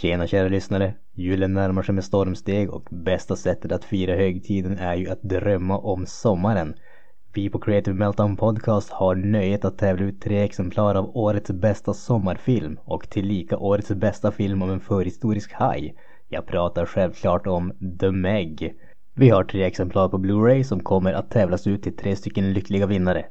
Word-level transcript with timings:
Tjena 0.00 0.26
kära 0.26 0.48
lyssnare! 0.48 0.94
Julen 1.14 1.54
närmar 1.54 1.82
sig 1.82 1.94
med 1.94 2.04
stormsteg 2.04 2.70
och 2.70 2.88
bästa 2.90 3.36
sättet 3.36 3.72
att 3.72 3.84
fira 3.84 4.16
högtiden 4.16 4.78
är 4.78 4.94
ju 4.94 5.10
att 5.10 5.22
drömma 5.22 5.78
om 5.78 6.06
sommaren. 6.06 6.74
Vi 7.34 7.50
på 7.50 7.58
Creative 7.58 7.96
Meltdown 7.96 8.36
Podcast 8.36 8.90
har 8.90 9.14
nöjet 9.14 9.64
att 9.64 9.78
tävla 9.78 10.04
ut 10.04 10.20
tre 10.20 10.42
exemplar 10.42 10.94
av 10.94 11.16
årets 11.16 11.50
bästa 11.50 11.94
sommarfilm 11.94 12.78
och 12.84 13.10
tillika 13.10 13.58
årets 13.58 13.90
bästa 13.90 14.32
film 14.32 14.62
om 14.62 14.70
en 14.70 14.80
förhistorisk 14.80 15.52
haj. 15.52 15.94
Jag 16.28 16.46
pratar 16.46 16.86
självklart 16.86 17.46
om 17.46 17.72
The 18.00 18.10
Meg. 18.10 18.74
Vi 19.14 19.28
har 19.28 19.44
tre 19.44 19.64
exemplar 19.64 20.08
på 20.08 20.18
Blu-ray 20.18 20.62
som 20.62 20.80
kommer 20.80 21.12
att 21.12 21.30
tävlas 21.30 21.66
ut 21.66 21.82
till 21.82 21.96
tre 21.96 22.16
stycken 22.16 22.52
lyckliga 22.52 22.86
vinnare. 22.86 23.24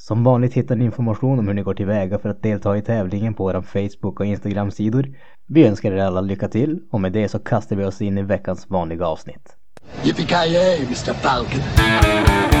Som 0.00 0.24
vanligt 0.24 0.54
hittar 0.54 0.76
ni 0.76 0.84
information 0.84 1.38
om 1.38 1.46
hur 1.48 1.54
ni 1.54 1.62
går 1.62 1.74
tillväga 1.74 2.18
för 2.18 2.28
att 2.28 2.42
delta 2.42 2.76
i 2.76 2.82
tävlingen 2.82 3.34
på 3.34 3.44
våra 3.44 3.62
Facebook 3.62 4.20
och 4.20 4.26
Instagram-sidor. 4.26 5.06
Vi 5.46 5.66
önskar 5.66 5.92
er 5.92 5.98
alla 5.98 6.20
lycka 6.20 6.48
till 6.48 6.80
och 6.90 7.00
med 7.00 7.12
det 7.12 7.28
så 7.28 7.38
kastar 7.38 7.76
vi 7.76 7.84
oss 7.84 8.02
in 8.02 8.18
i 8.18 8.22
veckans 8.22 8.70
vanliga 8.70 9.06
avsnitt. 9.06 9.56
Yippee-ki-yay, 10.04 10.78
Mr. 10.84 11.12
Falcon. 11.12 12.57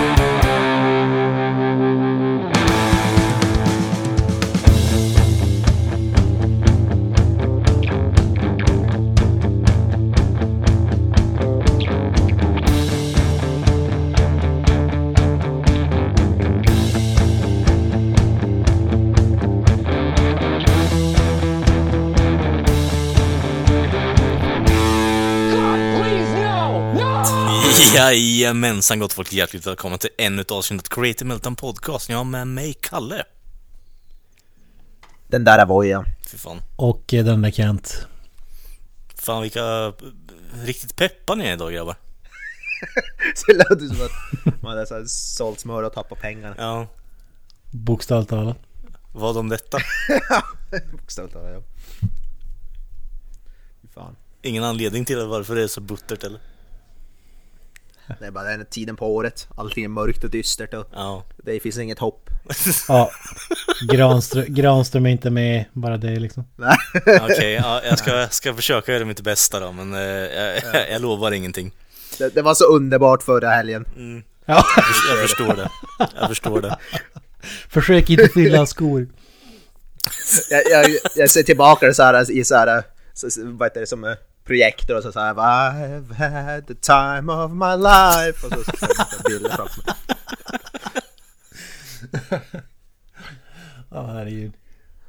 Jajamensan 28.48 28.98
gott 28.98 29.12
folk, 29.12 29.32
hjärtligt 29.32 29.66
välkomna 29.66 29.98
till 29.98 30.10
ännu 30.18 30.42
ett 30.42 30.50
avsnitt 30.50 30.80
av 30.80 30.88
Creative 30.88 31.28
Meltdown 31.28 31.56
Podcast. 31.56 32.08
Jag 32.08 32.16
har 32.16 32.24
med 32.24 32.46
mig 32.46 32.74
Kalle. 32.80 33.24
Den 35.26 35.44
där 35.44 35.58
är 35.58 35.66
Voja. 35.66 36.04
Fy 36.26 36.38
fan. 36.38 36.62
Och 36.76 37.14
eh, 37.14 37.24
den 37.24 37.42
där 37.42 37.50
Kent. 37.50 38.06
Fan 39.14 39.42
vilka 39.42 39.60
eh, 39.60 39.92
riktigt 40.64 40.96
peppar 40.96 41.36
ni 41.36 41.44
är 41.44 41.52
idag 41.52 41.72
grabbar. 41.72 41.96
Så 43.34 43.52
lät 43.52 43.78
det 43.78 43.88
som 43.88 44.06
att 44.06 44.62
man 44.62 44.70
hade 44.70 44.86
så 44.86 44.94
här 44.94 45.04
sålt 45.06 45.60
smör 45.60 45.82
och 45.82 45.92
tappat 45.92 46.20
pengarna. 46.20 46.54
Ja, 46.58 46.86
Bokstavligt 47.70 48.30
talat. 48.30 48.58
vad 49.12 49.36
om 49.36 49.48
detta? 49.48 49.78
Bokstavligt 50.92 51.34
talat 51.34 51.50
ja. 51.52 51.62
Fy 53.82 53.88
Fan. 53.94 54.16
Ingen 54.42 54.64
anledning 54.64 55.04
till 55.04 55.26
varför 55.26 55.54
det 55.54 55.62
är 55.62 55.68
så 55.68 55.80
buttert 55.80 56.24
eller? 56.24 56.40
Det 58.20 58.26
är 58.26 58.30
bara 58.30 58.44
den 58.44 58.66
tiden 58.66 58.96
på 58.96 59.14
året. 59.14 59.48
Allting 59.56 59.84
är 59.84 59.88
mörkt 59.88 60.24
och 60.24 60.30
dystert 60.30 60.74
och 60.74 60.86
Ja. 60.92 61.24
det 61.44 61.60
finns 61.60 61.78
inget 61.78 61.98
hopp. 61.98 62.30
Ja. 62.88 63.10
Granström, 63.92 64.44
Granström 64.48 65.06
är 65.06 65.10
inte 65.10 65.30
med, 65.30 65.64
bara 65.72 65.96
det 65.96 66.18
liksom. 66.18 66.44
Nej. 66.56 66.76
Okej, 67.22 67.52
ja, 67.52 67.80
jag 67.84 67.98
ska, 67.98 68.28
ska 68.28 68.54
försöka 68.54 68.92
göra 68.92 69.04
mitt 69.04 69.20
bästa 69.20 69.60
då, 69.60 69.72
men 69.72 69.94
eh, 69.94 70.00
jag, 70.00 70.62
jag 70.90 71.02
lovar 71.02 71.32
ingenting. 71.32 71.72
Det, 72.18 72.34
det 72.34 72.42
var 72.42 72.54
så 72.54 72.64
underbart 72.64 73.22
förra 73.22 73.50
helgen. 73.50 73.84
Ja. 74.44 74.64
Jag 75.10 75.18
förstår 75.18 75.56
det. 75.56 75.70
Jag 76.20 76.28
förstår 76.28 76.60
det. 76.60 76.76
Försök 77.68 78.10
inte 78.10 78.28
fylla 78.28 78.66
skor. 78.66 79.08
Jag, 80.50 80.62
jag, 80.70 80.96
jag 81.16 81.30
ser 81.30 81.42
tillbaka 81.42 81.94
så 81.94 82.02
här 82.02 82.30
i 82.30 82.44
så 82.44 82.54
här, 82.54 82.82
så, 83.14 83.30
så, 83.30 83.40
vad 83.44 83.66
heter 83.66 83.80
det, 83.80 83.86
som 83.86 84.04
eh, 84.04 84.14
projektor 84.48 84.96
och 84.96 85.02
så, 85.02 85.12
så 85.12 85.20
här 85.20 85.34
I've 85.34 86.14
had 86.14 86.66
the 86.66 86.74
time 86.74 87.32
of 87.32 87.52
my 87.52 87.76
life 87.76 88.46
och 88.46 88.52
så, 88.52 88.64
så, 88.64 88.86
så, 89.10 89.22
bilder 89.28 89.50
framför 89.50 89.82
mig. 89.86 89.94
Ja, 93.90 94.06
herregud. 94.06 94.52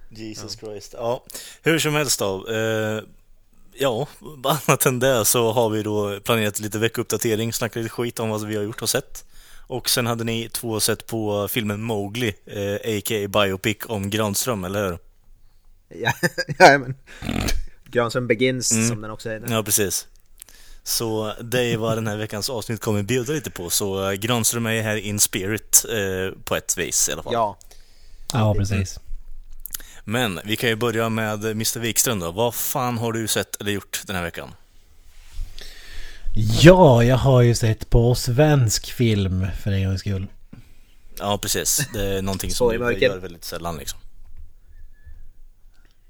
Jesus 0.10 0.60
Christ. 0.60 0.94
Ja, 0.98 1.26
hur 1.62 1.80
som 1.80 1.94
helst 1.94 2.20
då. 2.20 2.48
Eh, 2.48 3.04
ja, 3.74 4.08
annat 4.68 4.86
än 4.86 5.00
det 5.00 5.26
så 5.26 5.52
har 5.52 5.70
vi 5.70 5.84
då 5.84 6.20
planerat 6.20 6.60
lite 6.60 6.80
veckouppdatering, 6.80 7.54
snackat 7.54 7.76
lite 7.76 7.90
skit 7.90 8.20
om 8.20 8.30
vad 8.30 8.48
vi 8.48 8.56
har 8.56 8.64
gjort 8.64 8.82
och 8.82 8.90
sett. 8.90 9.26
Och 9.68 9.90
sen 9.90 10.08
hade 10.08 10.24
ni 10.24 10.50
två 10.50 10.80
sett 10.80 11.08
på 11.08 11.48
filmen 11.48 11.82
Mowgli, 11.82 12.34
eh, 12.46 12.98
a.k.a. 12.98 13.28
Biopic 13.28 13.78
om 13.86 14.10
Granström, 14.10 14.64
eller 14.64 14.90
hur? 14.90 15.00
Ja, 15.88 16.14
ja 16.60 16.78
men. 16.78 16.96
Granström 17.92 18.28
Begins 18.28 18.88
som 18.88 19.02
den 19.02 19.12
också 19.12 19.30
heter. 19.30 19.52
Ja, 19.52 19.64
precis. 19.64 20.08
Så 20.84 21.34
det 21.42 21.62
är 21.62 21.78
vad 21.78 21.98
den 21.98 22.08
här 22.08 22.18
veckans 22.18 22.50
avsnitt 22.50 22.82
kommer 22.82 23.04
bjuda 23.04 23.34
lite 23.34 23.52
på. 23.52 23.70
Så 23.70 24.10
eh, 24.10 24.14
Granström 24.14 24.66
är 24.66 24.82
här 24.82 24.96
in 24.96 25.20
spirit 25.20 25.86
eh, 25.90 26.40
på 26.44 26.56
ett 26.56 26.78
vis 26.78 27.10
i 27.10 27.12
alla 27.12 27.24
fall. 27.24 27.34
Ja. 27.34 27.58
Ja, 28.34 28.56
precis. 28.56 29.00
Men 30.04 30.40
vi 30.46 30.56
kan 30.56 30.70
ju 30.70 30.76
börja 30.76 31.10
med 31.10 31.46
Mr 31.46 31.80
Wikström 31.80 32.20
då. 32.20 32.32
Vad 32.32 32.56
fan 32.56 32.98
har 32.98 33.14
du 33.14 33.28
sett 33.28 33.62
eller 33.62 33.72
gjort 33.72 34.02
den 34.06 34.16
här 34.16 34.24
veckan? 34.24 34.50
Ja, 36.62 37.04
jag 37.04 37.18
har 37.18 37.42
ju 37.42 37.56
sett 37.56 37.90
på 37.90 38.16
svensk 38.16 38.92
film 38.92 39.48
för 39.64 39.72
en 39.72 39.88
gångs 39.88 40.00
skull. 40.00 40.28
Ja, 41.20 41.38
precis. 41.38 41.88
Det 41.94 42.06
är 42.06 42.22
någonting 42.22 42.52
som 42.52 42.68
mörker. 42.68 43.02
gör 43.02 43.18
väldigt 43.18 43.46
sällan 43.46 43.78
liksom. 43.78 44.00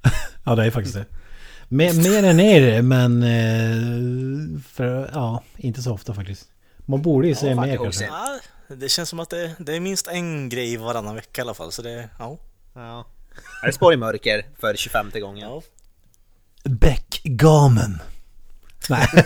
Ja, 0.43 0.55
det 0.55 0.65
är 0.65 0.71
faktiskt 0.71 0.95
det. 0.95 1.05
Mer, 1.69 1.93
mer 1.93 2.23
än 2.23 2.39
er, 2.39 2.81
men... 2.81 3.23
eh, 3.23 4.61
För, 4.71 5.09
ja, 5.13 5.43
inte 5.57 5.81
så 5.81 5.93
ofta 5.93 6.13
faktiskt. 6.13 6.47
Man 6.85 7.01
borde 7.01 7.27
ju 7.27 7.35
se 7.35 7.55
fan, 7.55 7.67
mer 7.67 7.77
kanske. 7.77 7.87
också. 7.87 8.03
Ja, 8.03 8.39
det 8.75 8.89
känns 8.89 9.09
som 9.09 9.19
att 9.19 9.29
det, 9.29 9.51
det 9.59 9.75
är 9.75 9.79
minst 9.79 10.07
en 10.07 10.49
grej 10.49 10.77
varannan 10.77 11.15
vecka 11.15 11.41
i 11.41 11.43
alla 11.43 11.53
fall. 11.53 11.71
Så 11.71 11.81
det, 11.81 12.09
ja. 12.19 12.37
Ja. 12.73 13.05
Är 13.63 13.67
det 13.67 13.73
Spår 13.73 13.93
i 13.93 13.97
mörker 13.97 14.45
för 14.59 14.75
25 14.75 15.11
gången? 15.21 15.49
ja. 15.49 15.61
Beckgamen. 16.63 17.99
Nej. 18.89 19.07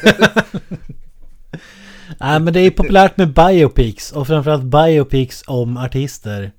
Nej 2.20 2.40
men 2.40 2.54
det 2.54 2.60
är 2.60 2.72
populärt 2.72 3.18
med 3.18 3.34
biopics 3.34 4.12
och 4.12 4.28
framförallt 4.28 4.64
biopics 4.64 5.44
om 5.48 5.78
artister. 5.78 6.52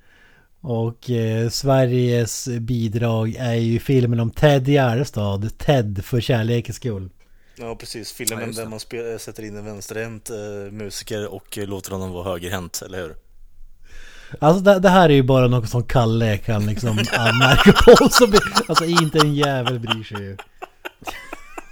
Och 0.67 1.11
eh, 1.11 1.49
Sveriges 1.49 2.49
bidrag 2.49 3.37
är 3.39 3.55
ju 3.55 3.79
filmen 3.79 4.21
om 4.21 4.31
Ted 4.31 4.69
Gärdestad, 4.69 5.59
Ted 5.59 6.05
för 6.05 6.21
kärlekens 6.21 6.77
skull. 6.77 7.11
Ja, 7.57 7.77
precis. 7.77 8.15
Ja, 8.19 8.27
Filmen 8.27 8.47
just 8.47 8.59
där 8.59 8.67
man 8.67 8.81
spel, 8.81 9.19
sätter 9.19 9.43
in 9.43 9.57
en 9.57 9.65
vänsterhänt 9.65 10.31
eh, 10.31 10.73
musiker 10.73 11.35
och 11.35 11.59
eh, 11.59 11.67
låter 11.67 11.91
honom 11.91 12.13
vara 12.13 12.25
högerhänt, 12.25 12.83
eller 12.87 13.03
hur? 13.03 13.17
Alltså 14.39 14.63
det, 14.65 14.79
det 14.79 14.89
här 14.89 15.09
är 15.09 15.15
ju 15.15 15.23
bara 15.23 15.49
något 15.49 15.69
som 15.69 15.83
Kalle 15.83 16.39
kan 16.39 16.67
liksom 16.67 16.91
anmärka 17.13 17.73
på. 17.73 18.09
Som, 18.11 18.35
alltså 18.69 18.85
inte 18.85 19.19
en 19.19 19.35
jävel 19.35 19.81
bryr 19.81 20.05
sig 20.05 20.21
ju. 20.21 20.37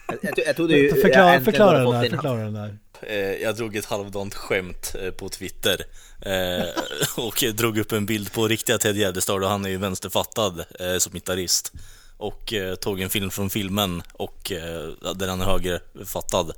Jag, 0.09 0.19
jag, 0.23 0.47
jag 0.47 0.57
trodde 0.57 0.75
ju... 0.75 0.89
jag 0.89 1.01
Förklara, 1.45 1.79
den 1.79 1.91
där, 1.91 2.11
förklara 2.11 2.45
den 2.45 2.55
där. 2.55 2.79
Eh, 3.03 3.43
jag 3.43 3.57
drog 3.57 3.77
ett 3.77 3.85
halvdant 3.85 4.35
skämt 4.35 4.95
eh, 5.01 5.11
på 5.11 5.29
Twitter 5.29 5.85
eh, 6.21 6.69
och 7.17 7.45
drog 7.55 7.79
upp 7.79 7.93
en 7.93 8.07
bild 8.07 8.33
på 8.33 8.49
riktiga 8.49 8.79
Ted 8.79 8.97
Gärdestad 8.97 9.43
och 9.43 9.49
han 9.49 9.65
är 9.65 9.69
ju 9.69 9.77
vänsterfattad 9.77 10.65
eh, 10.81 10.99
som 10.99 11.13
gitarrist. 11.13 11.73
Och 12.17 12.53
eh, 12.53 12.75
tog 12.75 13.01
en 13.01 13.11
film 13.11 13.31
från 13.31 13.51
filmen 13.51 14.03
och 14.13 14.53
eh, 14.53 15.13
där 15.15 15.29
han 15.29 15.41
är 15.41 15.45
högerfattad. 15.45 16.53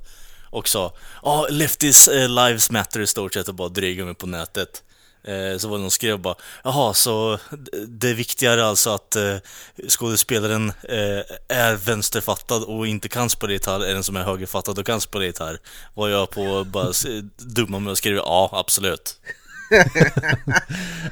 Och 0.49 0.67
sa 0.67 0.93
ja, 1.23 1.47
lefties 1.49 2.07
eh, 2.07 2.29
lives 2.29 2.71
matter 2.71 2.99
i 2.99 3.07
stort 3.07 3.33
sett 3.33 3.47
och 3.47 3.55
bara 3.55 3.69
dryga 3.69 4.05
mig 4.05 4.15
på 4.15 4.27
nätet. 4.27 4.83
Eh, 5.27 5.57
så 5.57 5.67
var 5.67 5.77
det 5.77 5.81
någon 5.81 5.91
som 5.91 5.95
skrev 5.95 6.19
bara 6.19 6.35
Jaha, 6.63 6.93
så 6.93 7.39
det 7.87 8.09
är 8.09 8.13
viktigare 8.13 8.65
alltså 8.65 8.89
att 8.89 9.15
eh, 9.15 9.35
skådespelaren 9.89 10.69
eh, 10.69 11.57
är 11.57 11.75
vänsterfattad 11.75 12.63
och 12.63 12.87
inte 12.87 13.09
kan 13.09 13.29
spela 13.29 13.53
gitarr 13.53 13.85
än 13.85 13.93
den 13.93 14.03
som 14.03 14.15
är 14.15 14.23
högerfattad 14.23 14.79
och 14.79 14.85
kan 14.85 15.01
spela 15.01 15.25
gitarr. 15.25 15.59
Var 15.93 16.09
jag 16.09 16.29
på 16.29 16.63
bara 16.63 16.91
dumma 17.37 17.79
mig 17.79 17.91
och 17.91 17.97
skrev 17.97 18.15
ja, 18.15 18.49
absolut. 18.53 19.19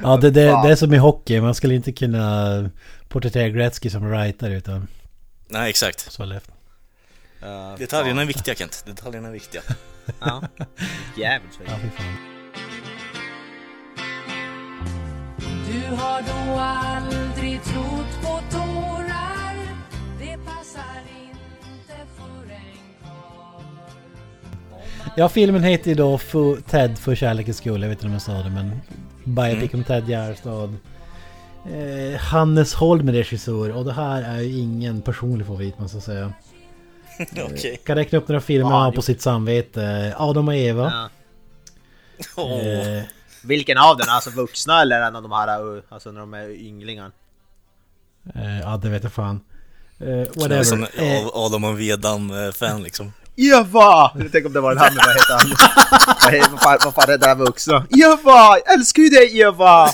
Ja 0.03 0.17
det, 0.17 0.29
det, 0.29 0.41
det 0.41 0.71
är 0.71 0.75
som 0.75 0.93
i 0.93 0.97
hockey, 0.97 1.41
man 1.41 1.55
skulle 1.55 1.75
inte 1.75 1.91
kunna 1.91 2.69
porträttera 3.07 3.49
Gretzky 3.49 3.89
som 3.89 4.09
writer 4.09 4.49
utan 4.49 4.88
Nej, 5.47 5.69
exakt. 5.69 6.11
så 6.11 6.25
lätt. 6.25 6.51
Ja, 7.39 7.75
Detaljerna 7.79 8.21
är 8.21 8.25
viktiga 8.25 8.55
Kent, 8.55 8.83
detaljerna 8.88 9.27
är 9.27 9.31
viktiga. 9.31 9.61
Ja. 10.19 10.41
Jävligt 11.17 11.59
Ja, 11.67 11.73
fy 11.81 11.89
fan. 11.89 12.32
Du 15.73 15.95
har 15.95 16.21
då 16.21 16.59
aldrig 16.59 17.63
trott 17.63 18.21
på 18.21 18.57
tårar 18.57 19.55
Det 20.19 20.37
passar 20.45 21.01
inte 21.21 21.93
för 22.17 22.53
en 22.53 22.77
karl 23.03 23.63
Ja, 25.15 25.29
filmen 25.29 25.63
heter 25.63 25.89
ju 25.89 25.95
då 25.95 26.17
för 26.17 26.55
Ted 26.55 26.97
för 26.97 27.15
kärlekens 27.15 27.57
skull. 27.57 27.81
Jag 27.81 27.89
vet 27.89 27.97
inte 27.97 28.05
om 28.05 28.13
jag 28.13 28.21
sa 28.21 28.33
det, 28.33 28.49
men 28.49 28.81
Biopic 29.23 29.73
om 29.73 29.83
Ted 29.83 30.09
Gärdestad. 30.09 30.75
Eh, 31.65 32.19
Hannes 32.19 32.73
Holm 32.73 33.09
är 33.09 33.13
regissör 33.13 33.71
och 33.71 33.85
det 33.85 33.93
här 33.93 34.21
är 34.21 34.41
ju 34.41 34.59
ingen 34.59 35.01
personlig 35.01 35.47
favorit 35.47 35.79
man 35.79 35.89
ska 35.89 35.99
säga. 35.99 36.33
Okej. 37.51 37.79
Kan 37.85 37.95
räkna 37.95 38.17
upp 38.17 38.27
några 38.27 38.41
filmer 38.41 38.85
jo. 38.85 38.91
på 38.91 39.01
sitt 39.01 39.21
samvete. 39.21 40.13
Adam 40.17 40.47
och 40.47 40.55
Eva. 40.55 40.91
Ja. 40.93 41.09
Åh. 42.43 42.67
Eh, 42.67 43.03
Vilken 43.43 43.77
av 43.77 43.97
den? 43.97 44.09
Alltså 44.09 44.29
vuxna 44.29 44.81
eller 44.81 45.01
en 45.01 45.15
av 45.15 45.21
de 45.21 45.31
här, 45.31 45.63
uh, 45.63 45.81
alltså 45.89 46.11
när 46.11 46.19
de 46.19 46.33
är 46.33 46.49
ynglingar? 46.49 47.11
eh, 48.35 48.59
ja, 48.59 48.77
det 48.77 48.89
vet 48.89 49.03
jag 49.03 49.13
fan. 49.13 49.41
Eh, 49.99 50.31
Som 50.31 50.41
whatever. 50.41 50.73
en 50.73 50.83
Eh, 51.23 51.27
Adam 51.33 51.63
och 51.63 51.79
Vedan-fan 51.79 52.83
liksom. 52.83 53.13
Eva! 53.35 54.11
Tänk 54.31 54.45
om 54.45 54.53
det 54.53 54.59
var 54.61 54.71
en 54.71 54.77
han, 54.77 54.95
vad 54.95 55.15
heter 55.15 55.37
han? 55.37 56.51
Vad 56.51 56.61
fan, 56.61 56.77
vad 56.83 56.93
fan 56.95 57.03
är 57.03 57.17
det 57.17 57.25
där 57.27 57.35
vuxna? 57.35 57.85
Eva! 57.89 58.57
Jag 58.65 58.73
älskar 58.73 59.03
ju 59.03 59.09
dig 59.09 59.39
Eva! 59.39 59.89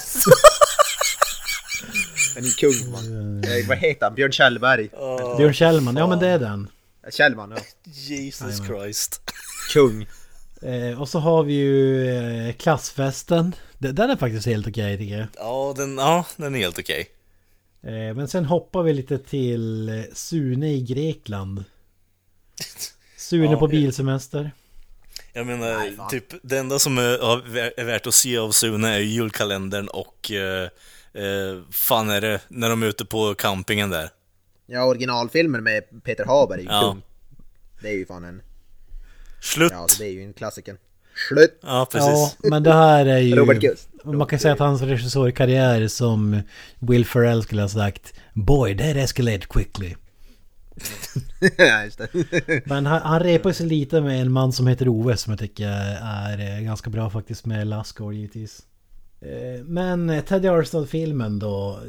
En 2.36 2.44
kung 2.58 2.92
man. 2.92 3.44
Eh, 3.44 3.68
vad 3.68 3.78
heter 3.78 4.06
han? 4.06 4.16
Björn 4.16 4.32
Kjellberg? 4.32 4.90
Björn 5.38 5.54
Kjellman, 5.54 5.98
ja 5.98 6.08
men 6.08 6.20
det 6.20 6.28
är 6.28 6.40
den. 6.40 6.68
Kjellman, 7.12 7.52
ja. 7.52 7.64
Jesus 7.92 8.58
Christ. 8.68 9.22
Kung. 9.74 10.08
Eh, 10.62 11.02
och 11.02 11.10
så 11.10 11.20
har 11.20 11.44
vi 11.44 11.54
ju 11.54 12.08
eh, 12.48 12.54
klassfesten. 12.54 13.56
D- 13.78 13.92
Den 13.92 14.10
är 14.10 14.16
faktiskt 14.16 14.46
helt 14.46 14.68
okej 14.68 14.98
tycker 14.98 15.18
jag. 15.18 15.28
Ja, 15.36 15.74
den, 15.78 15.98
ja, 15.98 16.26
den 16.38 16.56
är 16.56 16.60
helt 16.60 16.80
okej. 16.80 17.08
Eh, 17.82 18.16
men 18.16 18.28
sen 18.28 18.46
hoppar 18.46 18.84
vi 18.84 18.94
lite 18.94 19.18
till 19.18 19.90
eh, 19.90 20.04
Sune 20.14 20.74
i 20.74 20.82
Grekland. 20.82 21.64
Sune 23.18 23.52
Ja, 23.52 23.60
på 23.60 23.66
eh. 23.66 23.72
bilsemester. 23.72 24.52
Jag 25.34 25.48
menar, 25.48 25.76
Nej, 25.78 25.96
fan. 25.96 26.10
typ 26.10 26.26
det 26.44 26.58
enda 26.58 26.80
som 26.80 26.98
är, 26.98 27.80
är 27.80 27.84
värt 27.84 28.08
att 28.08 28.14
se 28.14 28.38
av 28.38 28.52
Sune 28.52 28.90
är 28.96 29.00
ju 29.00 29.06
julkalendern 29.06 29.88
och 29.88 30.32
eh, 30.32 30.64
eh, 31.14 31.62
fan 31.72 32.10
är 32.10 32.22
det 32.22 32.42
när 32.48 32.70
de 32.70 32.84
är 32.84 32.88
ute 32.88 33.06
på 33.06 33.34
campingen 33.36 33.90
där. 33.90 34.10
Ja, 34.66 34.84
originalfilmen 34.86 35.64
med 35.64 36.04
Peter 36.04 36.26
Haber 36.26 36.56
är 36.56 36.60
ju 36.62 36.66
Ja. 36.66 36.82
kung. 36.82 37.02
Det 37.82 37.90
är 37.90 37.94
ju 37.94 38.06
fan 38.06 38.24
en... 38.24 38.42
Slut! 39.42 39.72
Ja, 39.72 39.88
det 40.00 40.06
är 40.06 40.12
ju 40.12 40.24
en 40.24 40.34
klassiker. 40.34 40.76
Slut! 41.30 41.60
Ja, 41.62 41.88
precis. 41.92 42.38
Ja, 42.44 42.50
men 42.50 42.64
det 42.64 42.74
här 42.74 43.06
är 43.06 43.18
ju... 43.18 43.36
Robert 43.36 43.60
Gust. 43.60 43.90
Man 44.04 44.28
kan 44.28 44.40
säga 44.40 44.54
att 44.54 44.60
hans 44.60 44.82
regissörkarriär 44.82 45.88
som 45.88 46.42
Will 46.80 47.06
Ferrell 47.06 47.44
skulle 47.44 47.62
ha 47.62 47.70
sagt 47.70 48.14
Boy, 48.34 48.78
that 48.78 48.96
escalated 48.96 49.48
quickly. 49.48 49.96
ja. 51.58 51.90
Men 52.66 52.86
han, 52.86 53.02
han 53.02 53.20
repar 53.20 53.52
sig 53.52 53.66
lite 53.66 54.02
med 54.02 54.22
en 54.22 54.32
man 54.32 54.54
som 54.54 54.68
heter 54.68 54.88
Ove 54.88 55.18
som 55.18 55.32
jag 55.32 55.40
tycker 55.40 55.68
är 56.04 56.58
eh, 56.58 56.64
ganska 56.64 56.90
bra 56.90 57.10
faktiskt 57.10 57.46
med 57.46 57.68
Lassgård 57.68 58.14
givetvis. 58.14 58.62
Eh, 59.22 59.64
Men 59.66 60.10
eh, 60.10 60.24
Teddy 60.24 60.48
Armstrong-filmen 60.48 61.40
då. 61.40 61.80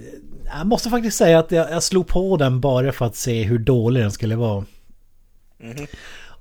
Jag 0.44 0.66
måste 0.66 0.90
faktiskt 0.90 1.16
säga 1.16 1.38
att 1.38 1.52
jag, 1.52 1.70
jag 1.70 1.82
slog 1.82 2.06
på 2.06 2.36
den 2.36 2.60
bara 2.60 2.92
för 2.92 3.06
att 3.06 3.16
se 3.16 3.42
hur 3.42 3.58
dålig 3.58 4.02
den 4.02 4.12
skulle 4.12 4.36
vara. 4.36 4.64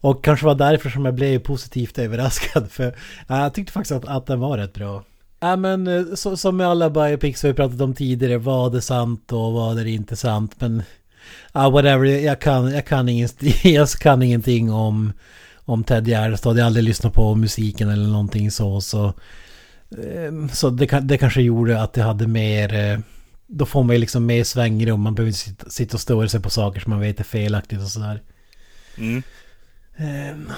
Och 0.02 0.24
kanske 0.24 0.46
var 0.46 0.56
därför 0.56 0.90
som 0.90 1.06
jag 1.06 1.14
blev 1.14 1.40
positivt 1.40 2.00
överraskad. 2.00 2.72
För 2.72 2.96
ja, 3.28 3.42
jag 3.44 3.54
tyckte 3.54 3.74
faktiskt 3.74 3.92
att, 3.92 4.06
att 4.06 4.26
den 4.26 4.40
var 4.40 4.58
rätt 4.58 4.74
bra. 4.74 5.04
Ja 5.40 5.56
men 5.56 5.88
eh, 5.88 6.04
så, 6.16 6.38
som 6.38 6.58
med 6.58 6.68
alla 6.68 6.90
biopics 6.90 7.44
vi 7.44 7.54
pratat 7.54 7.82
om 7.82 7.94
tidigare. 7.94 8.38
Vad 8.38 8.76
är 8.76 8.80
sant 8.80 9.32
och 9.32 9.54
vad 9.54 9.80
är 9.80 9.86
inte 9.88 10.16
sant. 10.16 10.56
Men 10.60 10.84
ja 11.54 11.70
whatever. 11.70 12.06
Jag 12.06 12.42
kan, 12.42 12.72
jag 12.72 12.86
kan, 12.86 13.10
ingenting, 13.10 13.54
jag 13.74 13.90
kan 13.90 14.22
ingenting 14.24 14.72
om, 14.72 15.14
om 15.56 15.84
Ted 15.84 16.08
Gärdestad. 16.08 16.58
Jag 16.58 16.64
har 16.64 16.66
aldrig 16.68 16.84
lyssnat 16.84 17.14
på 17.14 17.36
musiken 17.36 17.90
eller 17.90 18.08
någonting 18.08 18.52
så. 18.52 18.82
Så, 18.82 19.06
eh, 19.92 20.48
så 20.54 20.70
det, 20.70 21.00
det 21.02 21.18
kanske 21.18 21.42
gjorde 21.42 21.82
att 21.82 21.98
jag 21.98 22.06
hade 22.06 22.28
mer... 22.28 22.74
eh, 22.74 23.00
Då 23.48 23.66
får 23.66 23.84
man 23.84 23.96
ju 23.96 24.00
liksom 24.00 24.26
mer 24.26 24.44
svängrum. 24.44 25.02
Man 25.02 25.16
behöver 25.16 25.30
inte 25.30 25.40
sitta, 25.40 25.70
sitta 25.70 25.98
och 25.98 26.02
störa 26.02 26.30
sig 26.30 26.40
på 26.42 26.50
saker 26.50 26.80
som 26.82 26.90
man 26.90 27.00
vet 27.00 27.20
är 27.20 27.24
felaktigt 27.24 27.82
och 27.82 27.88
sådär. 27.88 28.22
Mm. 28.98 29.24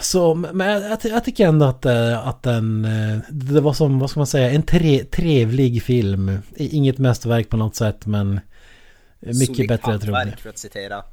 Så, 0.01 0.35
men 0.35 0.67
jag, 0.67 0.81
jag, 0.91 0.99
jag 1.03 1.23
tycker 1.23 1.47
ändå 1.47 1.65
att, 1.65 1.85
eh, 1.85 2.27
att 2.27 2.43
den, 2.43 2.85
eh, 2.85 3.19
det 3.29 3.61
var 3.61 3.73
som, 3.73 3.99
vad 3.99 4.09
ska 4.09 4.19
man 4.19 4.27
säga, 4.27 4.51
en 4.51 4.63
tre, 4.63 5.03
trevlig 5.03 5.83
film. 5.83 6.39
Inget 6.55 6.97
mästerverk 6.97 7.49
på 7.49 7.57
något 7.57 7.75
sätt 7.75 8.05
men 8.05 8.39
mycket 9.19 9.45
Solidt 9.47 9.67
bättre 9.67 9.91
jag 9.91 10.01
trodde. 10.01 10.37
för 10.37 10.49
att 10.49 10.57
citera. 10.57 11.03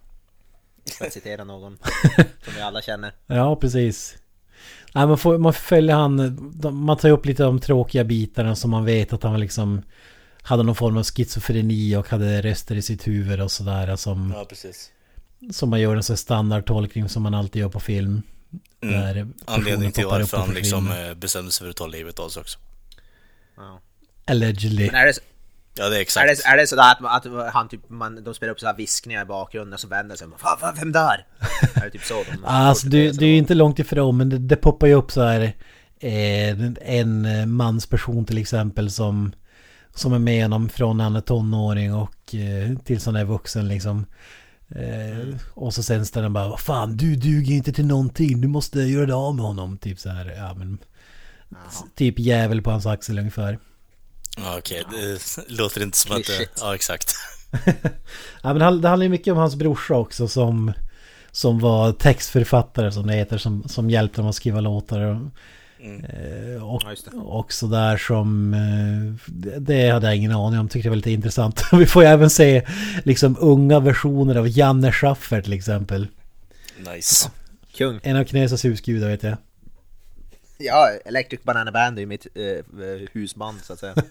För 0.99 1.07
att 1.07 1.13
citera 1.13 1.45
någon 1.45 1.79
som 2.45 2.55
vi 2.57 2.61
alla 2.61 2.83
känner. 2.83 3.13
Ja, 3.27 3.57
precis. 3.57 4.17
Nej, 4.95 5.07
man, 5.07 5.19
får, 5.19 5.39
man 5.39 5.53
följa 5.53 5.97
han, 5.97 6.39
man 6.73 6.97
tar 6.97 7.11
upp 7.11 7.27
lite 7.27 7.43
de 7.43 7.61
tråkiga 7.61 8.05
bitarna 8.05 8.57
som 8.57 8.71
man 8.71 8.85
vet 8.85 9.13
att 9.13 9.23
han 9.23 9.41
liksom 9.41 9.83
hade 10.43 10.63
någon 10.63 10.75
form 10.75 10.97
av 10.97 11.05
schizofreni 11.05 11.97
och 11.97 12.09
hade 12.09 12.43
röster 12.43 12.75
i 12.77 12.83
sitt 12.83 13.07
huvud 13.07 13.41
och 13.41 13.51
sådär 13.51 13.97
som, 13.97 14.33
Ja, 14.37 14.45
precis. 14.45 14.91
Som 15.51 15.71
man 15.71 15.81
gör 15.81 15.97
en 15.97 16.03
sån 16.03 16.17
standardtolkning 16.17 17.09
som 17.09 17.23
man 17.23 17.35
alltid 17.35 17.63
gör 17.63 17.69
på 17.69 17.81
film. 17.81 18.23
Mm. 18.81 19.01
Där 19.01 19.15
personen 19.15 19.35
Anledning 19.45 19.93
till 19.93 20.07
varför 20.07 20.37
och 20.37 20.43
han 20.43 20.55
liksom 20.55 20.93
eh, 20.93 21.15
bestämde 21.15 21.53
sig 21.53 21.65
för 21.65 21.71
att 21.71 21.77
ta 21.77 21.87
livet 21.87 22.19
av 22.19 22.29
sig 22.29 22.41
också. 22.41 22.59
Ja. 23.57 23.81
Allegedly. 24.27 24.89
Är 24.89 25.07
det, 25.07 25.13
Ja, 25.79 25.89
det 25.89 25.97
är 25.97 25.99
är 25.99 26.03
exakt. 26.03 26.43
det, 26.45 26.49
är 26.49 26.57
det 26.57 26.67
sådär 26.67 26.93
att, 27.01 27.27
att 27.27 27.53
han 27.55 27.69
typ, 27.69 27.89
man, 27.89 28.25
de 28.25 28.35
spelar 28.35 28.53
upp 28.53 28.61
så 28.61 28.67
här 28.67 28.77
viskningar 28.77 29.23
i 29.23 29.25
bakgrunden 29.25 29.79
så 29.79 29.89
vänder 29.89 30.17
sig 30.17 30.25
och 30.25 30.31
bara, 30.31 30.57
"Fan, 30.57 30.75
vem 30.77 30.93
där? 30.93 31.27
är 31.75 31.85
det 31.85 31.91
typ 31.91 32.05
så? 32.05 32.25
De 32.33 32.39
Alltså 32.45 32.89
du, 32.89 33.11
du 33.11 33.25
är 33.25 33.31
ju 33.31 33.37
inte 33.37 33.55
långt 33.55 33.79
ifrån 33.79 34.17
men 34.17 34.29
det, 34.29 34.39
det 34.39 34.57
poppar 34.57 34.87
ju 34.87 34.95
upp 34.95 35.11
så 35.13 35.23
här 35.23 35.41
eh, 36.01 36.61
en 36.81 37.25
eh, 37.25 37.47
mansperson 37.47 38.25
till 38.25 38.39
exempel 38.39 38.91
som 38.91 39.33
som 39.95 40.13
är 40.13 40.19
med 40.19 40.43
honom 40.43 40.69
från 40.69 40.97
när 40.97 41.05
han 41.05 41.17
är 41.17 41.21
tonåring 41.21 41.95
och 41.95 42.35
eh, 42.35 42.79
tills 42.85 43.07
han 43.07 43.17
är 43.17 43.25
vuxen 43.25 43.69
liksom. 43.69 44.07
Eh, 44.75 45.37
och 45.55 45.75
så 45.75 45.83
sen 45.83 46.07
ställer 46.07 46.25
han 46.25 46.33
bara 46.33 46.49
Vad 46.49 46.61
fan 46.61 46.97
du 46.97 47.17
duger 47.17 47.55
inte 47.55 47.73
till 47.73 47.87
någonting. 47.87 48.41
Du 48.41 48.49
måste 48.49 48.81
göra 48.81 49.07
det 49.07 49.15
av 49.15 49.35
med 49.35 49.45
honom. 49.45 49.79
Typ 49.79 49.99
så 49.99 50.09
här 50.09 50.35
Ja 50.37 50.55
men 50.55 50.79
Typ 51.95 52.19
jävel 52.19 52.63
på 52.63 52.71
hans 52.71 52.87
axel 52.87 53.19
ungefär. 53.19 53.59
Ja, 54.37 54.59
okej. 54.59 54.85
Det 54.91 55.19
låter 55.49 55.83
inte 55.83 55.99
som 55.99 56.17
att 56.17 56.27
det... 56.27 56.49
Ja, 56.61 56.75
exakt. 56.75 57.15
Ja 58.43 58.55
men 58.55 58.81
det 58.81 58.89
handlar 58.89 59.05
ju 59.05 59.09
mycket 59.09 59.33
om 59.33 59.39
hans 59.39 59.57
brorsa 59.57 59.95
också 59.95 60.29
som 60.29 60.73
Som 61.31 61.59
var 61.59 61.93
textförfattare 61.93 62.93
som 62.93 63.07
det 63.07 63.15
heter 63.15 63.39
som, 63.39 63.69
som 63.69 63.91
hjälpte 63.91 64.21
honom 64.21 64.31
att 64.31 64.37
skriva 64.37 64.61
låtar 64.61 65.01
och, 65.01 65.17
eh, 65.81 66.63
och, 66.75 66.83
Ja, 67.13 67.21
och 67.21 67.53
sådär 67.53 67.97
som 67.97 68.55
eh, 68.55 69.15
det- 69.27 69.59
Det 69.59 69.91
hade 69.91 70.07
jag 70.07 70.17
ingen 70.17 70.33
aning 70.33 70.61
om, 70.61 70.69
tyckte 70.69 70.87
det 70.87 70.91
var 70.91 70.97
lite 70.97 71.11
intressant. 71.11 71.63
Vi 71.73 71.87
får 71.87 72.03
ju 72.03 72.09
även 72.09 72.31
se 72.31 72.67
liksom 73.05 73.37
unga 73.41 73.81
versioner 73.81 74.35
av 74.37 74.49
Janne 74.49 74.93
Schaffer 74.93 75.43
till 75.43 75.53
exempel. 75.53 76.07
Nice. 76.95 77.31
Kung. 77.77 78.01
En 78.03 78.17
av 78.17 78.25
Knesas 78.25 78.65
husgudar 78.65 79.09
vet 79.09 79.23
jag. 79.23 79.37
Ja, 80.61 80.89
Electric 81.05 81.43
Banana 81.43 81.73
Band 81.73 81.99
är 81.99 82.01
ju 82.01 82.07
mitt 82.07 82.27
eh, 82.35 83.09
husband 83.13 83.59
så 83.63 83.73
att 83.73 83.79
säga. 83.79 83.95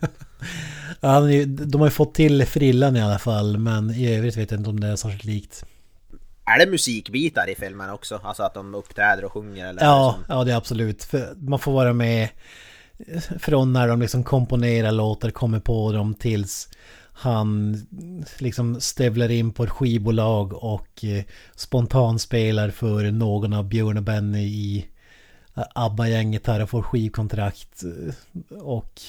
Ja, 1.02 1.20
De 1.46 1.80
har 1.80 1.88
ju 1.88 1.92
fått 1.92 2.14
till 2.14 2.46
frillan 2.46 2.96
i 2.96 3.02
alla 3.02 3.20
fall 3.20 3.58
men 3.58 3.90
i 3.92 4.16
övrigt 4.16 4.38
vet 4.38 4.52
jag 4.52 4.60
inte 4.60 4.70
om 4.70 4.80
det 4.80 4.88
är 4.88 4.96
särskilt 4.96 5.24
likt 5.24 5.66
är 6.48 6.60
det 6.66 6.72
musikbitar 6.72 7.50
i 7.50 7.56
filmen 7.56 7.90
också? 7.90 8.20
Alltså 8.24 8.44
att 8.44 8.54
de 8.54 8.76
uppträder 8.76 9.26
och 9.26 9.32
sjunger 9.32 9.68
eller? 9.70 9.84
Ja, 9.84 10.14
som- 10.28 10.36
ja 10.38 10.44
det 10.44 10.52
är 10.52 10.56
absolut. 10.56 11.04
För 11.04 11.34
man 11.38 11.60
får 11.60 11.72
vara 11.72 11.94
med 11.94 12.30
från 13.40 13.74
när 13.74 13.88
de 13.88 14.02
liksom 14.02 14.24
komponerar 14.24 14.92
låtar, 14.92 15.30
kommer 15.30 15.60
på 15.60 15.92
dem 15.92 16.14
tills 16.14 16.70
han 17.20 17.78
liksom 18.40 18.82
stövlar 18.82 19.32
in 19.32 19.54
på 19.54 19.64
ett 19.64 19.70
skivbolag 19.70 20.54
och 20.54 21.04
eh, 21.04 21.24
spontanspelar 21.56 22.70
för 22.70 23.12
någon 23.12 23.54
av 23.54 23.64
Björn 23.70 23.98
och 23.98 24.04
Benny 24.04 24.44
i 24.44 24.86
ABBA-gänget 25.76 26.48
här 26.48 26.62
och 26.62 26.70
får 26.70 26.82
skivkontrakt. 26.82 27.84
Eh, 27.84 28.58
och 28.58 29.02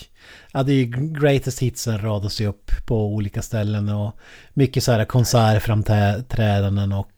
ja, 0.52 0.62
det 0.62 0.72
är 0.72 0.76
ju 0.76 1.12
greatest 1.20 1.62
hitsen 1.62 1.98
radas 2.00 2.40
ju 2.40 2.46
upp 2.46 2.70
på 2.86 3.06
olika 3.06 3.42
ställen 3.42 3.88
och 3.88 4.16
mycket 4.54 4.84
så 4.84 4.92
här 4.92 5.04
konsertframträdanden 5.04 6.92
och 6.92 7.12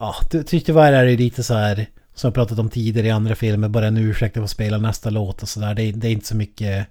Ja, 0.00 0.14
ty- 0.30 0.60
tyvärr 0.60 0.92
är 0.92 1.06
det 1.06 1.16
lite 1.16 1.42
så 1.42 1.54
här 1.54 1.86
som 2.14 2.28
jag 2.28 2.34
pratat 2.34 2.58
om 2.58 2.70
tidigare 2.70 3.06
i 3.06 3.10
andra 3.10 3.34
filmer, 3.34 3.68
bara 3.68 3.86
en 3.86 3.96
ursäkt 3.96 4.36
att 4.36 4.42
få 4.42 4.48
spela 4.48 4.78
nästa 4.78 5.10
låt 5.10 5.42
och 5.42 5.48
sådär. 5.48 5.74
Det, 5.74 5.92
det 5.92 6.08
är 6.08 6.12
inte 6.12 6.26
så 6.26 6.36
mycket... 6.36 6.86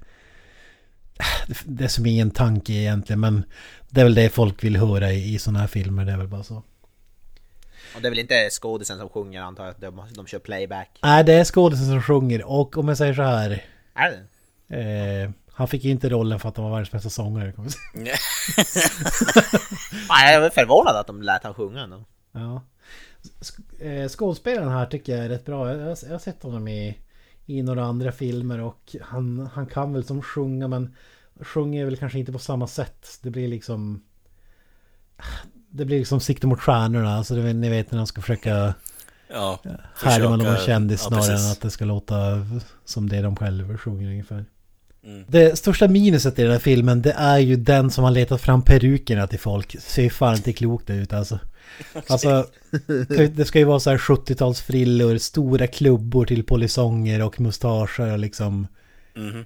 Det 1.65 1.83
är 1.83 1.87
som 1.87 2.05
ingen 2.05 2.31
tanke 2.31 2.73
egentligen, 2.73 3.19
men 3.19 3.43
det 3.89 4.01
är 4.01 4.05
väl 4.05 4.15
det 4.15 4.29
folk 4.29 4.63
vill 4.63 4.77
höra 4.77 5.11
i, 5.11 5.33
i 5.35 5.39
sådana 5.39 5.59
här 5.59 5.67
filmer, 5.67 6.05
det 6.05 6.11
är 6.11 6.17
väl 6.17 6.27
bara 6.27 6.43
så. 6.43 6.63
Och 7.95 8.01
det 8.01 8.07
är 8.07 8.09
väl 8.09 8.19
inte 8.19 8.49
skådisen 8.49 8.97
som 8.99 9.09
sjunger 9.09 9.41
antar 9.41 9.65
jag, 9.65 9.75
de, 9.79 10.01
de 10.15 10.27
kör 10.27 10.39
playback. 10.39 10.99
Nej, 11.01 11.23
det 11.23 11.33
är 11.33 11.43
skådisen 11.43 11.85
som 11.85 12.01
sjunger 12.01 12.43
och 12.43 12.77
om 12.77 12.87
jag 12.87 12.97
säger 12.97 13.13
så 13.13 13.21
här... 13.21 13.63
Är 13.93 14.11
det? 14.11 14.25
Eh, 14.69 15.29
han 15.51 15.67
fick 15.67 15.85
inte 15.85 16.09
rollen 16.09 16.39
för 16.39 16.49
att 16.49 16.57
han 16.57 16.63
var 16.65 16.71
världens 16.71 16.91
bästa 16.91 17.09
sångare. 17.09 17.53
Nej, 20.09 20.33
jag 20.33 20.45
är 20.45 20.49
förvånad 20.49 20.95
att 20.95 21.07
de 21.07 21.21
lät 21.21 21.43
han 21.43 21.53
sjunga 21.53 21.81
ändå. 21.81 22.05
Ja. 22.31 22.63
Eh, 23.79 24.09
Skådespelaren 24.09 24.71
här 24.71 24.85
tycker 24.85 25.15
jag 25.15 25.25
är 25.25 25.29
rätt 25.29 25.45
bra. 25.45 25.69
Jag, 25.69 25.79
jag, 25.79 25.97
jag 26.03 26.11
har 26.11 26.19
sett 26.19 26.43
honom 26.43 26.67
i, 26.67 26.97
i 27.45 27.61
några 27.61 27.83
andra 27.83 28.11
filmer 28.11 28.59
och 28.59 28.95
han, 29.01 29.49
han 29.53 29.67
kan 29.67 29.93
väl 29.93 30.03
som 30.03 30.21
sjunga 30.21 30.67
men 30.67 30.95
sjunger 31.41 31.85
väl 31.85 31.97
kanske 31.97 32.19
inte 32.19 32.31
på 32.31 32.39
samma 32.39 32.67
sätt. 32.67 33.19
Det 33.21 33.29
blir 33.29 33.47
liksom... 33.47 34.03
Det 35.71 35.85
blir 35.85 35.99
liksom 35.99 36.19
sikte 36.19 36.47
mot 36.47 36.59
stjärnorna. 36.59 37.15
Alltså 37.15 37.35
det, 37.35 37.53
ni 37.53 37.69
vet 37.69 37.91
när 37.91 37.97
de 37.97 38.07
ska 38.07 38.21
försöka 38.21 38.73
Ja, 39.33 39.59
härma 40.03 40.35
någon 40.35 40.57
kändis 40.57 41.01
ja, 41.03 41.07
snarare 41.07 41.39
än 41.39 41.51
att 41.51 41.61
det 41.61 41.69
ska 41.69 41.85
låta 41.85 42.45
som 42.85 43.09
det 43.09 43.21
de 43.21 43.35
själva 43.35 43.77
sjunger 43.77 44.09
ungefär. 44.09 44.45
Mm. 45.03 45.25
Det 45.27 45.57
största 45.57 45.87
minuset 45.87 46.39
i 46.39 46.41
den 46.41 46.51
här 46.51 46.59
filmen 46.59 47.01
det 47.01 47.11
är 47.11 47.37
ju 47.37 47.55
den 47.55 47.91
som 47.91 48.03
har 48.03 48.11
letat 48.11 48.41
fram 48.41 48.61
perukerna 48.61 49.27
till 49.27 49.39
folk. 49.39 49.75
Ser 49.79 50.03
ju 50.03 50.09
fan 50.09 50.35
inte 50.35 50.53
klokt 50.53 50.89
ut 50.89 51.13
alltså. 51.13 51.39
Alltså, 52.07 52.47
det 53.31 53.47
ska 53.47 53.59
ju 53.59 53.65
vara 53.65 53.79
så 53.79 53.89
här 53.89 53.97
70-talsfrillor, 53.97 55.17
stora 55.17 55.67
klubbor 55.67 56.25
till 56.25 56.43
polisonger 56.43 57.21
och 57.21 57.39
mustascher 57.39 58.11
och 58.11 58.19
liksom. 58.19 58.67
Mhm. 59.15 59.45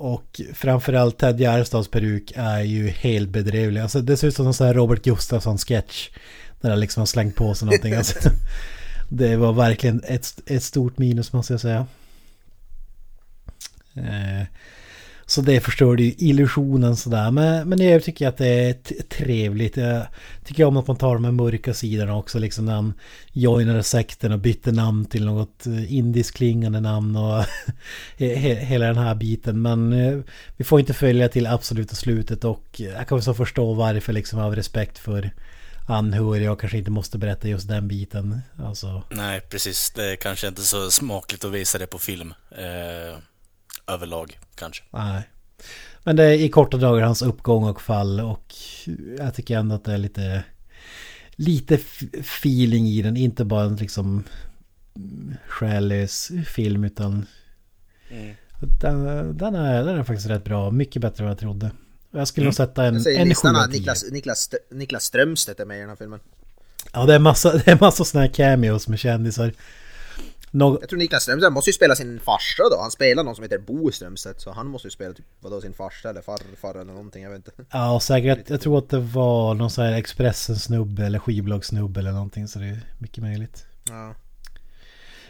Och 0.00 0.40
framförallt 0.54 1.18
Ted 1.18 1.40
Gärdestads 1.40 1.88
peruk 1.88 2.32
är 2.36 2.60
ju 2.60 2.88
helt 2.88 3.28
bedrövlig. 3.28 3.80
Alltså 3.80 4.00
det 4.00 4.16
ser 4.16 4.28
ut 4.28 4.36
som 4.36 4.46
en 4.46 4.54
sån 4.54 4.66
här 4.66 4.74
Robert 4.74 5.04
Gustafsson-sketch. 5.04 6.08
Där 6.60 6.70
han 6.70 6.80
liksom 6.80 7.00
har 7.00 7.06
slängt 7.06 7.36
på 7.36 7.54
sig 7.54 7.66
någonting. 7.66 7.94
Alltså, 7.94 8.30
det 9.08 9.36
var 9.36 9.52
verkligen 9.52 10.02
ett, 10.04 10.40
ett 10.46 10.62
stort 10.62 10.98
minus 10.98 11.32
måste 11.32 11.52
jag 11.52 11.60
säga. 11.60 11.86
Eh, 13.94 14.46
så 15.30 15.40
det 15.40 15.60
förstörde 15.60 16.02
ju 16.02 16.14
illusionen 16.18 16.96
sådär. 16.96 17.30
Men, 17.30 17.68
men 17.68 17.80
jag 17.80 18.02
tycker 18.04 18.28
att 18.28 18.36
det 18.36 18.46
är 18.48 18.72
trevligt. 19.02 19.76
Jag 19.76 20.06
tycker 20.44 20.64
om 20.64 20.76
att 20.76 20.86
man 20.86 20.96
tar 20.96 21.14
de 21.14 21.24
här 21.24 21.32
mörka 21.32 21.74
sidorna 21.74 22.16
också. 22.16 22.38
Liksom 22.38 22.64
när 22.64 22.74
han 22.74 22.92
joinade 23.32 23.82
sekten 23.82 24.32
och 24.32 24.38
bytte 24.38 24.72
namn 24.72 25.04
till 25.04 25.24
något 25.24 25.66
eh, 25.66 25.72
indisk 25.72 25.90
indiskt 25.92 26.36
klingande 26.36 26.80
namn 26.80 27.16
och 27.16 27.44
he- 28.18 28.54
hela 28.60 28.86
den 28.86 28.98
här 28.98 29.14
biten. 29.14 29.62
Men 29.62 29.92
eh, 29.92 30.18
vi 30.56 30.64
får 30.64 30.80
inte 30.80 30.94
följa 30.94 31.28
till 31.28 31.46
absoluta 31.46 31.94
slutet 31.94 32.44
och 32.44 32.80
jag 32.80 33.08
kan 33.08 33.22
så 33.22 33.34
förstå 33.34 33.74
varför 33.74 34.12
liksom 34.12 34.38
av 34.38 34.56
respekt 34.56 34.98
för 34.98 35.30
anhöriga 35.88 36.52
och 36.52 36.60
kanske 36.60 36.78
inte 36.78 36.90
måste 36.90 37.18
berätta 37.18 37.48
just 37.48 37.68
den 37.68 37.88
biten. 37.88 38.40
Alltså, 38.58 39.02
Nej, 39.10 39.40
precis. 39.40 39.90
Det 39.90 40.12
är 40.12 40.16
kanske 40.16 40.48
inte 40.48 40.62
så 40.62 40.90
smakligt 40.90 41.44
att 41.44 41.52
visa 41.52 41.78
det 41.78 41.86
på 41.86 41.98
film. 41.98 42.34
Eh, 42.50 43.18
överlag, 43.90 44.38
kanske. 44.54 44.82
nej. 44.90 45.22
Men 46.04 46.16
det 46.16 46.24
är 46.24 46.32
i 46.32 46.48
korta 46.48 46.76
dagar 46.76 47.02
hans 47.02 47.22
uppgång 47.22 47.64
och 47.64 47.82
fall 47.82 48.20
och 48.20 48.54
jag 49.18 49.34
tycker 49.34 49.58
ändå 49.58 49.74
att 49.74 49.84
det 49.84 49.92
är 49.92 49.98
lite 49.98 50.44
lite 51.30 51.78
feeling 52.18 52.86
i 52.86 53.02
den. 53.02 53.16
Inte 53.16 53.44
bara 53.44 53.64
en 53.64 53.76
liksom 53.76 54.24
mm, 54.96 55.34
själlös 55.48 56.30
film 56.46 56.84
utan 56.84 57.26
Mm. 58.10 58.34
den, 58.80 59.04
den, 59.36 59.54
är, 59.54 59.84
den 59.84 59.98
är 59.98 60.02
faktiskt 60.02 60.28
rätt 60.28 60.44
bra. 60.44 60.70
Mycket 60.70 61.02
bättre 61.02 61.22
än 61.22 61.24
vad 61.24 61.30
jag 61.30 61.38
trodde. 61.38 61.70
Jag 62.10 62.28
skulle 62.28 62.44
nog 62.44 62.54
sätta 62.54 62.84
en, 62.84 62.94
en 63.06 63.28
listan 63.28 63.54
7 63.54 63.58
av 63.58 63.64
att 63.64 63.70
10. 63.70 63.78
Niklas, 63.78 64.04
Niklas, 64.10 64.50
Niklas 64.70 65.04
Strömstedt 65.04 65.60
är 65.60 65.64
med 65.64 65.76
i 65.76 65.80
den 65.80 65.88
här 65.88 65.96
filmen. 65.96 66.20
Ja, 66.92 67.06
det 67.06 67.14
är 67.14 67.18
massa, 67.18 67.52
det 67.64 67.70
är 67.70 67.80
massa 67.80 68.04
sådana 68.04 68.26
här 68.26 68.34
cameos 68.34 68.88
med 68.88 68.98
kändisar. 68.98 69.52
Jag 70.80 70.88
tror 70.88 70.98
Niklas 70.98 71.22
Strömstedt 71.22 71.52
måste 71.52 71.70
ju 71.70 71.74
spela 71.74 71.94
sin 71.94 72.20
farsa 72.20 72.62
då. 72.70 72.80
Han 72.80 72.90
spelar 72.90 73.24
någon 73.24 73.34
som 73.34 73.42
heter 73.42 73.58
Bo 73.58 73.92
Strömstedt. 73.92 74.40
Så 74.40 74.50
han 74.52 74.66
måste 74.66 74.86
ju 74.86 74.90
spela 74.90 75.14
typ, 75.14 75.26
vadå, 75.40 75.60
sin 75.60 75.72
farsa 75.72 76.10
eller 76.10 76.22
farfar 76.22 76.74
eller 76.74 76.92
någonting. 76.92 77.22
Jag 77.22 77.30
vet 77.30 77.36
inte. 77.36 77.52
ja, 77.70 78.00
säkert. 78.00 78.50
Jag 78.50 78.60
tror 78.60 78.78
att 78.78 78.88
det 78.88 78.98
var 78.98 79.54
någon 79.54 79.70
sån 79.70 79.84
här 79.84 79.92
Expressen-snubbe 79.92 81.06
eller 81.06 81.18
skivbolagssnubbe 81.18 82.00
eller 82.00 82.12
någonting. 82.12 82.48
Så 82.48 82.58
det 82.58 82.64
är 82.66 82.80
mycket 82.98 83.22
möjligt. 83.24 83.66
Ja. 83.88 84.14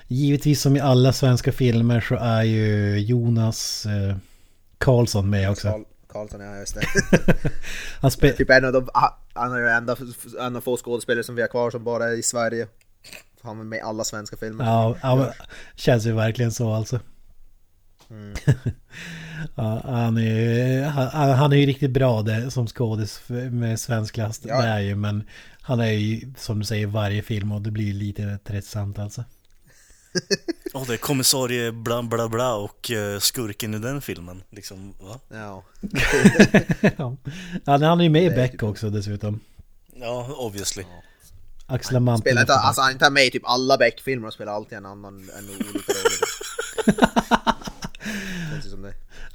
Givetvis 0.07 0.61
som 0.62 0.77
i 0.77 0.81
alla 0.81 1.12
svenska 1.12 1.53
filmer 1.53 2.00
så 2.00 2.15
är 2.15 2.43
ju 2.43 2.99
Jonas 2.99 3.87
eh, 3.87 4.17
Karlsson 4.79 5.31
med 5.31 5.50
också. 5.50 5.69
Karl, 5.69 5.83
Karlsson, 6.09 6.41
ja 6.41 6.57
just 6.57 6.75
det. 6.75 6.81
Han 8.00 8.11
spe- 8.11 8.33
typ 8.37 8.50
en 8.50 8.65
av 8.65 8.73
de, 8.73 8.89
ha- 8.95 9.19
han 9.35 9.53
är 9.53 9.59
ju 9.59 9.69
en 10.41 10.57
av 10.57 10.61
få 10.61 10.77
skådespelare 10.77 11.25
som 11.25 11.35
vi 11.35 11.41
har 11.43 11.49
kvar 11.49 11.71
som 11.71 11.85
bara 11.85 12.05
är 12.05 12.19
i 12.19 12.23
Sverige. 12.23 12.67
Han 13.42 13.61
är 13.61 13.64
med 13.64 13.76
i 13.76 13.80
alla 13.82 14.04
svenska 14.04 14.37
filmer. 14.37 14.64
Ja, 14.64 14.97
ja 15.02 15.16
men, 15.16 15.28
känns 15.76 16.06
ju 16.06 16.12
verkligen 16.12 16.52
så 16.52 16.73
alltså. 16.73 17.00
Mm. 18.11 18.35
ja, 19.54 19.80
han, 19.85 20.16
är, 20.16 20.23
ju- 20.23 20.82
han, 20.85 21.30
han 21.30 21.52
är 21.52 21.56
ju 21.56 21.66
riktigt 21.66 21.90
bra 21.90 22.23
det, 22.23 22.50
som 22.50 22.66
skådis 22.66 23.20
med 23.50 23.80
svensk 23.80 24.14
klass. 24.14 24.40
Ja. 24.44 24.62
Det 24.62 24.68
är 24.68 24.78
ju, 24.80 24.94
men 24.94 25.23
han 25.62 25.80
är 25.80 25.92
ju 25.92 26.32
som 26.38 26.59
du 26.59 26.64
säger 26.64 26.87
varje 26.87 27.23
film 27.23 27.52
och 27.52 27.62
det 27.62 27.70
blir 27.70 27.94
lite 27.94 28.38
tröttsamt 28.44 28.99
alltså. 28.99 29.25
Åh, 30.75 30.87
det 30.87 30.92
är 30.92 30.97
kommissarie 30.97 31.73
bla 31.73 32.02
bla 32.02 32.28
bla 32.28 32.54
och 32.54 32.90
eh, 32.90 33.18
skurken 33.18 33.75
i 33.75 33.78
den 33.78 34.00
filmen. 34.02 34.42
Liksom, 34.50 34.94
va? 35.00 35.20
Ja. 35.28 35.64
ja, 36.97 37.16
han 37.64 38.00
är 38.00 38.02
ju 38.02 38.11
med 38.11 38.25
i 38.25 38.30
Beck 38.30 38.52
typ- 38.52 38.62
också 38.62 38.90
dessutom. 38.90 39.40
Ja, 39.94 40.35
obviously. 40.38 40.85
Axla 41.71 42.00
Mantel. 42.00 42.21
Spelar 42.31 42.41
inte, 42.41 42.55
alltså 42.55 42.83
han 42.83 42.93
inte 42.93 43.11
med 43.11 43.25
i 43.25 43.31
typ 43.31 43.43
alla 43.47 43.77
Beck-filmer 43.79 44.27
och 44.27 44.33
spelar 44.33 44.53
alltid 44.53 44.79
en 44.79 44.87
annan, 44.87 45.15
en 45.39 45.45
olika 45.50 45.93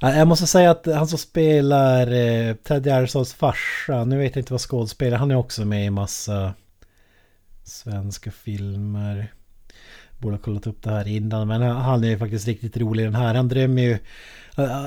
Jag 0.00 0.28
måste 0.28 0.46
säga 0.46 0.70
att 0.70 0.86
han 0.86 1.08
som 1.08 1.18
spelar 1.18 2.12
eh, 2.12 2.54
Ted 2.54 2.86
Gärdestads 2.86 3.34
farsa, 3.34 4.04
nu 4.04 4.18
vet 4.18 4.36
jag 4.36 4.40
inte 4.42 4.52
vad 4.52 4.60
skådespelare, 4.60 5.18
han 5.18 5.30
är 5.30 5.36
också 5.36 5.64
med 5.64 5.86
i 5.86 5.90
massa 5.90 6.54
svenska 7.64 8.30
filmer. 8.30 9.32
Borde 10.18 10.36
ha 10.36 10.42
kollat 10.42 10.66
upp 10.66 10.82
det 10.82 10.90
här 10.90 11.08
innan, 11.08 11.48
men 11.48 11.62
han- 11.62 12.04
är 12.04 12.08
ju 12.08 12.18
faktiskt 12.18 12.46
riktigt 12.46 12.76
rolig 12.76 13.04
den 13.06 13.14
här. 13.14 13.34
Han 13.34 13.48
drömmer 13.48 13.82
ju, 13.82 13.98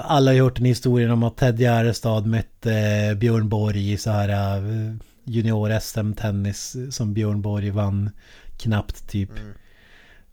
alla 0.03 0.31
har 0.31 0.35
ju 0.35 0.41
hört 0.43 0.55
den 0.55 0.65
historien 0.65 1.11
om 1.11 1.23
att 1.23 1.37
Ted 1.37 1.59
Gärdestad 1.59 2.25
mötte 2.25 2.73
eh, 2.73 3.13
Björn 3.17 3.49
Borg 3.49 3.91
i 3.91 3.97
så 3.97 4.11
här 4.11 4.29
eh, 5.29 5.35
junior-SM-tennis 5.35 6.75
som 6.91 7.13
Björn 7.13 7.41
Borg 7.41 7.69
vann 7.69 8.09
knappt 8.57 9.07
typ. 9.09 9.31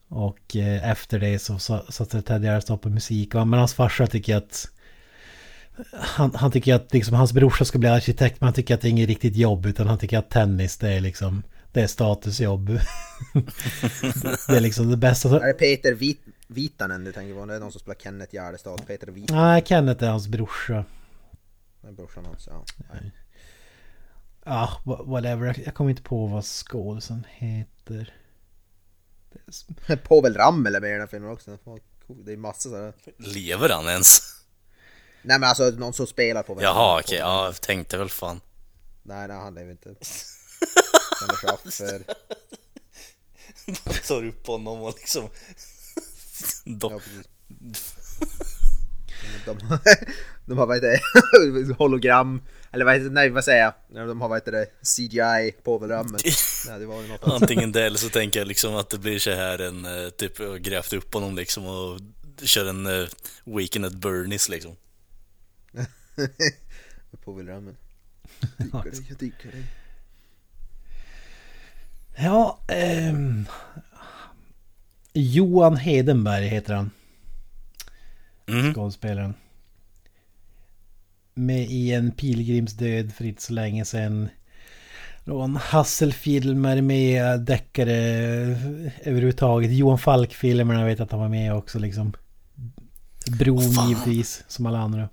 Och 0.09 0.57
eh, 0.57 0.91
efter 0.91 1.19
det 1.19 1.39
så 1.39 1.59
sa- 1.59 1.87
satte 1.89 2.23
Ted 2.23 2.45
Gärdestad 2.45 2.77
på 2.83 2.89
musik. 2.89 3.35
Men 3.35 3.53
hans 3.53 3.75
farsa 3.75 4.07
tycker 4.07 4.37
att 4.37 4.69
han, 5.93 6.35
han 6.35 6.51
tycker 6.51 6.75
att 6.75 6.93
liksom, 6.95 7.15
hans 7.15 7.33
brorsa 7.33 7.65
ska 7.65 7.79
bli 7.79 7.89
arkitekt 7.89 8.41
men 8.41 8.47
han 8.47 8.55
tycker 8.55 8.75
att 8.75 8.81
det 8.81 8.89
är 8.89 8.91
inget 8.91 9.09
riktigt 9.09 9.37
jobb 9.37 9.67
utan 9.67 9.87
han 9.87 9.99
tycker 9.99 10.19
att 10.19 10.31
tennis 10.31 10.77
det 10.77 10.93
är 10.93 11.01
liksom 11.01 11.43
det 11.73 11.83
är 11.83 11.87
statusjobb. 11.87 12.67
det 14.49 14.57
är 14.57 14.61
liksom 14.61 14.91
det 14.91 14.97
bästa. 14.97 15.41
Är 15.41 15.47
det 15.47 15.53
Peter 15.53 15.95
Vit, 15.95 16.21
Vitanen 16.47 17.05
du 17.05 17.13
tänker 17.13 17.35
på? 17.35 17.47
Det 17.47 17.55
är 17.55 17.61
någon 17.61 17.73
som 17.73 17.81
spelar 17.81 17.95
Kenneth 17.95 18.35
Gärdestad. 18.35 18.87
Peter 18.87 19.07
Vitanen. 19.07 19.43
Nej, 19.43 19.63
Kenneth 19.67 20.05
är 20.05 20.09
hans 20.11 20.29
brorsa. 20.29 20.85
Det 21.83 21.89
är 21.89 21.93
brorsan 21.93 22.25
hans, 22.25 22.49
ja. 22.51 22.65
Nej. 22.93 23.13
Ja, 24.49 24.81
wha- 24.85 25.05
whatever. 25.11 25.63
Jag, 25.65 25.75
kommer 25.75 25.91
inte 25.91 26.03
på 26.03 26.27
vad 26.27 26.45
skådisen 26.45 27.27
heter. 27.31 28.15
Povel 30.03 30.35
Ramel 30.35 30.75
är 30.75 30.81
med 30.81 30.89
i 30.89 30.93
den 30.93 31.01
här 31.01 31.07
filmen 31.09 31.31
också. 31.31 31.59
Det 32.25 32.33
är 32.33 32.37
massa 32.37 32.61
sådär. 32.69 32.93
Lever 33.19 33.69
han 33.69 33.89
ens? 33.89 34.19
Nej 35.23 35.39
men 35.39 35.49
alltså 35.49 35.71
någon 35.71 35.93
som 35.93 36.07
spelar 36.07 36.43
Povel 36.43 36.65
Jaha, 36.65 37.01
okej. 37.01 37.19
Ja, 37.19 37.45
jag 37.45 37.61
tänkte 37.61 37.99
väl 37.99 38.09
fan. 38.09 38.41
Nej, 39.03 39.29
nej 39.29 39.37
han 39.37 39.55
lever 39.55 39.71
inte. 39.71 39.89
Han 41.21 41.31
är 41.31 41.35
chaufför. 41.35 42.03
Tar 44.09 44.25
upp 44.25 44.47
honom 44.47 44.83
och 44.83 44.95
liksom... 44.97 45.23
Ja, 46.65 46.73
Dock. 46.73 47.03
precis. 47.03 47.95
De, 49.47 49.59
de 50.47 50.59
har 50.59 50.67
vad 50.67 50.77
heter 50.77 51.01
det, 51.69 51.75
hologram, 51.79 52.43
eller 52.77 52.85
vad 52.85 53.13
nej 53.13 53.31
vad 53.31 53.45
säger 53.45 53.73
jag? 53.89 54.09
De 54.09 54.21
har 54.21 54.29
vad 54.29 54.37
heter 54.37 54.53
det, 54.53 54.67
CGI. 54.83 55.55
Nej 56.69 56.79
det 56.79 56.87
var 56.87 57.03
något 57.03 57.23
annat. 57.23 57.43
Antingen 57.43 57.73
det 57.73 57.83
eller 57.83 57.99
så 57.99 58.09
tänker 58.09 58.41
jag 58.41 58.49
liksom 58.49 58.75
att 58.75 58.91
det 58.91 58.99
blir 58.99 59.19
så 59.19 59.31
här 59.31 59.59
en 59.59 59.85
eh, 59.85 60.09
typ 60.09 60.39
grävt 60.61 60.93
upp 60.93 61.15
honom 61.15 61.37
liksom 61.37 61.67
och 61.67 62.01
kör 62.43 62.67
en 62.67 62.87
uh, 62.87 63.09
Weekend 63.45 63.87
at 63.87 63.95
Bernies 63.95 64.49
liksom. 64.49 64.77
Povel 67.25 67.47
Ramel. 67.47 67.75
Diggar 68.57 68.83
dig, 68.83 69.07
jag 69.09 69.19
diggar 69.19 69.53
dig. 69.53 69.65
Ja, 72.17 72.61
ehm, 72.69 73.47
Johan 75.13 75.77
Hedenberg 75.77 76.47
heter 76.47 76.75
han. 76.75 76.91
Mm. 78.47 78.75
skådespelaren. 78.75 79.35
Med 81.39 81.71
i 81.71 81.93
en 81.93 82.11
pilgrimsdöd 82.11 83.13
för 83.15 83.25
inte 83.25 83.43
så 83.43 83.53
länge 83.53 83.85
sedan. 83.85 84.29
Någon 85.25 85.57
Hasselfilmer 85.57 86.81
med 86.81 87.41
deckare 87.41 87.97
överhuvudtaget. 89.03 89.73
Johan 89.73 89.99
Falk-filmerna 89.99 90.85
vet 90.85 91.01
att 91.01 91.11
han 91.11 91.21
var 91.21 91.29
med 91.29 91.55
också 91.55 91.79
liksom. 91.79 92.13
Bron 93.39 93.89
givetvis, 93.89 94.45
som 94.49 94.67
alla 94.67 94.79
andra. 94.79 95.09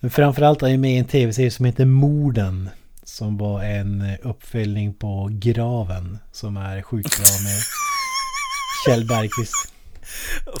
Men 0.00 0.10
framförallt 0.10 0.62
är 0.62 0.68
ju 0.68 0.78
med 0.78 0.92
i 0.94 0.96
en 0.96 1.04
tv-serie 1.04 1.50
som 1.50 1.64
heter 1.64 1.84
Morden. 1.84 2.70
Som 3.02 3.36
var 3.36 3.62
en 3.62 4.16
uppföljning 4.22 4.94
på 4.94 5.28
Graven. 5.32 6.18
Som 6.32 6.56
är 6.56 6.82
sjukt 6.82 7.16
bra 7.16 7.26
med 7.44 7.58
Kjell 8.86 9.06
Bergqvist. 9.06 9.77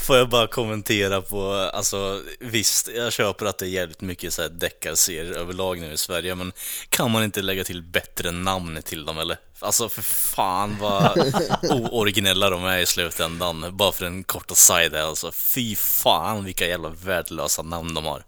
Får 0.00 0.16
jag 0.16 0.28
bara 0.28 0.46
kommentera 0.46 1.22
på, 1.22 1.52
alltså 1.52 2.22
visst, 2.40 2.88
jag 2.96 3.12
köper 3.12 3.46
att 3.46 3.58
det 3.58 3.66
är 3.66 3.70
jävligt 3.70 4.00
mycket 4.00 4.32
så 4.32 4.42
här 4.42 4.48
deckarserier 4.48 5.32
överlag 5.32 5.80
nu 5.80 5.92
i 5.92 5.96
Sverige, 5.96 6.34
men 6.34 6.52
kan 6.88 7.10
man 7.10 7.24
inte 7.24 7.42
lägga 7.42 7.64
till 7.64 7.82
bättre 7.82 8.30
namn 8.30 8.82
till 8.84 9.04
dem 9.04 9.18
eller? 9.18 9.36
Alltså 9.60 9.88
för 9.88 10.02
fan 10.02 10.76
vad 10.80 11.18
ooriginella 11.92 12.50
de 12.50 12.64
är 12.64 12.78
i 12.78 12.86
slutändan, 12.86 13.76
bara 13.76 13.92
för 13.92 14.06
en 14.06 14.24
korta 14.24 14.54
side 14.54 14.94
här, 14.94 15.02
alltså. 15.02 15.32
Fy 15.32 15.76
fan 15.76 16.44
vilka 16.44 16.66
jävla 16.66 16.88
värdelösa 16.88 17.62
namn 17.62 17.94
de 17.94 18.04
har. 18.04 18.22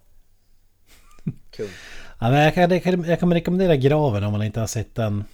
Kung. 1.51 1.69
Ja, 2.21 2.31
men 2.31 2.41
jag, 2.41 2.55
kan, 2.55 2.71
jag, 2.71 2.83
kan, 2.83 3.05
jag 3.05 3.21
kan 3.21 3.35
rekommendera 3.35 3.77
Graven 3.77 4.25
om 4.25 4.33
man 4.33 4.43
inte 4.43 4.61
har 4.61 4.67
sett 4.67 4.95
den. 4.95 5.25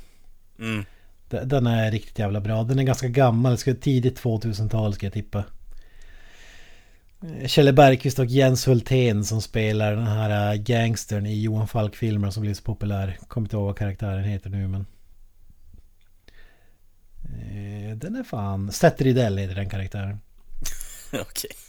Mm. 0.58 0.84
Den 1.28 1.66
är 1.66 1.90
riktigt 1.90 2.18
jävla 2.18 2.40
bra. 2.40 2.62
Den 2.62 2.78
är 2.78 2.82
ganska 2.82 3.08
gammal, 3.08 3.58
tidigt 3.58 4.22
2000-tal 4.22 4.94
ska 4.94 5.06
jag 5.06 5.12
tippa. 5.12 5.44
Kjelle 7.46 7.72
Bergqvist 7.72 8.18
och 8.18 8.26
Jens 8.26 8.68
Hultén 8.68 9.24
som 9.24 9.42
spelar 9.42 9.96
den 9.96 10.06
här 10.06 10.52
äh, 10.52 10.60
gangstern 10.60 11.26
i 11.26 11.42
Johan 11.42 11.68
Falk-filmer 11.68 12.30
som 12.30 12.42
blev 12.42 12.54
så 12.54 12.62
populär. 12.62 13.18
Kommer 13.28 13.46
inte 13.46 13.56
ihåg 13.56 13.66
vad 13.66 13.78
karaktären 13.78 14.24
heter 14.24 14.50
nu 14.50 14.68
men... 14.68 14.86
Eh, 17.24 17.96
den 17.96 18.16
är 18.16 18.22
fan... 18.22 18.72
Seth 18.72 19.02
Rydell 19.02 19.38
heter 19.38 19.54
den 19.54 19.68
karaktären. 19.68 20.20
Okej. 21.08 21.20
Okay 21.20 21.65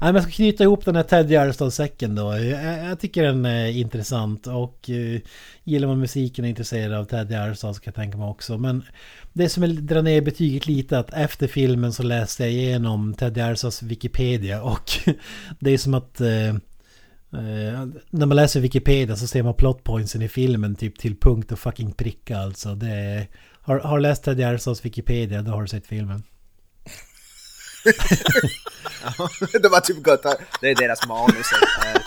men 0.00 0.14
jag 0.14 0.22
ska 0.22 0.32
knyta 0.32 0.64
ihop 0.64 0.84
den 0.84 0.96
här 0.96 1.02
Ted 1.02 1.30
Gärdestad-säcken 1.30 2.14
då. 2.14 2.38
Jag, 2.38 2.88
jag 2.88 3.00
tycker 3.00 3.22
den 3.22 3.44
är 3.44 3.68
intressant 3.68 4.46
och 4.46 4.88
uh, 4.88 5.20
gillar 5.64 5.88
man 5.88 5.98
musiken 5.98 6.44
och 6.44 6.46
är 6.46 6.50
intresserad 6.50 6.94
av 6.94 7.04
Ted 7.04 7.30
Gärdestad 7.30 7.74
så 7.74 7.80
kan 7.80 7.90
jag 7.90 7.94
tänka 7.94 8.18
mig 8.18 8.28
också. 8.28 8.58
Men 8.58 8.84
det 9.32 9.48
som 9.48 9.62
jag 9.62 9.72
drar 9.82 10.02
ner 10.02 10.20
betyget 10.20 10.66
lite 10.66 10.98
att 10.98 11.12
efter 11.12 11.46
filmen 11.46 11.92
så 11.92 12.02
läste 12.02 12.42
jag 12.42 12.52
igenom 12.52 13.14
Ted 13.14 13.36
Gärdestads 13.36 13.82
Wikipedia 13.82 14.62
och 14.62 14.90
det 15.60 15.70
är 15.70 15.78
som 15.78 15.94
att 15.94 16.20
uh, 16.20 16.54
uh, 17.34 17.86
när 18.10 18.26
man 18.26 18.36
läser 18.36 18.60
Wikipedia 18.60 19.16
så 19.16 19.26
ser 19.26 19.42
man 19.42 19.54
plotpointsen 19.54 20.22
i 20.22 20.28
filmen 20.28 20.76
typ 20.76 20.98
till 20.98 21.16
punkt 21.16 21.52
och 21.52 21.58
fucking 21.58 21.92
pricka 21.92 22.38
alltså. 22.38 22.74
Det 22.74 22.90
är, 22.90 23.26
har, 23.62 23.78
har 23.78 23.96
du 23.96 24.02
läst 24.02 24.24
Ted 24.24 24.38
Gärdestads 24.38 24.84
Wikipedia 24.84 25.42
då 25.42 25.50
har 25.50 25.62
du 25.62 25.68
sett 25.68 25.86
filmen. 25.86 26.22
Ja, 29.04 29.28
de 29.62 29.68
har 29.68 29.80
typ 29.80 30.02
gått 30.02 30.22
Det 30.60 30.70
är 30.70 30.74
deras 30.74 31.06
manus. 31.06 31.46
eh, 31.52 32.00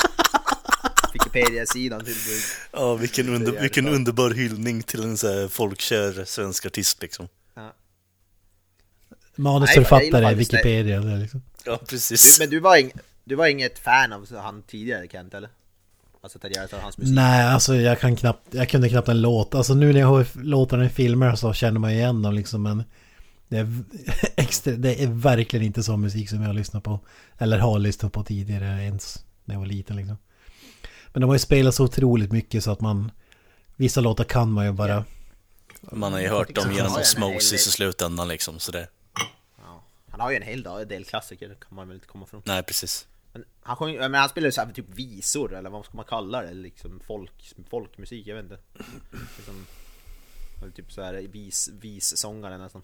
Wikipedia-sidan 1.14 2.06
till 2.06 2.16
Ja, 2.72 2.96
vilken, 2.96 3.30
under, 3.30 3.62
vilken 3.62 3.88
underbar 3.88 4.32
hyllning 4.32 4.84
till 4.84 5.04
en 5.04 5.18
så 5.18 5.28
här 5.28 5.48
folkkär 5.48 6.26
svensk 6.26 6.66
artist 6.66 7.02
liksom. 7.02 7.28
ja. 7.56 7.74
Manusförfattare 9.36 10.34
Wikipedia. 10.36 11.00
Det 11.00 11.18
liksom. 11.18 11.42
Ja, 11.66 11.78
du, 11.82 11.86
precis. 11.86 12.40
Men 12.40 12.50
du 12.50 12.60
var, 12.60 12.78
ing, 12.78 12.92
du 13.24 13.36
var 13.36 13.48
inget 13.48 13.80
fan 13.80 14.14
av 14.14 14.36
han 14.38 14.64
tidigare 14.64 15.08
Kent 15.08 15.34
eller? 15.34 15.50
Alltså 16.24 16.40
och 16.76 16.82
hans 16.82 16.98
musik? 16.98 17.16
Nej, 17.16 17.48
alltså 17.48 17.76
jag 17.76 18.00
kan 18.00 18.16
knappt, 18.16 18.48
jag 18.52 18.70
kunde 18.70 18.90
knappt 18.90 19.08
en 19.08 19.22
låt. 19.22 19.56
Alltså 19.56 19.74
nu 19.74 19.94
när 19.94 20.00
jag 20.00 20.08
hör 20.08 20.26
låtarna 20.44 20.86
i 20.86 20.90
filmer 20.90 21.36
så 21.36 21.54
känner 21.54 21.80
man 21.80 21.92
igen 21.92 22.22
dem 22.22 22.34
liksom 22.34 22.64
men 22.64 22.84
det 23.52 23.58
är, 23.58 23.84
extra, 24.36 24.74
det 24.74 25.04
är 25.04 25.08
verkligen 25.08 25.66
inte 25.66 25.84
sån 25.84 26.02
musik 26.02 26.30
som 26.30 26.42
jag 26.42 26.56
lyssnar 26.56 26.82
på. 26.82 27.00
Eller 27.38 27.60
har 27.60 27.80
lyssnat 27.80 28.14
på 28.14 28.24
tidigare 28.24 28.84
ens 28.84 29.26
när 29.46 29.56
jag 29.56 29.60
var 29.60 29.66
liten 29.66 29.96
liksom. 29.96 30.18
Men 31.14 31.22
de 31.22 31.28
har 31.28 31.36
ju 31.36 31.40
spelat 31.40 31.76
så 31.76 31.84
otroligt 31.84 32.32
mycket 32.32 32.64
så 32.64 32.72
att 32.72 32.82
man 32.82 33.12
Vissa 33.76 34.02
låtar 34.02 34.24
kan 34.24 34.52
man 34.52 34.66
ju 34.66 34.72
bara 34.72 35.06
Man 35.82 36.14
har 36.14 36.20
ju 36.20 36.28
hört 36.28 36.56
dem 36.56 36.72
genom 36.72 36.96
osmosis 36.96 37.68
i 37.68 37.72
slutändan 37.72 38.28
liksom, 38.28 38.60
så 38.60 38.72
det... 38.72 38.88
Ja. 39.58 39.84
Han 40.10 40.20
har 40.20 40.32
ju 40.32 40.36
en 40.36 40.44
hel 40.44 40.64
del 40.64 41.06
klassiker, 41.06 41.50
det 41.50 41.56
kan 41.56 41.76
man 41.76 41.88
väl 41.88 41.96
inte 41.96 42.08
komma 42.08 42.26
från. 42.26 42.42
Nej, 42.46 42.64
precis. 42.64 43.08
Men 43.34 43.46
han, 43.62 43.76
sjöng, 43.76 43.98
men 43.98 44.14
han 44.14 44.30
spelar 44.30 44.46
ju 44.46 44.52
så 44.52 44.62
här 44.62 44.74
typ 44.74 44.90
visor, 44.90 45.56
eller 45.56 45.70
vad 45.70 45.86
ska 45.86 45.98
man 45.98 46.06
kalla 46.06 46.42
det? 46.42 46.54
Liksom 46.54 47.02
folk, 47.08 47.54
folkmusik, 47.70 48.28
jag 48.28 48.36
vet 48.36 48.44
inte. 48.44 48.58
Liksom, 49.38 49.66
typ 50.76 50.92
så 50.92 51.02
här 51.02 51.14
vis, 51.14 51.70
vissångare 51.74 52.58
nästan. 52.58 52.84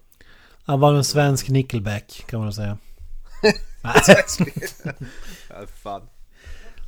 Han 0.68 0.80
var 0.80 0.94
en 0.94 1.04
svensk 1.04 1.50
nickelback 1.50 2.24
kan 2.30 2.40
man 2.40 2.54
säga. 2.54 2.78
ja, 5.50 5.66
fan. 5.84 6.02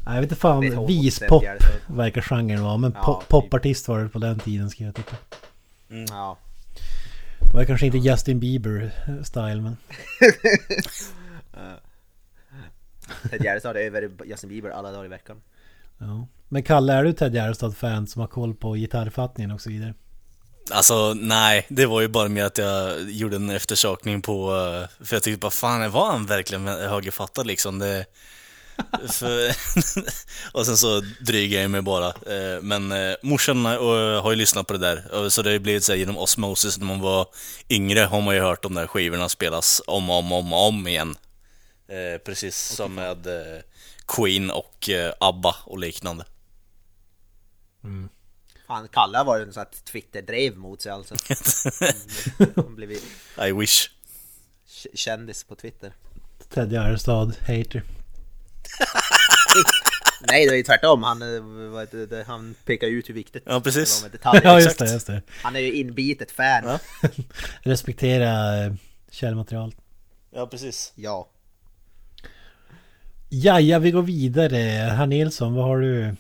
Nej, 0.06 0.15
jag 0.15 0.22
vet 0.22 0.32
inte 0.32 0.36
fan, 0.36 0.86
vispop 0.88 1.44
verkar 1.88 2.22
genren 2.22 2.63
vara. 2.63 2.78
Men 2.78 2.92
Ja, 2.96 3.04
pop, 3.04 3.20
typ. 3.22 3.30
popartist 3.30 3.88
var 3.88 4.00
det 4.00 4.10
på 4.10 4.20
den 4.20 4.39
tiden 4.39 4.70
ska 4.70 4.84
jag 4.84 4.96
tippa. 4.96 5.15
Ja. 5.88 6.38
Det 7.39 7.54
var 7.54 7.65
kanske 7.65 7.86
inte 7.86 7.98
Justin 7.98 8.39
Bieber-style 8.39 9.62
men... 9.62 9.78
Ted 13.30 13.44
Gärdestad 13.44 13.78
är 13.78 13.82
över 13.82 14.12
Justin 14.26 14.50
Bieber 14.50 14.70
alla 14.70 14.92
dagar 14.92 15.06
i 15.06 15.08
veckan. 15.08 15.42
Ja. 15.98 16.28
Men 16.50 16.63
Kalle, 16.63 16.94
är 16.94 17.04
du 17.04 17.13
Ted 17.13 17.34
Gärdestad-fan 17.34 18.08
som 18.08 18.20
har 18.20 18.28
koll 18.28 18.56
på 18.56 18.74
gitarrfattningen 18.76 19.52
och 19.52 19.62
så 19.62 19.70
vidare? 19.70 19.94
Alltså 20.71 21.13
nej, 21.13 21.65
det 21.69 21.86
var 21.86 22.01
ju 22.01 22.08
bara 22.08 22.29
med 22.29 22.45
att 22.45 22.58
jag 22.58 23.12
gjorde 23.12 23.36
en 23.36 23.49
eftersökning 23.49 24.21
på, 24.21 24.55
eh, 24.55 25.05
för 25.05 25.15
jag 25.15 25.23
tyckte 25.23 25.39
bara 25.39 25.51
fan, 25.51 25.91
var 25.91 26.12
han 26.12 26.25
verkligen 26.25 26.67
högerfattad 26.67 27.47
liksom? 27.47 27.79
Det, 27.79 28.05
för, 29.10 29.55
och 30.58 30.65
sen 30.65 30.77
så 30.77 31.01
drygade 31.21 31.62
jag 31.62 31.71
mig 31.71 31.82
bara. 31.82 32.08
Eh, 32.08 32.62
Men 32.62 32.91
eh, 32.91 33.15
morsan 33.23 33.65
har 33.65 34.29
ju 34.29 34.36
lyssnat 34.36 34.67
på 34.67 34.73
det 34.73 34.79
där, 34.79 35.29
så 35.29 35.41
det 35.41 35.49
har 35.49 35.53
ju 35.53 35.60
blivit 35.60 35.84
så 35.84 35.91
här 35.91 35.99
genom 35.99 36.17
osmosis 36.17 36.77
när 36.77 36.86
man 36.86 36.99
var 36.99 37.27
yngre 37.69 37.99
har 37.99 38.21
man 38.21 38.36
ju 38.36 38.41
hört 38.41 38.63
de 38.63 38.73
där 38.73 38.88
skivorna 38.88 39.29
spelas 39.29 39.82
om 39.88 40.10
och 40.10 40.15
om, 40.15 40.32
om, 40.32 40.53
om 40.53 40.88
igen. 40.88 41.17
Precis 42.25 42.58
som 42.58 42.95
med 42.95 43.27
Queen 44.08 44.51
och 44.51 44.89
ABBA 45.19 45.55
och 45.63 45.79
liknande. 45.79 46.25
Fan, 48.69 48.88
Kalle 48.88 49.17
har 49.17 49.25
varit 49.25 49.47
en 49.47 49.53
sån 49.53 49.60
här 49.62 49.69
Twitter-drev 49.91 50.58
mot 50.58 50.82
sig 50.82 50.91
alltså. 50.91 51.15
Han 52.55 52.75
blivit 52.75 53.03
I 53.47 53.51
wish. 53.51 53.89
kändis 54.93 55.43
på 55.43 55.55
Twitter. 55.55 55.93
Ted 56.49 56.71
Gärdestad, 56.71 57.36
hater. 57.39 57.84
Nej, 60.27 60.45
det 60.45 60.53
är 60.53 60.58
ju 60.58 60.63
tvärtom. 60.63 61.03
Han, 61.03 61.21
eh, 61.21 62.25
han 62.27 62.55
pekar 62.65 62.88
ut 62.88 63.10
hur 63.10 63.13
viktigt 63.13 63.43
Ja, 63.45 63.62
precis. 63.62 63.95
det 63.97 64.03
var 64.03 64.10
med 64.10 64.19
detaljer. 64.19 64.41
Ja, 64.43 64.60
just 64.62 64.79
det, 64.79 64.91
just 64.93 65.08
det. 65.08 65.21
Han 65.41 65.55
är 65.55 65.60
ju 65.60 65.73
inbitet 65.73 66.32
fan. 66.32 66.63
Ja. 66.65 66.79
Ja. 67.01 67.10
Respektera 67.62 68.63
eh, 68.65 68.73
källmaterial. 69.12 69.75
Ja, 70.32 70.47
precis. 70.47 70.91
ja. 70.95 71.29
Jaja, 73.29 73.79
vi 73.79 73.91
går 73.91 74.01
vidare. 74.01 74.55
Herr 74.95 75.05
Nilsson, 75.05 75.53
vad 75.53 75.65
har 75.65 75.77
du? 75.79 76.15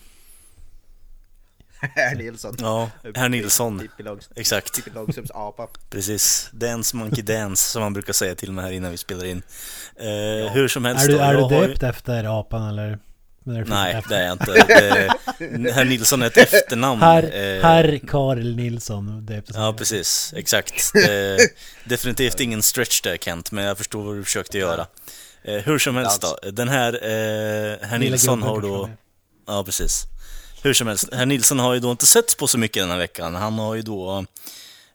Herr 1.95 2.15
Nilsson. 2.15 2.55
Ja, 2.59 2.89
herr 3.15 3.29
Nilsson. 3.29 3.79
Pippi 3.79 4.03
Långs- 4.03 4.29
Exakt. 4.35 4.75
Pippi 4.75 4.91
Långstrumps 4.95 5.31
apa. 5.33 5.67
Precis. 5.89 6.49
Dance 6.53 6.95
Monkey 6.95 7.21
Dance 7.23 7.71
som 7.71 7.81
man 7.81 7.93
brukar 7.93 8.13
säga 8.13 8.35
till 8.35 8.51
mig 8.51 8.65
här 8.65 8.71
innan 8.71 8.91
vi 8.91 8.97
spelar 8.97 9.25
in. 9.25 9.41
Eh, 9.95 10.51
Hur 10.53 10.67
som 10.67 10.85
helst 10.85 11.03
Är 11.03 11.07
du, 11.07 11.19
är 11.19 11.33
du 11.33 11.39
jag 11.39 11.49
har 11.49 11.67
döpt 11.67 11.83
efter 11.83 12.39
apan 12.39 12.69
eller? 12.69 12.99
Nej, 13.43 13.93
efter? 13.93 14.09
det 14.09 14.15
är 14.15 14.25
jag 14.25 14.31
inte. 14.33 14.51
Det, 14.53 15.71
herr 15.73 15.85
Nilsson 15.85 16.21
är 16.21 16.27
ett 16.27 16.37
efternamn. 16.37 17.01
Herr, 17.01 17.23
Eh, 17.23 17.61
herr 17.63 17.99
Karl 18.07 18.55
Nilsson 18.55 19.25
döptes 19.25 19.55
Ja, 19.55 19.73
precis. 19.77 20.33
Exakt. 20.35 20.91
Eh, 20.95 21.45
definitivt 21.85 22.39
ingen 22.39 22.61
stretch 22.63 23.01
där 23.01 23.17
Kent, 23.17 23.51
men 23.51 23.63
jag 23.65 23.77
förstår 23.77 24.03
vad 24.03 24.15
du 24.15 24.23
försökte 24.23 24.57
göra. 24.57 24.87
Eh, 25.43 25.55
hur 25.55 25.79
som 25.79 25.95
helst 25.95 26.21
då. 26.21 26.51
Den 26.51 26.67
här, 26.69 26.93
eh, 26.93 27.87
herr 27.89 27.97
Nilsson 27.97 28.43
har 28.43 28.61
då... 28.61 28.89
Ja, 29.47 29.63
precis. 29.63 30.03
Hur 30.61 30.73
som 30.73 30.87
helst, 30.87 31.13
herr 31.13 31.25
Nilsson 31.25 31.59
har 31.59 31.73
ju 31.73 31.79
då 31.79 31.91
inte 31.91 32.05
sett 32.05 32.37
på 32.37 32.47
så 32.47 32.57
mycket 32.57 32.83
den 32.83 32.89
här 32.89 32.97
veckan. 32.97 33.35
Han 33.35 33.59
har 33.59 33.75
ju 33.75 33.81
då 33.81 34.25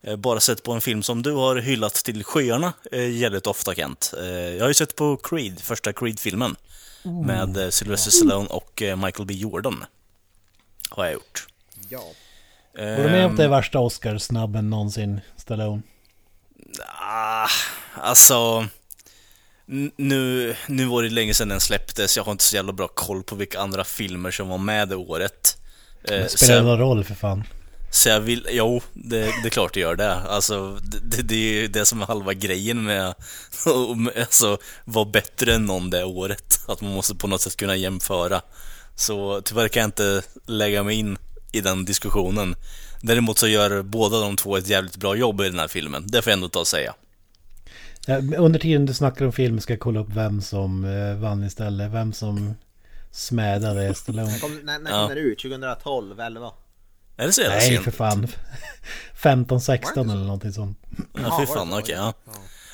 eh, 0.02 0.16
bara 0.16 0.40
sett 0.40 0.62
på 0.62 0.72
en 0.72 0.80
film 0.80 1.02
som 1.02 1.22
du 1.22 1.32
har 1.32 1.56
hyllat 1.56 1.94
till 1.94 2.24
skyarna 2.24 2.72
eh, 2.92 3.10
jävligt 3.10 3.46
ofta 3.46 3.74
Kent. 3.74 4.14
Eh, 4.18 4.26
jag 4.26 4.60
har 4.60 4.68
ju 4.68 4.74
sett 4.74 4.96
på 4.96 5.16
Creed, 5.16 5.60
första 5.60 5.92
Creed-filmen. 5.92 6.56
Med 7.02 7.56
eh, 7.56 7.68
Sylvester 7.68 8.10
Stallone 8.10 8.48
och 8.48 8.82
Michael 8.96 9.26
B 9.26 9.34
Jordan. 9.34 9.84
Har 10.90 11.04
jag 11.04 11.14
gjort. 11.14 11.46
Ja. 11.88 12.04
Går 12.76 13.02
du 13.02 13.10
med 13.10 13.26
att 13.26 13.36
det 13.36 13.44
är 13.44 13.48
värsta 13.48 13.78
Oscarsnabben 13.78 14.70
någonsin, 14.70 15.20
Stallone? 15.36 15.82
Ah, 17.00 17.48
alltså... 17.94 18.66
Nu, 19.96 20.54
nu 20.68 20.84
var 20.86 21.02
det 21.02 21.10
länge 21.10 21.34
sedan 21.34 21.48
den 21.48 21.60
släpptes, 21.60 22.16
jag 22.16 22.24
har 22.24 22.32
inte 22.32 22.44
så 22.44 22.56
jävla 22.56 22.72
bra 22.72 22.88
koll 22.88 23.22
på 23.22 23.34
vilka 23.36 23.60
andra 23.60 23.84
filmer 23.84 24.30
som 24.30 24.48
var 24.48 24.58
med 24.58 24.88
det 24.88 24.96
året. 24.96 25.58
Eh, 26.08 26.18
Det 26.18 26.28
så, 26.28 26.38
spelar 26.38 26.62
någon 26.62 26.78
roll 26.78 27.04
för 27.04 27.14
fan. 27.14 27.44
så 27.90 28.08
jag 28.08 28.20
vill, 28.20 28.46
jo, 28.50 28.82
det, 28.92 29.20
det 29.20 29.48
är 29.48 29.50
klart 29.50 29.74
det 29.74 29.80
gör 29.80 29.96
det. 29.96 30.14
Alltså, 30.14 30.78
det, 31.02 31.22
det, 31.22 31.34
är 31.34 31.60
ju 31.60 31.68
det 31.68 31.86
som 31.86 32.02
är 32.02 32.06
halva 32.06 32.32
grejen 32.32 32.84
med 32.84 33.08
att 33.08 33.18
alltså, 34.20 34.58
vara 34.84 35.04
bättre 35.04 35.54
än 35.54 35.66
någon 35.66 35.90
det 35.90 36.04
året. 36.04 36.60
Att 36.68 36.80
man 36.80 36.92
måste 36.92 37.14
på 37.14 37.26
något 37.26 37.40
sätt 37.40 37.56
kunna 37.56 37.76
jämföra. 37.76 38.40
Så 38.96 39.40
tyvärr 39.44 39.68
kan 39.68 39.80
jag 39.80 39.88
inte 39.88 40.22
lägga 40.46 40.82
mig 40.82 40.96
in 40.96 41.18
i 41.52 41.60
den 41.60 41.84
diskussionen. 41.84 42.56
Däremot 43.02 43.38
så 43.38 43.46
gör 43.48 43.82
båda 43.82 44.20
de 44.20 44.36
två 44.36 44.56
ett 44.56 44.68
jävligt 44.68 44.96
bra 44.96 45.16
jobb 45.16 45.40
i 45.40 45.44
den 45.44 45.58
här 45.58 45.68
filmen, 45.68 46.04
det 46.06 46.22
får 46.22 46.30
jag 46.30 46.36
ändå 46.36 46.48
ta 46.48 46.60
och 46.60 46.66
säga. 46.66 46.94
Under 48.38 48.58
tiden 48.58 48.86
du 48.86 48.94
snackar 48.94 49.24
om 49.24 49.32
film 49.32 49.60
ska 49.60 49.72
jag 49.72 49.80
kolla 49.80 50.00
upp 50.00 50.10
vem 50.10 50.40
som 50.42 50.84
eh, 50.84 51.14
vann 51.16 51.44
istället. 51.44 51.90
Vem 51.92 52.12
som 52.12 52.54
smädade 53.10 53.94
Stallone. 53.94 54.38
Kom, 54.38 54.60
när 54.64 54.78
när 54.78 54.90
Ja. 54.90 54.98
kom 55.06 55.08
den 55.08 55.18
ut? 55.24 55.38
2012, 55.42 56.20
11? 56.20 56.50
Är 57.16 57.26
det 57.26 57.32
så 57.32 57.40
jävla 57.40 57.56
Nej 57.56 57.68
sent? 57.68 57.84
för 57.84 57.90
fan. 57.90 58.28
15, 59.22 59.60
16 59.60 60.10
eller 60.10 60.24
någonting 60.24 60.52
sånt. 60.52 60.78
Ja, 61.22 61.38
fy 61.40 61.46
fan, 61.46 61.72
okej, 61.78 61.94
ja. 61.94 62.12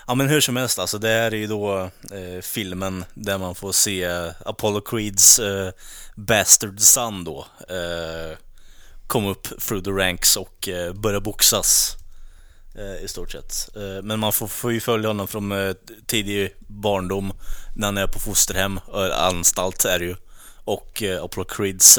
Ja 0.07 0.15
men 0.15 0.29
hur 0.29 0.41
som 0.41 0.57
helst 0.57 0.79
alltså, 0.79 0.99
det 0.99 1.09
här 1.09 1.33
är 1.35 1.37
ju 1.37 1.47
då 1.47 1.79
eh, 2.13 2.41
filmen 2.43 3.05
där 3.15 3.39
man 3.39 3.55
får 3.55 3.73
se 3.73 4.09
Apollo 4.47 4.81
Creeds 4.81 5.39
eh, 5.39 5.71
Bastard 6.17 6.81
Son 6.81 7.25
då 7.25 7.47
eh, 7.69 8.37
komma 9.07 9.31
upp 9.31 9.43
through 9.61 9.85
the 9.85 9.91
ranks 9.91 10.37
och 10.37 10.69
eh, 10.69 10.93
börja 10.93 11.21
boxas 11.21 11.97
eh, 11.97 12.00
Eh, 12.75 13.05
i 13.05 13.09
stort 13.09 13.33
sett. 13.33 13.77
Eh, 13.77 14.03
men 14.03 14.21
man 14.21 14.33
får, 14.33 14.47
får 14.47 14.73
ju 14.73 14.81
följa 14.81 15.09
honom 15.09 15.29
från 15.29 15.53
eh, 15.53 15.75
tidig 16.07 16.55
barndom 16.59 17.33
när 17.77 17.87
han 17.87 17.99
är 17.99 18.07
på 18.07 18.19
fosterhem, 18.19 18.81
anstalt 19.13 19.85
är 19.85 19.99
det 19.99 20.05
ju. 20.05 20.17
Och 20.65 21.03
Apollo 21.23 21.45
Creeds 21.45 21.99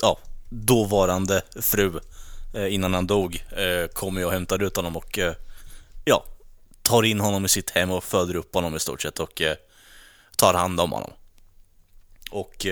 ja, 0.00 0.18
dåvarande 0.48 1.42
fru 1.60 2.00
innan 2.68 2.94
han 2.94 3.06
dog 3.06 3.44
kommer 3.92 4.20
ju 4.20 4.26
och 4.26 4.32
hämtar 4.32 4.62
ut 4.62 4.76
honom 4.76 4.96
och 4.96 5.18
ja, 6.04 6.24
tar 6.82 7.02
in 7.02 7.20
honom 7.20 7.44
i 7.44 7.48
sitt 7.48 7.70
hem 7.70 7.90
och 7.90 8.04
föder 8.04 8.36
upp 8.36 8.54
honom 8.54 8.76
i 8.76 8.80
stort 8.80 9.02
sett 9.02 9.20
och 9.20 9.42
tar 10.36 10.54
hand 10.54 10.80
om 10.80 10.92
honom. 10.92 11.10
Och 12.30 12.66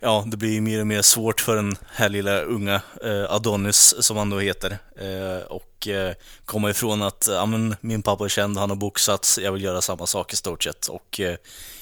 ja, 0.00 0.24
det 0.26 0.36
blir 0.36 0.52
ju 0.52 0.60
mer 0.60 0.80
och 0.80 0.86
mer 0.86 1.02
svårt 1.02 1.40
för 1.40 1.56
den 1.56 1.76
här 1.90 2.08
lilla 2.08 2.40
unga 2.40 2.80
eh, 3.04 3.32
Adonis 3.32 3.94
som 3.98 4.16
han 4.16 4.30
då 4.30 4.38
heter. 4.38 4.78
Eh, 5.00 5.46
och 5.46 5.88
eh, 5.88 6.14
komma 6.44 6.70
ifrån 6.70 7.02
att 7.02 7.28
ja, 7.30 7.46
men, 7.46 7.76
min 7.80 8.02
pappa 8.02 8.24
är 8.24 8.28
känd, 8.28 8.58
han 8.58 8.70
har 8.70 8.76
boxats, 8.76 9.38
jag 9.38 9.52
vill 9.52 9.64
göra 9.64 9.80
samma 9.80 10.06
sak 10.06 10.32
i 10.32 10.36
stort 10.36 10.64
sett. 10.64 10.86
Och 10.86 11.20
eh, 11.20 11.36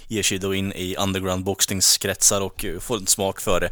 ger 0.09 0.23
sig 0.23 0.39
då 0.39 0.55
in 0.55 0.73
i 0.73 0.97
underground 0.97 1.45
boxningskretsar 1.45 2.41
och 2.41 2.65
eh, 2.65 2.79
får 2.79 2.97
en 2.97 3.07
smak 3.07 3.41
för 3.41 3.61
det. 3.61 3.71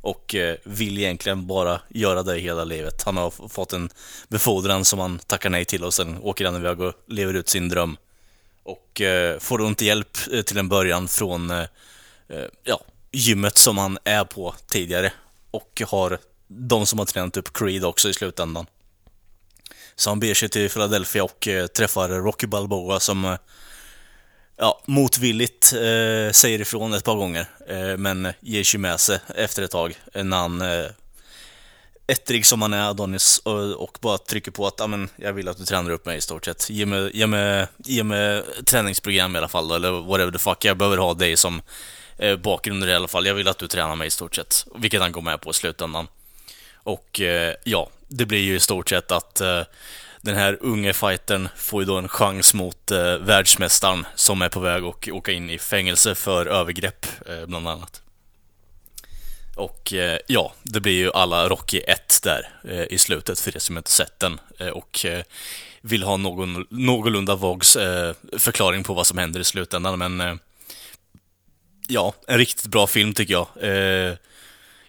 Och 0.00 0.34
eh, 0.34 0.56
vill 0.64 0.98
egentligen 0.98 1.46
bara 1.46 1.80
göra 1.88 2.22
det 2.22 2.38
hela 2.38 2.64
livet. 2.64 3.02
Han 3.02 3.16
har 3.16 3.48
fått 3.48 3.72
en 3.72 3.90
befordran 4.28 4.84
som 4.84 4.98
han 4.98 5.18
tackar 5.18 5.50
nej 5.50 5.64
till 5.64 5.84
och 5.84 5.94
sen 5.94 6.18
åker 6.22 6.44
han 6.44 6.56
iväg 6.56 6.80
och 6.80 6.94
lever 7.08 7.34
ut 7.34 7.48
sin 7.48 7.68
dröm. 7.68 7.96
Och 8.62 9.00
eh, 9.00 9.38
får 9.38 9.58
då 9.58 9.66
inte 9.66 9.84
hjälp 9.84 10.18
eh, 10.32 10.42
till 10.42 10.58
en 10.58 10.68
början 10.68 11.08
från 11.08 11.50
eh, 11.50 11.66
eh 12.28 12.46
ja, 12.64 12.80
gymmet 13.12 13.58
som 13.58 13.78
han 13.78 13.98
är 14.04 14.24
på 14.24 14.54
tidigare. 14.66 15.12
Och 15.50 15.82
har 15.86 16.18
de 16.48 16.86
som 16.86 16.98
har 16.98 17.06
tränat 17.06 17.36
upp 17.36 17.52
Creed 17.52 17.84
också 17.84 18.08
i 18.08 18.14
slutändan. 18.14 18.66
Så 19.96 20.10
han 20.10 20.20
beger 20.20 20.34
sig 20.34 20.48
till 20.48 20.70
Philadelphia 20.70 21.24
och 21.24 21.48
eh, 21.48 21.66
träffar 21.66 22.08
Rocky 22.08 22.46
Balboa 22.46 23.00
som 23.00 23.24
eh, 23.24 23.36
ja, 24.56 24.82
motvilligt 24.86 25.72
eh, 25.72 26.32
säger 26.32 26.60
ifrån 26.60 26.94
ett 26.94 27.04
par 27.04 27.14
gånger. 27.14 27.46
Eh, 27.68 27.96
men 27.96 28.32
ger 28.40 28.64
sig 28.64 28.80
med 28.80 29.00
sig 29.00 29.18
efter 29.36 29.62
ett 29.62 29.70
tag 29.70 29.98
när 30.14 30.36
han 30.36 30.62
eh, 30.62 30.86
ettrig 32.06 32.46
som 32.46 32.62
han 32.62 32.72
är, 32.72 32.90
Adonis, 32.90 33.38
och, 33.38 33.82
och 33.82 33.98
bara 34.00 34.18
trycker 34.18 34.50
på 34.50 34.66
att 34.66 34.90
men, 34.90 35.08
jag 35.16 35.32
vill 35.32 35.48
att 35.48 35.58
du 35.58 35.64
tränar 35.64 35.90
upp 35.90 36.06
mig 36.06 36.18
i 36.18 36.20
stort 36.20 36.44
sett. 36.44 36.70
Ge 36.70 36.86
mig, 36.86 37.10
ge 37.14 37.26
mig, 37.26 37.66
ge 37.78 38.04
mig 38.04 38.42
träningsprogram 38.64 39.34
i 39.34 39.38
alla 39.38 39.48
fall, 39.48 39.70
eller 39.70 39.90
whatever 39.90 40.32
the 40.32 40.38
fuck. 40.38 40.64
Jag 40.64 40.76
behöver 40.76 40.96
ha 40.96 41.14
dig 41.14 41.36
som 41.36 41.62
eh, 42.18 42.36
bakgrund 42.36 42.84
i 42.84 42.94
alla 42.94 43.08
fall. 43.08 43.26
Jag 43.26 43.34
vill 43.34 43.48
att 43.48 43.58
du 43.58 43.68
tränar 43.68 43.96
mig 43.96 44.06
i 44.06 44.10
stort 44.10 44.34
sett. 44.34 44.66
Vilket 44.74 45.00
han 45.00 45.12
går 45.12 45.22
med 45.22 45.40
på 45.40 45.50
i 45.50 45.54
slutändan. 45.54 46.08
Och 46.74 47.20
eh, 47.20 47.54
ja, 47.64 47.90
det 48.08 48.26
blir 48.26 48.42
ju 48.42 48.56
i 48.56 48.60
stort 48.60 48.88
sett 48.88 49.12
att 49.12 49.40
eh, 49.40 49.62
den 50.20 50.36
här 50.36 50.58
unge 50.60 50.92
fightern 50.92 51.48
får 51.56 51.82
ju 51.82 51.86
då 51.86 51.98
en 51.98 52.08
chans 52.08 52.54
mot 52.54 52.90
eh, 52.90 53.16
världsmästaren 53.16 54.06
som 54.14 54.42
är 54.42 54.48
på 54.48 54.60
väg 54.60 54.84
att 54.84 55.08
åka 55.08 55.32
in 55.32 55.50
i 55.50 55.58
fängelse 55.58 56.14
för 56.14 56.46
övergrepp, 56.46 57.06
eh, 57.28 57.46
bland 57.46 57.68
annat. 57.68 58.02
Och 59.56 59.92
eh, 59.92 60.18
ja, 60.26 60.52
det 60.62 60.80
blir 60.80 60.92
ju 60.92 61.12
alla 61.12 61.48
Rocky 61.48 61.78
1 61.78 62.20
där 62.22 62.48
eh, 62.68 62.84
i 62.90 62.98
slutet 62.98 63.40
för 63.40 63.56
er 63.56 63.60
som 63.60 63.76
inte 63.76 63.90
sett 63.90 64.20
den 64.20 64.40
eh, 64.58 64.68
och 64.68 65.04
eh, 65.04 65.22
vill 65.80 66.02
ha 66.02 66.16
någon 66.16 66.66
någorlunda 66.70 67.34
vags 67.34 67.76
eh, 67.76 68.14
förklaring 68.38 68.84
på 68.84 68.94
vad 68.94 69.06
som 69.06 69.18
händer 69.18 69.40
i 69.40 69.44
slutändan. 69.44 69.98
Men 69.98 70.20
eh, 70.20 70.34
ja, 71.86 72.14
en 72.26 72.38
riktigt 72.38 72.66
bra 72.66 72.86
film 72.86 73.14
tycker 73.14 73.32
jag. 73.34 73.48
Eh, 73.60 74.14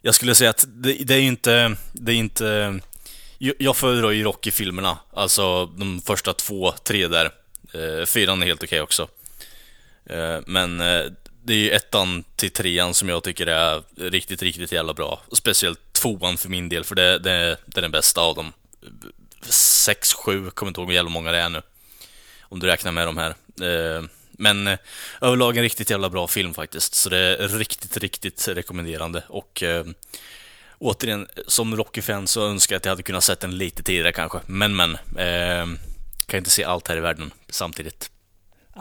jag 0.01 0.15
skulle 0.15 0.35
säga 0.35 0.49
att 0.49 0.65
det, 0.67 0.93
det 0.93 1.13
är 1.13 1.19
ju 1.19 1.27
inte, 1.27 1.75
det 1.93 2.11
är 2.11 2.15
inte... 2.15 2.79
Jag, 3.37 3.75
föredrar 3.75 4.11
ju 4.11 4.23
Rocky-filmerna, 4.23 4.97
alltså 5.13 5.65
de 5.65 6.01
första 6.01 6.33
två, 6.33 6.71
tre 6.71 7.07
där. 7.07 7.31
Eh, 7.73 8.05
fyran 8.05 8.41
är 8.41 8.47
helt 8.47 8.63
okej 8.63 8.81
också. 8.81 9.07
Eh, 10.05 10.39
men 10.45 10.81
eh, 10.81 11.05
det 11.43 11.53
är 11.53 11.57
ju 11.57 11.71
ettan 11.71 12.23
till 12.35 12.51
trean 12.51 12.93
som 12.93 13.09
jag 13.09 13.23
tycker 13.23 13.47
är 13.47 13.83
riktigt, 13.97 14.41
riktigt 14.41 14.71
jävla 14.71 14.93
bra. 14.93 15.21
Speciellt 15.31 15.93
tvåan 15.93 16.37
för 16.37 16.49
min 16.49 16.69
del, 16.69 16.83
för 16.83 16.95
det, 16.95 17.19
det, 17.19 17.57
det 17.65 17.79
är 17.79 17.81
den 17.81 17.91
bästa 17.91 18.21
av 18.21 18.35
dem. 18.35 18.53
Sex, 19.49 20.13
sju, 20.13 20.49
kommer 20.49 20.69
inte 20.69 20.81
ihåg 20.81 20.87
hur 20.89 20.95
jävla 20.95 21.09
många 21.11 21.31
det 21.31 21.37
är 21.37 21.49
nu. 21.49 21.61
Om 22.41 22.59
du 22.59 22.67
räknar 22.67 22.91
med 22.91 23.07
de 23.07 23.17
här. 23.17 23.29
Eh, 23.61 24.03
men 24.37 24.67
eh, 24.67 24.77
överlag 25.21 25.57
en 25.57 25.63
riktigt 25.63 25.89
jävla 25.89 26.09
bra 26.09 26.27
film 26.27 26.53
faktiskt. 26.53 26.95
Så 26.95 27.09
det 27.09 27.17
är 27.17 27.47
riktigt, 27.47 27.97
riktigt 27.97 28.47
rekommenderande. 28.47 29.23
Och 29.27 29.63
eh, 29.63 29.85
återigen, 30.77 31.27
som 31.47 31.75
Rocky-fan 31.75 32.27
så 32.27 32.47
önskar 32.47 32.73
jag 32.75 32.77
att 32.77 32.85
jag 32.85 32.91
hade 32.91 33.03
kunnat 33.03 33.23
sett 33.23 33.39
den 33.39 33.57
lite 33.57 33.83
tidigare 33.83 34.11
kanske. 34.11 34.39
Men, 34.45 34.75
men. 34.75 34.97
Eh, 35.17 35.77
kan 36.27 36.37
inte 36.37 36.49
se 36.49 36.63
allt 36.63 36.87
här 36.87 36.97
i 36.97 36.99
världen 36.99 37.31
samtidigt. 37.49 38.11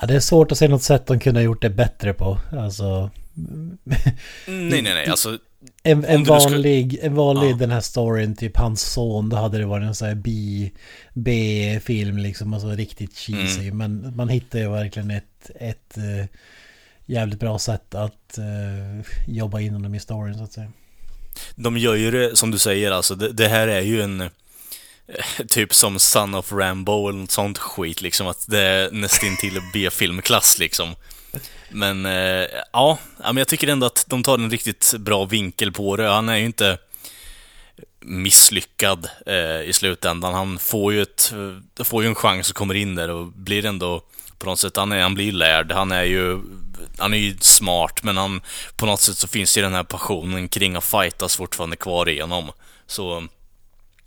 Ja, 0.01 0.07
det 0.07 0.15
är 0.15 0.21
svårt 0.21 0.53
att 0.53 0.59
se 0.59 0.69
något 0.69 0.83
sätt 0.83 1.07
de 1.07 1.21
kunde 1.21 1.41
ha 1.41 1.45
gjort 1.45 1.63
det 1.63 1.71
bättre 1.71 2.15
på. 2.15 2.39
Alltså... 2.53 3.11
Nej, 4.45 4.83
nej, 4.83 4.83
nej. 4.83 5.07
Alltså, 5.07 5.39
En, 5.83 6.05
en 6.05 6.25
vanlig, 6.25 6.99
en 7.03 7.15
vanlig 7.15 7.51
Ja. 7.51 7.57
den 7.57 7.71
här 7.71 7.81
storyn, 7.81 8.37
typ 8.37 8.57
hans 8.57 8.83
son, 8.83 9.29
då 9.29 9.37
hade 9.37 9.59
det 9.59 9.67
varit 9.67 9.85
en 9.87 9.95
sån 9.95 10.09
här 10.09 10.15
B-film 11.15 12.19
liksom, 12.19 12.55
alltså 12.55 12.69
riktigt 12.69 13.17
cheesy. 13.19 13.69
Mm. 13.69 13.77
Men 13.79 14.17
man 14.17 14.29
hittar 14.29 14.59
ju 14.59 14.69
verkligen 14.71 15.11
ett, 15.11 15.51
ett 15.61 15.97
eh, 15.97 16.27
jävligt 17.07 17.41
bra 17.41 17.59
sätt 17.59 17.95
att 17.95 18.39
eh, 18.39 19.07
jobba 19.29 19.61
in 19.61 19.73
honom 19.73 19.95
i 19.95 20.01
storyn 20.01 20.39
så 20.39 20.45
att 20.45 20.53
säga. 20.53 20.73
de 21.55 21.79
gör 21.79 21.95
ju 21.95 22.11
det 22.11 22.37
som 22.37 22.51
du 22.51 22.59
säger, 22.59 22.91
alltså. 22.91 23.15
Det, 23.15 23.33
det 23.33 23.49
här 23.49 23.69
är 23.69 23.81
ju 23.81 24.03
en... 24.03 24.21
eh, 24.21 24.29
Typ 25.49 25.75
som 25.75 25.99
Son 25.99 26.35
of 26.35 26.53
Rambo 26.53 27.09
eller 27.09 27.19
något 27.19 27.31
sånt 27.31 27.59
skit 27.59 28.03
liksom. 28.03 28.27
Att 28.27 28.45
det 28.49 28.61
är 28.61 28.91
nästan 28.91 29.37
till 29.41 29.61
B-filmklass 29.73 30.59
liksom. 30.59 30.95
Men 31.71 32.07
eh, 32.07 32.47
ja, 32.73 32.99
men 33.19 33.37
jag 33.37 33.49
tycker 33.49 33.69
ändå 33.69 33.87
att 33.87 34.05
de 34.09 34.23
tar 34.23 34.39
en 34.39 34.51
riktigt 34.51 34.95
bra 34.99 35.25
vinkel 35.25 35.73
på 35.73 35.97
det. 35.97 36.09
Han 36.09 36.29
är 36.29 36.37
ju 36.37 36.45
inte 36.45 36.79
misslyckad 38.01 39.09
eh, 39.27 39.61
i 39.61 39.71
slutändan. 39.73 40.35
Han 40.35 40.59
får 40.59 40.93
ju, 40.93 41.03
ett, 41.03 41.33
eh, 41.79 41.85
får 41.85 42.03
ju 42.03 42.09
en 42.09 42.15
chans 42.15 42.51
och 42.51 42.57
kommer 42.57 42.75
in 42.75 42.95
där 42.95 43.11
och 43.11 43.27
blir 43.27 43.67
ändå 43.67 44.03
på 44.39 44.47
något 44.47 44.59
sätt, 44.59 44.77
han, 44.77 44.93
är, 44.93 45.03
han 45.03 45.15
blir 45.15 45.33
lärd. 45.33 45.73
Han 45.73 45.93
är 45.93 46.05
ju 46.05 46.41
han 46.99 47.15
är 47.15 47.19
ju 47.19 47.37
smart, 47.41 48.03
men 48.03 48.17
han, 48.17 48.41
på 48.77 48.87
något 48.87 49.01
sätt 49.01 49.19
så 49.19 49.29
finns 49.29 49.59
ju 49.59 49.63
den 49.63 49.75
här 49.75 49.85
passionen 49.85 50.49
kring 50.49 50.77
att 50.77 50.85
fightas 50.85 51.37
fortfarande 51.37 51.77
kvar 51.77 52.09
igenom. 52.09 52.53
Så 52.87 53.27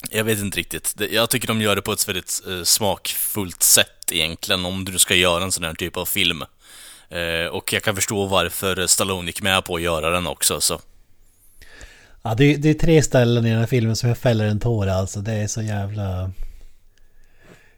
jag 0.10 0.24
vet 0.24 0.40
inte 0.40 0.58
riktigt. 0.58 0.96
Jag 1.12 1.30
tycker 1.30 1.48
de 1.48 1.62
gör 1.62 1.76
det 1.76 1.82
på 1.82 1.92
ett 1.92 2.08
väldigt 2.08 2.42
eh, 2.48 2.64
smakfullt 2.64 3.64
sätt 3.64 4.12
egentligen, 4.12 4.66
om 4.66 4.86
du 4.86 5.00
ska 5.00 5.16
göra 5.16 5.44
en 5.44 5.52
sån 5.52 5.64
här 5.64 5.74
typ 5.74 5.98
av 5.98 6.06
film. 6.06 6.44
Eh, 7.10 7.48
och 7.52 7.74
jag 7.74 7.84
kan 7.84 7.96
förstå 7.96 8.26
varför 8.26 8.88
Stallone 8.88 9.28
gick 9.28 9.42
med 9.42 9.66
på 9.66 9.76
att 9.76 9.82
göra 9.82 10.10
den 10.10 10.28
också. 10.28 10.62
Så. 10.62 10.80
Ja, 12.22 12.36
det, 12.36 12.54
är- 12.54 12.58
det 12.58 12.70
är 12.70 12.74
tre 12.74 13.02
ställen 13.04 13.46
i 13.46 13.50
den 13.50 13.60
här 13.60 13.66
filmen 13.68 13.96
som 13.96 14.10
jag 14.10 14.18
fäller 14.18 14.46
en 14.46 14.60
tår 14.60 14.88
alltså. 14.88 15.20
Det 15.22 15.34
är 15.34 15.48
så 15.48 15.62
jävla... 15.62 16.32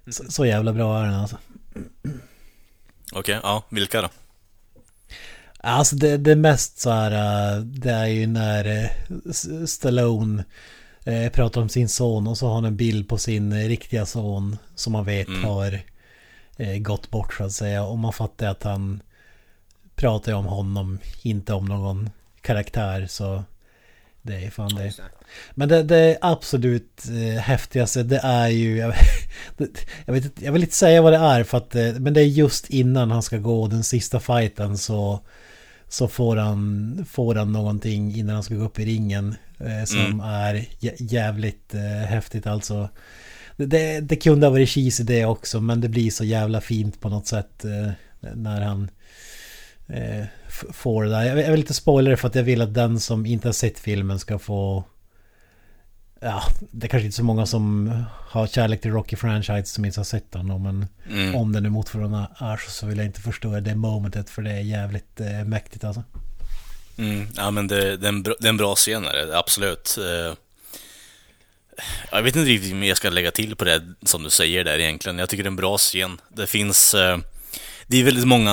Så, 0.08 0.32
så 0.32 0.46
jävla 0.46 0.74
bra 0.74 1.00
är 1.00 1.04
den 1.06 1.14
alltså. 1.14 1.38
Okej, 3.14 3.40
ja, 3.44 3.64
vilka 3.70 4.02
då? 4.02 4.10
Alltså 5.58 5.96
det, 5.96 6.18
det 6.18 6.36
mest 6.36 6.80
så 6.80 6.90
här, 6.90 7.12
äh, 7.56 7.62
det 7.64 7.92
är 7.92 8.06
ju 8.06 8.28
när 8.28 8.90
S- 9.30 9.72
Stallone 9.72 10.44
pratar 11.34 11.62
om 11.62 11.70
sin 11.70 11.90
son 11.90 12.28
och 12.28 12.38
så 12.38 12.48
har 12.48 12.56
han 12.56 12.66
en 12.66 12.78
bild 12.78 13.10
på 13.10 13.18
sin 13.18 13.68
riktiga 13.68 14.06
son 14.06 14.58
som 14.76 14.94
man 14.94 15.06
vet 15.06 15.28
Mm. 15.28 15.44
har 15.44 15.82
gått 16.80 17.10
bort 17.10 17.34
så 17.34 17.44
att 17.44 17.52
säga. 17.52 17.84
Och 17.84 17.98
man 17.98 18.14
fattar 18.14 18.48
att 18.48 18.64
han 18.64 19.02
pratar 20.02 20.32
ju 20.32 20.38
om 20.38 20.46
honom, 20.46 21.00
inte 21.22 21.54
om 21.54 21.66
någon 21.66 22.10
karaktär 22.42 23.08
så 23.10 23.44
det 24.22 24.46
är 24.46 24.50
fan 24.50 24.76
det. 24.76 24.94
Men 25.52 25.70
det, 25.70 25.84
det 25.84 26.18
absolut 26.22 27.04
eh, 27.10 27.40
häftigaste 27.42 28.04
det 28.04 28.20
är 28.24 28.48
ju... 28.48 28.78
Jag, 28.78 28.88
vet, 28.88 29.86
jag 30.42 30.52
vill 30.54 30.64
inte 30.64 30.76
säga 30.76 31.02
vad 31.02 31.14
det 31.14 31.18
är 31.20 31.44
för 31.44 31.58
att... 31.58 31.76
eh, 31.76 31.94
Men 32.00 32.14
det 32.14 32.22
är 32.22 32.26
just 32.26 32.70
innan 32.70 33.12
han 33.12 33.22
ska 33.24 33.38
gå 33.38 33.68
den 33.68 33.84
sista 33.84 34.20
fighten 34.20 34.78
så... 34.78 35.20
Så 35.90 36.08
får 36.08 36.38
han, 36.38 37.06
får 37.10 37.36
han 37.36 37.52
någonting 37.52 38.16
innan 38.16 38.34
han 38.36 38.44
ska 38.44 38.56
gå 38.56 38.64
upp 38.64 38.80
i 38.80 38.86
ringen. 38.86 39.36
Eh, 39.60 39.84
som 39.86 40.00
Mm. 40.00 40.20
är 40.20 40.54
jä- 40.80 40.96
jävligt 41.00 41.74
eh, 41.74 41.82
häftigt 42.10 42.48
alltså. 42.48 42.90
Det, 43.58 44.00
det 44.00 44.16
kunde 44.16 44.46
ha 44.46 44.52
varit 44.52 44.70
cheesy 44.70 45.04
det 45.04 45.26
också 45.26 45.62
men 45.62 45.82
det 45.82 45.90
blir 45.90 46.12
så 46.12 46.24
jävla 46.24 46.62
fint 46.62 47.02
på 47.02 47.10
något 47.10 47.28
sätt 47.28 47.66
eh, 47.66 47.92
när 48.36 48.62
han 48.62 48.90
eh, 49.94 50.26
får 50.74 51.04
det 51.04 51.10
där. 51.10 51.24
Jag, 51.24 51.40
jag 51.40 51.52
vill 51.52 51.60
inte 51.60 51.74
spoila 51.74 52.10
det 52.10 52.18
för 52.18 52.28
att 52.28 52.36
jag 52.36 52.44
vill 52.44 52.62
att 52.62 52.74
den 52.74 53.00
som 53.00 53.26
inte 53.26 53.48
har 53.48 53.54
sett 53.54 53.80
filmen 53.80 54.20
ska 54.20 54.40
få... 54.40 54.84
Ja, 56.24 56.44
det 56.72 56.88
är 56.88 56.90
kanske 56.90 57.06
inte 57.06 57.18
så 57.18 57.24
många 57.24 57.46
som 57.46 57.94
har 58.30 58.48
kärlek 58.48 58.82
till 58.82 58.92
Rocky-franchise 58.92 59.64
som 59.64 59.86
inte 59.86 60.00
har 60.00 60.06
sett 60.06 60.32
den. 60.32 60.48
då, 60.48 60.58
Men 60.58 60.86
Mm. 61.10 61.36
om 61.36 61.52
det 61.54 61.62
nu 61.62 61.70
motförstående 61.70 62.28
är 62.38 62.58
så, 62.58 62.72
så 62.72 62.86
vill 62.86 62.98
jag 62.98 63.06
inte 63.08 63.22
förstöra 63.22 63.62
det 63.62 63.76
momentet 63.76 64.30
för 64.30 64.42
det 64.42 64.52
är 64.52 64.60
jävligt 64.62 65.20
eh, 65.20 65.44
mäktigt 65.46 65.84
alltså. 65.84 66.04
Mm, 66.98 67.28
ja 67.36 67.52
men 67.52 67.68
det, 67.68 67.98
det, 67.98 68.06
är 68.08 68.10
en 68.10 68.24
bra, 68.24 68.36
det 68.40 68.48
är 68.48 68.50
en 68.50 68.58
bra 68.58 68.76
scen 68.76 69.06
är 69.06 69.34
absolut. 69.40 69.98
Eh, 69.98 70.34
Jag 72.12 72.22
vet 72.24 72.36
inte 72.36 72.50
riktigt 72.50 72.72
om 72.74 72.84
jag 72.84 72.98
ska 72.98 73.10
lägga 73.10 73.32
till 73.32 73.56
på 73.56 73.66
det 73.66 73.82
som 74.06 74.24
du 74.24 74.30
säger 74.30 74.64
där 74.64 74.80
egentligen. 74.80 75.20
Jag 75.20 75.30
tycker 75.30 75.44
det 75.44 75.48
är 75.48 75.52
en 75.52 75.56
bra 75.56 75.78
scen. 75.78 76.22
Det 76.30 76.48
finns... 76.48 76.94
eh, 76.94 77.18
det 77.92 78.00
är 78.00 78.04
väldigt 78.04 78.28
många... 78.28 78.52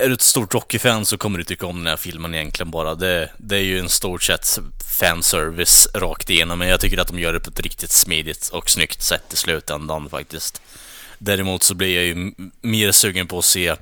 Är 0.00 0.08
du 0.08 0.14
ett 0.14 0.20
stort 0.20 0.54
Rocky-fan 0.54 1.06
så 1.06 1.18
kommer 1.18 1.38
du 1.38 1.44
tycka 1.44 1.66
om 1.66 1.76
den 1.76 1.86
här 1.86 1.96
filmen 1.96 2.34
egentligen 2.34 2.70
bara. 2.70 2.94
Det, 2.94 3.30
det 3.38 3.56
är 3.56 3.62
ju 3.62 3.78
en 3.78 3.88
stort 3.88 4.22
sett 4.22 4.58
fanservice 5.00 5.88
rakt 5.94 6.30
igenom, 6.30 6.58
men 6.58 6.68
jag 6.68 6.80
tycker 6.80 6.98
att 6.98 7.08
de 7.08 7.18
gör 7.18 7.32
det 7.32 7.40
på 7.40 7.50
ett 7.50 7.60
riktigt 7.60 7.90
smidigt 7.90 8.48
och 8.48 8.70
snyggt 8.70 9.02
sätt 9.02 9.32
i 9.32 9.36
slutändan 9.36 10.10
faktiskt. 10.10 10.62
Däremot 11.18 11.62
så 11.62 11.74
blir 11.74 11.94
jag 11.94 12.04
ju 12.04 12.32
mer 12.60 12.92
sugen 12.92 13.26
på 13.26 13.38
att 13.38 13.44
se 13.44 13.68
eh, 13.68 13.76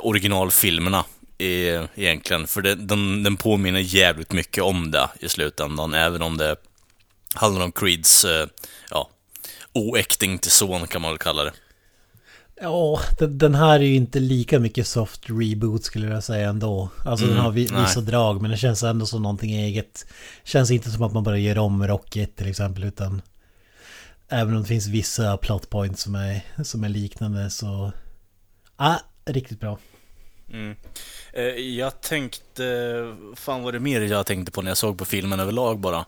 originalfilmerna 0.00 1.04
eh, 1.38 1.84
egentligen. 1.94 2.46
För 2.46 2.62
det, 2.62 2.74
den, 2.74 3.22
den 3.22 3.36
påminner 3.36 3.80
jävligt 3.80 4.32
mycket 4.32 4.64
om 4.64 4.90
det 4.90 5.08
i 5.20 5.28
slutändan, 5.28 5.94
även 5.94 6.22
om 6.22 6.36
det 6.36 6.56
handlar 7.34 7.64
om 7.64 7.72
Creeds, 7.72 8.24
eh, 8.24 8.46
ja, 8.90 9.10
oäkting 9.72 10.38
till 10.38 10.50
son 10.50 10.86
kan 10.86 11.02
man 11.02 11.10
väl 11.10 11.18
kalla 11.18 11.44
det. 11.44 11.52
Ja, 12.60 13.00
den, 13.18 13.38
den 13.38 13.54
här 13.54 13.74
är 13.80 13.84
ju 13.84 13.94
inte 13.94 14.20
lika 14.20 14.58
mycket 14.58 14.86
soft 14.86 15.20
reboot 15.30 15.84
skulle 15.84 16.06
jag 16.08 16.24
säga 16.24 16.48
ändå. 16.48 16.88
Alltså 17.06 17.24
den 17.26 17.34
Mm, 17.34 17.44
har 17.44 17.52
vi, 17.52 17.68
nej. 17.72 17.82
vissa 17.82 18.00
drag 18.00 18.42
men 18.42 18.50
det 18.50 18.56
känns 18.56 18.82
ändå 18.82 19.06
som 19.06 19.22
någonting 19.22 19.52
eget. 19.54 20.06
Känns 20.44 20.70
inte 20.70 20.90
som 20.90 21.02
att 21.02 21.12
man 21.12 21.22
bara 21.24 21.38
gör 21.38 21.58
om 21.58 21.86
Rocky 21.86 22.20
1 22.22 22.36
till 22.36 22.48
exempel 22.50 22.84
utan... 22.84 23.22
Även 24.32 24.54
om 24.56 24.62
det 24.62 24.68
finns 24.68 24.86
vissa 24.86 25.36
plot 25.36 25.70
points 25.70 26.02
som 26.02 26.14
är, 26.14 26.40
som 26.64 26.84
är 26.84 26.88
liknande 26.88 27.50
så... 27.50 27.92
Ah, 28.76 28.96
riktigt 29.24 29.60
bra. 29.60 29.78
Eh, 31.32 31.44
Jag 31.44 32.00
tänkte, 32.00 32.64
fan 33.34 33.62
vad 33.62 33.74
det 33.74 33.80
mer 33.80 34.00
jag 34.00 34.26
tänkte 34.26 34.52
på 34.52 34.62
när 34.62 34.70
jag 34.70 34.76
såg 34.76 34.98
på 34.98 35.04
filmen 35.04 35.40
överlag 35.40 35.80
bara. 35.80 36.04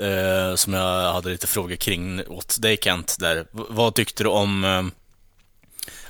Eh, 0.00 0.54
som 0.54 0.72
jag 0.72 1.12
hade 1.12 1.28
lite 1.28 1.46
frågor 1.46 1.76
kring 1.76 2.22
åt 2.28 2.62
dig 2.62 2.78
Kent 2.82 3.16
där. 3.20 3.46
Vad 3.52 3.94
tyckte 3.94 4.22
du 4.22 4.28
om 4.28 4.64
eh, 4.64 4.82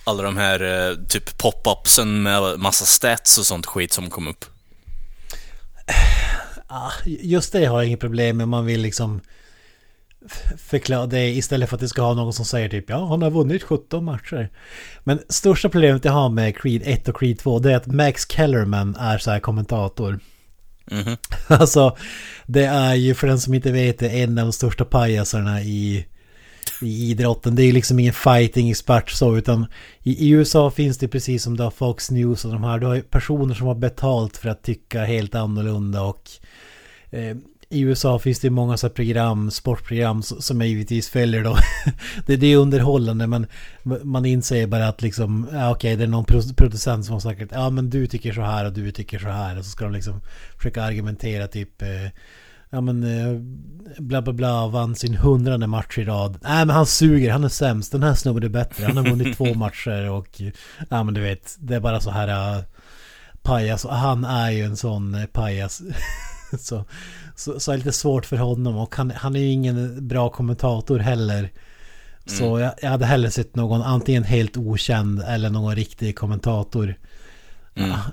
alla 0.06 0.22
de 0.22 0.36
här 0.36 0.88
eh, 0.90 0.96
typ 1.08 1.38
pop-upsen 1.38 2.22
med 2.22 2.58
massa 2.58 2.84
stats 2.84 3.38
och 3.38 3.46
sånt 3.46 3.66
skit 3.66 3.92
som 3.92 4.10
kom 4.10 4.28
upp? 4.28 4.44
Ah, 6.66 6.92
just 7.04 7.52
det 7.52 7.64
har 7.64 7.78
jag 7.78 7.86
inget 7.86 8.00
problem 8.00 8.36
med. 8.36 8.48
Man 8.48 8.66
vill 8.66 8.80
liksom 8.80 9.20
förklara 10.58 11.06
det 11.06 11.28
istället 11.28 11.68
för 11.68 11.76
att 11.76 11.80
det 11.80 11.88
ska 11.88 12.02
ha 12.02 12.14
någon 12.14 12.32
som 12.32 12.44
säger 12.44 12.68
typ 12.68 12.90
ja, 12.90 13.06
han 13.06 13.22
har 13.22 13.30
vunnit 13.30 13.62
17 13.62 14.04
matcher. 14.04 14.50
Men 15.04 15.20
största 15.28 15.68
problemet 15.68 16.04
jag 16.04 16.12
har 16.12 16.28
med 16.28 16.56
Creed 16.56 16.82
1 16.84 17.08
och 17.08 17.18
Creed 17.18 17.38
2 17.38 17.58
det 17.58 17.72
är 17.72 17.76
att 17.76 17.86
Max 17.86 18.28
Kellerman 18.28 18.96
är 18.96 19.18
så 19.18 19.30
här 19.30 19.40
kommentator. 19.40 20.20
Mhm. 20.90 21.16
Alltså, 21.48 21.96
det 22.46 22.64
är 22.64 22.94
ju 22.94 23.14
för 23.14 23.26
den 23.26 23.40
som 23.40 23.54
inte 23.54 23.72
vet 23.72 23.98
det 23.98 24.08
en 24.08 24.38
av 24.38 24.46
de 24.46 24.52
största 24.52 24.84
pajasarna 24.84 25.62
i, 25.62 26.06
i 26.82 27.10
idrotten. 27.10 27.54
Det 27.54 27.62
är 27.62 27.66
ju 27.66 27.72
liksom 27.72 27.98
ingen 27.98 28.12
fighting-expert 28.12 29.10
så, 29.10 29.36
utan 29.36 29.66
i, 30.02 30.26
i 30.26 30.30
USA 30.30 30.70
finns 30.70 30.98
det 30.98 31.08
precis 31.08 31.42
som 31.42 31.56
du 31.56 31.62
har 31.62 31.70
Fox 31.70 32.10
News 32.10 32.44
och 32.44 32.52
de 32.52 32.64
här. 32.64 32.78
Du 32.78 32.86
har 32.86 32.94
ju 32.94 33.02
personer 33.02 33.54
som 33.54 33.66
har 33.66 33.74
betalt 33.74 34.36
för 34.36 34.48
att 34.48 34.62
tycka 34.62 35.04
helt 35.04 35.34
annorlunda 35.34 36.02
och 36.02 36.30
eh, 37.10 37.36
i 37.68 37.80
USA 37.80 38.18
finns 38.18 38.40
det 38.40 38.50
många 38.50 38.76
så 38.76 38.90
program, 38.90 39.50
sportprogram 39.50 40.22
som 40.22 40.60
jag 40.60 40.68
givetvis 40.68 41.08
följer 41.08 41.44
då. 41.44 41.56
det, 42.26 42.36
det 42.36 42.46
är 42.46 42.56
underhållande 42.56 43.26
men 43.26 43.46
man 44.02 44.26
inser 44.26 44.66
bara 44.66 44.88
att 44.88 45.02
liksom, 45.02 45.48
ja, 45.52 45.70
okej 45.70 45.96
det 45.96 46.04
är 46.04 46.08
någon 46.08 46.24
producent 46.56 47.04
som 47.04 47.12
har 47.12 47.20
sagt 47.20 47.42
att 47.42 47.52
ja 47.52 47.70
men 47.70 47.90
du 47.90 48.06
tycker 48.06 48.32
så 48.32 48.42
här 48.42 48.64
och 48.64 48.72
du 48.72 48.92
tycker 48.92 49.18
så 49.18 49.28
här 49.28 49.58
och 49.58 49.64
så 49.64 49.70
ska 49.70 49.84
de 49.84 49.94
liksom 49.94 50.20
försöka 50.56 50.82
argumentera 50.82 51.48
typ 51.48 51.82
eh, 51.82 52.10
Ja 52.70 52.80
men 52.80 53.02
eh, 53.04 53.40
bla 53.98 54.22
bla 54.22 54.32
bla 54.32 54.66
vann 54.66 54.94
sin 54.94 55.14
hundrade 55.14 55.66
match 55.66 55.98
i 55.98 56.04
rad. 56.04 56.38
Nej 56.42 56.66
men 56.66 56.76
han 56.76 56.86
suger, 56.86 57.32
han 57.32 57.44
är 57.44 57.48
sämst. 57.48 57.92
Den 57.92 58.02
här 58.02 58.14
snubben 58.14 58.42
är 58.42 58.48
bättre. 58.48 58.84
Han 58.84 58.96
har 58.96 59.04
vunnit 59.04 59.36
två 59.36 59.54
matcher 59.54 60.10
och 60.10 60.40
ja 60.88 61.02
men 61.02 61.14
du 61.14 61.20
vet, 61.20 61.56
det 61.58 61.74
är 61.74 61.80
bara 61.80 62.00
så 62.00 62.10
här 62.10 62.56
uh, 62.56 62.62
pajas. 63.42 63.84
Och 63.84 63.94
han 63.94 64.24
är 64.24 64.50
ju 64.50 64.64
en 64.64 64.76
sån 64.76 65.14
eh, 65.14 65.26
pajas. 65.26 65.82
så, 66.60 66.84
så, 67.36 67.60
så 67.60 67.72
är 67.72 67.76
det 67.76 67.78
lite 67.78 67.92
svårt 67.92 68.26
för 68.26 68.36
honom 68.36 68.76
och 68.76 68.96
han, 68.96 69.10
han 69.10 69.36
är 69.36 69.40
ju 69.40 69.46
ingen 69.46 70.08
bra 70.08 70.28
kommentator 70.28 70.98
heller. 70.98 71.52
Så 72.26 72.60
jag, 72.60 72.72
jag 72.82 72.90
hade 72.90 73.06
hellre 73.06 73.30
sett 73.30 73.56
någon 73.56 73.82
antingen 73.82 74.24
helt 74.24 74.56
okänd 74.56 75.22
eller 75.22 75.50
någon 75.50 75.76
riktig 75.76 76.16
kommentator. 76.18 76.94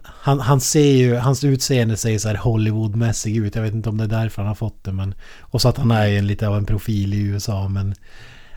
Han, 0.05 0.39
han 0.39 0.61
ser 0.61 0.91
ju, 0.91 1.15
hans 1.15 1.43
utseende 1.43 1.97
ser 1.97 2.17
så 2.17 2.27
här 2.27 2.35
Hollywoodmässig 2.35 3.37
ut. 3.37 3.55
Jag 3.55 3.61
vet 3.61 3.73
inte 3.73 3.89
om 3.89 3.97
det 3.97 4.03
är 4.03 4.07
därför 4.07 4.41
han 4.41 4.47
har 4.47 4.55
fått 4.55 4.83
det 4.83 4.91
men... 4.91 5.15
Och 5.39 5.61
så 5.61 5.69
att 5.69 5.77
han 5.77 5.91
är 5.91 6.07
ju 6.07 6.17
en 6.17 6.27
lite 6.27 6.47
av 6.47 6.57
en 6.57 6.65
profil 6.65 7.13
i 7.13 7.21
USA 7.21 7.67
men... 7.67 7.95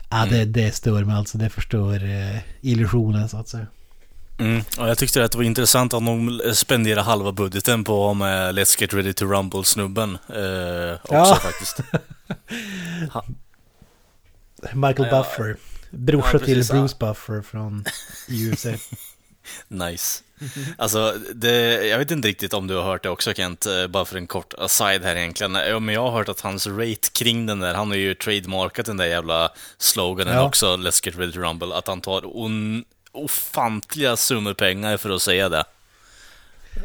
Ja, 0.09 0.25
det, 0.29 0.45
det 0.45 0.71
stör 0.75 1.03
mig 1.03 1.15
alltså. 1.15 1.37
Det 1.37 1.49
förstör 1.49 2.03
eh, 2.03 2.37
illusionen 2.61 3.29
så 3.29 3.37
att 3.37 3.49
säga. 3.49 3.67
Mm. 4.39 4.61
Och 4.77 4.89
jag 4.89 4.97
tyckte 4.97 5.23
att 5.23 5.31
det 5.31 5.37
var 5.37 5.45
intressant 5.45 5.93
att 5.93 6.05
de 6.05 6.41
spenderade 6.53 7.01
halva 7.01 7.31
budgeten 7.31 7.83
på 7.83 8.13
med 8.13 8.55
Let's 8.55 8.81
Get 8.81 8.93
Ready 8.93 9.13
to 9.13 9.25
Rumble-snubben. 9.25 10.17
Eh, 10.29 10.93
också 11.01 11.13
Ja. 11.13 11.35
faktiskt. 11.35 11.77
Michael 14.73 15.09
Ja, 15.11 15.17
Buffer. 15.23 15.55
Brorsa 15.91 16.29
ja, 16.33 16.39
till 16.39 16.65
Bruce 16.65 16.95
Buffer 16.99 17.41
från 17.41 17.85
USA. 18.29 18.69
Nice. 19.67 20.23
Alltså, 20.77 21.13
det, 21.35 21.87
jag 21.87 21.97
vet 21.97 22.11
inte 22.11 22.27
riktigt 22.27 22.53
om 22.53 22.67
du 22.67 22.75
har 22.75 22.83
hört 22.83 23.03
det 23.03 23.09
också 23.09 23.33
Kent, 23.33 23.65
eh, 23.65 23.87
bara 23.87 24.05
för 24.05 24.17
en 24.17 24.27
kort 24.27 24.53
aside 24.57 25.03
här 25.03 25.15
egentligen. 25.15 25.55
Ja, 25.55 25.79
men 25.79 25.95
jag 25.95 26.01
har 26.01 26.11
hört 26.11 26.29
att 26.29 26.41
hans 26.41 26.67
rate 26.67 27.09
kring 27.13 27.45
den 27.45 27.59
där, 27.59 27.73
han 27.73 27.87
har 27.87 27.95
ju 27.97 28.13
trademarkat 28.13 28.85
den 28.85 28.97
där 28.97 29.05
jävla 29.05 29.49
sloganen 29.77 30.33
Ja. 30.33 30.43
också, 30.43 30.65
Let's 30.77 31.05
Get 31.05 31.17
Ready 31.17 31.31
to 31.31 31.39
Rumble, 31.39 31.75
att 31.75 31.87
han 31.87 32.01
tar 32.01 32.37
on, 32.37 32.83
ofantliga 33.11 34.17
summor 34.17 34.53
pengar 34.53 34.97
för 34.97 35.09
att 35.09 35.21
säga 35.21 35.49
det. 35.49 35.63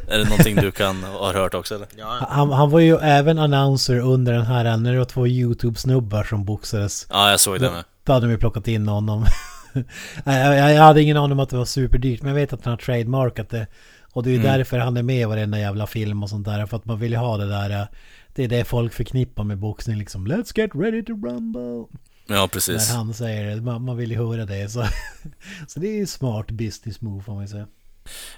Är 0.09 0.18
det 0.18 0.25
någonting 0.25 0.57
du 0.57 0.70
kan 0.70 1.05
ha 1.05 1.33
hört 1.33 1.55
också 1.55 1.75
eller? 1.75 1.88
Han, 2.29 2.53
han 2.53 2.70
var 2.70 2.81
ju 2.81 2.96
även 2.96 3.38
announcer 3.38 3.98
under 3.98 4.33
den 4.33 4.46
här, 4.46 4.77
när 4.77 4.92
det 4.92 4.98
var 4.98 5.05
två 5.05 5.27
YouTube-snubbar 5.27 6.25
som 6.25 6.44
boxades. 6.44 7.07
Ja, 7.11 7.31
jag 7.31 7.40
såg 7.40 7.61
det 7.61 7.70
med. 7.70 7.85
Då 8.05 8.12
hade 8.12 8.27
de 8.27 8.33
ju 8.33 8.38
plockat 8.38 8.68
in 8.68 8.88
honom. 8.88 9.27
Jag, 10.25 10.75
jag 10.75 10.83
hade 10.83 11.03
ingen 11.03 11.17
aning 11.17 11.33
om 11.33 11.41
att 11.41 11.51
det 11.51 11.57
var 11.57 11.65
superdyrt, 11.65 12.23
men 12.23 12.29
jag 12.29 12.35
vet 12.35 12.53
att 12.53 12.65
han 12.65 12.73
har 12.73 12.79
trademarkat 12.79 13.49
det. 13.51 13.67
Och 14.13 14.23
det 14.23 14.31
är 14.31 14.33
ju 14.33 14.39
Mm. 14.41 14.53
därför 14.59 14.79
han 14.79 14.97
är 14.97 15.03
med 15.03 15.21
i 15.21 15.25
varenda 15.25 15.59
jävla 15.59 15.87
film 15.87 16.23
och 16.23 16.29
sånt 16.31 16.45
där. 16.47 16.67
För 16.67 16.77
att 16.77 16.85
man 16.85 16.99
vill 16.99 17.13
ju 17.13 17.19
ha 17.19 17.37
det 17.37 17.49
där, 17.49 17.71
eh, 17.71 17.87
det 18.35 18.45
är 18.45 18.49
det 18.49 18.65
folk 18.65 18.93
förknippar 18.93 19.45
med 19.45 19.59
boxning 19.59 19.99
liksom. 19.99 20.27
Let's 20.27 20.53
get 20.59 20.71
ready 20.75 21.05
to 21.05 21.13
rumble. 21.13 21.85
Ja, 22.27 22.49
precis. 22.53 22.91
När 22.91 22.97
han 22.97 23.15
säger 23.15 23.57
det, 23.57 23.63
man, 23.63 23.85
man 23.85 23.97
vill 23.97 24.11
ju 24.11 24.17
höra 24.17 24.45
det. 24.47 24.69
Så, 24.69 24.85
så 25.69 25.81
det 25.81 25.89
är 25.89 25.97
ju 25.99 26.07
smart 26.07 26.51
business 26.51 27.01
move 27.01 27.23
får 27.23 27.35
man 27.35 27.47
ju 27.47 27.49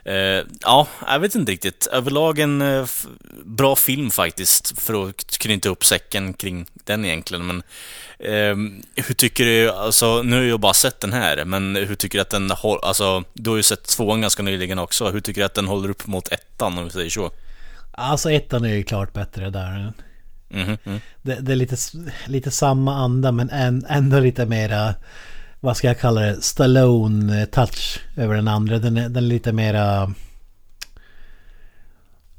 Eh, 0.04 0.42
ja, 0.60 0.86
jag 1.06 1.18
vet 1.20 1.34
inte 1.34 1.52
riktigt. 1.52 1.86
Överlag 1.86 2.38
en 2.38 2.62
f- 2.62 3.06
bra 3.44 3.76
film 3.76 4.10
faktiskt, 4.10 4.80
för 4.80 5.08
att 5.08 5.38
knyta 5.38 5.68
upp 5.68 5.84
säcken 5.84 6.34
kring 6.34 6.66
den 6.84 7.04
egentligen. 7.04 7.46
Men 7.46 7.62
ehm, 8.18 8.82
hur 8.96 9.14
tycker 9.14 9.44
du, 9.44 9.70
alltså 9.70 10.22
nu 10.22 10.36
har 10.36 10.42
jag 10.42 10.60
bara 10.60 10.74
sett 10.74 11.00
den 11.00 11.12
här, 11.12 11.44
men 11.44 11.76
hur 11.76 11.94
tycker 11.94 12.18
du 12.18 12.22
att 12.22 12.30
den 12.30 12.50
håller, 12.50 12.84
alltså 12.84 13.24
du 13.34 13.50
har 13.50 13.56
ju 13.56 13.62
sett 13.62 13.84
tvåan 13.84 14.20
ganska 14.20 14.42
nyligen 14.42 14.78
också. 14.78 15.10
Hur 15.10 15.20
tycker 15.20 15.40
du 15.40 15.44
att 15.44 15.54
den 15.54 15.66
håller 15.68 15.88
upp 15.88 16.06
mot 16.06 16.28
ettan 16.32 16.78
om 16.78 16.84
vi 16.84 16.90
säger 16.90 17.10
så? 17.10 17.30
Alltså 17.92 18.30
ettan 18.32 18.64
är 18.64 18.74
ju 18.74 18.82
klart 18.84 19.12
bättre 19.12 19.50
där. 19.50 19.92
Mm. 20.50 20.76
Det, 21.22 21.34
det 21.40 21.52
är 21.52 21.56
lite, 21.56 21.76
lite 22.26 22.50
samma 22.50 22.94
anda 22.94 23.32
men 23.32 23.50
än, 23.50 23.86
ändå 23.88 24.20
lite 24.20 24.46
mera 24.46 24.94
vad 25.64 25.76
ska 25.76 25.86
jag 25.86 26.00
kalla 26.00 26.20
det, 26.20 26.40
Stallone-touch 26.40 28.00
över 28.16 28.34
den 28.34 28.48
andra. 28.48 28.78
Den 28.78 28.96
är, 28.96 29.08
den 29.08 29.24
är 29.24 29.28
lite 29.28 29.52
mera... 29.52 30.14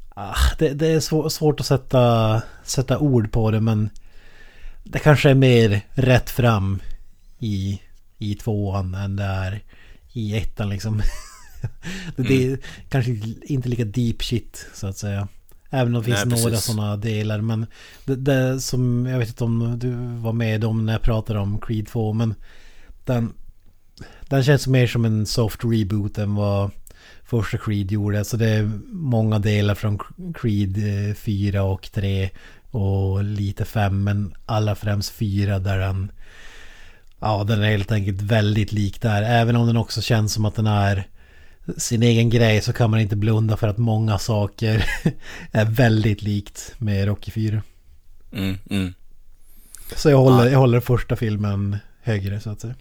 Ah, 0.10 0.36
det, 0.60 0.70
det 0.70 0.88
är 0.88 1.00
svår, 1.00 1.30
svårt 1.30 1.60
att 1.60 1.66
sätta, 1.66 2.42
sätta 2.64 3.00
ord 3.00 3.32
på 3.32 3.52
det 3.52 3.62
men 3.62 3.90
det 4.84 5.00
kanske 5.00 5.30
är 5.30 5.36
mer 5.36 5.82
rätt 5.94 6.30
fram 6.30 6.82
i, 7.40 7.82
i 8.18 8.36
tvåan 8.36 8.94
än 8.94 9.16
det 9.16 9.24
är 9.24 9.64
i 10.14 10.38
ettan 10.38 10.70
liksom. 10.70 11.02
det, 12.16 12.24
det 12.24 12.52
är 12.52 12.60
kanske 12.90 13.12
inte 13.42 13.70
lika 13.70 13.86
deep 13.86 14.24
shit 14.24 14.68
så 14.74 14.88
att 14.88 14.98
säga. 14.98 15.28
Även 15.70 15.96
om 15.96 16.02
det 16.02 16.06
finns 16.06 16.26
Nej, 16.26 16.44
några 16.44 16.58
sådana 16.58 16.98
delar. 16.98 17.42
Men 17.42 17.66
det, 18.06 18.16
det 18.16 18.60
som, 18.60 19.06
jag 19.06 19.20
vet 19.20 19.28
inte 19.28 19.44
om 19.44 19.80
du 19.80 19.92
var 20.22 20.34
med 20.34 20.64
om 20.64 20.86
när 20.86 20.94
jag 20.94 21.02
pratade 21.02 21.40
om 21.40 21.60
Creed 21.60 21.88
2. 21.88 22.14
Men 22.14 22.36
den, 23.06 23.34
den 24.22 24.44
känns 24.44 24.68
mer 24.68 24.88
som 24.88 25.06
en 25.06 25.26
soft 25.26 25.62
reboot 25.64 26.18
än 26.18 26.36
vad 26.36 26.72
första 27.26 27.58
Creed 27.58 27.92
gjorde. 27.92 28.26
Så 28.26 28.38
det 28.38 28.50
är 28.50 28.72
många 28.92 29.40
delar 29.40 29.76
från 29.76 30.00
Creed 30.34 31.08
eh, 31.10 31.16
4 31.16 31.64
och 31.64 31.92
3 31.92 32.30
och 32.72 33.24
lite 33.24 33.66
5. 33.66 34.04
Men 34.04 34.36
allra 34.46 34.76
främst 34.76 35.12
4 35.12 35.60
där 35.60 35.80
den... 35.80 36.12
Ja, 37.20 37.44
den 37.44 37.64
är 37.64 37.72
helt 37.72 37.92
enkelt 37.92 38.22
väldigt 38.22 38.72
lik 38.72 39.02
där. 39.02 39.22
Även 39.24 39.56
om 39.56 39.68
den 39.68 39.78
också 39.78 40.02
känns 40.02 40.34
som 40.34 40.46
att 40.46 40.56
den 40.56 40.68
är 40.68 41.08
sin 41.78 42.04
egen 42.04 42.30
grej 42.30 42.62
så 42.62 42.74
kan 42.74 42.92
man 42.92 43.00
inte 43.00 43.16
blunda 43.16 43.58
för 43.58 43.68
att 43.68 43.78
många 43.78 44.18
saker 44.18 44.86
är 45.52 45.66
väldigt 45.66 46.22
likt 46.22 46.74
med 46.78 47.08
Rocky 47.08 47.32
4. 47.32 47.62
Mm, 48.32 48.58
mm. 48.70 48.94
Så 49.96 50.10
jag 50.10 50.18
håller, 50.18 50.50
jag 50.50 50.60
håller 50.60 50.80
första 50.80 51.16
filmen 51.16 51.78
högre 52.02 52.40
så 52.40 52.50
att 52.50 52.62
säga. 52.62 52.76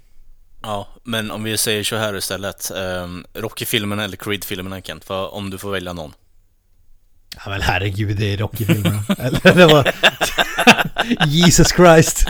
Ja, 0.64 0.88
men 1.02 1.30
om 1.30 1.42
vi 1.42 1.56
säger 1.56 1.84
så 1.84 1.96
här 1.96 2.16
istället. 2.16 2.70
Ehm, 2.70 3.24
Rocky-filmerna 3.34 4.04
eller 4.04 4.16
Creed-filmerna 4.16 4.80
Kent, 4.80 5.04
för 5.04 5.34
om 5.34 5.50
du 5.50 5.58
får 5.58 5.70
välja 5.70 5.92
någon. 5.92 6.12
Ja 7.44 7.50
men 7.50 7.60
herregud, 7.60 8.16
det 8.16 8.32
är 8.32 8.36
Rocky-filmerna. 8.36 9.02
Eller 9.18 9.54
det 9.54 9.66
var... 9.66 9.94
Jesus 11.26 11.68
Christ. 11.68 12.26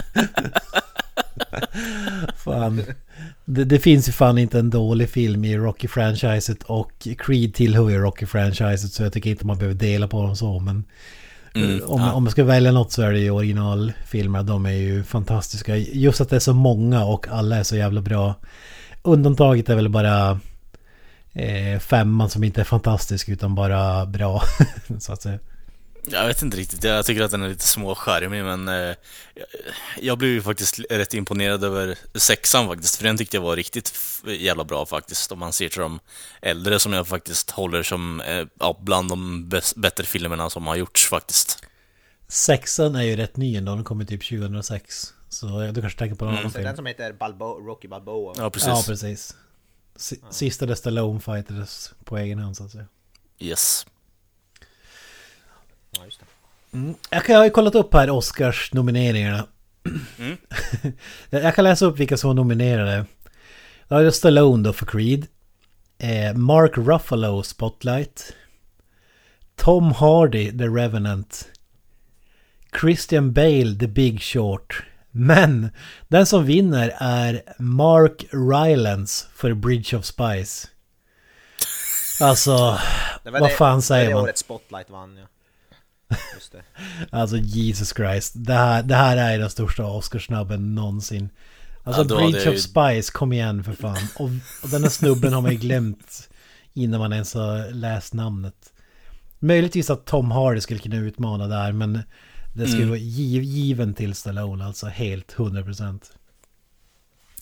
fan. 2.43 2.83
Det, 3.45 3.65
det 3.65 3.79
finns 3.79 4.07
ju 4.07 4.11
fan 4.11 4.37
inte 4.37 4.59
en 4.59 4.69
dålig 4.69 5.09
film 5.09 5.45
i 5.45 5.57
Rocky-franchiset 5.57 6.63
och 6.63 7.07
Creed 7.17 7.53
tillhör 7.53 7.89
ju 7.89 7.97
Rocky-franchiset 7.97 8.93
så 8.93 9.03
jag 9.03 9.13
tycker 9.13 9.29
inte 9.29 9.45
man 9.45 9.57
behöver 9.57 9.79
dela 9.79 10.07
på 10.07 10.21
dem 10.21 10.35
så 10.35 10.59
men... 10.59 10.83
Mm, 11.55 11.81
om, 11.85 12.01
ja. 12.01 12.11
om 12.11 12.23
man 12.23 12.31
ska 12.31 12.43
välja 12.43 12.71
något 12.71 12.91
så 12.91 13.01
är 13.01 13.11
det 13.11 13.19
ju 13.19 13.31
originalfilmer. 13.31 14.43
De 14.43 14.65
är 14.65 14.71
ju 14.71 15.03
fantastiska. 15.03 15.77
Just 15.77 16.21
att 16.21 16.29
det 16.29 16.35
är 16.35 16.39
så 16.39 16.53
många 16.53 17.05
och 17.05 17.27
alla 17.27 17.57
är 17.57 17.63
så 17.63 17.75
jävla 17.75 18.01
bra. 18.01 18.35
Undantaget 19.01 19.69
är 19.69 19.75
väl 19.75 19.89
bara 19.89 20.39
eh, 21.33 21.79
femman 21.79 22.29
som 22.29 22.43
inte 22.43 22.61
är 22.61 22.65
fantastisk 22.65 23.29
utan 23.29 23.55
bara 23.55 24.05
bra. 24.05 24.41
så 24.99 25.13
att 25.13 25.21
säga. 25.21 25.39
Jag 26.07 26.27
vet 26.27 26.41
inte 26.41 26.57
riktigt, 26.57 26.83
jag 26.83 27.05
tycker 27.05 27.21
att 27.23 27.31
den 27.31 27.43
är 27.43 27.49
lite 27.49 27.65
småskärmig 27.67 28.43
men 28.43 28.67
eh, 28.67 28.95
jag- 30.01 30.17
blev 30.17 30.31
ju 30.31 30.41
faktiskt 30.41 30.79
rätt 30.89 31.13
imponerad 31.13 31.63
över 31.63 31.97
sexan 32.13 32.67
faktiskt, 32.67 32.95
för 32.95 33.03
den 33.03 33.17
tyckte 33.17 33.37
jag 33.37 33.41
var 33.41 33.55
riktigt 33.55 33.93
jävla 34.27 34.63
bra 34.63 34.85
faktiskt. 34.85 35.31
Om 35.31 35.39
man 35.39 35.53
ser 35.53 35.69
till 35.69 35.79
de 35.81 35.99
äldre 36.41 36.79
som 36.79 36.93
jag 36.93 37.07
faktiskt 37.07 37.51
håller 37.51 37.83
som 37.83 38.21
eh, 38.21 38.45
ja, 38.59 38.79
bland 38.81 39.09
de 39.09 39.49
bättre 39.75 40.03
filmerna 40.03 40.49
som 40.49 40.67
har 40.67 40.75
gjorts 40.75 41.07
faktiskt. 41.09 41.63
Sexan 42.27 42.95
är 42.95 43.03
ju 43.03 43.15
rätt 43.15 43.37
ny 43.37 43.55
ändå. 43.55 43.75
Den 43.75 43.83
kommer 43.83 44.05
typ 44.05 44.29
2006. 44.29 45.13
Så 45.29 45.71
du 45.71 45.81
kanske 45.81 45.99
tänker 45.99 46.15
på 46.15 46.25
någon 46.25 46.33
annan 46.37 46.51
Så 46.51 46.57
den 46.57 46.65
film. 46.65 46.75
som 46.75 46.85
heter 46.85 47.13
Balbo 47.13 47.45
Rocky 47.45 47.87
Balboa. 47.87 48.33
Ja, 48.37 48.49
precis. 48.49 48.67
Ja, 48.67 48.83
precis. 48.87 49.35
Si- 49.95 50.21
Sista 50.31 50.65
där 50.65 50.75
Stallone 50.75 51.19
fightades 51.19 51.91
på 52.03 52.17
egen 52.17 52.39
hand 52.39 52.57
så 52.57 52.63
att 52.63 52.71
säga. 52.71 52.85
Yes. 53.39 53.85
Ja, 55.97 56.05
just 56.05 56.19
det. 56.19 56.25
Jag, 57.09 57.23
kan, 57.25 57.33
jag 57.33 57.39
har 57.39 57.45
ju 57.45 57.51
kollat 57.51 57.75
upp 57.75 57.93
här 57.93 58.09
Oscars 58.09 58.73
nomineringarna. 58.73 59.47
Mm. 60.19 60.37
jag 61.29 61.55
kan 61.55 61.63
läsa 61.63 61.85
upp 61.85 61.99
vilka 61.99 62.17
som 62.17 62.27
var 62.27 62.33
nominerade. 62.35 63.05
Ja, 63.87 63.99
det 63.99 64.05
är 64.07 64.11
Stallone 64.11 64.63
då 64.63 64.73
för 64.73 64.85
Creed. 64.85 65.27
Eh, 65.97 66.33
Mark 66.33 66.71
Ruffalo 66.77 67.43
Spotlight. 67.43 68.33
Tom 69.55 69.91
Hardy 69.91 70.57
The 70.57 70.67
Revenant. 70.67 71.47
Christian 72.81 73.33
Bale 73.33 73.79
The 73.79 73.87
Big 73.87 74.21
Short. 74.21 74.83
Men 75.11 75.69
den 76.07 76.25
som 76.25 76.45
vinner 76.45 76.93
är 76.97 77.43
Mark 77.59 78.25
Rylance 78.31 79.25
för 79.35 79.53
Bridge 79.53 79.97
of 79.97 80.05
Spies. 80.05 80.67
Alltså, 82.21 82.79
Det 83.23 83.31
var 83.31 83.39
vad 83.39 83.49
det, 83.49 83.53
fan 83.53 83.75
det 83.75 83.81
säger 83.81 84.03
var 84.05 84.09
det 84.09 84.15
man? 84.15 84.23
året 84.23 84.37
Spotlight 84.37 84.89
vann 84.89 85.17
ja. 85.17 85.25
Just 86.35 86.51
det. 86.51 86.61
Alltså 87.17 87.37
Jesus 87.37 87.93
Christ. 87.95 88.33
Det 88.35 88.53
här, 88.53 88.83
det 88.83 88.95
här 88.95 89.17
är 89.17 89.39
den 89.39 89.49
största 89.49 89.85
Oscarsnabben 89.85 90.75
någonsin. 90.75 91.29
Alltså 91.83 92.01
Ja, 92.09 92.17
Bridge 92.17 92.49
of 92.49 92.55
ju- 92.55 92.59
Spies, 92.59 93.09
kom 93.09 93.33
igen 93.33 93.63
för 93.63 93.73
fan. 93.73 94.07
Och, 94.15 94.29
och 94.63 94.69
den 94.69 94.83
här 94.83 94.89
snubben 94.89 95.33
har 95.33 95.41
man 95.41 95.51
ju 95.51 95.57
glömt 95.57 96.29
innan 96.73 96.99
man 96.99 97.13
ens 97.13 97.33
har 97.33 97.71
läst 97.71 98.13
namnet. 98.13 98.55
Möjligtvis 99.39 99.89
att 99.89 100.05
Tom 100.05 100.31
Hardy 100.31 100.61
skulle 100.61 100.79
kunna 100.79 100.95
utmana 100.95 101.47
där, 101.47 101.71
men 101.71 101.93
det 102.53 102.63
skulle 102.65 102.77
Mm. 102.77 102.89
vara 102.89 102.99
giv, 102.99 103.43
given 103.43 103.93
till 103.93 104.15
Stallone, 104.15 104.65
alltså 104.65 104.87
helt 104.87 105.33
100%. 105.35 105.99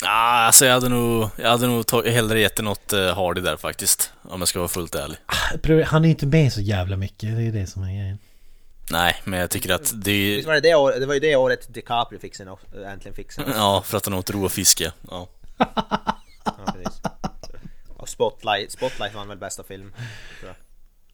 Ah, 0.06 0.46
alltså 0.46 0.66
jag 0.66 0.74
hade 0.74 0.90
nog, 0.90 1.30
jag 1.38 1.50
hade 1.50 1.68
nog 1.68 2.06
hellre 2.06 2.40
gett 2.40 2.56
det 2.56 2.64
något 2.64 2.94
uh, 2.94 3.14
Hardy 3.16 3.42
där 3.42 3.58
faktiskt. 3.58 4.14
Om 4.22 4.42
jag 4.42 4.48
ska 4.48 4.60
vara 4.60 4.70
fullt 4.70 4.96
ärlig. 4.96 5.18
Problem- 5.62 5.88
Han 5.90 6.02
är 6.04 6.08
ju 6.08 6.12
inte 6.12 6.26
med 6.28 6.54
så 6.54 6.62
jävla 6.62 6.98
mycket, 6.98 7.36
det 7.36 7.44
är 7.44 7.52
det 7.52 7.68
som 7.68 7.84
är 7.84 7.88
grejen. 7.88 8.18
Nej, 8.92 9.16
men 9.24 9.40
jag 9.40 9.50
tycker 9.50 9.74
att 9.74 9.92
det 9.96 10.36
Visst 10.36 10.48
var 10.48 10.54
det, 10.54 10.60
det, 10.60 10.76
år, 10.76 10.92
det 11.00 11.06
var 11.06 11.14
ju 11.14 11.20
det 11.20 11.36
året 11.36 11.74
DiCaprio 11.74 12.20
fick 12.20 12.36
sin, 12.36 12.48
äntligen 12.88 13.16
fick 13.16 13.32
sin. 13.32 13.44
Ja, 13.56 13.84
för 13.86 13.98
att 13.98 14.06
han 14.06 14.14
åt 14.14 14.30
och 14.30 14.52
fiske. 14.52 14.92
Ja. 15.10 15.28
Ja, 16.46 16.74
precis. 16.74 17.02
Och 17.98 18.10
Spotlight, 18.10 18.72
Spotlight 18.72 19.16
vann 19.16 19.28
väl 19.28 19.38
bästa 19.38 19.64
film. 19.64 19.94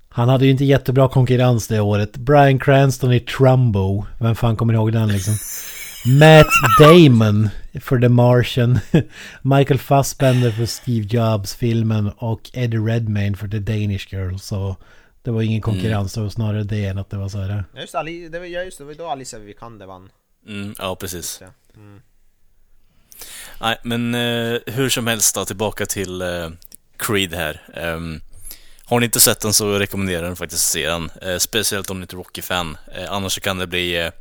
Han 0.10 0.30
hade 0.30 0.46
ju 0.46 0.52
inte 0.52 0.66
jättebra 0.66 1.10
konkurrens 1.10 1.68
det 1.68 1.80
året. 1.80 2.18
Brian 2.18 2.60
Cranston 2.60 3.14
i 3.14 3.20
Trumbo. 3.20 4.06
Vem 4.20 4.36
fan 4.36 4.56
kommer 4.56 4.74
ihåg 4.74 4.94
den 4.94 5.08
liksom? 5.08 5.34
Matt 6.20 6.48
Damon 6.80 7.50
för 7.82 8.00
The 8.00 8.10
Martian. 8.10 8.80
Michael 9.42 9.80
Fassbender 9.80 10.52
för 10.52 10.66
Steve 10.66 11.08
Jobs-filmen. 11.10 12.12
Och 12.18 12.50
Eddie 12.54 12.78
Redmayne 12.78 13.38
för 13.38 13.48
The 13.48 13.60
Danish 13.60 14.14
Girl. 14.14 14.38
Så 14.38 14.76
det 15.30 15.34
var 15.34 15.42
ingen 15.42 15.62
konkurrens. 15.62 16.14
Det 16.14 16.22
var 16.22 16.30
snarare 16.30 16.64
det 16.64 16.86
än 16.86 16.98
att 16.98 17.10
det 17.10 17.18
var 17.18 17.30
så 17.30 17.38
här. 17.38 17.64
Ja, 17.74 17.82
just, 17.82 17.92
det, 17.92 18.00
Ali, 18.00 18.30
det 18.30 18.40
var, 18.40 18.46
ja, 18.46 18.62
just 18.62 18.78
det, 18.78 18.84
var 18.84 18.94
då 18.94 19.08
Alicia 19.08 19.40
Vikander 19.40 19.86
vann. 19.86 20.10
Mm, 20.48 20.76
ja, 20.78 20.96
precis. 20.96 21.42
Mm. 21.76 22.02
Nej, 23.62 23.78
men 23.84 24.16
eh, 24.16 24.60
hur 24.66 24.90
som 24.90 25.08
helst 25.08 25.36
då, 25.36 25.46
tillbaka 25.46 25.86
till 25.86 26.22
eh, 26.22 26.50
Creed 26.98 27.34
här. 27.34 27.62
Ehm, 27.74 28.22
har 28.86 29.00
ni 29.00 29.06
inte 29.06 29.20
sett 29.20 29.40
den 29.40 29.54
så 29.54 29.80
rekommenderar 29.80 30.22
jag 30.22 30.30
den 30.30 30.36
faktiskt 30.36 30.68
att 30.68 30.72
se 30.72 30.88
den. 30.90 31.12
Eh, 31.22 31.38
speciellt 31.38 31.90
om 31.90 32.00
ni 32.00 32.04
är 32.04 32.06
ett 32.06 32.14
Rocky-fan. 32.14 32.78
Eh, 32.96 33.12
annars 33.12 33.34
så 33.34 33.42
kan 33.42 33.58
det 33.58 33.68
bli... 33.68 34.12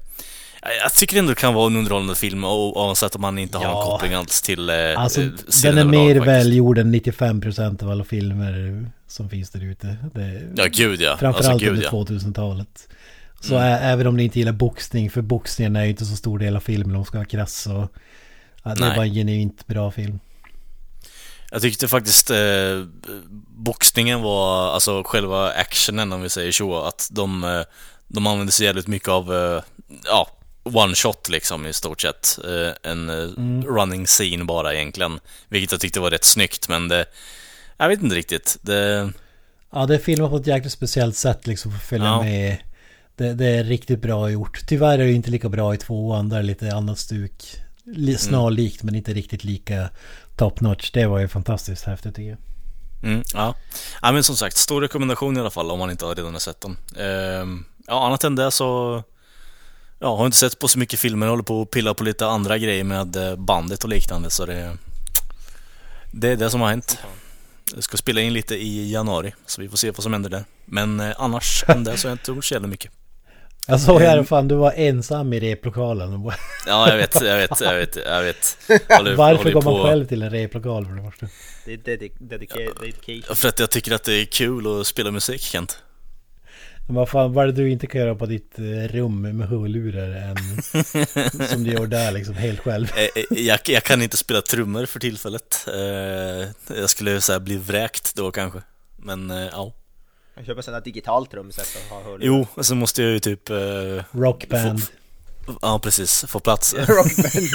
Jag 0.82 0.92
tycker 0.94 1.18
ändå 1.18 1.28
det 1.30 1.40
kan 1.40 1.54
vara 1.54 1.66
en 1.66 1.76
underhållande 1.76 2.14
film 2.14 2.44
och 2.44 2.76
oavsett 2.80 3.14
om 3.14 3.20
man 3.20 3.38
inte 3.38 3.58
har 3.58 3.64
Ja. 3.64 3.72
någon 3.74 3.84
koppling 3.86 4.12
alls 4.14 4.42
till 4.42 4.70
eh, 4.70 4.76
Alltså 4.96 5.20
eh, 5.22 5.28
den 5.62 5.78
är 5.78 5.84
mer 5.84 6.14
faktiskt. 6.14 6.26
välgjord 6.26 6.78
än 6.78 6.94
95% 6.94 7.82
av 7.84 7.90
alla 7.90 8.04
filmer 8.04 8.86
som 9.06 9.30
finns 9.30 9.50
där 9.50 9.64
ute. 9.64 9.96
Ja, 10.56 10.66
gud 10.72 11.00
ja. 11.00 11.16
Framförallt 11.16 11.50
alltså, 11.50 11.68
under 11.68 11.82
ja. 11.82 11.90
2000-talet. 11.90 12.88
Så 13.40 13.54
Mm. 13.54 13.82
även 13.82 14.06
om 14.06 14.16
ni 14.16 14.24
inte 14.24 14.38
gillar 14.38 14.52
boxning, 14.52 15.10
för 15.10 15.22
boxningen 15.22 15.76
är 15.76 15.84
ju 15.84 15.90
inte 15.90 16.04
så 16.04 16.16
stor 16.16 16.38
del 16.38 16.56
av 16.56 16.60
filmen 16.60 16.96
man 16.96 17.04
ska 17.04 17.18
vara 17.18 17.28
krass 17.28 17.62
så... 17.62 17.88
Ja, 18.62 18.74
det 18.74 18.80
är 18.84 18.88
Nej. 18.88 18.96
bara 18.96 19.06
en 19.06 19.14
genuint 19.14 19.66
bra 19.66 19.90
film. 19.90 20.18
Jag 21.50 21.62
tyckte 21.62 21.88
faktiskt 21.88 22.30
eh, 22.30 22.36
boxningen 23.56 24.22
var, 24.22 24.72
alltså 24.74 25.02
själva 25.06 25.50
actionen 25.52 26.12
om 26.12 26.22
vi 26.22 26.28
säger 26.28 26.52
så, 26.52 26.82
att 26.82 27.08
de, 27.12 27.44
eh, 27.44 27.60
de 28.08 28.26
använde 28.26 28.52
sig 28.52 28.66
jävligt 28.66 28.86
mycket 28.86 29.08
av, 29.08 29.34
eh, 29.34 29.62
ja, 30.04 30.28
one 30.62 30.94
shot 30.94 31.28
liksom 31.28 31.66
i 31.66 31.72
stort 31.72 32.00
sett. 32.00 32.38
Eh, 32.44 32.90
en 32.90 33.08
eh, 33.08 33.14
Mm. 33.36 33.64
running 33.64 34.06
scene 34.06 34.44
bara 34.44 34.74
egentligen. 34.74 35.20
Vilket 35.48 35.72
jag 35.72 35.80
tyckte 35.80 36.00
var 36.00 36.10
rätt 36.10 36.24
snyggt, 36.24 36.68
men 36.68 36.88
det, 36.88 37.06
jag 37.76 37.88
vet 37.88 38.02
inte 38.02 38.16
riktigt. 38.16 38.58
Det, 38.60 39.12
Ja, 39.72 39.86
det 39.86 39.94
är 39.94 39.98
filmat 39.98 40.30
på 40.30 40.36
ett 40.36 40.46
jäkligt 40.46 40.72
speciellt 40.72 41.16
sätt 41.16 41.46
liksom 41.46 41.70
för 41.70 41.78
att 41.78 41.84
följa 41.84 42.06
Ja. 42.06 42.22
med. 42.22 42.56
Det, 43.16 43.34
det 43.34 43.46
är 43.46 43.64
riktigt 43.64 44.02
bra 44.02 44.30
gjort. 44.30 44.60
Tyvärr 44.66 44.98
är 44.98 45.04
det 45.04 45.12
inte 45.12 45.30
lika 45.30 45.48
bra 45.48 45.74
i 45.74 45.76
tvåan, 45.76 46.28
där 46.28 46.38
är 46.38 46.42
lite 46.42 46.74
annat 46.74 46.98
stuk. 46.98 47.56
Mm. 47.96 48.18
Snarlikt 48.18 48.82
men 48.82 48.94
inte 48.94 49.12
riktigt 49.14 49.44
lika 49.44 49.88
top 50.36 50.60
notch. 50.60 50.90
Det 50.90 51.06
var 51.06 51.18
ju 51.18 51.28
fantastiskt 51.28 51.84
häftigt 51.84 52.14
tycker 52.16 52.30
jag. 52.30 52.38
mm, 53.10 53.22
ja. 53.34 53.54
ja, 54.02 54.12
men 54.12 54.24
som 54.24 54.36
sagt, 54.36 54.56
stor 54.56 54.80
rekommendation 54.80 55.36
i 55.36 55.40
alla 55.40 55.50
fall 55.50 55.70
om 55.70 55.78
man 55.78 55.90
inte 55.90 56.04
har 56.04 56.14
redan 56.14 56.32
har 56.32 56.40
sett 56.40 56.60
den. 56.60 56.76
Ehm, 56.98 57.64
ja, 57.86 58.06
annat 58.06 58.24
än 58.24 58.34
det 58.36 58.50
så 58.50 59.02
Ja, 60.00 60.16
har 60.16 60.26
inte 60.26 60.36
sett 60.38 60.58
på 60.58 60.68
så 60.68 60.78
mycket 60.78 61.00
filmer, 61.00 61.26
håller 61.26 61.42
på 61.42 61.62
att 61.62 61.70
pilla 61.70 61.94
på 61.94 62.04
lite 62.04 62.26
andra 62.26 62.58
grejer 62.58 62.84
med 62.84 63.16
eh, 63.16 63.36
bandet 63.36 63.84
och 63.84 63.90
liknande 63.90 64.30
så 64.30 64.46
det... 64.46 64.76
Det 66.12 66.28
är 66.28 66.36
det 66.36 66.50
som 66.50 66.60
har 66.60 66.68
hänt. 66.68 66.98
Jag 67.74 67.84
ska 67.84 67.96
spela 67.96 68.20
in 68.20 68.32
lite 68.32 68.54
i 68.54 68.92
januari, 68.92 69.34
så 69.46 69.60
vi 69.60 69.68
får 69.68 69.76
se 69.76 69.90
vad 69.90 70.02
som 70.02 70.12
händer 70.12 70.30
där. 70.30 70.44
Men 70.64 71.00
eh, 71.00 71.12
annars 71.18 71.64
än 71.68 71.84
det 71.84 71.96
så 71.96 72.08
har 72.08 72.10
jag 72.10 72.14
inte 72.14 72.30
gjort 72.30 72.44
så 72.44 72.54
jävla 72.54 72.68
mycket. 72.68 72.90
Jag 73.66 73.80
såg 73.80 74.02
i 74.02 74.06
alla 74.06 74.24
fall, 74.24 74.48
du 74.48 74.54
var 74.54 74.72
ensam 74.76 75.32
i 75.32 75.40
replokalen. 75.40 76.30
Ja, 76.66 76.88
jag 76.90 76.96
vet, 76.96 77.14
jag 77.20 77.36
vet, 77.36 77.60
jag 77.60 77.74
vet, 77.74 77.96
jag 77.96 78.22
vet. 78.22 78.58
Håller- 78.88 79.16
Varför 79.16 79.36
håller 79.38 79.52
går 79.52 79.62
man 79.62 79.74
på- 79.74 79.84
själv 79.84 80.06
till 80.06 80.22
en 80.22 80.30
replokal 80.30 80.86
för 80.86 80.92
det 80.92 81.10
första? 81.10 81.26
Det 81.64 81.72
är 81.72 81.76
dedic- 81.76 82.16
dedica- 82.18 82.80
dedication. 82.80 83.36
För 83.36 83.48
att 83.48 83.58
jag 83.60 83.70
tycker 83.70 83.92
att 83.94 84.04
det 84.04 84.14
är 84.14 84.24
kul 84.24 84.80
att 84.80 84.86
spela 84.86 85.10
musik, 85.10 85.40
Kent. 85.40 85.78
Vad 86.90 87.08
fan, 87.08 87.32
vad 87.32 87.44
är 87.44 87.46
det 87.46 87.62
du 87.62 87.70
inte 87.70 87.86
kan 87.86 88.00
göra 88.00 88.14
på 88.14 88.26
ditt 88.26 88.58
eh, 88.58 88.62
rum 88.94 89.22
med 89.38 89.48
hörlurar 89.48 90.10
än 90.10 90.36
som 91.48 91.64
du 91.64 91.70
gör 91.72 91.86
där 91.86 92.12
liksom 92.12 92.34
helt 92.34 92.60
själv? 92.60 92.88
Eh, 92.96 93.02
eh, 93.02 93.38
Jag, 93.46 93.60
jag 93.66 93.84
kan 93.84 94.02
inte 94.02 94.16
spela 94.16 94.42
trummor 94.42 94.86
för 94.86 95.00
tillfället. 95.00 95.66
Jag 96.76 96.90
skulle 96.90 97.20
så 97.20 97.32
här 97.32 97.40
bli 97.40 97.56
vräkt 97.56 98.14
då 98.16 98.30
kanske. 98.30 98.62
Men 98.96 99.30
ja. 99.52 99.74
Jag 100.36 100.46
köper 100.46 100.62
sådana 100.62 100.80
digitalt 100.80 101.30
trumset 101.30 101.66
och 101.90 101.96
har 101.96 102.02
hörlurar. 102.04 102.26
Jo, 102.26 102.46
och 102.54 102.66
så 102.66 102.74
måste 102.74 103.02
jag 103.02 103.10
ju 103.12 103.18
typ... 103.20 103.50
Rockband. 104.10 104.82
få- 104.82 104.92
Ja, 105.62 105.78
precis. 105.82 106.24
Få 106.28 106.40
plats. 106.40 106.74
Rockband. 106.74 107.48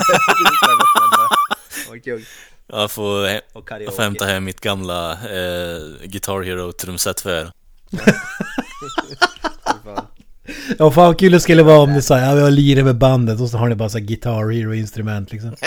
kung. 2.03 2.25
Jag 2.67 2.91
får, 2.91 3.39
Och 3.53 3.71
jag 3.71 3.95
får 3.95 4.03
hämta 4.03 4.25
hem 4.25 4.43
mitt 4.43 4.61
gamla 4.61 5.11
eh, 5.11 5.81
Guitar 6.03 6.41
Hero 6.43 6.71
trumset 6.71 7.21
för 7.21 7.41
er. 7.41 7.51
Ja 10.77 10.91
fan 10.91 11.05
vad 11.05 11.19
kul 11.19 11.31
det 11.31 11.39
skulle 11.39 11.63
vara 11.63 11.79
om 11.79 11.93
ni 11.93 12.01
sa 12.01 12.19
ja 12.19 12.33
vi 12.33 12.41
har 12.41 12.51
lirat 12.51 12.85
med 12.85 12.95
bandet 12.95 13.41
och 13.41 13.49
så 13.49 13.57
har 13.57 13.67
ni 13.67 13.75
bara 13.75 13.89
så 13.89 13.97
här 13.97 14.05
Guitar 14.05 14.51
Hero 14.51 14.73
instrument 14.73 15.31
liksom. 15.31 15.55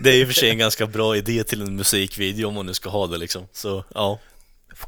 Det 0.00 0.10
är 0.10 0.22
och 0.22 0.28
för 0.28 0.34
sig 0.34 0.50
en 0.50 0.58
ganska 0.58 0.86
bra 0.86 1.16
idé 1.16 1.44
till 1.44 1.62
en 1.62 1.76
musikvideo 1.76 2.48
om 2.48 2.54
man 2.54 2.66
nu 2.66 2.74
ska 2.74 2.90
ha 2.90 3.06
det 3.06 3.18
liksom. 3.18 3.48
Så 3.52 3.84
ja. 3.94 4.18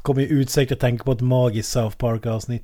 Kommer 0.01 0.21
ju 0.21 0.27
utsökt 0.27 0.71
att 0.71 0.79
tänka 0.79 1.03
på 1.03 1.11
ett 1.11 1.21
magiskt 1.21 1.71
South 1.71 1.97
Park 1.97 2.25
avsnitt. 2.25 2.63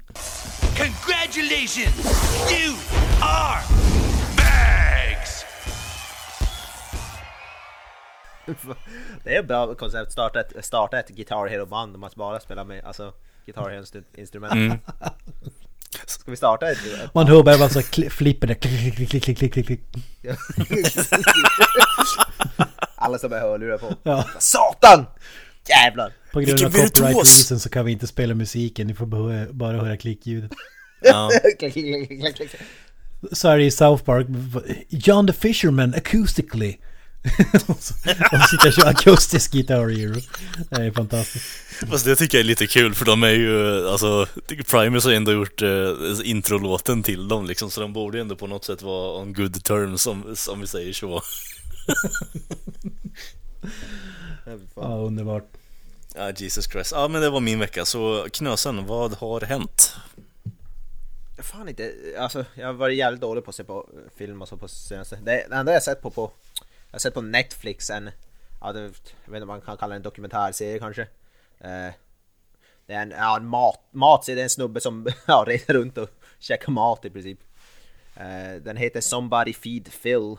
Congratulations! 0.78 2.52
You 2.52 2.76
are 3.22 3.62
bags! 4.38 5.46
Det 9.24 9.36
är 9.36 9.40
ett 9.40 9.48
bra 9.48 9.76
koncept, 9.76 10.12
starta 10.12 10.40
ett, 10.40 10.66
starta 10.66 11.00
ett 11.00 11.10
Guitar 11.10 11.48
Hero-band 11.48 11.96
om 11.96 12.04
att 12.04 12.16
bara 12.16 12.40
spela 12.40 12.64
med 12.64 12.86
alltså, 12.86 13.14
Guitar 13.46 13.70
Hero-instrument. 13.70 14.54
Mm. 14.54 14.78
Ska 16.06 16.32
vi 16.32 16.38
starta 16.38 16.72
ett? 16.72 16.78
ett 16.78 17.14
Man 17.14 17.28
hör 17.28 17.44
bara 17.44 17.58
kli- 17.82 18.10
flipper 18.10 18.48
det. 18.48 18.56
Klick, 18.56 18.96
klick, 19.10 19.24
klick, 19.24 19.54
klick, 19.54 19.66
klick. 19.66 19.82
Alla 22.96 23.18
som 23.20 23.32
har 23.32 23.40
hörlurar 23.40 23.78
på. 23.78 23.94
Ja. 24.04 24.30
Satan! 24.40 25.06
Jävlar! 25.70 26.14
På 26.32 26.40
grund 26.40 26.50
Vilken 26.50 26.66
av 26.68 26.72
copyright 26.72 26.98
virtuos! 27.00 27.38
reason 27.38 27.60
så 27.60 27.70
kan 27.70 27.86
vi 27.86 27.92
inte 27.92 28.08
spela 28.08 28.34
musiken. 28.34 28.88
Ni 28.88 28.94
får 28.94 29.06
bara, 29.06 29.46
bara 29.52 29.78
höra 29.78 29.98
klickljudet. 29.98 30.52
ja. 31.02 31.30
Så 33.32 33.50
är 33.50 33.58
det 33.58 33.64
i 33.64 33.72
South 33.72 34.04
Park. 34.04 34.28
John 34.90 35.28
the 35.28 35.34
Fisherman 35.34 35.94
acoustically. 35.94 36.78
Och 37.68 37.78
så 37.80 37.94
sitter 37.94 38.66
jag 38.66 38.68
och 38.68 38.74
kör 38.74 38.88
akustisk 38.88 39.52
Guitar 39.52 39.90
Hero. 39.90 40.22
Det 40.70 40.76
är 40.76 40.92
fantastiskt. 40.92 41.46
Fast 41.90 42.06
det 42.06 42.16
tycker 42.16 42.38
jag 42.38 42.44
är 42.44 42.48
lite 42.48 42.68
kul 42.68 42.96
för 42.96 43.06
de 43.06 43.24
är 43.24 43.30
ju, 43.30 43.88
alltså 43.88 44.28
Primus 44.68 45.04
har 45.04 45.12
ju 45.12 45.18
ändå 45.18 45.32
gjort 45.32 45.62
eh, 45.62 45.92
introlåten 46.24 47.04
till 47.04 47.28
dem 47.28 47.46
liksom 47.46 47.72
så 47.72 47.82
de 47.82 47.94
borde 47.94 48.18
ju 48.18 48.22
ändå 48.22 48.36
på 48.36 48.48
något 48.48 48.66
sätt 48.66 48.82
vara 48.82 49.22
on 49.22 49.34
good 49.34 49.64
terms 49.64 50.02
som, 50.02 50.36
som 50.36 50.62
vi 50.62 50.68
säger 50.68 50.94
så. 50.94 51.22
Ja, 54.76 54.98
underbart. 54.98 55.44
Ja, 56.16 56.32
Jesus 56.32 56.66
Christ. 56.66 56.92
Ja, 56.92 57.08
men 57.08 57.22
det 57.22 57.30
var 57.30 57.40
min 57.40 57.60
vecka. 57.60 57.86
Så 57.86 58.28
Knösen, 58.34 58.86
vad 58.86 59.14
har 59.14 59.42
hänt? 59.42 59.96
Fan 61.38 61.70
inte, 61.70 61.94
alltså 62.20 62.46
jag 62.54 62.68
har 62.68 62.74
varit 62.74 62.98
jävligt 62.98 63.22
dålig 63.22 63.44
på 63.44 63.50
att 63.50 63.56
se 63.56 63.64
på 63.64 63.90
film 64.18 64.42
och 64.42 64.48
så 64.48 64.58
på 64.58 64.68
senaste. 64.68 65.20
Det, 65.24 65.40
enda 65.52 65.74
jag 65.74 65.84
sett 65.84 66.02
på, 66.02 66.10
på 66.10 66.32
jag 66.94 66.96
har 66.96 67.00
sett 67.00 67.14
på 67.14 67.22
Netflix 67.22 67.90
en, 67.90 68.10
ja 68.62 68.74
det, 68.74 68.82
jag 68.82 69.32
vet 69.32 69.36
inte 69.36 69.42
om 69.42 69.48
man 69.48 69.62
kan 69.62 69.78
kalla 69.78 69.90
det 69.90 69.96
en 69.96 70.02
dokumentärserie 70.02 70.80
kanske. 70.80 71.02
Eh, 71.60 71.94
det 72.86 72.94
är 72.94 73.02
en, 73.02 73.12
ja, 73.12 73.38
en 73.38 73.48
mat, 73.48 73.80
matserie, 73.92 74.36
det 74.36 74.42
är 74.42 74.44
en 74.44 74.50
snubbe 74.50 74.82
som 74.82 75.08
ja, 75.28 75.44
reser 75.48 75.74
runt 75.74 75.98
och 75.98 76.10
käkar 76.40 76.72
mat 76.72 77.06
i 77.06 77.10
princip. 77.10 77.40
Eh, 78.16 78.62
den 78.62 78.78
heter 78.78 79.02
Somebody 79.02 79.54
Feed 79.54 79.90
Phil. 80.04 80.36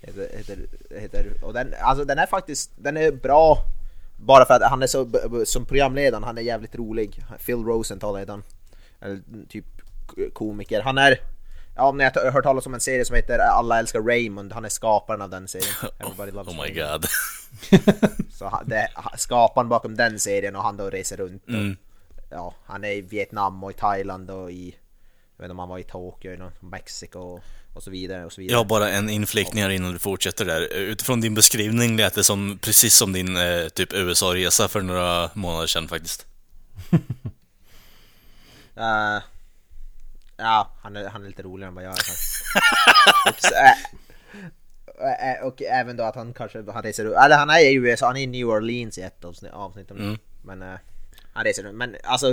Heter, 0.00 0.36
heter, 0.36 0.68
heter, 1.00 1.44
och 1.44 1.52
den, 1.52 1.74
alltså 1.80 2.04
den 2.04 2.18
är 2.18 2.26
faktiskt, 2.26 2.70
den 2.76 2.96
är 2.96 3.12
bra 3.12 3.58
bara 4.16 4.44
för 4.44 4.54
att 4.54 4.70
han 4.70 4.82
är 4.82 4.86
så, 4.86 5.10
som 5.44 5.66
programledaren, 5.66 6.24
han 6.24 6.38
är 6.38 6.42
jävligt 6.42 6.74
rolig. 6.74 7.24
Phil 7.46 7.64
Rosenthal 7.64 8.16
heter 8.16 8.32
han. 8.32 8.42
Eller 9.00 9.20
typ 9.48 9.66
komiker. 10.32 10.80
Han 10.80 10.98
är, 10.98 11.20
ja 11.76 11.82
om 11.88 11.96
ni 11.98 12.04
har 12.04 12.30
hört 12.30 12.44
talas 12.44 12.66
om 12.66 12.74
en 12.74 12.80
serie 12.80 13.04
som 13.04 13.16
heter 13.16 13.38
Alla 13.38 13.78
älskar 13.78 14.00
Raymond, 14.02 14.52
han 14.52 14.64
är 14.64 14.68
skaparen 14.68 15.22
av 15.22 15.30
den 15.30 15.48
serien. 15.48 15.68
Everybody 15.98 16.30
loves 16.32 16.54
Oh 16.54 16.62
my 16.62 16.80
Raymond. 16.80 17.02
god. 17.02 17.08
Så 18.32 18.60
det 18.66 18.76
är 18.76 18.88
skaparen 19.16 19.68
bakom 19.68 19.96
den 19.96 20.20
serien 20.20 20.56
och 20.56 20.62
han 20.62 20.76
då 20.76 20.90
reser 20.90 21.16
runt. 21.16 21.42
Och, 21.44 21.50
Mm. 21.50 21.76
Ja, 22.30 22.54
han 22.66 22.84
är 22.84 22.90
i 22.90 23.00
Vietnam 23.00 23.64
och 23.64 23.70
i 23.70 23.74
Thailand 23.74 24.30
och 24.30 24.50
i, 24.50 24.64
jag 25.36 25.42
vet 25.42 25.44
inte 25.44 25.52
om 25.52 25.58
han 25.58 25.68
var 25.68 25.78
i 25.78 25.82
Tokyo, 25.82 26.32
i 26.32 26.36
någon- 26.36 26.52
Mexiko 26.60 27.18
och, 27.18 27.40
och 27.74 27.82
så 27.82 27.90
vidare 27.90 28.24
och 28.24 28.32
så 28.32 28.40
vidare. 28.40 28.52
Jag 28.52 28.58
har 28.58 28.64
bara 28.64 28.90
en 28.90 29.10
inflikning 29.10 29.62
här 29.62 29.70
innan 29.70 29.92
du 29.92 29.98
fortsätter 29.98 30.44
där. 30.44 30.72
Utifrån 30.72 31.20
din 31.20 31.34
beskrivning 31.34 31.96
lät 31.96 32.14
det 32.14 32.24
som, 32.24 32.58
precis 32.62 32.94
som 32.96 33.12
din 33.12 33.36
eh, 33.36 33.68
typ 33.68 33.92
USA-resa 33.92 34.68
för 34.68 34.80
några 34.80 35.30
månader 35.34 35.66
sedan 35.66 35.88
faktiskt. 35.88 36.26
Eh, 38.76 39.22
ja, 40.36 40.70
han 40.82 40.96
är, 40.96 41.08
han 41.08 41.22
är 41.22 41.26
lite 41.26 41.42
roligare 41.42 41.68
än 41.68 41.74
vad 41.74 41.84
jag 41.84 41.92
är 41.92 42.00
och, 43.28 43.40
så, 43.40 43.54
eh, 43.54 45.30
eh, 45.32 45.46
och 45.46 45.62
även 45.62 45.96
då 45.96 46.04
att 46.04 46.14
han 46.14 46.34
kanske 46.34 46.64
han 46.72 46.82
reser 46.82 47.04
runt, 47.04 47.16
eller 47.16 47.36
han 47.36 47.50
är 47.50 47.58
i 47.58 47.74
USA, 47.74 48.06
han 48.06 48.16
är 48.16 48.22
i 48.22 48.26
New 48.26 48.48
Orleans 48.48 48.98
i 48.98 49.02
ett 49.02 49.24
avsnitt, 49.24 49.52
avsnitt 49.52 49.90
om. 49.90 49.96
Mm. 49.96 50.18
Men 50.42 50.62
eh, 50.62 50.78
han 51.32 51.44
reser 51.44 51.62
runt, 51.62 51.76
men 51.76 51.96
alltså 52.02 52.26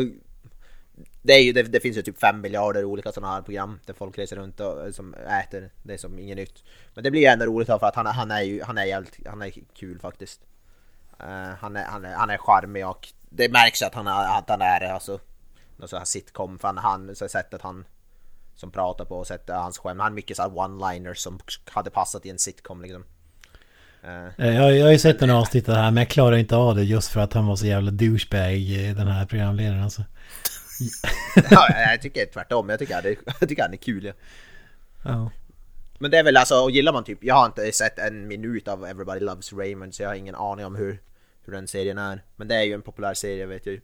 det, 1.22 1.34
är 1.34 1.40
ju, 1.40 1.54
det, 1.54 1.64
det 1.64 1.80
finns 1.80 1.98
ju 1.98 2.02
typ 2.02 2.20
fem 2.20 2.42
miljarder 2.42 2.86
olika 2.86 3.12
sådana 3.12 3.34
här 3.34 3.42
program 3.42 3.80
där 3.86 3.94
folk 3.94 4.18
reser 4.18 4.36
runt 4.36 4.60
och 4.60 4.96
som 4.96 5.14
äter 5.14 5.70
det 5.84 5.98
som 5.98 6.20
inget 6.20 6.38
nytt. 6.38 6.64
Men 6.94 7.04
det 7.04 7.12
blir 7.12 7.22
ju 7.22 7.28
ändå 7.28 7.46
roligt 7.46 7.68
för 7.68 7.86
att 7.86 7.96
han, 7.96 8.06
han 8.06 8.32
är 8.32 8.42
ju, 8.42 8.64
han 8.64 8.78
är 8.78 8.86
jävligt, 8.86 9.28
han 9.28 9.42
är 9.42 9.54
kul 9.76 10.00
faktiskt. 10.00 10.42
Eh, 11.20 11.56
han, 11.60 11.76
är, 11.76 11.86
han, 11.86 12.06
är, 12.06 12.14
han 12.14 12.30
är 12.30 12.38
charmig 12.38 12.88
och 12.88 13.08
det 13.30 13.50
märks 13.50 13.82
att 13.82 13.96
han 13.96 14.08
är, 14.08 14.38
att 14.38 14.50
han 14.50 14.62
är 14.62 14.94
alltså 14.94 15.20
någon 15.78 15.88
sån 15.88 16.00
här 16.00 16.06
sitcom 16.06 16.60
för 16.60 16.68
han, 16.68 16.78
han 16.78 17.16
så 17.16 17.30
sättet 17.30 17.62
han 17.62 17.86
som 18.56 18.72
pratar 18.72 19.06
på 19.06 19.16
och 19.18 19.28
sättet 19.28 19.56
hans 19.56 19.78
skämt. 19.78 20.00
Han 20.00 20.12
har 20.12 20.16
mycket 20.16 20.38
så 20.38 20.44
här 20.44 20.50
one-liners 20.50 21.14
som 21.14 21.40
hade 21.72 21.90
passat 21.90 22.26
i 22.26 22.30
en 22.30 22.40
sitcom 22.40 22.82
liksom. 22.82 23.04
Eh, 24.04 24.46
Eh, 24.46 24.56
Jag, 24.56 24.76
jag 24.78 24.86
har 24.86 24.92
ju 24.92 25.00
sett 25.00 25.22
en 25.22 25.30
avsnitt 25.30 25.70
av 25.70 25.76
det 25.76 25.82
här 25.82 25.92
men 25.92 26.02
jag 26.02 26.10
klarar 26.10 26.38
inte 26.38 26.56
av 26.56 26.76
det 26.76 26.84
just 26.84 27.12
för 27.12 27.20
att 27.20 27.34
han 27.34 27.48
var 27.48 27.56
så 27.56 27.66
jävla 27.66 27.92
douchebag 27.92 28.96
den 28.96 29.08
här 29.08 29.26
programledaren 29.26 29.84
alltså. 29.84 30.04
ja, 31.52 31.68
jag 31.92 32.02
tycker 32.02 32.26
tvärtom, 32.26 32.70
jag 32.70 32.80
tycker, 32.80 33.08
är, 33.08 33.16
jag 33.40 33.50
tycker 33.50 33.62
han 33.64 33.74
är 33.74 33.78
kul. 33.78 34.06
Ja. 34.06 34.14
Ja. 35.04 35.32
Men 36.00 36.12
det 36.12 36.18
är 36.18 36.24
väl 36.24 36.38
alltså, 36.38 36.56
och 36.56 36.72
gillar 36.72 36.94
man 36.94 37.04
typ, 37.04 37.24
jag 37.24 37.36
har 37.36 37.46
inte 37.46 37.72
sett 37.72 38.00
en 38.00 38.28
minut 38.28 38.68
av 38.68 38.86
Everybody 38.86 39.20
Loves 39.20 39.54
Raymond 39.54 39.96
så 39.96 40.04
jag 40.04 40.10
har 40.10 40.16
ingen 40.16 40.36
aning 40.36 40.66
om 40.66 40.76
hur, 40.76 41.02
hur 41.46 41.54
den 41.54 41.68
serien 41.68 41.98
är. 41.98 42.24
Men 42.36 42.48
det 42.48 42.56
är 42.56 42.64
ju 42.64 42.74
en 42.74 42.82
populär 42.82 43.14
serie 43.14 43.46
vet 43.46 43.66
jag 43.66 43.74
ju. 43.76 43.82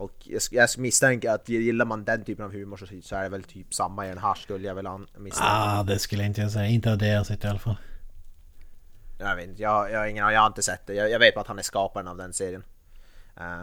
Och 0.00 0.12
jag, 0.24 0.42
jag 0.50 0.68
misstänker 0.78 1.30
att 1.30 1.48
gillar 1.48 1.84
man 1.84 2.04
den 2.04 2.24
typen 2.24 2.44
av 2.44 2.52
humor 2.52 2.76
så, 2.76 2.86
så 3.02 3.16
är 3.16 3.22
det 3.22 3.28
väl 3.28 3.42
typ 3.42 3.74
samma 3.74 4.06
i 4.06 4.08
den 4.08 4.18
här 4.18 4.34
skulle 4.34 4.68
jag 4.68 4.74
väl 4.74 4.86
misstänka. 5.18 5.52
Ah, 5.52 5.82
det 5.82 5.98
skulle 5.98 6.22
jag 6.22 6.30
inte 6.30 6.50
säga. 6.50 6.66
Inte 6.66 6.92
av 6.92 6.98
det 6.98 7.08
jag 7.08 7.26
sett 7.26 7.44
i 7.44 7.46
alla 7.46 7.58
fall. 7.58 7.76
Jag 9.18 9.36
vet 9.36 9.48
inte, 9.48 9.62
jag, 9.62 9.90
jag, 9.90 9.98
har 9.98 10.06
ingen, 10.06 10.32
jag 10.32 10.40
har 10.40 10.46
inte 10.46 10.62
sett 10.62 10.86
det. 10.86 10.94
Jag, 10.94 11.10
jag 11.10 11.18
vet 11.18 11.34
bara 11.34 11.40
att 11.40 11.46
han 11.46 11.58
är 11.58 11.62
skaparen 11.62 12.08
av 12.08 12.16
den 12.16 12.32
serien. 12.32 12.64
Eh, 13.36 13.60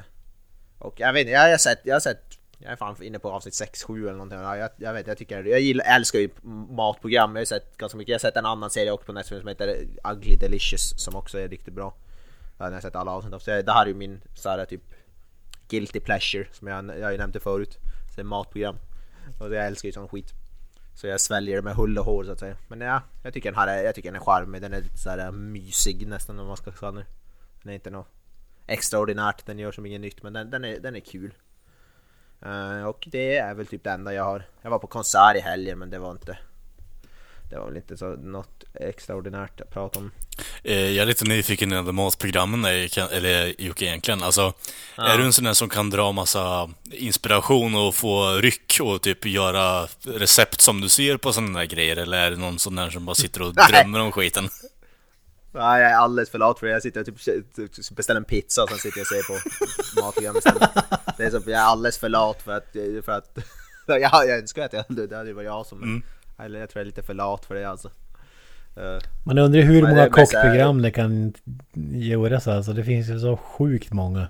och 0.79 0.99
jag 0.99 1.13
vet 1.13 1.21
inte, 1.21 1.31
jag 1.31 1.49
har 1.49 1.57
sett, 1.57 1.79
jag 1.83 1.95
har 1.95 1.99
sett, 1.99 2.23
jag 2.57 2.71
är 2.71 2.75
fan 2.75 3.03
inne 3.03 3.19
på 3.19 3.31
avsnitt 3.31 3.53
6-7 3.53 4.01
eller 4.01 4.11
någonting. 4.11 4.39
Ja, 4.39 4.57
Jag, 4.57 4.69
jag 4.77 4.93
vet, 4.93 5.07
jag 5.07 5.17
tycker, 5.17 5.43
jag 5.43 5.59
gillar, 5.59 5.85
älskar 5.85 6.19
ju 6.19 6.29
matprogram. 6.69 7.35
Jag 7.35 7.41
har 7.41 7.45
sett 7.45 7.77
ganska 7.77 7.97
mycket. 7.97 8.09
Jag 8.09 8.15
har 8.15 8.31
sett 8.31 8.37
en 8.37 8.45
annan 8.45 8.69
serie 8.69 8.91
också 8.91 9.05
på 9.05 9.13
Netflix 9.13 9.41
som 9.41 9.47
heter 9.47 9.87
Ugly 10.13 10.35
Delicious 10.35 11.03
som 11.03 11.15
också 11.15 11.39
är 11.39 11.49
riktigt 11.49 11.73
bra. 11.73 11.93
Den 12.57 12.67
har 12.67 12.73
jag 12.73 12.81
sett 12.81 12.95
alla 12.95 13.11
avsnitt 13.11 13.33
av. 13.33 13.39
Så 13.39 13.49
jag, 13.49 13.65
det 13.65 13.71
här 13.71 13.83
är 13.83 13.87
ju 13.87 13.93
min 13.93 14.21
så 14.35 14.49
här, 14.49 14.65
typ 14.65 14.81
Guilty 15.69 15.99
Pleasure 15.99 16.47
som 16.51 16.67
jag, 16.67 16.99
jag 16.99 17.07
har 17.07 17.17
nämnt 17.17 17.33
det 17.33 17.39
förut. 17.39 17.77
Så 18.09 18.15
det 18.15 18.21
är 18.21 18.23
matprogram. 18.23 18.75
Och 19.39 19.55
jag 19.55 19.67
älskar 19.67 19.87
ju 19.87 19.93
sån 19.93 20.07
skit. 20.07 20.33
Så 20.95 21.07
jag 21.07 21.21
sväljer 21.21 21.55
det 21.55 21.61
med 21.61 21.75
hull 21.75 21.97
och 21.97 22.05
hår 22.05 22.23
så 22.23 22.31
att 22.31 22.39
säga. 22.39 22.55
Men 22.67 22.81
ja, 22.81 23.01
jag 23.23 23.33
tycker 23.33 23.51
den 23.51 23.59
här 23.59 23.67
är, 23.67 23.83
jag 23.83 23.95
tycker 23.95 24.11
den 24.11 24.21
är 24.21 24.25
charmig. 24.25 24.61
Den 24.61 24.73
är 24.73 24.81
lite 24.81 24.97
så 24.97 25.09
här 25.09 25.17
eh, 25.17 25.31
mysig 25.31 26.07
nästan 26.07 26.39
om 26.39 26.47
man 26.47 26.57
ska 26.57 26.71
säga 26.71 26.91
nu. 26.91 27.05
Den 27.61 27.71
är 27.71 27.75
inte 27.75 27.89
något 27.89 28.07
extraordinärt, 28.67 29.45
den 29.45 29.59
gör 29.59 29.71
som 29.71 29.85
inget 29.85 30.01
nytt 30.01 30.23
men 30.23 30.33
den, 30.33 30.49
den, 30.49 30.65
är, 30.65 30.79
den 30.79 30.95
är 30.95 30.99
kul. 30.99 31.33
Uh, 32.45 32.83
och 32.83 33.07
det 33.11 33.37
är 33.37 33.53
väl 33.53 33.67
typ 33.67 33.83
det 33.83 33.91
enda 33.91 34.13
jag 34.13 34.23
har. 34.23 34.43
Jag 34.61 34.69
var 34.69 34.79
på 34.79 34.87
konsert 34.87 35.35
i 35.35 35.39
helgen 35.39 35.79
men 35.79 35.89
det 35.89 35.99
var 35.99 36.11
inte 36.11 36.37
det 37.49 37.59
var 37.59 37.67
väl 37.67 37.77
inte 37.77 37.97
så 37.97 38.05
något 38.15 38.63
extraordinärt 38.73 39.61
att 39.61 39.69
prata 39.73 39.99
om. 39.99 40.11
Eh, 40.63 40.77
Jag 40.89 41.01
är 41.01 41.05
lite 41.05 41.25
nyfiken 41.25 41.85
på 41.85 41.91
matprogrammen, 41.91 42.65
är- 42.65 43.13
eller 43.13 43.61
Jocke 43.61 43.85
egentligen. 43.85 44.23
Alltså, 44.23 44.53
är 44.97 45.17
du 45.17 45.23
en 45.23 45.33
sån 45.33 45.45
där 45.45 45.53
som 45.53 45.69
kan 45.69 45.89
dra 45.89 46.11
massa 46.11 46.69
inspiration 46.91 47.75
och 47.75 47.95
få 47.95 48.33
ryck 48.35 48.77
och 48.81 49.01
typ 49.01 49.25
göra 49.25 49.87
recept 50.05 50.61
som 50.61 50.81
du 50.81 50.89
ser 50.89 51.17
på 51.17 51.33
sådana 51.33 51.59
där 51.59 51.65
grejer? 51.65 51.97
Eller 51.97 52.17
är 52.17 52.31
det 52.31 52.37
någon 52.37 52.59
sån 52.59 52.75
där 52.75 52.89
som 52.89 53.05
bara 53.05 53.15
sitter 53.15 53.41
och 53.41 53.53
drömmer 53.71 53.99
om 53.99 54.11
skiten? 54.11 54.49
Nej, 55.51 55.81
jag 55.81 55.91
är 55.91 55.95
alldeles 55.95 56.29
för 56.29 56.37
lat 56.37 56.59
för 56.59 56.67
det. 56.67 56.73
Jag 56.73 56.81
sitter 56.81 56.99
och 56.99 57.05
typ 57.05 57.19
typ 57.55 57.95
beställer 57.95 58.19
en 58.19 58.25
pizza 58.25 58.63
och 58.63 58.69
sen 58.69 58.77
sitter 58.77 58.97
jag 58.99 59.03
och 59.03 59.07
ser 59.07 59.23
på 59.33 60.01
matprogram 60.01 60.37
istället. 60.37 60.69
Det 61.17 61.23
är 61.25 61.29
så, 61.29 61.37
jag 61.45 61.51
är 61.51 61.65
alldeles 61.65 61.97
för 61.97 62.09
lat 62.09 62.41
för 62.41 62.51
att... 62.57 62.75
För 63.05 63.11
att 63.11 63.37
ja, 63.87 64.23
jag 64.23 64.29
önskar 64.39 64.65
att 64.65 64.73
jag 64.73 64.85
det 65.09 65.15
hade 65.17 65.33
varit 65.33 65.45
jag 65.45 65.65
som... 65.65 66.03
Eller 66.37 66.59
jag 66.59 66.69
tror 66.69 66.79
jag 66.79 66.83
är 66.83 66.85
lite 66.85 67.03
för 67.03 67.13
lat 67.13 67.45
för 67.45 67.55
det 67.55 67.69
alltså. 67.69 67.91
Eh, 68.75 68.99
Man 69.23 69.37
undrar 69.37 69.59
ju 69.61 69.65
hur 69.65 69.81
Men 69.81 69.89
många 69.89 70.09
kockprogram 70.09 70.81
det 70.81 70.91
kan 70.91 71.33
göras 71.93 72.47
alltså. 72.47 72.73
Det 72.73 72.83
finns 72.83 73.09
ju 73.09 73.19
så 73.19 73.37
sjukt 73.37 73.93
många. 73.93 74.27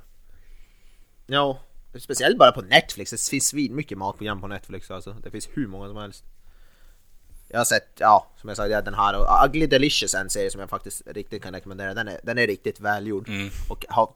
Ja, 1.27 1.59
speciellt 1.99 2.37
bara 2.37 2.51
på 2.51 2.61
Netflix. 2.61 3.11
Det 3.11 3.29
finns 3.29 3.53
mycket 3.53 3.97
matprogram 3.97 4.41
på 4.41 4.47
Netflix 4.47 4.91
alltså. 4.91 5.15
Det 5.23 5.31
finns 5.31 5.49
hur 5.53 5.67
många 5.67 5.87
som 5.87 5.97
helst. 5.97 6.23
Jag 7.49 7.59
har 7.59 7.65
sett, 7.65 7.87
ja, 7.99 8.27
som 8.37 8.47
jag 8.47 8.57
sa, 8.57 8.67
ja, 8.67 8.81
den 8.81 8.93
här 8.93 9.19
och 9.19 9.45
Ugly 9.45 9.67
Delicious 9.67 10.13
är 10.13 10.21
en 10.21 10.29
serie 10.29 10.51
som 10.51 10.61
jag 10.61 10.69
faktiskt 10.69 11.01
riktigt 11.07 11.43
kan 11.43 11.53
rekommendera. 11.53 11.93
Den 11.93 12.07
är, 12.07 12.19
den 12.23 12.37
är 12.37 12.47
riktigt 12.47 12.79
välgjord. 12.79 13.29
Och, 13.69 13.85
har, 13.89 14.09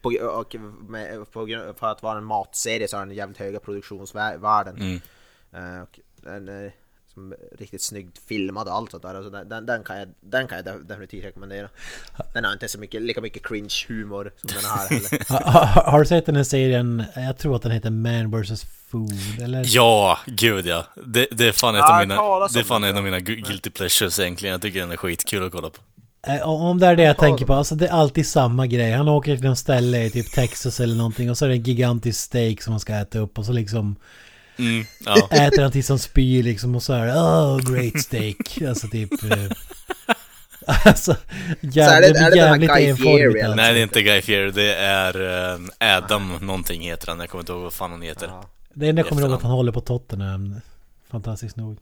på, 0.00 0.08
och 0.38 0.56
med, 0.88 1.32
på, 1.32 1.46
för 1.78 1.86
att 1.86 2.02
vara 2.02 2.18
en 2.18 2.24
matserie 2.24 2.88
så 2.88 2.96
har 2.96 3.06
den 3.06 3.14
jävligt 3.14 3.38
höga 3.38 3.60
produktionsvärden. 3.60 5.00
Eh, 5.52 5.80
och 5.82 6.00
den 6.16 6.48
är 6.48 6.72
riktigt 7.58 7.82
snyggt 7.82 8.18
filmad 8.28 8.68
och 8.68 8.74
allt 8.74 8.90
sånt 8.90 9.02
där. 9.02 9.14
Alltså 9.14 9.30
den, 9.30 9.66
den, 9.66 9.82
kan 9.84 9.98
jag, 9.98 10.08
den 10.20 10.46
kan 10.48 10.56
jag 10.58 10.66
def- 10.66 10.82
definitivt 10.88 11.24
rekommendera. 11.24 11.68
Den 12.34 12.44
har 12.44 12.52
inte 12.52 12.68
så 12.68 12.78
mycket, 12.78 13.02
lika 13.02 13.20
mycket 13.20 13.46
cringe 13.46 13.74
humor 13.88 14.32
som 14.36 14.50
den 14.54 14.70
här 14.70 14.88
heller. 14.88 15.28
Ha, 15.42 15.50
ha, 15.50 15.90
har 15.90 15.98
du 16.00 16.06
sett 16.06 16.26
den 16.26 16.36
här 16.36 16.44
serien? 16.44 17.04
Jag 17.16 17.38
tror 17.38 17.56
att 17.56 17.62
den 17.62 17.72
heter 17.72 17.90
Man 17.90 18.42
vs 18.42 18.64
Food 18.90 19.12
eller? 19.42 19.64
Ja, 19.66 20.18
gud 20.26 20.66
ja. 20.66 20.86
Det, 21.06 21.26
det 21.30 21.48
är 21.48 21.52
fan 21.52 21.74
ett 21.74 21.78
Ja, 21.78 21.94
av 21.94 22.00
mina, 22.08 22.48
det 22.48 22.60
är 22.60 22.64
fan 22.64 22.82
det. 22.82 22.88
en 22.88 22.96
av 22.96 23.02
mina 23.04 23.18
gu- 23.18 23.46
guilty 23.46 23.70
pleasures 23.70 24.18
egentligen. 24.20 24.52
Jag 24.52 24.62
tycker 24.62 24.80
den 24.80 24.90
är 24.92 24.96
skitkul 24.96 25.44
att 25.46 25.52
kolla 25.52 25.70
på. 25.70 25.76
Eh, 26.26 26.48
Om 26.48 26.78
det 26.78 26.86
är 26.86 26.96
det 26.96 27.02
jag 27.02 27.18
tänker 27.18 27.46
på, 27.46 27.54
alltså 27.54 27.74
det 27.74 27.86
är 27.86 27.92
alltid 27.92 28.26
samma 28.26 28.66
grej. 28.66 28.92
Han 28.92 29.08
åker 29.08 29.36
till 29.36 29.44
något 29.48 29.58
ställe 29.58 30.04
i 30.04 30.10
typ 30.10 30.32
Texas 30.32 30.80
eller 30.80 30.94
någonting 30.94 31.30
och 31.30 31.38
så 31.38 31.44
är 31.44 31.48
det 31.48 31.54
en 31.54 31.62
gigantisk 31.62 32.20
steak 32.20 32.62
som 32.62 32.72
han 32.72 32.80
ska 32.80 32.94
äta 32.94 33.18
upp 33.18 33.38
och 33.38 33.46
så 33.46 33.52
liksom 33.52 33.96
Mm, 34.58 34.84
ja. 35.06 35.28
äter 35.30 35.62
han 35.62 35.72
tills 35.72 35.88
han 35.88 35.98
spyr 35.98 36.42
liksom 36.42 36.74
och 36.74 36.82
så 36.82 36.92
är 36.92 37.06
det 37.06 37.12
oh 37.12 37.58
great 37.72 38.02
steak. 38.02 38.62
Alltså 38.68 38.88
typ... 38.88 39.12
eh, 39.24 39.38
Alltså, 40.84 41.12
Så 41.14 41.18
är 41.20 41.56
det- 41.60 41.68
jävligt, 41.76 42.10
är 42.10 42.12
det 42.14 42.30
den 42.30 42.32
här 42.32 42.36
jävligt 42.36 42.70
Guy 42.70 42.94
Fieri, 42.96 43.42
alltså. 43.42 43.54
Nej, 43.56 43.72
det 43.74 43.80
är 43.80 43.82
inte 43.82 44.02
Guy 44.02 44.22
Fieri. 44.22 44.50
Det 44.50 44.74
är 44.74 45.20
eh, 45.80 45.96
Adam 45.96 46.38
någonting 46.40 46.82
heter 46.82 47.08
han. 47.08 47.20
Jag 47.20 47.30
kommer 47.30 47.42
inte 47.42 47.52
ihåg 47.52 47.62
vad 47.62 47.72
fan 47.72 47.90
han 47.90 48.02
heter. 48.02 48.30
Det 48.74 48.88
enda 48.88 49.00
jag 49.00 49.08
kommer 49.08 49.22
ihåg 49.22 49.32
att 49.32 49.42
han 49.42 49.50
håller 49.50 49.72
på 49.72 49.80
Tottenham. 49.80 50.60
Fantastiskt 51.10 51.56
nog. 51.56 51.78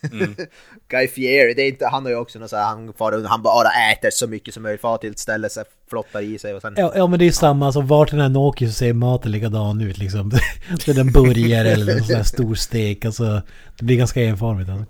Guy 0.88 1.08
Fieri, 1.08 1.54
det 1.54 1.62
är 1.62 1.68
inte, 1.68 1.86
han 1.86 2.02
har 2.02 2.10
ju 2.10 2.16
också 2.16 2.38
något 2.38 2.50
så 2.50 2.56
här, 2.56 2.64
han, 2.64 2.92
far, 2.92 3.24
han 3.26 3.42
bara 3.42 3.68
äter 3.92 4.10
så 4.10 4.26
mycket 4.26 4.54
som 4.54 4.62
möjligt, 4.62 4.80
far 4.80 4.98
till 4.98 5.10
ett 5.10 5.18
ställe, 5.18 5.48
så 5.48 5.60
här, 5.60 5.66
flottar 5.90 6.20
i 6.20 6.38
sig 6.38 6.54
och 6.54 6.62
sen... 6.62 6.74
Ja, 6.76 6.92
ja 6.96 7.06
men 7.06 7.18
det 7.18 7.24
är 7.24 7.26
ju 7.26 7.32
samma, 7.32 7.66
alltså 7.66 7.80
vart 7.80 8.10
den 8.10 8.20
än 8.20 8.36
åker 8.36 8.66
så 8.66 8.72
ser 8.72 8.92
maten 8.92 9.32
likadan 9.32 9.80
ut 9.80 9.98
liksom. 9.98 10.30
Det 10.86 10.92
är 10.92 11.00
en 11.00 11.12
burgare 11.12 11.70
eller 11.70 11.92
en 11.92 12.04
sån 12.04 12.16
här 12.16 12.22
stor 12.22 12.54
stek, 12.54 13.04
alltså. 13.04 13.42
Det 13.78 13.84
blir 13.84 13.96
ganska 13.96 14.22
enformigt 14.22 14.70
alltså. 14.70 14.86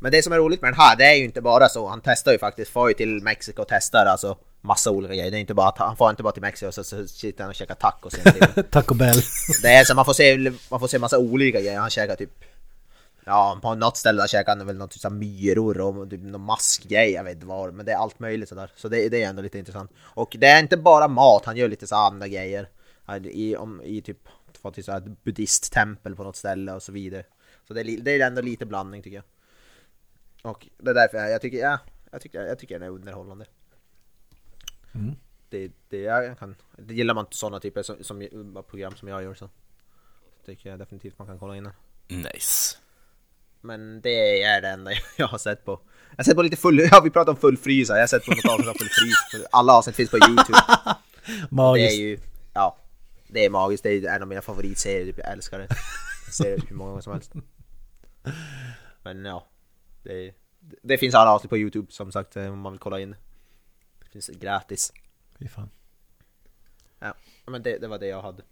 Men 0.00 0.12
det 0.12 0.22
som 0.22 0.32
är 0.32 0.36
roligt 0.36 0.62
med 0.62 0.72
den 0.72 0.80
här, 0.80 0.96
det 0.96 1.04
är 1.04 1.14
ju 1.14 1.24
inte 1.24 1.40
bara 1.40 1.68
så, 1.68 1.88
han 1.88 2.00
testar 2.04 2.32
ju 2.32 2.38
faktiskt, 2.38 2.72
far 2.72 2.88
ju 2.88 2.94
till 2.94 3.22
Mexiko 3.22 3.62
och 3.62 3.68
testar 3.68 4.06
alltså 4.06 4.36
massa 4.64 4.90
olika 4.90 5.14
grejer. 5.14 5.30
Det 5.30 5.38
är 5.38 5.40
inte 5.40 5.54
bara 5.54 5.68
att 5.68 5.78
han 5.78 5.96
får 5.96 6.10
inte 6.10 6.22
bara 6.22 6.32
till 6.32 6.42
Mexiko 6.42 6.66
och 6.66 6.74
så, 6.74 6.84
så 6.84 7.06
sitter 7.06 7.44
han 7.44 7.48
och 7.48 7.54
käkar 7.54 7.74
tacos. 7.74 8.14
Taco 8.70 8.94
Bell. 8.94 9.22
Det 9.62 9.68
är 9.68 9.84
så 9.84 9.94
man 9.94 10.04
får 10.04 10.12
se, 10.12 10.52
man 10.68 10.80
får 10.80 10.88
se 10.88 10.98
massa 10.98 11.18
olika 11.18 11.60
grejer. 11.60 11.78
Han 11.78 11.90
käkar 11.90 12.16
typ 12.16 12.30
Ja, 13.24 13.58
på 13.62 13.74
något 13.74 13.96
ställe 13.96 14.22
där 14.22 14.28
käkar 14.28 14.56
han 14.56 14.66
väl 14.66 14.76
något 14.76 14.90
typ 14.90 15.12
myror 15.12 15.80
och 15.80 16.10
typ 16.10 16.20
någon 16.20 16.40
maskgrej, 16.40 17.10
jag 17.10 17.24
vet 17.24 17.34
inte 17.34 17.46
vad. 17.46 17.74
Men 17.74 17.86
det 17.86 17.92
är 17.92 17.96
allt 17.96 18.18
möjligt 18.18 18.48
sådär. 18.48 18.70
Så 18.76 18.88
det, 18.88 19.08
det 19.08 19.22
är 19.22 19.28
ändå 19.28 19.42
lite 19.42 19.58
intressant. 19.58 19.90
Och 19.98 20.36
det 20.38 20.46
är 20.46 20.60
inte 20.62 20.76
bara 20.76 21.08
mat, 21.08 21.44
han 21.44 21.56
gör 21.56 21.68
lite 21.68 21.86
så 21.86 21.96
andra 21.96 22.28
grejer. 22.28 22.68
I, 23.22 23.56
om, 23.56 23.82
i 23.82 24.02
typ, 24.02 24.28
till 24.74 24.84
så 24.84 24.92
här 24.92 25.16
buddhisttempel 25.22 26.16
på 26.16 26.24
något 26.24 26.36
ställe 26.36 26.72
och 26.72 26.82
så 26.82 26.92
vidare. 26.92 27.24
Så 27.68 27.74
det 27.74 27.80
är, 27.80 28.00
det 28.00 28.10
är 28.10 28.26
ändå 28.26 28.40
lite 28.40 28.66
blandning 28.66 29.02
tycker 29.02 29.16
jag. 29.16 29.24
Och 30.52 30.68
det 30.78 30.90
är 30.90 30.94
därför 30.94 31.18
jag, 31.18 31.30
jag 31.30 31.40
tycker, 31.40 31.58
ja, 31.58 31.78
jag 32.12 32.20
tycker, 32.20 32.42
jag 32.42 32.58
tycker 32.58 32.78
den 32.78 32.88
är 32.88 32.92
underhållande. 32.92 33.46
Det, 35.48 35.72
det, 35.88 35.98
jag 35.98 36.38
kan, 36.38 36.56
det 36.78 36.94
gillar 36.94 37.14
man 37.14 37.24
inte 37.24 37.36
sådana 37.36 37.60
typer 37.60 37.82
som, 37.82 38.04
som, 38.04 38.28
program 38.68 38.96
som 38.96 39.08
jag 39.08 39.22
gör 39.22 39.34
så. 39.34 39.50
Tycker 40.46 40.70
jag 40.70 40.78
definitivt 40.78 41.18
man 41.18 41.26
kan 41.26 41.38
kolla 41.38 41.56
in 41.56 41.64
den. 41.64 41.72
Nice. 42.08 42.76
Men 43.64 44.00
det 44.00 44.42
är 44.42 44.60
det 44.62 44.68
enda 44.68 44.90
jag 45.16 45.26
har 45.26 45.38
sett 45.38 45.64
på. 45.64 45.80
Jag 46.10 46.16
har 46.16 46.24
sett 46.24 46.36
på 46.36 46.42
lite 46.42 46.56
full, 46.56 46.78
ja 46.92 47.00
vi 47.04 47.10
pratar 47.10 47.32
om 47.32 47.38
full 47.38 47.56
frys 47.56 47.88
jag 47.88 47.96
har 47.96 48.06
sett 48.06 48.24
på 48.24 48.30
något 48.30 48.44
avsnitt 48.44 48.68
av 48.68 48.74
full 48.74 48.88
frys. 48.88 49.46
Alla 49.50 49.72
avsnitt 49.72 49.96
finns 49.96 50.10
på 50.10 50.16
youtube. 50.16 50.58
Det 51.26 51.32
är 51.32 51.46
Magiskt. 51.50 51.98
ju, 51.98 52.18
ja. 52.54 52.76
Det 53.28 53.44
är 53.44 53.50
magiskt, 53.50 53.82
det 53.82 53.90
är 53.90 54.16
en 54.16 54.22
av 54.22 54.28
mina 54.28 54.42
favoritserier, 54.42 55.04
typ, 55.04 55.18
jag 55.18 55.32
älskar 55.32 55.58
det. 55.58 55.66
Jag 56.26 56.34
ser 56.34 56.56
det 56.56 56.68
hur 56.68 56.76
många 56.76 56.90
gånger 56.90 57.02
som 57.02 57.12
helst. 57.12 57.32
Men 59.02 59.24
ja. 59.24 59.46
Det, 60.02 60.34
det 60.82 60.98
finns 60.98 61.14
alla 61.14 61.30
avsnitt 61.30 61.50
på 61.50 61.58
youtube 61.58 61.92
som 61.92 62.12
sagt 62.12 62.36
om 62.36 62.58
man 62.58 62.72
vill 62.72 62.78
kolla 62.78 63.00
in. 63.00 63.16
Det 64.04 64.10
finns 64.12 64.28
gratis. 64.28 64.92
Fy 65.38 65.48
fan. 65.48 65.70
Ja, 66.98 67.14
men 67.46 67.62
det, 67.62 67.78
det 67.78 67.88
var 67.88 67.98
det 67.98 68.06
jag 68.06 68.22
hade. 68.22 68.42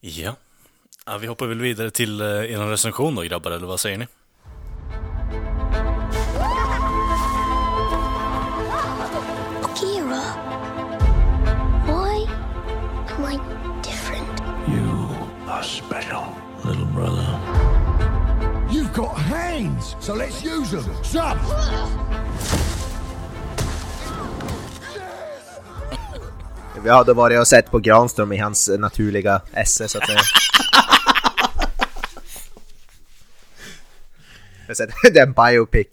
Ja. 0.00 0.36
Ja. 1.06 1.18
Vi 1.18 1.26
hoppar 1.26 1.46
väl 1.46 1.60
vidare 1.60 1.90
till 1.90 2.22
uh, 2.22 2.52
er 2.52 2.58
recension 2.70 3.14
då 3.14 3.22
grabbar, 3.22 3.50
eller 3.50 3.66
vad 3.66 3.80
säger 3.80 3.98
ni? 3.98 4.06
Kira, 9.80 10.22
why 11.86 12.26
am 13.16 13.32
I 13.32 13.38
different? 13.82 14.42
You 14.68 15.08
are 15.48 15.62
special, 15.62 16.24
little 16.64 16.86
brother. 16.86 17.38
You've 18.70 18.92
got 18.92 19.18
hands, 19.18 19.96
so 20.00 20.14
let's 20.14 20.44
use 20.44 20.70
them. 20.70 20.84
Jump! 21.02 22.25
Vi 26.86 26.92
hade 26.92 27.12
varit 27.12 27.40
och 27.40 27.48
sett 27.48 27.70
på 27.70 27.78
Granström 27.78 28.32
i 28.32 28.36
hans 28.36 28.70
naturliga 28.78 29.42
esse 29.52 29.88
så 29.88 29.98
att 29.98 30.06
säga. 30.06 30.18
Har 34.66 34.74
sett 34.74 34.90
den 35.14 35.32
biopic. 35.32 35.86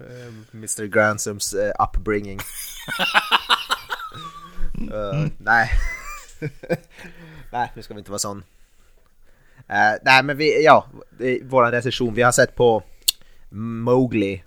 Mr 0.54 0.86
Granströms 0.86 1.54
uh, 1.54 1.72
upbringing. 1.78 2.40
Eh, 4.92 5.26
nej. 5.38 5.70
nej, 7.52 7.72
nu 7.76 7.82
ska 7.82 7.94
vi 7.94 7.98
inte 7.98 8.10
vara 8.10 8.18
sån. 8.18 8.42
Eh, 9.68 9.92
nej 10.02 10.22
men 10.22 10.36
vi, 10.36 10.64
ja, 10.64 10.86
det 11.18 11.28
är 11.28 11.44
våran 11.44 11.72
recension. 11.72 12.14
Vi 12.14 12.22
har 12.22 12.32
sett 12.32 12.54
på 12.54 12.82
Mowgli. 13.50 14.44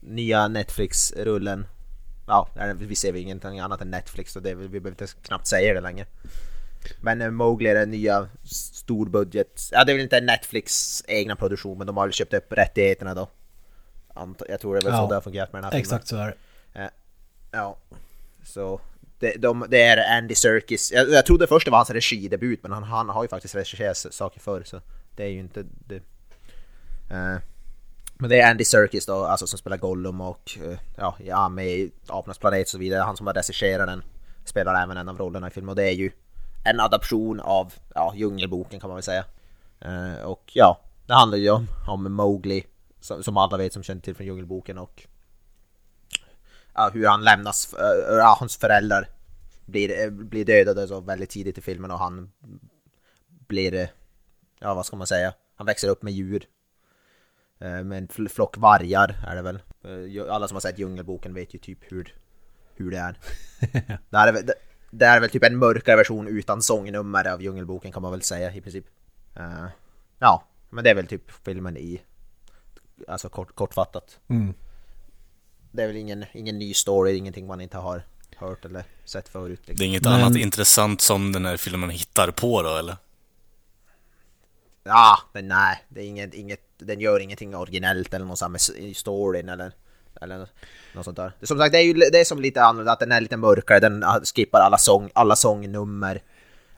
Nya 0.00 0.48
Netflix-rullen. 0.48 1.66
Ja, 2.28 2.48
vi 2.74 2.94
ser 2.94 3.12
väl 3.12 3.22
ingenting 3.22 3.60
annat 3.60 3.80
än 3.80 3.90
Netflix 3.90 4.32
så 4.32 4.40
det, 4.40 4.54
vi 4.54 4.68
behöver 4.68 4.90
inte 4.90 5.06
knappt 5.22 5.46
säga 5.46 5.74
det 5.74 5.80
längre. 5.80 6.06
Men 7.00 7.22
eh, 7.22 7.30
Mowgli 7.30 7.68
är 7.68 7.74
den 7.74 7.90
nya 7.90 8.28
storbudget, 8.44 9.68
ja 9.72 9.84
det 9.84 9.92
är 9.92 9.94
väl 9.94 10.02
inte 10.02 10.20
Netflix 10.20 11.02
egna 11.08 11.36
produktion 11.36 11.78
men 11.78 11.86
de 11.86 11.96
har 11.96 12.06
väl 12.06 12.12
köpt 12.12 12.34
upp 12.34 12.52
rättigheterna 12.52 13.14
då. 13.14 13.28
Jag 14.48 14.60
tror 14.60 14.74
det 14.74 14.80
är 14.80 14.82
väl 14.82 14.92
så 14.92 14.98
Ja, 14.98 15.06
det 15.06 15.14
har 15.14 15.20
fungerat 15.20 15.52
med 15.52 15.58
den 15.58 15.64
här 15.64 15.70
filmen. 15.70 15.80
Exakt 15.80 16.06
så 16.08 16.16
är 16.16 16.36
det. 16.72 16.80
Eh, 16.80 16.88
Ja, 17.50 17.76
så 18.44 18.80
det, 19.18 19.32
de, 19.36 19.66
det 19.68 19.82
är 19.82 20.18
Andy 20.18 20.34
Serkis. 20.34 20.92
Jag, 20.92 21.10
jag 21.10 21.26
trodde 21.26 21.46
först 21.46 21.64
det 21.64 21.70
var 21.70 21.78
hans 21.78 21.90
regidebut 21.90 22.62
men 22.62 22.72
han, 22.72 22.82
han 22.82 23.08
har 23.08 23.22
ju 23.24 23.28
faktiskt 23.28 23.54
regisserat 23.54 23.96
saker 23.96 24.40
förr 24.40 24.62
så 24.64 24.80
det 25.16 25.24
är 25.24 25.28
ju 25.28 25.38
inte 25.38 25.64
det. 25.86 26.02
Eh, 27.10 27.36
men 28.18 28.30
det 28.30 28.40
är 28.40 28.50
Andy 28.50 28.64
Serkis 28.64 29.06
då, 29.06 29.24
alltså 29.24 29.46
som 29.46 29.58
spelar 29.58 29.76
Gollum 29.76 30.20
och 30.20 30.58
eh, 30.64 30.78
ja, 30.96 31.16
ja 31.24 31.48
med 31.48 31.66
i 31.66 31.92
Apornas 32.06 32.38
planet 32.38 32.62
och 32.62 32.68
så 32.68 32.78
vidare. 32.78 33.02
Han 33.02 33.16
som 33.16 33.26
har 33.26 33.34
regisserat 33.34 33.88
den 33.88 34.02
spelar 34.44 34.82
även 34.82 34.96
en 34.96 35.08
av 35.08 35.18
rollerna 35.18 35.48
i 35.48 35.50
filmen 35.50 35.68
och 35.68 35.76
det 35.76 35.88
är 35.88 35.94
ju 35.94 36.10
en 36.64 36.80
adaption 36.80 37.40
av 37.40 37.72
ja, 37.94 38.12
Djungelboken 38.16 38.80
kan 38.80 38.88
man 38.88 38.96
väl 38.96 39.02
säga. 39.02 39.24
Eh, 39.80 40.22
och 40.24 40.50
ja, 40.54 40.80
det 41.06 41.14
handlar 41.14 41.38
ju 41.38 41.50
om, 41.50 41.66
om 41.88 42.12
Mowgli 42.12 42.64
som, 43.00 43.22
som 43.22 43.36
alla 43.36 43.56
vet 43.56 43.72
som 43.72 43.82
känner 43.82 44.00
till 44.00 44.14
från 44.14 44.26
Djungelboken 44.26 44.78
och 44.78 45.06
ja, 46.74 46.90
hur 46.92 47.06
han 47.06 47.24
lämnas, 47.24 47.74
eh, 47.74 48.16
ja, 48.16 48.36
hans 48.40 48.56
föräldrar 48.56 49.08
blir, 49.66 50.04
eh, 50.04 50.10
blir 50.10 50.44
dödade 50.44 50.88
så 50.88 51.00
väldigt 51.00 51.30
tidigt 51.30 51.58
i 51.58 51.60
filmen 51.60 51.90
och 51.90 51.98
han 51.98 52.32
blir, 53.28 53.90
ja 54.58 54.74
vad 54.74 54.86
ska 54.86 54.96
man 54.96 55.06
säga, 55.06 55.32
han 55.56 55.66
växer 55.66 55.88
upp 55.88 56.02
med 56.02 56.12
djur. 56.12 56.46
Eh, 57.60 57.84
Med 57.84 57.98
en 57.98 58.08
fl- 58.08 58.28
flock 58.28 58.56
vargar 58.56 59.16
är 59.28 59.36
det 59.36 59.42
väl. 59.42 59.58
Eh, 59.84 60.34
Alla 60.34 60.48
som 60.48 60.54
har 60.56 60.60
sett 60.60 60.78
Djungelboken 60.78 61.34
vet 61.34 61.54
ju 61.54 61.58
typ 61.58 61.78
hur, 61.92 62.14
hur 62.74 62.90
det 62.90 62.98
är. 62.98 63.18
det, 64.10 64.16
här 64.16 64.28
är 64.28 64.32
väl, 64.32 64.46
det, 64.46 64.54
det 64.90 65.04
är 65.06 65.20
väl 65.20 65.30
typ 65.30 65.44
en 65.44 65.58
mörkare 65.58 65.96
version 65.96 66.28
utan 66.28 66.62
sångnummer 66.62 67.28
av 67.28 67.42
Djungelboken 67.42 67.92
kan 67.92 68.02
man 68.02 68.10
väl 68.12 68.22
säga 68.22 68.54
i 68.54 68.60
princip. 68.60 68.84
Eh, 69.36 69.64
Ja, 70.18 70.44
men 70.70 70.84
det 70.84 70.90
är 70.90 70.94
väl 70.94 71.06
typ 71.06 71.30
filmen 71.44 71.76
i 71.76 72.00
alltså 73.08 73.28
kort, 73.28 73.54
kortfattat. 73.54 74.18
Mm. 74.28 74.54
Det 75.72 75.82
är 75.82 75.86
väl 75.86 75.96
ingen, 75.96 76.24
ingen 76.34 76.58
ny 76.58 76.74
story, 76.74 77.16
ingenting 77.16 77.46
man 77.46 77.60
inte 77.60 77.78
har 77.78 78.02
hört 78.36 78.64
eller 78.64 78.84
sett 79.04 79.28
förut. 79.28 79.60
Det 79.66 79.72
Liksom. 79.72 79.84
är 79.84 79.88
inget 79.88 80.02
Men- 80.02 80.12
annat 80.12 80.36
intressant 80.36 81.00
som 81.00 81.32
den 81.32 81.44
här 81.44 81.56
filmen 81.56 81.90
hittar 81.90 82.30
på 82.30 82.62
då 82.62 82.76
eller? 82.76 82.96
Ja, 84.88 85.18
men 85.32 85.48
nej, 85.48 85.84
det 85.88 86.00
är 86.00 86.04
inget, 86.04 86.34
inget, 86.34 86.60
den 86.78 87.00
gör 87.00 87.20
ingenting 87.20 87.56
originellt 87.56 88.14
eller 88.14 88.26
något 88.26 88.38
sånt 88.38 88.52
med 88.52 88.60
storyn 88.96 89.48
eller, 89.48 89.72
eller 90.20 90.46
något 90.94 91.04
sånt 91.04 91.16
där. 91.16 91.32
Det, 91.40 91.44
är 91.44 91.46
som 91.46 91.58
sagt, 91.58 91.72
det 91.72 91.78
är 91.78 91.82
ju 91.82 91.92
det 91.92 92.20
är 92.20 92.24
som 92.24 92.40
lite 92.40 92.62
annorlunda, 92.62 92.92
att 92.92 93.00
den 93.00 93.12
är 93.12 93.20
lite 93.20 93.36
mörkare, 93.36 93.80
den 93.80 94.04
ah, 94.04 94.20
skippar 94.34 94.60
alla, 94.60 94.78
sång, 94.78 95.10
alla 95.12 95.36
sångnummer. 95.36 96.22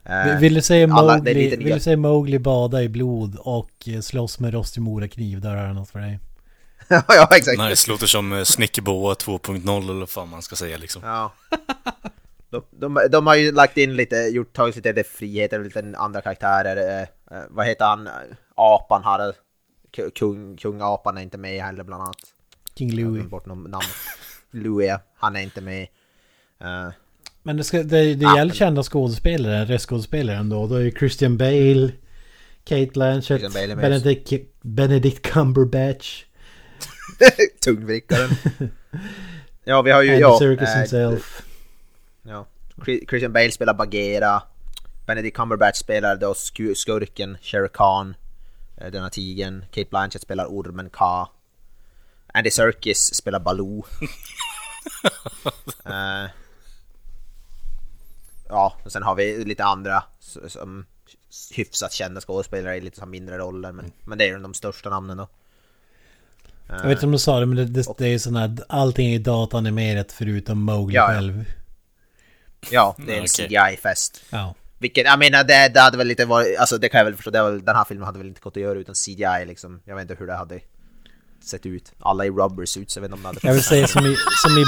Eh, 0.05 0.39
Vill- 0.39 0.53
du 0.53 0.61
säga 0.61 0.93
alla- 0.93 1.13
det 1.13 1.19
Mowgli, 1.19 1.33
lite 1.33 1.57
vill 1.57 1.73
du 1.73 1.79
säga 1.79 1.97
Mowgli 1.97 2.39
bada 2.39 2.81
i 2.83 2.89
blod 2.89 3.35
och 3.39 3.71
eh, 3.87 3.99
slåss 4.01 4.39
med 4.39 4.53
rostig 4.53 4.81
morakniv? 4.81 5.41
Där 5.41 5.55
är 5.55 5.67
det 5.67 5.73
något 5.73 5.89
för 5.89 5.99
dig. 5.99 6.19
ja, 7.07 7.27
exakt. 7.31 7.59
Nice, 7.59 7.89
låter 7.91 8.07
som 8.07 8.33
eh, 8.33 8.43
Snickerboa 8.43 9.13
2.0 9.13 9.83
eller 9.83 9.99
vad 9.99 10.09
fan 10.09 10.29
man 10.29 10.41
ska 10.41 10.55
säga 10.55 10.77
liksom. 10.77 11.01
Ja. 11.05 11.33
De, 12.49 12.63
de, 12.71 12.99
de 13.11 13.27
har 13.27 13.35
ju 13.35 13.51
lagt 13.51 13.77
in 13.77 13.95
lite, 13.95 14.15
gjort, 14.15 14.53
tagit 14.53 14.75
lite 14.75 15.03
friheter 15.03 15.63
lite 15.63 15.93
andra 15.97 16.21
karaktärer. 16.21 17.01
Eh, 17.01 17.07
vad 17.49 17.65
heter 17.65 17.85
han? 17.85 18.07
Eh, 18.07 18.13
Apan 18.55 19.03
hade... 19.03 19.33
Kung, 20.15 20.57
kungapan 20.57 21.17
är 21.17 21.21
inte 21.21 21.37
med 21.37 21.63
heller 21.63 21.83
bland 21.83 22.03
annat. 22.03 22.17
King 22.75 22.89
glömt 22.89 23.29
bort 23.29 23.45
namn. 23.45 23.73
Louis, 24.51 24.91
han 25.15 25.35
är 25.35 25.41
inte 25.41 25.61
med. 25.61 25.81
Eh, 26.61 26.87
Men 27.43 27.57
det, 27.57 27.63
ska, 27.63 27.83
det, 27.83 28.15
det 28.15 28.25
men- 28.25 28.51
kända 28.51 28.83
skådespelare, 28.83 29.65
röstskådespelare 29.65 30.35
ändå. 30.37 30.67
Då 30.67 30.75
är 30.75 30.79
ju 30.81 30.91
Christian 30.91 31.37
Bale, 31.37 31.91
Kate 32.63 32.85
Blanchett, 32.93 33.25
Christian 33.41 33.53
Bale. 33.53 33.75
Benedict, 33.75 34.31
Benedict 34.61 35.21
Cumberbatch, 35.21 36.25
Tungvrickaren. 37.63 38.29
ja, 39.63 39.81
vi 39.81 39.91
har 39.91 40.01
ju... 40.01 40.09
Andy 40.09 40.21
ja, 40.21 40.39
Serkis 40.39 40.69
eh, 40.69 40.77
himself. 40.77 41.41
Ja. 42.23 42.45
Chri- 42.75 43.09
Christian 43.09 43.33
Bale 43.33 43.51
spelar 43.51 43.73
Bagheera. 43.73 44.41
Benedict 45.11 45.35
Cumberbatch 45.37 45.77
spelar 45.77 46.15
då 46.15 46.33
sku- 46.33 46.75
skurken 46.75 47.37
Shere 47.41 47.67
Khan. 47.67 48.15
eh, 48.77 48.91
Denna 48.91 49.09
tigern. 49.09 49.65
Kate 49.71 49.89
Blanchett 49.89 50.21
spelar 50.21 50.45
ormen 50.45 50.89
Ka. 50.89 51.29
Andy 52.33 52.51
Serkis 52.51 53.15
spelar 53.15 53.39
Baloo. 53.39 53.83
Eh, 55.85 56.29
ja, 58.49 58.73
och 58.85 58.91
sen 58.91 59.03
har 59.03 59.15
vi 59.15 59.45
lite 59.45 59.63
andra 59.63 60.03
som 60.47 60.85
hyfsat 61.55 61.93
kända 61.93 62.21
skådespelare 62.21 62.77
i 62.77 62.81
lite 62.81 62.99
så 62.99 63.05
mindre 63.05 63.37
roller. 63.37 63.71
Men, 63.71 63.91
men 64.05 64.17
det 64.17 64.23
är 64.23 64.27
ju 64.27 64.39
de 64.39 64.53
största 64.53 64.89
namnen 64.89 65.17
då. 65.17 65.27
Jag 66.67 66.83
vet 66.83 66.91
inte 66.91 67.05
om 67.05 67.11
du 67.11 67.17
sa 67.19 67.39
det 67.39 67.45
men 67.45 67.57
det, 67.57 67.65
det, 67.65 67.85
det 67.97 68.07
är 68.07 68.19
sån 68.19 68.35
här, 68.35 68.57
allting 68.69 69.13
är 69.13 69.19
datanimerat 69.19 70.11
förutom 70.11 70.63
Mowgli 70.63 70.95
Ja, 70.95 71.01
ja. 71.01 71.07
själv. 71.15 71.45
Ja, 72.71 72.95
det 72.97 73.13
är 73.13 73.17
en 73.17 73.23
Okej. 73.33 73.47
CGI-fest. 73.47 74.23
Ja. 74.29 74.55
Vilket, 74.81 75.05
jag 75.05 75.19
menar 75.19 75.43
det, 75.43 75.71
det 75.73 75.79
hade 75.79 75.97
väl 75.97 76.11
inte 76.11 76.25
varit, 76.25 76.57
alltså 76.59 76.77
det 76.77 76.89
kan 76.89 76.97
jag 76.97 77.05
väl 77.05 77.15
förstå, 77.15 77.31
det 77.31 77.41
var, 77.41 77.51
den 77.51 77.75
här 77.75 77.83
filmen 77.83 78.05
hade 78.05 78.17
väl 78.17 78.27
inte 78.27 78.41
gått 78.41 78.57
att 78.57 78.63
göra 78.63 78.79
utan 78.79 78.95
CGI 78.95 79.45
liksom. 79.47 79.79
Jag 79.85 79.95
vet 79.95 80.01
inte 80.01 80.15
hur 80.19 80.27
det 80.27 80.35
hade 80.35 80.59
sett 81.43 81.65
ut. 81.65 81.91
Alla 81.99 82.25
i 82.25 82.29
rubber 82.29 82.65
suits, 82.65 82.95
jag 82.95 83.01
vet 83.01 83.11
inte 83.11 83.15
om 83.15 83.21
det 83.21 83.27
hade 83.27 83.39
Jag 83.43 83.53
vill 83.53 83.63
säga 83.63 83.87
som 83.87 84.05
i, 84.05 84.15
som 84.43 84.51
i 84.57 84.63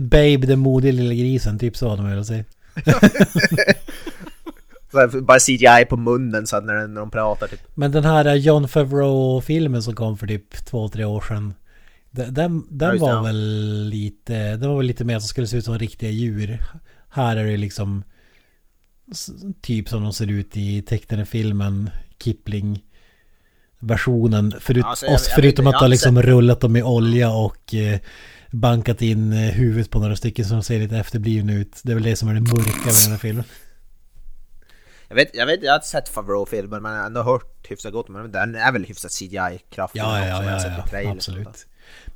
Babe 0.00 0.46
den 0.46 0.58
modiga 0.58 0.92
lilla 0.92 1.14
grisen, 1.14 1.58
typ 1.58 1.76
så 1.76 1.88
hade 1.88 2.02
man 2.02 2.10
velat 2.10 2.26
säga. 2.26 2.44
Bara 5.22 5.38
CGI 5.38 5.84
på 5.88 5.96
munnen 5.96 6.46
så 6.46 6.60
när, 6.60 6.86
när 6.86 7.00
de 7.00 7.10
pratar 7.10 7.46
typ. 7.46 7.60
Men 7.74 7.92
den 7.92 8.04
här 8.04 8.34
John 8.34 8.68
Favreau-filmen 8.68 9.82
som 9.82 9.94
kom 9.94 10.18
för 10.18 10.26
typ 10.26 10.64
två, 10.64 10.88
tre 10.88 11.04
år 11.04 11.20
sedan. 11.28 11.54
Den, 12.10 12.34
den, 12.34 12.66
den 12.70 12.98
var 12.98 13.22
väl 13.22 13.88
lite, 13.88 14.56
den 14.56 14.68
var 14.68 14.76
väl 14.76 14.86
lite 14.86 15.04
mer 15.04 15.18
som 15.18 15.28
skulle 15.28 15.46
se 15.46 15.56
ut 15.56 15.64
som 15.64 15.78
riktiga 15.78 16.10
djur. 16.10 16.58
Här 17.10 17.36
är 17.36 17.44
det 17.44 17.56
liksom 17.56 18.04
typ 19.62 19.88
som 19.88 20.02
de 20.02 20.12
ser 20.12 20.30
ut 20.30 20.56
i 20.56 20.82
tecknade 20.82 21.24
filmen 21.26 21.90
Kipling 22.24 22.84
versionen. 23.78 24.54
Förut, 24.60 24.84
Alltså, 24.84 25.06
jag- 25.06 25.14
oss, 25.14 25.26
jag 25.28 25.34
förutom 25.34 25.66
att 25.66 25.74
ha 25.74 25.80
har 25.80 25.88
liksom 25.88 26.22
rullat 26.22 26.60
dem 26.60 26.76
i 26.76 26.82
olja 26.82 27.30
och 27.30 27.74
eh, 27.74 27.98
bankat 28.50 29.02
in 29.02 29.32
eh, 29.32 29.38
huvudet 29.38 29.90
på 29.90 29.98
några 30.00 30.16
stycken 30.16 30.44
som 30.44 30.62
ser 30.62 30.78
lite 30.78 30.96
efterblivna 30.98 31.52
ut. 31.52 31.80
Det 31.84 31.90
är 31.92 31.94
väl 31.94 32.04
det 32.04 32.16
som 32.16 32.28
är 32.28 32.34
det 32.34 32.40
mörka 32.40 32.84
med 32.84 32.94
den 33.04 33.10
här 33.10 33.18
filmen. 33.18 33.44
Jag 35.08 35.16
vet, 35.16 35.30
jag 35.34 35.46
vet, 35.46 35.62
jag 35.62 35.72
har 35.72 35.76
inte 35.76 35.88
sett 35.88 36.08
Favreau-filmer 36.08 36.80
men 36.80 36.92
jag 36.92 36.98
har 37.00 37.06
ändå 37.06 37.22
hört 37.22 37.70
hyfsat 37.70 37.92
gott 37.92 38.08
men 38.08 38.32
den 38.32 38.54
är 38.54 38.72
väl 38.72 38.84
hyfsat 38.84 39.10
CGI-kraftig 39.10 39.98
Ja, 40.00 40.18
ja, 40.28 40.44
ja, 40.44 40.66
ja 40.76 40.86
trailern. 40.90 41.12
absolut. 41.16 41.66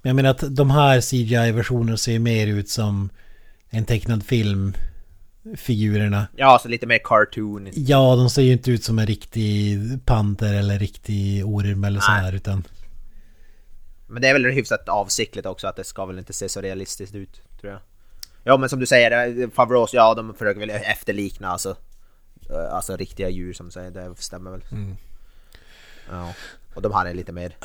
Men 0.02 0.08
jag 0.10 0.16
menar 0.16 0.30
att 0.30 0.56
de 0.56 0.70
här 0.70 1.00
CGI-versionerna 1.00 1.96
ser 1.96 2.18
mer 2.18 2.46
ut 2.46 2.68
som 2.68 3.10
en 3.70 3.84
tecknad 3.84 4.24
film. 4.24 4.74
Figurerna. 5.56 6.26
Ja, 6.36 6.58
så 6.62 6.68
lite 6.68 6.86
mer 6.86 7.00
cartoon. 7.04 7.68
Ja, 7.72 8.16
de 8.16 8.30
ser 8.30 8.42
ju 8.42 8.52
inte 8.52 8.70
ut 8.70 8.84
som 8.84 8.98
en 8.98 9.06
riktig 9.06 9.78
panter 10.04 10.54
eller 10.54 10.78
riktig 10.78 11.46
orm 11.46 11.84
eller 11.84 12.00
så 12.00 12.10
här 12.10 12.32
utan... 12.32 12.64
Men 14.06 14.22
det 14.22 14.28
är 14.28 14.32
väl 14.32 14.44
hyfsat 14.44 14.88
avsiktligt 14.88 15.46
också 15.46 15.66
att 15.66 15.76
det 15.76 15.84
ska 15.84 16.06
väl 16.06 16.18
inte 16.18 16.32
se 16.32 16.48
så 16.48 16.60
realistiskt 16.60 17.14
ut, 17.14 17.42
tror 17.60 17.72
jag. 17.72 17.80
Ja 18.44 18.56
men 18.56 18.68
som 18.68 18.80
du 18.80 18.86
säger, 18.86 19.50
Favreaus, 19.50 19.94
ja 19.94 20.14
de 20.14 20.34
försöker 20.34 20.60
väl 20.60 20.70
efterlikna 20.70 21.48
alltså, 21.48 21.76
eh, 22.50 22.74
alltså 22.74 22.96
riktiga 22.96 23.28
djur 23.28 23.52
som 23.52 23.70
säger, 23.70 23.90
det 23.90 24.14
stämmer 24.18 24.50
väl. 24.50 24.62
Ja. 26.10 26.32
Och 26.74 26.82
de 26.82 26.92
här 26.92 27.06
är 27.06 27.14
lite 27.14 27.32
mer 27.32 27.56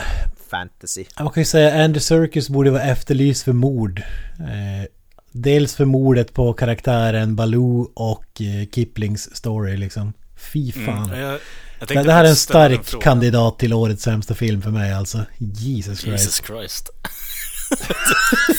fantasy. 0.50 1.06
Man 1.20 1.30
kan 1.30 1.42
ju 1.42 1.46
säga 1.46 1.84
Andy 1.84 2.00
Serkis 2.00 2.50
borde 2.50 2.72
vara 2.72 2.84
efterlyst 2.84 3.44
för 3.44 3.54
mord. 3.54 4.00
Eh, 4.40 4.88
dels 5.32 5.76
för 5.76 5.86
mordet 5.86 6.34
på 6.34 6.54
karaktären 6.54 7.36
Baloo 7.36 7.92
och 7.94 8.42
eh, 8.42 8.68
Kiplings 8.76 9.36
story 9.36 9.78
liksom. 9.78 10.14
Fy 10.54 10.72
fan. 10.72 11.10
Mm, 11.10 11.20
jag, 11.20 11.40
jag 11.80 12.06
det, 12.06 12.12
här 12.14 12.24
är 12.24 12.30
en 12.30 12.36
stark 12.36 13.02
kandidat 13.02 13.60
till 13.60 13.74
årets 13.74 14.04
sämsta 14.04 14.34
film 14.36 14.62
för 14.62 14.70
mig 14.72 14.94
alltså. 14.94 15.26
Jesus 15.38 16.00
Christ. 16.02 16.24
Jesus 16.24 16.42
Christ. 16.46 16.90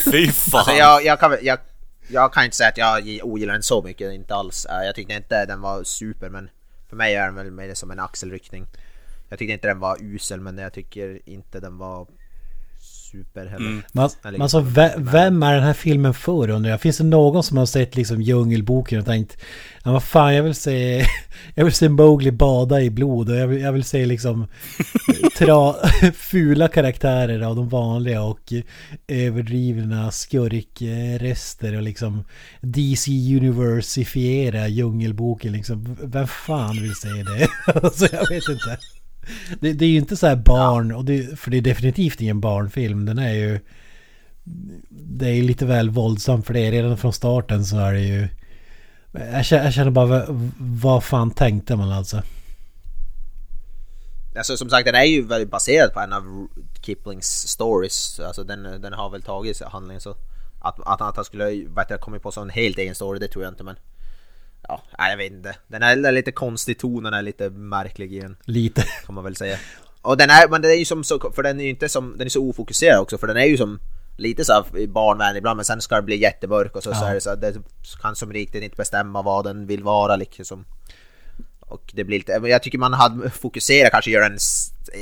Fy 0.13 0.27
fan. 0.33 0.59
Alltså 0.59 0.73
jag, 0.75 1.05
jag, 1.05 1.21
kan, 1.21 1.37
jag, 1.43 1.59
jag 2.09 2.33
kan 2.33 2.45
inte 2.45 2.57
säga 2.57 2.69
att 2.69 2.79
jag 2.79 3.01
gi- 3.01 3.23
ogillar 3.23 3.53
den 3.53 3.63
så 3.63 3.83
mycket, 3.83 4.13
inte 4.13 4.35
alls. 4.35 4.65
Eh, 4.67 4.87
Jag 4.87 4.95
tyckte 4.95 5.13
inte 5.15 5.47
den 5.47 5.61
var 5.61 5.85
super 5.85 6.29
men 6.31 6.51
för 6.89 6.97
mig 6.97 7.15
är 7.15 7.25
den 7.27 7.35
väl 7.35 7.51
mer 7.51 7.75
som 7.75 7.91
en 7.91 8.01
axelryckning. 8.01 8.67
Jag 9.29 9.39
tyckte 9.39 9.53
inte 9.53 9.69
den 9.69 9.79
var 9.79 9.97
usel 10.01 10.41
men 10.41 10.59
jag 10.59 10.73
tycker 10.73 11.21
inte 11.29 11.61
den 11.61 11.79
var 11.79 12.07
super 13.13 13.47
heller. 13.47 13.67
Mm. 13.67 13.83
Men 14.23 14.43
alltså, 14.43 14.61
ve- 14.61 14.95
vem 14.97 15.43
är 15.43 15.55
den 15.55 15.63
här 15.65 15.73
filmen 15.73 16.15
för 16.15 16.51
undrar 16.51 16.71
jag? 16.71 16.81
Finns 16.81 16.99
det 16.99 17.05
någon 17.05 17.43
som 17.43 17.57
har 17.57 17.67
sett 17.67 17.97
liksom 17.97 18.23
Djungelboken 18.23 18.99
och 18.99 19.05
tänkt 19.05 19.37
Ja 19.85 19.93
vad 19.93 20.03
fan 20.03 20.35
jag 20.35 20.43
vill 20.43 20.55
se 20.55 21.07
Jag 21.55 21.65
vill 21.65 21.75
se 21.75 21.89
Mowgli 21.89 22.31
bada 22.33 22.81
i 22.81 22.91
blod 22.91 23.31
och 23.31 23.37
jag 23.37 23.47
vill, 23.47 23.61
jag 23.61 23.73
vill 23.73 23.85
se 23.85 24.07
liksom 24.07 24.47
tra, 25.39 25.75
Fula 26.15 26.69
karaktärer 26.69 27.41
av 27.41 27.57
de 27.57 27.69
vanliga 27.69 28.23
och 28.23 28.53
överdrivna 29.09 30.11
skurkrester 30.11 31.77
och 31.77 31.83
liksom 31.83 32.25
DC 32.61 33.11
Universifiera 33.37 34.69
Djungelboken 34.69 35.53
liksom 35.53 35.97
Vem 36.03 36.27
fan 36.27 36.83
vill 36.83 36.95
se 36.95 37.09
det? 37.09 37.49
alltså 37.83 38.07
jag 38.13 38.29
vet 38.29 38.49
inte 38.49 38.79
det, 39.61 39.73
det 39.73 39.85
är 39.85 39.89
ju 39.89 39.99
inte 39.99 40.17
så 40.17 40.27
här 40.27 40.37
barn, 40.37 40.93
och 40.93 41.05
det, 41.05 41.39
för 41.39 41.51
det 41.51 41.57
är 41.57 41.63
definitivt 41.63 42.21
ingen 42.21 42.41
barnfilm. 42.41 43.07
Den 43.07 43.19
är 43.19 43.33
ju... 43.33 43.61
Det 44.91 45.29
är 45.29 45.43
lite 45.43 45.67
väl 45.67 45.91
våldsam 45.91 46.43
för 46.43 46.55
det. 46.55 46.71
Redan 46.71 46.97
från 46.97 47.13
starten 47.13 47.65
så 47.65 47.79
är 47.79 47.93
det 47.93 48.01
ju... 48.01 48.29
Jag 49.13 49.45
känner, 49.45 49.65
jag 49.65 49.73
känner 49.73 49.91
bara, 49.91 50.27
vad, 50.59 51.05
fan 51.05 51.31
tänkte 51.31 51.77
man 51.77 51.93
alltså? 51.93 52.23
Alltså 54.37 54.57
som 54.57 54.71
sagt 54.71 54.87
den 54.87 54.95
är 54.95 55.05
ju 55.05 55.23
väldigt 55.23 55.51
baserad 55.51 55.93
på 55.93 56.01
en 56.01 56.13
av 56.13 56.49
Kiplings 56.81 57.49
stories. 57.49 58.21
Alltså 58.21 58.45
den, 58.45 58.63
den 58.63 58.93
har 58.93 59.11
väl 59.11 59.23
tagit 59.23 59.63
handlingen 59.63 60.01
så. 60.01 60.17
Att, 60.61 60.81
att, 60.81 61.01
att 61.01 61.17
han 61.17 61.25
skulle 61.25 61.51
jag, 61.89 62.01
kommit 62.01 62.23
på 62.23 62.31
så 62.31 62.41
en 62.41 62.51
helt 62.51 62.79
egen 62.79 62.95
story 62.95 63.19
det 63.19 63.29
tror 63.29 63.45
jag 63.45 63.53
inte 63.53 63.65
men. 63.65 63.77
Ja, 64.69 64.83
nej, 64.99 65.11
jag 65.11 65.17
vet 65.17 65.33
inte. 65.33 65.57
Den 65.69 65.83
är 65.83 66.13
lite 66.13 66.33
konstig 66.33 66.79
ton, 66.79 67.03
den 67.03 67.15
är 67.15 67.23
lite 67.23 67.51
märklig 67.51 68.13
i 68.13 68.21
den. 68.21 68.37
Lite. 68.45 68.83
Kan 69.07 69.15
man 69.15 69.25
väl 69.25 69.37
säga. 69.37 69.59
Och 70.03 70.17
den 70.17 70.31
är, 70.31 70.49
men 70.49 70.63
den 70.63 70.71
är 70.71 70.75
ju 70.75 70.85
som 70.85 71.05
så, 71.05 71.31
för 71.35 71.43
den 71.43 71.61
är 71.61 71.65
ju 71.65 71.71
inte 71.71 71.89
som, 71.89 72.19
den 72.19 72.27
är 72.27 72.31
så 72.31 72.43
ofokuserad 72.49 73.01
också 73.01 73.19
för 73.19 73.27
den 73.27 73.37
är 73.37 73.45
ju 73.45 73.57
som 73.57 73.79
lite 74.17 74.45
så 74.45 74.65
barnvänlig 74.89 75.39
ibland 75.39 75.57
men 75.57 75.65
sen 75.65 75.81
ska 75.81 75.97
det 75.97 76.03
bli 76.03 76.17
jättemörk 76.23 76.77
och 76.77 76.83
så, 76.83 76.95
så 76.95 77.05
Ja. 77.05 77.09
är 77.09 77.15
det 77.15 77.21
så 77.21 77.35
det 77.35 77.55
kan 78.03 78.17
som 78.17 78.33
riktigt 78.33 78.63
inte 78.63 78.77
bestämma 78.77 79.23
vad 79.23 79.45
den 79.45 79.67
vill 79.67 79.83
vara 79.83 80.17
liksom. 80.17 80.65
Och 81.61 81.93
det 81.95 82.05
blir 82.05 82.19
lite, 82.19 82.33
jag 82.33 82.63
tycker 82.63 82.79
man 82.79 82.93
hade 82.93 83.31
fokuserat 83.31 83.91
kanske 83.93 84.11
göra 84.11 84.27
en 84.27 84.39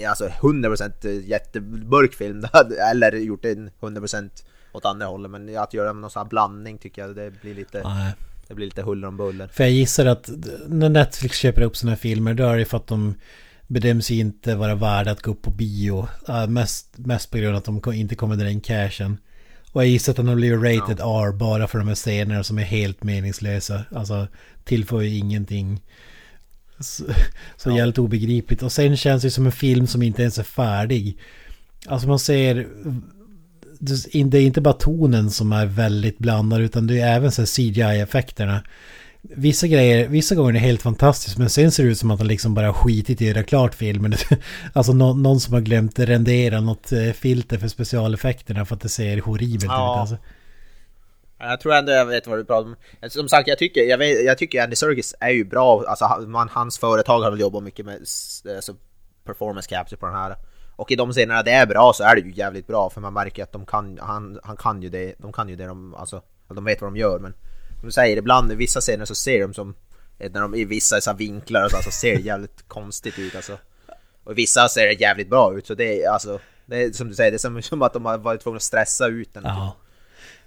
alltså 0.08 0.28
100% 0.28 1.20
jättemörk 1.20 2.14
film 2.14 2.46
eller 2.90 3.12
gjort 3.12 3.44
en 3.44 3.70
100% 3.80 4.30
åt 4.72 4.84
andra 4.84 5.06
hållet 5.06 5.30
men 5.30 5.58
att 5.58 5.74
göra 5.74 5.92
någon 5.92 6.10
sån 6.10 6.20
här 6.22 6.28
blandning 6.28 6.78
tycker 6.78 7.02
jag 7.06 7.16
det 7.16 7.30
blir 7.30 7.54
lite, 7.54 7.82
Nej. 7.84 8.14
Det 8.50 8.54
blir 8.54 8.66
lite 8.66 8.82
huller 8.82 9.08
om 9.08 9.16
buller. 9.16 9.48
För 9.52 9.64
jag 9.64 9.72
gissar 9.72 10.06
att 10.06 10.30
när 10.68 10.88
Netflix 10.88 11.38
köper 11.38 11.62
upp 11.62 11.76
sådana 11.76 11.90
här 11.90 12.00
filmer 12.00 12.34
då 12.34 12.44
är 12.44 12.58
det 12.58 12.64
för 12.64 12.76
att 12.76 12.86
de 12.86 13.14
bedöms 13.66 14.10
inte 14.10 14.54
vara 14.54 14.74
värda 14.74 15.10
att 15.10 15.22
gå 15.22 15.30
upp 15.30 15.42
på 15.42 15.50
bio. 15.50 16.08
Mest, 16.48 16.98
mest 16.98 17.30
på 17.30 17.38
grund 17.38 17.56
av 17.56 17.58
att 17.58 17.84
de 17.84 17.92
inte 17.94 18.14
kommer 18.14 18.36
dra 18.36 18.50
in 18.50 18.60
cashen. 18.60 19.18
Och 19.72 19.82
jag 19.82 19.88
gissar 19.88 20.12
att 20.12 20.18
har 20.18 20.34
blivit 20.34 20.62
rated 20.62 21.00
R 21.00 21.32
bara 21.32 21.68
för 21.68 21.78
de 21.78 21.88
här 21.88 21.94
scenerna 21.94 22.44
som 22.44 22.58
är 22.58 22.62
helt 22.62 23.02
meningslösa. 23.02 23.84
Alltså 23.94 24.28
tillför 24.64 25.00
ju 25.00 25.18
ingenting. 25.18 25.80
Så, 26.80 27.04
så 27.56 27.70
jävligt 27.70 27.98
obegripligt. 27.98 28.62
Och 28.62 28.72
sen 28.72 28.96
känns 28.96 29.22
det 29.22 29.30
som 29.30 29.46
en 29.46 29.52
film 29.52 29.86
som 29.86 30.02
inte 30.02 30.22
ens 30.22 30.38
är 30.38 30.42
färdig. 30.42 31.18
Alltså 31.86 32.08
man 32.08 32.18
ser... 32.18 32.68
Det 33.80 34.38
är 34.38 34.42
inte 34.42 34.60
bara 34.60 34.74
tonen 34.74 35.30
som 35.30 35.52
är 35.52 35.66
väldigt 35.66 36.18
blandad 36.18 36.60
utan 36.60 36.86
det 36.86 37.00
är 37.00 37.16
även 37.16 37.32
så 37.32 37.42
CGI-effekterna. 37.46 38.60
Vissa 39.22 39.66
grejer, 39.66 40.08
vissa 40.08 40.34
gånger 40.34 40.48
är 40.50 40.52
det 40.52 40.58
helt 40.58 40.82
fantastiskt 40.82 41.38
men 41.38 41.50
sen 41.50 41.70
ser 41.70 41.84
det 41.84 41.90
ut 41.90 41.98
som 41.98 42.10
att 42.10 42.18
de 42.18 42.26
liksom 42.26 42.54
bara 42.54 42.74
skitit 42.74 43.22
i 43.22 43.30
att 43.30 43.36
göra 43.36 43.44
klart 43.44 43.74
filmen. 43.74 44.14
Alltså 44.72 44.92
någon, 44.92 45.22
någon 45.22 45.40
som 45.40 45.54
har 45.54 45.60
glömt 45.60 45.98
rendera 45.98 46.60
något 46.60 46.92
eh, 46.92 47.10
filter 47.12 47.58
för 47.58 47.68
specialeffekterna 47.68 48.64
för 48.64 48.74
att 48.74 48.80
det 48.80 48.88
ser 48.88 49.20
horribelt 49.20 49.64
Ja. 49.64 49.94
ut 49.94 50.00
alltså. 50.00 50.16
Jag 51.38 51.60
tror 51.60 51.74
ändå 51.74 51.92
jag 51.92 52.06
vet 52.06 52.26
vad 52.26 52.38
du 52.38 52.44
pratar 52.44 52.68
om. 52.68 52.76
Som 53.10 53.28
sagt, 53.28 53.48
jag 53.48 53.58
tycker, 53.58 53.80
jag, 53.80 53.98
vet, 53.98 54.24
jag 54.24 54.38
tycker 54.38 54.62
Andy 54.62 54.76
Serkis 54.76 55.14
är 55.20 55.30
ju 55.30 55.44
bra. 55.44 55.84
Alltså, 55.88 56.24
man, 56.26 56.48
hans 56.48 56.78
företag 56.78 57.20
har 57.20 57.30
väl 57.30 57.40
jobbat 57.40 57.62
mycket 57.62 57.86
med 57.86 57.94
alltså, 58.56 58.74
performance 59.24 59.68
capture 59.68 59.96
på 60.00 60.06
den 60.06 60.14
här. 60.14 60.36
Och 60.80 60.90
i 60.90 60.96
de 60.96 61.12
scenerna 61.12 61.42
det 61.42 61.50
är 61.50 61.66
bra 61.66 61.92
så 61.92 62.04
är 62.04 62.14
det 62.14 62.20
ju 62.20 62.32
jävligt 62.32 62.66
bra 62.66 62.90
för 62.90 63.00
man 63.00 63.12
märker 63.12 63.42
att 63.42 63.52
de 63.52 63.66
kan, 63.66 63.98
han, 64.02 64.40
han 64.42 64.56
kan 64.56 64.82
ju 64.82 64.88
det, 64.88 65.14
de 65.18 65.32
kan 65.32 65.48
ju 65.48 65.56
det 65.56 65.66
de, 65.66 65.94
alltså, 65.94 66.22
de 66.48 66.64
vet 66.64 66.80
vad 66.80 66.92
de 66.92 66.96
gör 66.96 67.18
men 67.18 67.34
du 67.82 67.90
säger, 67.90 68.16
ibland 68.16 68.52
i 68.52 68.54
vissa 68.54 68.80
scener 68.80 69.04
så 69.04 69.14
ser 69.14 69.40
de 69.40 69.54
som, 69.54 69.74
eh, 70.18 70.30
när 70.32 70.40
de 70.40 70.54
i 70.54 70.64
vissa 70.64 71.00
så 71.00 71.12
vinklar 71.12 71.64
och 71.64 71.70
så, 71.70 71.82
så 71.82 71.90
ser 71.90 72.14
det 72.14 72.20
jävligt 72.20 72.62
konstigt 72.68 73.18
ut 73.18 73.34
alltså. 73.34 73.58
Och 74.24 74.32
i 74.32 74.34
vissa 74.34 74.68
ser 74.68 74.86
det 74.86 75.00
jävligt 75.00 75.30
bra 75.30 75.54
ut 75.54 75.66
så 75.66 75.74
det 75.74 76.02
är 76.02 76.10
alltså, 76.10 76.40
det 76.66 76.82
är 76.82 76.92
som 76.92 77.08
du 77.08 77.14
säger, 77.14 77.30
det 77.30 77.36
är 77.36 77.38
som, 77.38 77.62
som 77.62 77.82
att 77.82 77.92
de 77.92 78.04
har 78.04 78.18
varit 78.18 78.40
tvungna 78.40 78.56
att 78.56 78.62
stressa 78.62 79.06
ut 79.06 79.34
den. 79.34 79.42
Ja. 79.44 79.76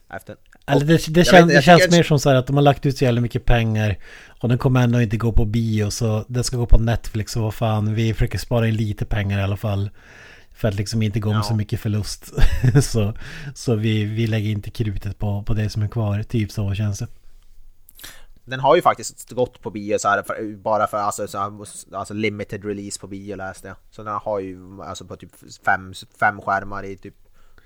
Efter. 0.10 0.36
Eller 0.66 0.86
det, 0.86 1.14
det, 1.14 1.26
kän, 1.26 1.48
vet- 1.48 1.56
det 1.56 1.62
känns 1.62 1.92
mer 1.92 2.04
som 2.04 2.20
så 2.20 2.30
här 2.30 2.36
att 2.36 2.48
de 2.48 2.56
har 2.56 2.64
lagt 2.64 2.86
ut 2.86 2.98
så 2.98 3.04
jävla 3.06 3.22
mycket 3.22 3.46
pengar 3.46 3.98
och 4.42 4.50
den 4.50 4.58
kommer 4.58 4.84
ändå 4.84 5.02
inte 5.02 5.18
gå 5.18 5.32
på 5.32 5.46
bio 5.46 5.90
så 5.90 6.26
den 6.28 6.44
ska 6.44 6.58
gå 6.58 6.66
på 6.66 6.78
Netflix 6.80 7.36
och 7.36 7.42
vad 7.44 7.54
fan 7.54 7.94
vi 7.94 8.14
försöker 8.14 8.38
spara 8.38 8.68
in 8.68 8.76
lite 8.76 9.06
pengar 9.06 9.40
i 9.40 9.44
alla 9.44 9.58
fall. 9.58 9.90
För 10.56 10.68
att 10.68 10.76
liksom 10.76 11.02
inte 11.02 11.20
gå 11.20 11.30
med 11.30 11.38
Ja. 11.38 11.44
så 11.44 11.56
mycket 11.56 11.80
förlust. 11.80 12.32
så 12.82 13.14
så 13.56 13.76
vi, 13.76 14.04
vi 14.04 14.28
lägger 14.28 14.50
inte 14.50 14.70
krutet 14.72 15.18
på, 15.20 15.44
på 15.44 15.54
det 15.54 15.70
som 15.70 15.82
är 15.82 15.88
kvar. 15.88 16.24
Typ 16.24 16.52
så 16.52 16.74
känns 16.74 17.00
det. 17.00 17.08
Den 18.46 18.60
har 18.60 18.76
ju 18.76 18.82
faktiskt 18.82 19.32
gått 19.32 19.62
på 19.62 19.70
bio 19.72 19.98
så 20.00 20.08
här, 20.08 20.24
för, 20.24 20.56
bara 20.58 20.88
för 20.88 20.98
alltså, 20.98 21.28
så 21.28 21.38
här, 21.38 21.52
alltså 21.98 22.14
limited 22.14 22.66
release 22.66 23.00
på 23.00 23.08
bio 23.08 23.36
läste 23.36 23.68
jag. 23.68 23.78
Så 23.92 24.04
den 24.04 24.14
har 24.24 24.40
ju 24.40 24.82
alltså 24.84 25.06
på 25.06 25.16
typ 25.16 25.32
fem, 25.66 25.94
fem 26.20 26.42
skärmar 26.42 26.84
i 26.84 26.98
typ 26.98 27.16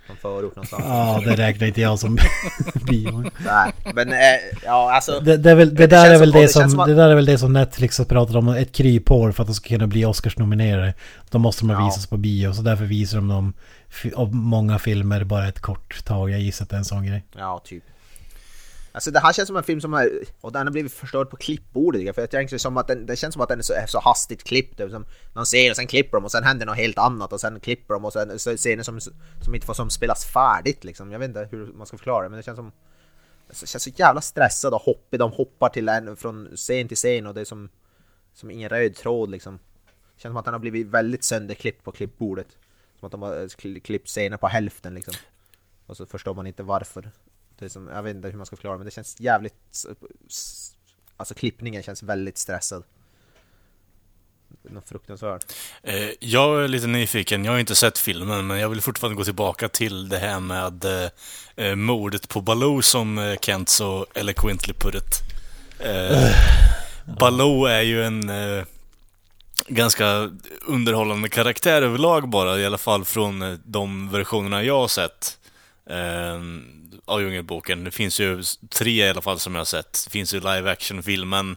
någon 0.07 0.17
förort 0.17 0.55
någonstans. 0.55 0.83
Ja, 0.87 1.21
det 1.25 1.35
räknar 1.35 1.67
inte 1.67 1.81
jag 1.81 1.99
som 1.99 2.17
bio. 2.89 3.23
Nej, 3.45 3.71
men 3.93 4.11
eh, 4.13 4.17
ja 4.65 4.91
alltså. 4.95 5.19
Det, 5.19 5.37
det, 5.37 5.51
är 5.51 5.55
väl, 5.55 5.69
det, 5.69 5.75
Det 5.75 5.87
där 5.87 6.11
är 6.11 6.19
väl 6.19 6.31
som- 6.31 6.41
det 6.41 6.69
som, 6.69 6.87
det 6.87 6.93
där 6.95 7.09
är 7.09 7.15
väl 7.15 7.25
det 7.25 7.37
som 7.37 7.53
Netflix 7.53 7.97
har 7.97 8.05
pratat 8.05 8.35
om, 8.35 8.47
ett 8.49 8.71
kryphål 8.71 9.33
för 9.33 9.43
att 9.43 9.47
de 9.47 9.53
ska 9.53 9.67
kunna 9.69 9.87
bli 9.87 10.05
Oscars-nominerade. 10.05 10.93
Då 11.29 11.37
måste 11.39 11.61
de 11.65 11.69
Ja. 11.69 11.85
visats 11.85 12.07
på 12.07 12.17
bio, 12.17 12.53
så 12.53 12.61
därför 12.61 12.85
visar 12.85 13.17
de 13.17 13.27
dem 13.27 13.53
av 14.15 14.35
många 14.35 14.79
filmer 14.79 15.23
bara 15.23 15.47
ett 15.47 15.59
kort 15.59 16.05
tag. 16.05 16.29
Jag 16.29 16.39
gissar 16.39 16.63
att 16.63 16.69
det 16.69 16.75
är 16.75 16.77
en 16.79 16.85
sån 16.85 17.05
grej. 17.05 17.23
Ja, 17.37 17.61
typ. 17.65 17.83
Alltså 18.97 19.11
det 19.11 19.19
här 19.19 19.33
känns 19.33 19.47
som 19.47 19.57
en 19.57 19.63
film 19.63 19.81
som 19.81 19.93
är, 19.93 20.09
och 20.41 20.51
den 20.51 20.67
har 20.67 20.71
blivit 20.71 20.93
förstörd 20.93 21.29
på 21.29 21.37
klippbordet 21.37 21.99
tycker 21.99 22.07
jag, 22.07 22.15
för 22.15 22.21
jag 22.21 22.29
tänker 22.29 22.57
som 22.57 22.77
att 22.77 22.87
den, 22.87 23.05
det 23.05 23.15
känns 23.15 23.33
som 23.33 23.41
att 23.41 23.49
den 23.49 23.59
är 23.59 23.63
så, 23.63 23.73
är 23.73 23.85
så 23.87 23.99
hastigt 23.99 24.43
klippt. 24.43 24.77
Typ 24.77 24.91
som 24.91 25.05
någon 25.33 25.45
ser 25.45 25.69
och 25.69 25.75
sen 25.75 25.87
klipper 25.87 26.17
de 26.17 26.25
och 26.25 26.31
sen 26.31 26.43
händer 26.43 26.65
något 26.65 26.77
helt 26.77 26.97
annat 26.97 27.33
och 27.33 27.41
sen 27.41 27.59
klipper 27.59 27.93
de 27.93 28.05
och 28.05 28.13
sen 28.13 28.39
så 28.39 28.57
scener 28.57 28.83
som, 28.83 28.99
som 29.41 29.55
inte 29.55 29.65
får 29.67 29.73
som 29.73 29.89
spelas 29.89 30.25
färdigt 30.25 30.83
liksom. 30.83 31.11
Jag 31.11 31.19
vet 31.19 31.27
inte 31.27 31.47
hur 31.51 31.73
man 31.73 31.87
ska 31.87 31.97
förklara 31.97 32.23
det 32.23 32.29
men 32.29 32.37
det 32.37 32.43
känns 32.43 32.55
som 32.55 32.71
alltså, 33.47 33.65
det 33.65 33.69
känns 33.69 33.83
så 33.83 33.89
jävla 33.89 34.21
stressad 34.21 34.73
och 34.73 34.81
hoppig. 34.81 35.19
De 35.19 35.31
hoppar 35.31 35.69
till 35.69 35.89
en 35.89 36.17
från 36.17 36.49
scen 36.55 36.87
till 36.87 36.97
scen 36.97 37.27
och 37.27 37.33
det 37.33 37.41
är 37.41 37.45
som, 37.45 37.69
som 38.33 38.51
ingen 38.51 38.69
röd 38.69 38.95
tråd 38.95 39.29
liksom. 39.29 39.59
Det 40.15 40.21
känns 40.21 40.31
som 40.31 40.37
att 40.37 40.45
den 40.45 40.53
har 40.53 40.59
blivit 40.59 40.87
väldigt 40.87 41.23
sönderklippt 41.23 41.83
på 41.83 41.91
klippbordet. 41.91 42.47
Som 42.99 43.05
att 43.05 43.11
de 43.11 43.21
har 43.21 43.41
eh, 43.41 43.79
klippt 43.79 44.07
scener 44.07 44.37
på 44.37 44.47
hälften 44.47 44.93
liksom. 44.93 45.13
Och 45.85 45.97
så 45.97 46.05
förstår 46.05 46.33
man 46.33 46.47
inte 46.47 46.63
varför. 46.63 47.11
Det 47.59 47.65
är 47.65 47.69
som, 47.69 47.87
jag 47.87 48.03
vet 48.03 48.15
inte 48.15 48.27
hur 48.27 48.37
man 48.37 48.45
ska 48.45 48.55
förklara 48.55 48.77
men 48.77 48.85
det 48.85 48.91
känns 48.91 49.19
jävligt... 49.19 49.85
Alltså 51.17 51.33
klippningen 51.33 51.83
känns 51.83 52.03
väldigt 52.03 52.37
stressad. 52.37 52.83
Något 54.63 54.89
fruktansvärt. 54.89 55.53
Eh, 55.83 56.09
Jag 56.19 56.63
är 56.63 56.67
lite 56.67 56.87
nyfiken, 56.87 57.45
jag 57.45 57.51
har 57.51 57.59
inte 57.59 57.75
sett 57.75 57.97
filmen, 57.97 58.47
men 58.47 58.59
jag 58.59 58.69
vill 58.69 58.81
fortfarande 58.81 59.17
gå 59.17 59.23
tillbaka 59.23 59.69
till 59.69 60.09
det 60.09 60.17
här 60.17 60.39
med 60.39 60.85
eh, 60.85 61.09
eh, 61.55 61.75
mordet 61.75 62.29
på 62.29 62.41
Baloo 62.41 62.81
som 62.81 63.17
eh, 63.17 63.37
Kent 63.41 63.69
så 63.69 64.05
eloquently 64.13 64.73
put 64.73 64.95
it. 64.95 65.21
Eh, 65.79 66.29
Baloo 67.19 67.65
är 67.65 67.81
ju 67.81 68.03
en 68.03 68.29
eh, 68.29 68.63
ganska 69.67 70.31
underhållande 70.67 71.29
karaktär 71.29 71.81
överlag 71.81 72.29
bara, 72.29 72.59
i 72.59 72.65
alla 72.65 72.77
fall 72.77 73.05
från 73.05 73.59
de 73.65 74.09
versionerna 74.09 74.63
jag 74.63 74.79
har 74.79 74.87
sett. 74.87 75.37
Av 77.07 77.21
Djungelboken. 77.21 77.83
Det 77.83 77.91
finns 77.91 78.19
ju 78.19 78.43
tre 78.69 79.05
i 79.05 79.09
alla 79.09 79.21
fall 79.21 79.39
som 79.39 79.55
jag 79.55 79.59
har 79.59 79.65
sett. 79.65 80.01
Det 80.05 80.11
finns 80.11 80.33
ju 80.33 80.39
live 80.39 80.71
action-filmen, 80.71 81.55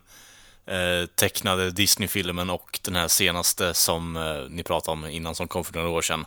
eh, 0.67 1.07
tecknade 1.15 1.71
Disney-filmen 1.71 2.51
och 2.51 2.79
den 2.85 2.97
här 2.97 3.09
senaste 3.09 3.75
som 3.75 4.17
eh, 4.17 4.23
ni 4.51 4.63
pratade 4.63 4.93
om 4.93 5.07
innan 5.11 5.35
som 5.35 5.49
kom 5.49 5.65
för 5.65 5.75
några 5.75 5.89
år 5.89 6.03
sedan. 6.03 6.25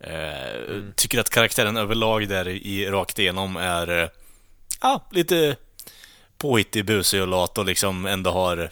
Eh, 0.00 0.82
Tycker 0.96 1.18
att 1.20 1.30
karaktären 1.30 1.76
överlag 1.76 2.28
där 2.28 2.48
i 2.48 2.86
rakt 2.90 3.18
igenom 3.18 3.56
är 3.56 4.02
eh, 4.02 4.08
ja, 4.80 5.08
lite 5.12 5.56
påhittig, 6.38 6.84
busig 6.84 7.22
och 7.22 7.28
lat 7.28 7.58
och 7.58 7.64
liksom 7.64 8.06
ändå 8.06 8.30
har 8.30 8.70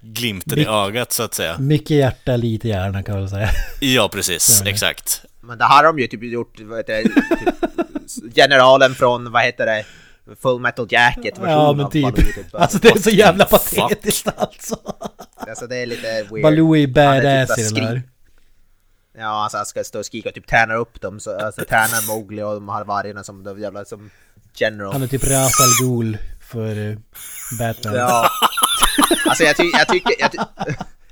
glimten 0.00 0.52
i 0.58 0.60
Mycket- 0.60 0.72
ögat 0.72 1.12
så 1.12 1.22
att 1.22 1.34
säga. 1.34 1.58
Mycket 1.58 1.90
hjärta, 1.90 2.36
lite 2.36 2.68
hjärna 2.68 3.02
kan 3.02 3.18
man 3.20 3.28
säga. 3.28 3.48
Ja, 3.80 4.08
precis. 4.12 4.62
Exakt. 4.66 5.24
Men 5.40 5.58
det 5.58 5.64
här 5.64 5.76
har 5.76 5.84
de 5.92 5.98
ju 5.98 6.06
typ 6.06 6.22
gjort, 6.22 6.60
vad 6.60 6.78
heter 6.78 6.92
det, 6.96 7.02
typ, 7.02 7.57
generalen 8.34 8.94
från, 8.94 9.32
vad 9.32 9.42
heter 9.42 9.66
det, 9.66 9.84
Full 10.42 10.60
Metal 10.60 10.86
Jacket 10.90 11.38
version 11.38 11.50
Ja 11.50 11.72
men 11.72 11.86
av 11.86 11.90
typ. 11.90 12.02
Baloo, 12.02 12.16
typ. 12.16 12.46
Alltså 12.54 12.78
det 12.78 12.88
är 12.88 12.98
så 12.98 13.10
jävla 13.10 13.44
patetiskt 13.44 14.28
alltså. 14.36 14.76
Alltså 15.36 15.66
det 15.66 15.76
är 15.76 15.86
lite 15.86 16.26
weird. 16.30 16.42
Baloo 16.42 16.76
är 16.76 16.82
är 16.82 16.86
badass 16.86 17.56
typ 17.56 17.78
i 17.78 17.80
den 17.80 17.86
här. 17.86 18.02
Ja, 19.18 19.42
alltså 19.42 19.56
han 19.56 19.66
ska 19.66 19.84
stå 19.84 19.98
och 19.98 20.06
skrika 20.06 20.28
och 20.28 20.34
typ 20.34 20.46
träna 20.46 20.74
upp 20.74 21.00
dem, 21.00 21.20
så, 21.20 21.38
alltså 21.38 21.64
tränar 21.64 22.06
Mowgli 22.06 22.42
och 22.42 22.54
de 22.54 22.68
här 22.68 22.84
vargarna 22.84 23.24
som 23.24 23.44
de 23.44 23.60
jävla 23.60 23.84
som 23.84 24.10
general. 24.54 24.92
Han 24.92 25.02
är 25.02 25.06
typ 25.06 25.24
Ra's 25.24 25.62
al 25.62 25.86
Ghul 25.88 26.18
för 26.40 26.78
uh, 26.78 26.98
Batman. 27.58 27.94
Ja. 27.94 28.28
Alltså 29.26 29.44
jag, 29.44 29.56
ty 29.56 29.62
jag 29.72 29.88
tycker... 29.88 30.12
Jag, 30.18 30.32
ty 30.32 30.38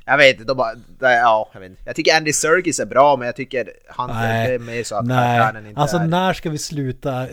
jag 0.09 0.17
vet 0.17 0.41
inte, 0.41 0.55
bara... 0.55 0.75
Ja, 1.01 1.51
jag 1.53 1.61
vet 1.61 1.71
inte. 1.71 1.83
Jag 1.85 1.97
tycker 1.97 2.17
Andy 2.17 2.33
Serkis 2.33 2.81
är 2.81 2.87
bra, 2.87 3.17
men 3.17 3.27
jag 3.27 3.37
tycker 3.37 3.73
han 3.89 4.09
det 4.09 4.15
är 4.15 4.49
Nej, 4.49 4.59
mer 4.59 4.85
så 4.85 4.97
att 4.97 5.07
nej. 5.07 5.39
karaktären 5.39 5.67
inte 5.67 5.81
Alltså 5.81 5.97
är... 5.97 6.07
när 6.07 6.33
ska 6.33 6.51
vi 6.51 6.59
sluta? 6.59 7.27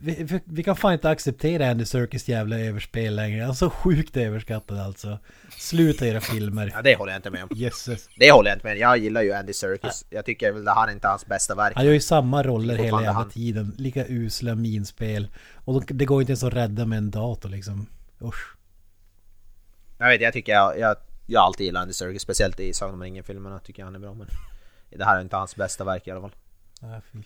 Vi, 0.00 0.22
vi, 0.22 0.40
vi 0.44 0.62
kan 0.62 0.76
fan 0.76 0.92
inte 0.92 1.10
acceptera 1.10 1.70
Andy 1.70 1.84
Serkis 1.84 2.28
jävla 2.28 2.58
överspel 2.58 3.16
längre. 3.16 3.40
Han 3.40 3.50
är 3.50 3.54
så 3.54 3.70
sjukt 3.70 4.16
överskattad 4.16 4.78
alltså. 4.78 5.18
Sluta 5.58 6.06
era 6.06 6.20
filmer. 6.20 6.72
Ja, 6.74 6.82
det 6.82 6.96
håller 6.96 7.12
jag 7.12 7.18
inte 7.18 7.30
med 7.30 7.42
om. 7.42 7.48
Jösses. 7.52 8.08
Det 8.16 8.30
håller 8.32 8.50
jag 8.50 8.56
inte 8.56 8.66
med 8.66 8.78
Jag 8.78 8.98
gillar 8.98 9.22
ju 9.22 9.32
Andy 9.32 9.52
Serkis. 9.52 10.04
Jag 10.10 10.24
tycker 10.24 10.52
väl 10.52 10.64
det 10.64 10.74
här 10.74 10.88
är 10.88 10.92
inte 10.92 11.08
hans 11.08 11.26
bästa 11.26 11.54
verk. 11.54 11.72
Han 11.76 11.84
gör 11.84 11.92
ju 11.92 12.00
samma 12.00 12.42
roller 12.42 12.76
hela 12.76 12.96
jävla 13.02 13.12
han. 13.12 13.30
tiden. 13.30 13.74
Lika 13.78 14.04
usla 14.08 14.54
minspel. 14.54 15.28
Och 15.64 15.84
det 15.86 16.04
går 16.04 16.20
inte 16.20 16.30
ens 16.32 16.44
att 16.44 16.54
rädda 16.54 16.84
med 16.86 16.98
en 16.98 17.10
dator 17.10 17.48
liksom. 17.48 17.86
Usch. 18.22 18.54
Jag 19.98 20.08
vet, 20.08 20.20
jag 20.20 20.32
tycker 20.32 20.52
jag... 20.52 20.78
Jag, 20.78 20.96
jag 21.26 21.40
har 21.40 21.46
alltid 21.46 21.66
gillat 21.66 21.80
Andy 21.82 21.92
Serkis, 21.94 22.22
speciellt 22.22 22.60
i 22.60 22.72
Sagan 22.74 22.94
om 22.94 23.02
ringen-filmerna 23.02 23.58
tycker 23.58 23.82
jag 23.82 23.86
han 23.86 23.94
är 23.94 23.98
bra, 23.98 24.14
men... 24.14 24.26
Det 24.96 25.04
här 25.04 25.16
är 25.16 25.20
inte 25.20 25.36
hans 25.36 25.56
bästa 25.56 25.84
verk 25.84 26.06
i 26.06 26.10
alla 26.10 26.20
fall. 26.20 26.34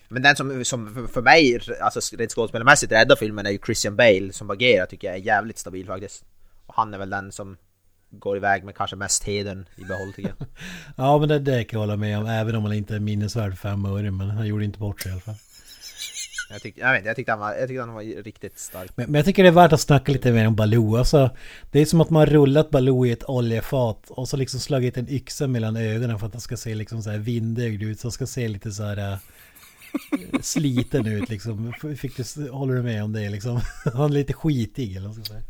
Men 0.09 0.23
den 0.23 0.37
som, 0.37 0.65
som 0.65 1.09
för- 1.09 1.23
mig, 1.23 1.61
alltså 1.81 2.17
rent 2.17 2.31
skådespelarmässigt 2.31 2.93
räddar 2.93 3.17
filmen 3.17 3.47
är 3.47 3.51
ju 3.51 3.59
Christian 3.67 3.97
Bale 3.97 4.33
som 4.33 4.51
agerar 4.51 4.87
tycker 4.87 5.09
jag 5.09 5.17
är 5.17 5.21
jävligt 5.21 5.59
stabil 5.59 5.87
faktiskt. 5.87 6.25
Och 6.67 6.75
han 6.77 6.95
är 6.95 6.99
väl 6.99 7.11
den 7.11 7.33
som 7.33 7.57
går 8.11 8.37
iväg 8.37 8.65
med 8.65 8.75
kanske 8.77 8.97
mest 8.97 9.25
hedern 9.25 9.69
i 9.77 9.85
behåll 9.85 10.13
tycker 10.13 10.35
jag. 10.39 10.49
Ja 10.97 11.19
men 11.19 11.29
det, 11.29 11.39
det 11.39 11.65
kan 11.65 11.81
jag 11.81 11.87
hålla 11.87 11.97
med 11.97 12.19
om. 12.19 12.27
Även 12.27 12.55
om 12.55 12.65
han 12.65 12.73
inte 12.73 12.95
är 12.95 13.01
minnesvärd 13.01 13.51
för 13.51 13.69
fem 13.69 13.85
öre. 13.85 14.11
Men 14.11 14.31
han 14.31 14.47
gjorde 14.47 14.65
inte 14.65 14.79
bort 14.79 15.01
sig 15.01 15.11
i 15.11 15.13
alla 15.13 15.21
fall. 15.21 15.35
Jag, 16.51 16.63
tyck, 16.63 16.75
jag, 16.79 16.93
vet, 16.93 17.05
jag, 17.05 17.17
tyckte 17.17 17.33
han 17.33 17.39
var, 17.39 17.55
jag 17.55 17.69
tyckte 17.69 17.83
han 17.83 17.95
var 17.95 18.23
riktigt 18.23 18.59
stark. 18.59 18.91
Men, 18.95 19.07
men 19.07 19.15
jag 19.15 19.25
tycker 19.25 19.43
det 19.43 19.49
är 19.49 19.53
värt 19.53 19.73
att 19.73 19.81
snacka 19.81 20.13
lite 20.13 20.33
mer 20.33 20.47
om 20.47 20.57
Baloo. 20.57 20.97
Alltså, 20.97 21.31
det 21.71 21.81
är 21.81 21.87
som 21.87 22.01
att 22.01 22.11
man 22.11 22.21
har 22.21 22.27
rullat 22.27 22.71
Baloo 22.71 23.07
i 23.07 23.13
ett 23.13 23.29
oljefat 23.29 24.11
och 24.11 24.29
så 24.29 24.37
liksom 24.37 24.61
slagit 24.61 24.97
en 24.97 25.09
yxa 25.09 25.47
mellan 25.47 25.77
ögonen 25.77 26.19
för 26.19 26.27
att 26.27 26.33
han 26.33 26.41
ska 26.41 26.57
se 26.57 26.75
liksom 26.75 27.03
så 27.03 27.11
här 27.11 27.19
vindögd 27.19 27.83
ut. 27.83 28.01
Så 28.01 28.07
han 28.07 28.13
ska 28.13 28.27
se 28.27 28.49
lite 28.49 28.73
så 28.73 28.83
här 28.83 29.13
äh, 29.13 29.19
sliten 30.41 31.07
ut 31.07 31.29
liksom. 31.29 31.73
Fick 31.99 32.17
du, 32.17 32.51
håller 32.51 32.75
du 32.75 32.83
med 32.83 33.05
om 33.05 33.13
det 33.13 33.31
liksom? 33.31 33.61
Han 33.95 34.11
är 34.11 34.15
lite 34.15 34.33
skitig 34.33 34.97
eller 34.97 35.07
vad 35.07 35.15
ska 35.15 35.25
säga. 35.25 35.43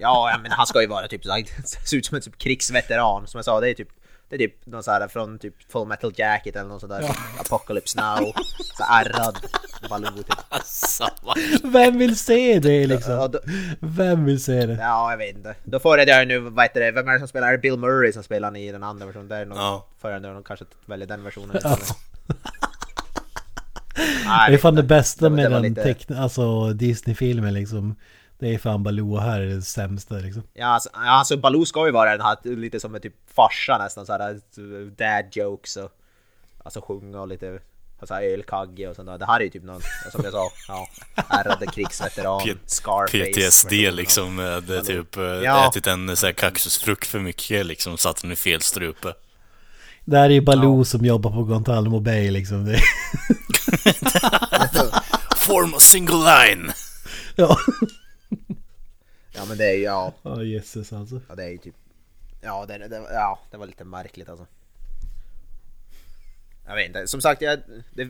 Ja, 0.00 0.38
men 0.42 0.50
han 0.50 0.66
ska 0.66 0.80
ju 0.80 0.86
vara 0.86 1.08
typ 1.08 1.24
så 1.24 1.32
här, 1.32 1.44
se 1.86 1.96
ut 1.96 2.06
som 2.06 2.16
en 2.16 2.22
typ 2.22 2.38
krigsveteran. 2.38 3.26
Som 3.26 3.38
jag 3.38 3.44
sa, 3.44 3.60
det 3.60 3.70
är 3.70 3.74
typ 3.74 3.88
Det 4.32 4.36
är 4.36 4.48
typ 4.48 4.66
någon 4.66 4.82
så 4.82 4.90
här 4.90 5.08
från 5.08 5.38
typ 5.38 5.54
Full 5.72 5.88
Metal 5.88 6.12
Jacket 6.16 6.56
eller 6.56 6.68
någon 6.68 6.80
sån 6.80 6.88
där 6.90 7.10
Apocalypse 7.40 8.00
Now. 8.00 8.16
Så 8.76 8.84
ärrad 8.90 9.38
Baloo 9.90 10.12
typ. 10.22 10.34
Samma. 10.64 11.34
Vem 11.64 11.98
vill 11.98 12.16
se 12.18 12.58
det 12.58 12.86
liksom? 12.86 13.12
Ja, 13.12 13.28
då, 13.28 13.38
Vem 13.80 14.24
vill 14.24 14.42
se 14.44 14.66
det? 14.66 14.74
ja, 14.80 15.10
jag 15.10 15.18
vet 15.18 15.36
inte. 15.36 15.54
Då 15.64 15.78
får 15.80 15.98
jag 15.98 16.06
det 16.06 16.24
nu, 16.24 16.38
vad 16.38 16.64
heter 16.64 16.80
det, 16.80 16.90
vem 16.90 17.08
är 17.08 17.12
det 17.12 17.18
som 17.18 17.28
spelar? 17.28 17.48
Är 17.48 17.52
det 17.52 17.58
Bill 17.58 17.76
Murray 17.78 18.12
som 18.12 18.22
spelar 18.22 18.56
i 18.56 18.72
den 18.72 18.82
andra 18.82 19.06
versionen? 19.06 19.28
Det 19.28 19.36
är 19.36 19.44
nog 19.46 19.58
Ja. 19.58 19.86
förrän 20.00 20.22
de 20.22 20.42
kanske 20.42 20.64
väljer 20.86 21.06
den 21.08 21.24
versionen. 21.24 21.56
Ja. 21.64 21.78
Nej, 24.26 24.50
Det 24.50 24.54
är 24.56 24.58
fan 24.58 24.74
det 24.74 24.82
bästa 24.82 25.30
med 25.30 25.44
det 25.44 25.48
den 25.54 25.62
lite- 25.62 25.82
teckn... 25.82 26.14
alltså 26.14 26.72
Disney-filmen 26.72 27.54
liksom. 27.54 27.94
Det 28.42 28.54
är 28.54 28.58
fan 28.58 28.82
Baloo 28.82 29.18
här 29.18 29.40
är 29.40 29.46
det 29.46 29.62
sämsta 29.62 30.14
liksom. 30.14 30.42
Ja, 30.54 30.66
alltså, 30.66 30.88
ja, 30.92 31.10
alltså 31.10 31.36
Baloo 31.36 31.64
ska 31.64 31.86
ju 31.86 31.92
vara 31.92 32.10
den 32.10 32.20
här 32.20 32.56
lite 32.56 32.80
som 32.80 32.94
en 32.94 33.00
typ 33.00 33.14
farsa 33.34 33.78
nästan 33.78 34.06
såhär 34.06 34.40
dad 34.96 35.24
jokes 35.36 35.76
och 35.76 35.90
alltså 36.64 36.80
sjunga 36.80 37.20
och 37.20 37.28
lite 37.28 37.58
alltså 38.00 38.14
ölkagge 38.14 38.88
och 38.88 38.96
sånt 38.96 39.08
där. 39.08 39.18
Det 39.18 39.26
här 39.26 39.40
är 39.40 39.44
ju 39.44 39.50
typ 39.50 39.62
någon, 39.62 39.80
som 40.12 40.24
jag 40.24 40.32
sa, 40.32 40.50
ja, 40.68 40.88
ärrade 41.28 41.66
krigsveteran, 41.66 42.42
P- 42.44 42.54
Scarface. 42.66 43.24
PTSD 43.32 43.72
liksom 43.72 44.34
med 44.34 44.70
eh, 44.70 44.82
typ 44.82 45.16
eh, 45.16 45.22
Ja. 45.24 45.68
ätit 45.68 45.86
en 45.86 46.16
så 46.16 46.26
här 46.26 46.32
kaktusfrukt 46.32 47.06
för 47.06 47.18
mycket 47.20 47.66
liksom, 47.66 47.98
satt 47.98 48.22
den 48.22 48.32
i 48.32 48.36
fel 48.36 48.60
strupe. 48.62 49.14
Det 50.04 50.16
här 50.18 50.24
är 50.24 50.34
ju 50.34 50.40
Baloo 50.40 50.84
som 50.84 51.04
jobbar 51.04 51.30
på 51.30 51.44
Guantanamo 51.44 52.00
Bay 52.00 52.30
liksom. 52.30 52.64
Det... 52.64 52.80
Form 55.36 55.74
a 55.74 55.80
single 55.80 56.14
line! 56.46 56.72
ja. 57.36 57.56
Ja 59.32 59.44
men 59.48 59.58
det 59.58 59.64
är 59.64 59.74
ju, 59.74 59.82
ja, 59.82 60.14
Ja 60.22 60.42
jösses 60.42 60.92
alltså. 60.92 61.20
ja 61.28 61.34
det 61.34 61.44
är 61.44 61.48
ju 61.48 61.58
typ, 61.58 61.74
ja 62.40 62.66
det, 62.66 62.88
det, 62.88 62.96
ja 62.96 63.40
det 63.50 63.56
var 63.56 63.66
lite 63.66 63.84
märkligt 63.84 64.28
alltså. 64.28 64.46
Jag 66.66 66.74
vet 66.74 66.86
inte, 66.86 67.06
som 67.06 67.20
sagt 67.20 67.42
jag, 67.42 67.58
det, 67.94 68.08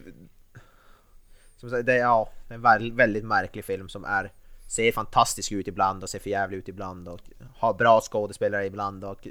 som 1.57 1.71
sagt, 1.71 1.87
det, 1.87 1.97
ja, 1.97 2.31
det 2.49 2.55
är 2.55 2.81
en 2.81 2.97
väldigt, 2.97 3.25
märklig 3.25 3.65
film 3.65 3.89
som 3.89 4.05
är 4.05 4.33
ser 4.67 4.93
fantastisk 4.93 5.53
ut 5.53 5.69
ibland 5.69 6.03
och 6.03 6.11
ser 6.11 6.19
för 6.19 6.31
jävligt 6.31 6.59
ut 6.59 6.69
ibland 6.69 7.09
och 7.09 7.21
har 7.57 7.75
bra 7.75 8.01
skådespelare 8.01 8.67
ibland 8.67 9.05
och, 9.05 9.29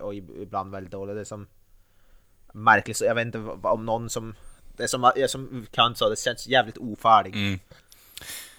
och 0.00 0.14
ibland 0.14 0.72
väldigt 0.72 0.92
dåliga. 0.92 1.14
Det 1.14 1.20
är 1.20 1.24
som 1.24 1.46
märkligt, 2.52 2.96
så 2.96 3.04
jag 3.04 3.14
vet 3.14 3.26
inte 3.26 3.38
om 3.62 3.86
någon 3.86 4.10
som 4.10 4.34
det 4.76 4.82
är 4.82 4.86
som, 4.86 5.12
jag 5.16 5.30
som 5.30 5.66
Kant 5.70 5.98
sa, 5.98 6.08
det 6.08 6.18
känns 6.18 6.46
jävligt 6.46 6.76
ofärdig. 6.76 7.34
Mm. 7.36 7.58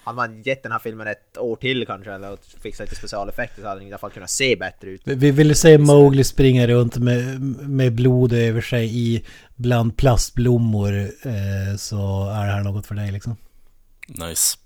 Hade 0.04 0.16
man 0.16 0.42
gett 0.42 0.62
den 0.62 0.72
här 0.72 0.78
filmen 0.78 1.06
ett 1.06 1.38
år 1.38 1.56
till 1.56 1.86
kanske 1.86 2.12
eller 2.12 2.32
och 2.32 2.38
fixat 2.60 2.86
lite 2.86 2.96
specialeffekter 2.96 3.62
så 3.62 3.68
hade 3.68 3.80
den 3.80 3.88
i 3.88 3.92
alla 3.92 3.98
fall 3.98 4.10
kunnat 4.10 4.30
se 4.30 4.56
bättre 4.56 4.90
ut. 4.90 5.00
Vi- 5.04 5.14
Vi 5.14 5.30
ville 5.30 5.54
se 5.54 5.78
Mowgli 5.78 6.24
springa 6.24 6.66
runt 6.66 6.96
med, 6.96 7.40
med 7.68 7.94
blod 7.94 8.32
över 8.32 8.60
sig 8.60 8.98
i 8.98 9.24
bland 9.56 9.96
plastblommor 9.96 10.98
eh, 11.02 11.76
så 11.78 12.30
är 12.30 12.46
det 12.46 12.52
här 12.52 12.62
något 12.62 12.86
för 12.86 12.94
dig 12.94 13.12
liksom. 13.12 13.36
Nice. 14.08 14.56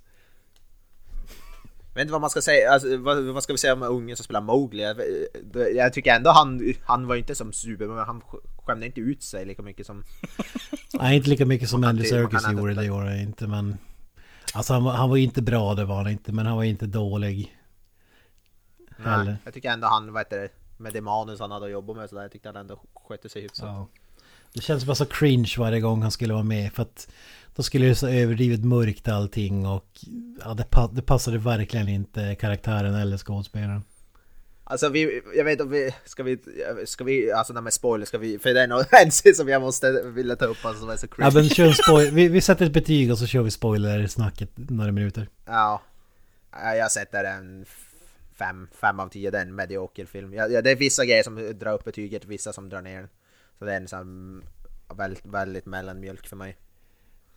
Jag 1.88 1.94
vet 1.94 2.02
inte 2.02 2.12
vad 2.12 2.20
man 2.20 2.30
ska 2.30 2.42
säga, 2.42 2.70
alltså, 2.72 2.96
vad, 2.96 3.24
vad 3.24 3.42
ska 3.42 3.52
vi 3.52 3.58
säga 3.58 3.72
om 3.72 3.82
ungen 3.82 4.16
som 4.16 4.24
spelar 4.24 4.40
Mowgli? 4.40 4.82
Jag, 4.82 4.96
jag 5.76 5.92
tycker 5.92 6.14
ändå 6.14 6.30
han, 6.30 6.74
han 6.84 7.06
var 7.06 7.14
ju 7.14 7.20
inte 7.20 7.34
som 7.34 7.52
super, 7.52 7.86
men 7.86 7.98
han 7.98 8.22
skämde 8.66 8.86
inte 8.86 9.00
ut 9.00 9.22
sig 9.22 9.46
lika 9.46 9.62
mycket 9.62 9.86
som... 9.86 10.04
Nej, 10.92 11.16
inte 11.16 11.28
lika 11.30 11.46
mycket 11.46 11.68
som 11.68 11.84
Andy 11.84 12.04
Serkis 12.04 12.42
gjorde 12.52 12.74
det 12.74 12.84
gjorde 12.84 13.04
han 13.08 13.18
inte 13.20 13.46
men... 13.46 13.76
Alltså 14.54 14.72
han, 14.72 14.84
var- 14.84 14.92
han 14.92 15.10
var 15.10 15.16
inte 15.16 15.42
bra, 15.42 15.74
det 15.74 15.84
var 15.84 15.96
han 15.96 16.08
inte, 16.12 16.32
men 16.32 16.46
han 16.46 16.56
var 16.56 16.64
inte 16.64 16.86
dålig. 16.86 17.56
Heller. 18.98 19.24
Nej, 19.24 19.36
jag 19.44 19.54
tycker 19.54 19.70
ändå 19.70 19.86
han, 19.86 20.12
vad 20.12 20.20
heter 20.20 20.38
det, 20.38 20.48
med 20.76 20.92
det 20.92 21.00
manus 21.00 21.40
han 21.40 21.50
hade 21.50 21.66
att 21.66 21.72
jobba 21.72 21.94
med 21.94 22.08
så 22.08 22.14
där, 22.14 22.22
jag 22.22 22.32
tyckte 22.32 22.48
han 22.48 22.56
ändå 22.56 22.80
skötte 23.08 23.28
sig 23.28 23.42
hyfsat. 23.42 23.66
Ja. 23.66 23.88
Det 24.52 24.60
känns 24.62 24.84
bara 24.84 24.94
så 24.94 25.06
cringe 25.06 25.54
varje 25.58 25.80
gång 25.80 26.02
han 26.02 26.10
skulle 26.10 26.32
vara 26.34 26.42
med 26.44 26.72
för 26.72 26.82
att 26.82 27.08
då 27.54 27.62
skulle 27.62 27.86
det 27.86 27.94
så 27.94 28.08
överdrivet 28.08 28.64
mörkt 28.64 29.08
allting 29.08 29.66
och 29.66 29.86
ja, 30.44 30.54
det, 30.54 30.64
pa- 30.70 30.90
det 30.92 31.02
passade 31.02 31.38
verkligen 31.38 31.88
inte 31.88 32.34
karaktären 32.34 32.94
eller 32.94 33.16
skådespelaren. 33.18 33.82
Alltså 34.66 34.88
vi, 34.88 35.22
jag 35.36 35.44
vet 35.44 35.52
inte 35.52 35.64
om 35.64 35.70
vi, 35.70 35.94
ska 36.04 36.22
vi, 36.22 36.38
ska 36.84 37.04
vi, 37.04 37.32
alltså 37.32 37.52
det 37.52 37.56
här 37.58 37.62
med 37.62 37.72
spoiler, 37.72 38.06
ska 38.06 38.18
vi, 38.18 38.38
för 38.38 38.54
det 38.54 38.60
är 38.60 39.10
scen 39.10 39.34
som 39.34 39.48
jag 39.48 39.62
måste 39.62 40.02
vilja 40.02 40.36
ta 40.36 40.44
upp 40.44 40.64
alltså, 40.64 40.80
som 40.80 40.90
är 40.90 40.96
så 40.96 41.06
Ja 41.06 41.14
cringe. 41.30 41.30
men 41.34 41.48
kör 41.48 41.64
en 41.66 41.72
spoil- 41.88 42.10
vi, 42.10 42.28
vi 42.28 42.40
sätter 42.40 42.66
ett 42.66 42.72
betyg 42.72 43.12
och 43.12 43.18
så 43.18 43.26
kör 43.26 43.42
vi 43.42 43.50
spoiler-snacket 43.50 44.50
några 44.56 44.92
minuter. 44.92 45.28
Ja. 45.46 45.82
Ja, 46.52 46.74
Jag 46.74 46.92
sätter 46.92 47.24
en 47.24 47.64
fem, 48.38 48.68
fem 48.80 49.00
av 49.00 49.08
tio, 49.08 49.30
det 49.30 49.38
är 49.38 49.42
en 49.42 49.54
medioker 49.54 50.04
film. 50.06 50.34
Ja, 50.34 50.48
ja, 50.48 50.62
det 50.62 50.70
är 50.70 50.76
vissa 50.76 51.04
grejer 51.04 51.22
som 51.22 51.58
drar 51.58 51.72
upp 51.74 51.84
betyget, 51.84 52.24
vissa 52.24 52.52
som 52.52 52.68
drar 52.68 52.82
ner 52.82 52.96
den. 53.00 53.08
Så 53.58 53.64
det 53.64 53.72
är 53.72 53.76
en 53.76 53.88
sån 53.88 54.42
väldigt, 54.96 55.26
väldigt 55.26 55.66
mellanmjölk 55.66 56.26
för 56.26 56.36
mig. 56.36 56.56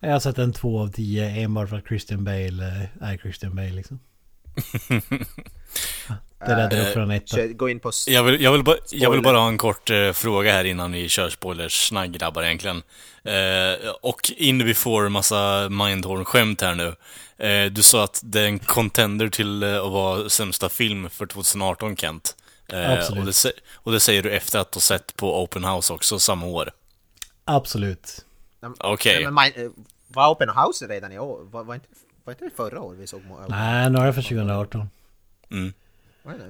Jag 0.00 0.12
har 0.12 0.20
sett 0.20 0.38
en 0.38 0.52
två 0.52 0.80
av 0.80 0.88
tio 0.92 1.24
enbart 1.30 1.68
för 1.68 1.76
att 1.76 1.86
Christian 1.88 2.24
Bale 2.24 2.66
eh, 2.68 3.08
är 3.10 3.16
Christian 3.16 3.54
Bale 3.56 3.70
liksom. 3.72 4.00
Det 6.46 6.54
räddar 6.56 6.80
upp 6.80 6.92
från 6.92 7.10
etta. 7.10 7.36
Kör- 7.36 7.46
Gå 7.52 7.68
in 7.68 7.80
på... 7.80 7.90
Jag 8.06 8.22
vill, 8.22 8.40
jag, 8.42 8.52
vill 8.52 8.62
bara, 8.64 8.76
jag 8.90 9.10
vill 9.10 9.22
bara 9.22 9.38
ha 9.38 9.48
en 9.48 9.58
kort 9.58 9.90
eh, 9.90 10.12
fråga 10.12 10.52
här 10.52 10.64
innan 10.64 10.92
vi 10.92 11.08
kör 11.08 11.28
spoilers 11.30 11.88
snack 11.88 12.10
grabbar 12.10 12.42
egentligen. 12.42 12.82
Eh, 13.24 13.90
och 14.00 14.30
in 14.36 14.58
before 14.58 15.08
massa 15.08 15.68
Mindhorn-skämt 15.68 16.60
här 16.62 16.74
nu. 16.74 16.94
Eh, 17.46 17.66
du 17.72 17.82
sa 17.82 18.04
att 18.04 18.20
det 18.24 18.40
är 18.40 18.44
en 18.46 18.58
contender 18.58 19.28
till 19.28 19.62
eh, 19.62 19.76
att 19.84 19.92
vara 19.92 20.28
sämsta 20.28 20.68
film 20.68 21.10
för 21.10 21.26
2018 21.26 21.96
Kent. 21.96 22.36
Eh, 22.72 22.92
Absolut. 22.92 23.18
Och 23.20 23.26
det, 23.26 23.52
och 23.74 23.92
det 23.92 24.00
säger 24.00 24.22
du 24.22 24.30
efter 24.30 24.58
att 24.58 24.74
ha 24.74 24.80
sett 24.80 25.16
på 25.16 25.42
Open 25.42 25.64
House 25.64 25.92
också 25.92 26.18
samma 26.18 26.46
år. 26.46 26.70
Absolut. 27.44 28.24
Okej. 28.78 29.22
Eh, 29.24 29.30
var 30.08 30.30
Open 30.32 30.48
House 30.48 30.86
redan 30.86 31.12
i 31.12 31.18
år? 31.18 31.44
Var, 31.50 31.64
var, 31.64 31.74
inte, 31.74 31.86
var 32.28 32.32
inte 32.32 32.44
det 32.44 32.50
förra 32.56 32.80
året 32.82 32.98
vi 33.00 33.06
såg? 33.06 33.20
Mo- 33.20 33.46
Nej, 33.48 33.90
några 33.90 34.12
för 34.12 34.22
2018. 34.22 34.88
Mm. 35.50 35.72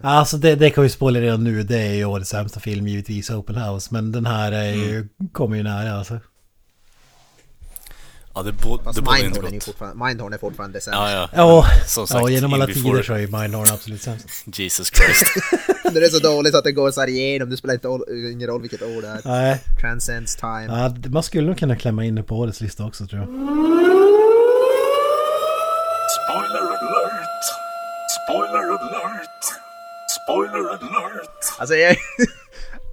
Alltså 0.03 0.37
det, 0.37 0.55
det 0.55 0.71
kan 0.71 0.83
vi 0.85 0.91
spoila 0.91 1.21
redan 1.21 1.45
nu. 1.45 1.63
Det 1.63 1.79
är 1.79 1.93
ju 1.95 2.05
årets 2.05 2.31
sämsta 2.31 2.61
film 2.61 2.89
givetvis, 2.89 3.31
Open 3.31 3.57
House. 3.57 3.89
Men 3.93 4.13
den 4.13 4.27
här 4.27 4.53
är 4.53 4.73
ju, 4.73 5.09
kommer 5.33 5.57
ju 5.57 5.63
nära 5.63 5.93
alltså. 5.99 6.19
Ja, 8.35 8.43
det, 8.43 8.53
bo, 8.53 8.79
Fast 8.85 8.97
det 8.97 9.03
borde 9.03 9.17
inte 9.19 9.25
Mindhorn 9.31 9.47
är 9.47 9.51
gått. 9.57 9.65
fortfarande, 9.65 10.05
Mindhorn 10.07 10.33
är 10.33 10.39
fortfarande 10.39 10.81
sämst. 10.81 10.95
Ja, 10.99 11.11
ja. 11.11 11.29
Ja, 11.35 11.65
Som 11.87 12.07
sagt, 12.07 12.21
ja 12.23 12.29
genom 12.31 12.53
alla 12.53 12.67
before- 12.67 12.73
tider 12.83 13.03
så 13.03 13.13
är 13.15 13.19
ju 13.19 13.27
Mindhorn 13.27 13.69
absolut 13.71 14.03
sämst. 14.03 14.29
Jesus 14.59 14.91
Christ. 14.95 15.25
det 15.95 16.05
är 16.05 16.09
så 16.09 16.19
dåligt 16.19 16.55
att 16.55 16.65
det 16.65 16.73
går 16.73 16.91
så 16.91 17.01
här 17.01 17.09
igenom, 17.09 17.51
det 17.51 17.57
spelar 17.57 17.75
inte 17.75 17.89
all- 17.89 18.05
ingen 18.33 18.47
roll 18.49 18.61
vilket 18.63 18.83
år 18.83 19.03
det 19.03 19.09
är. 19.09 19.21
Nej, 19.25 19.61
Transcends 19.81 20.37
time. 20.37 20.65
ja, 20.69 20.95
man 21.11 21.23
skulle 21.23 21.47
nog 21.47 21.59
kunna 21.59 21.77
klämma 21.77 22.05
in 22.05 22.15
det 22.15 22.23
på 22.23 22.37
årets 22.39 22.61
lista 22.61 22.85
också 22.85 23.07
tror 23.07 23.21
jag. 23.21 23.29
Spoiler 26.09 26.59
alert! 26.59 27.45
Spoiler 28.29 28.59
alert! 28.59 29.45
Spoiler 30.25 30.69
alert! 30.69 31.45
Alltså 31.59 31.75
jag... 31.75 31.91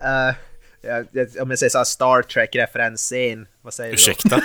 eh, 0.03 0.35
jag, 0.81 1.07
jag, 1.11 1.27
om 1.41 1.49
jag 1.49 1.59
säger 1.59 1.69
såhär 1.69 1.85
Star 1.85 2.21
Trek-referensscen, 2.21 3.47
vad 3.61 3.73
säger 3.73 3.89
du 3.89 3.95
då? 3.95 4.01
Ursäkta? 4.01 4.39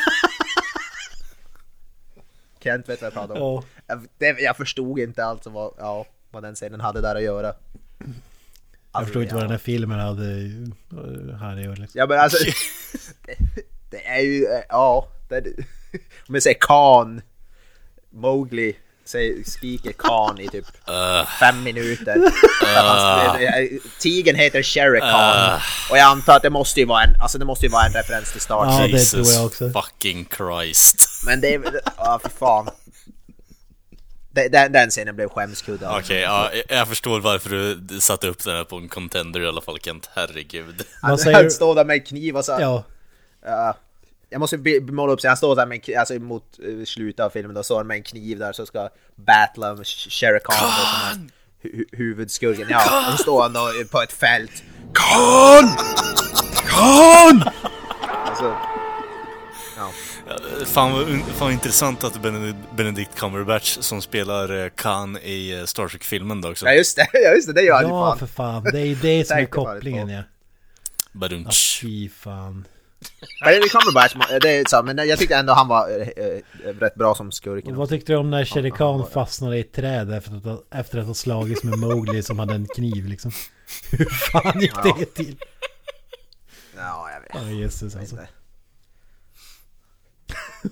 Kent 2.62 2.88
vet 2.88 3.02
vad 3.02 3.06
jag 3.06 3.12
pratar 3.12 3.34
om. 3.34 3.40
Ja. 3.40 3.64
Jag, 3.86 4.06
det, 4.18 4.40
jag 4.40 4.56
förstod 4.56 4.98
inte 4.98 5.24
alls 5.24 5.40
vad, 5.44 5.74
ja, 5.78 6.06
vad 6.30 6.42
den 6.42 6.54
scenen 6.54 6.80
hade 6.80 7.00
där 7.00 7.14
att 7.14 7.22
göra. 7.22 7.54
Jag 8.92 9.04
förstår 9.04 9.22
inte 9.22 9.34
vad 9.34 9.44
den 9.44 9.50
här 9.50 9.58
filmen 9.58 9.98
hade 9.98 10.24
eh, 10.24 11.36
här 11.36 11.60
i 11.60 11.68
år 11.68 11.76
liksom. 11.76 11.98
Ja 11.98 12.06
men 12.06 12.18
alltså, 12.18 12.44
det, 13.26 13.36
det 13.90 14.06
är 14.06 14.20
ju, 14.20 14.44
eh, 14.44 14.62
ja, 14.68 15.08
det, 15.28 15.44
om 16.28 16.34
jag 16.34 16.42
säger 16.42 16.58
Khan, 16.60 17.22
Mowgli, 18.10 18.76
säger, 19.10 19.44
skriker 19.50 19.92
Khan 19.92 20.40
i 20.40 20.48
typ 20.48 20.66
Uh, 20.88 21.26
fem 21.40 21.62
minuter. 21.62 22.14
Det- 22.14 23.38
det- 23.38 23.78
Tigern 23.98 24.36
heter 24.36 24.62
Shere 24.62 25.00
Khan. 25.00 25.60
Och 25.90 25.96
jag 25.98 26.04
antar 26.06 26.36
att 26.36 26.42
det 26.42 26.50
måste 26.50 26.80
ju 26.80 26.86
vara 26.86 27.02
en, 27.04 27.20
alltså 27.22 27.38
det 27.38 27.44
måste 27.44 27.66
ju 27.66 27.72
vara 27.72 27.86
en 27.86 27.92
referens 27.92 28.32
till 28.32 28.40
Star 28.40 28.64
Ja, 28.66 28.78
Trek. 28.78 28.92
det 28.92 28.98
Jesus 28.98 29.12
tror 29.28 29.38
jag 29.38 29.46
också. 29.46 29.70
fucking 29.82 30.28
Christ. 30.36 31.08
Men 31.26 31.40
det 31.40 31.54
är, 31.54 31.80
ja 31.96 32.18
för 32.22 32.30
fan. 32.30 32.68
Det- 34.32 34.48
Den, 34.48 34.72
den 34.72 34.90
scenen 34.90 35.16
blev 35.16 35.28
skämskudde. 35.28 35.88
Okej, 35.88 36.20
ja, 36.20 36.50
jag- 36.68 36.88
förstår 36.88 37.20
varför 37.20 37.50
du 37.80 38.00
satte 38.00 38.26
upp 38.28 38.44
den 38.44 38.56
här 38.56 38.64
på 38.64 38.76
en 38.76 38.88
contender 38.88 39.40
i 39.40 39.46
alla 39.48 39.60
fall 39.60 39.78
Kent. 39.80 40.10
Herregud. 40.14 40.82
Han, 41.02 41.18
säger 41.18 41.36
han 41.42 41.50
står 41.50 41.74
där 41.74 41.84
med 41.84 42.06
kniv 42.06 42.36
och 42.36 42.44
så 42.44 42.56
Ja, 42.60 42.84
Ja, 43.44 43.76
jag 44.30 44.38
måste 44.40 44.56
måla 44.92 45.12
upp 45.12 45.20
sig, 45.20 45.28
han 45.28 45.36
står 45.36 45.56
där 45.56 45.66
med 45.66 45.88
alltså 45.98 46.14
mot 46.14 46.44
uh, 46.66 46.84
slutet 46.84 47.20
av 47.24 47.30
filmen, 47.30 47.54
då 47.54 47.62
står 47.62 47.76
han 47.76 47.86
med 47.86 47.96
en 47.96 48.02
kniv 48.02 48.38
där 48.38 48.52
så 48.52 48.66
ska 48.66 48.88
battla 49.16 49.74
med 49.74 49.82
Sh- 49.84 50.10
Shere 50.10 50.38
Khan 50.44 50.68
är 51.62 51.68
hu- 51.68 51.84
huvudskurken. 51.92 52.66
Ja, 52.70 53.06
och 53.12 53.12
så 53.18 53.22
står 53.22 53.42
han 53.42 53.52
då 53.52 53.70
på 53.90 54.02
ett 54.02 54.12
fält. 54.12 54.62
Khan! 54.94 55.68
Khan! 56.66 57.42
Alltså, 58.26 58.56
ja. 59.76 59.90
Fan 60.66 60.92
vad, 60.92 61.06
fan 61.08 61.22
vad 61.40 61.52
intressant 61.52 62.04
att 62.04 62.22
Benedict, 62.76 63.14
Cumberbatch 63.14 63.76
som 63.80 64.02
spelar 64.02 64.64
eh, 64.64 64.68
Khan 64.68 65.16
i 65.22 65.58
eh, 65.58 65.64
Star 65.64 65.88
Trek-filmen 65.88 66.40
då 66.40 66.50
också. 66.50 66.66
ja 66.66 66.72
just 66.72 66.96
det, 66.96 67.06
ja 67.12 67.30
just 67.34 67.46
det, 67.46 67.52
det 67.52 67.62
gör 67.62 67.74
han 67.74 67.84
ju 67.84 67.90
ja 67.90 68.08
fan. 68.10 68.18
för 68.18 68.26
fan. 68.26 68.64
Det 68.64 68.80
är 68.80 68.84
ju 68.86 68.94
det 68.94 69.24
som 69.28 69.38
är 69.38 69.44
kopplingen 69.44 70.08
ja. 70.08 70.22
Badunch. 71.12 71.78
Fy 71.82 72.08
fan. 72.08 72.64
Benedict 73.44 73.72
Cumberbatch, 73.72 74.14
det 74.42 74.56
är 74.56 74.64
så, 74.68 74.82
men 74.82 75.08
jag 75.08 75.18
tyckte 75.18 75.36
ändå 75.36 75.52
han 75.52 75.68
var 75.68 75.88
eh, 76.00 76.08
eh, 76.08 76.40
rätt 76.80 76.94
bra 76.94 77.14
som 77.14 77.32
skurken. 77.32 77.76
Vad 77.76 77.88
tyckte 77.88 78.12
du 78.12 78.16
om 78.16 78.30
när 78.30 78.44
Shere 78.44 78.70
Khan 78.70 79.06
fastnade 79.10 79.56
i 79.56 79.60
ett 79.60 79.72
träd 79.72 80.12
efter 80.12 80.36
att, 80.36 80.44
ha- 80.44 80.62
efter 80.70 80.98
att 80.98 81.06
ha 81.06 81.14
slagits 81.14 81.64
med 81.64 81.78
Mowgli 81.78 82.22
som 82.22 82.38
hade 82.38 82.54
en 82.54 82.66
kniv 82.76 83.06
liksom? 83.06 83.32
Hur 83.90 84.04
fan 84.04 84.60
gick 84.60 84.74
det 84.82 85.04
till? 85.14 85.36
Ja, 86.76 87.10
jag 87.12 87.20
vet. 87.20 87.30
Ja, 87.34 87.50
Jesus 87.56 87.96
alltså. 87.96 88.16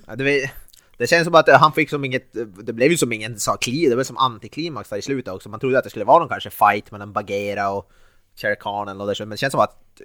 Ja, 0.07 0.15
det, 0.15 0.51
det 0.97 1.07
känns 1.07 1.25
som 1.25 1.35
att 1.35 1.49
han 1.49 1.73
fick 1.73 1.89
som 1.89 2.05
inget, 2.05 2.33
det 2.63 2.73
blev 2.73 2.91
ju 2.91 2.97
som 2.97 3.11
ingen 3.13 3.39
sa 3.39 3.57
kli, 3.57 3.89
det 3.89 3.95
var 3.95 4.03
som 4.03 4.17
antiklimax 4.17 4.89
där 4.89 4.97
i 4.97 5.01
slutet 5.01 5.33
också. 5.33 5.49
Man 5.49 5.59
trodde 5.59 5.77
att 5.77 5.83
det 5.83 5.89
skulle 5.89 6.05
vara 6.05 6.19
någon 6.19 6.29
kanske 6.29 6.49
fight 6.49 6.91
mellan 6.91 7.13
Bagheera 7.13 7.69
och 7.69 7.91
Shere 8.35 8.55
Khan 8.55 8.87
eller 8.87 8.97
något 9.05 9.17
där, 9.17 9.25
men 9.25 9.29
det 9.29 9.37
känns 9.37 9.51
som 9.51 9.59
att 9.61 10.01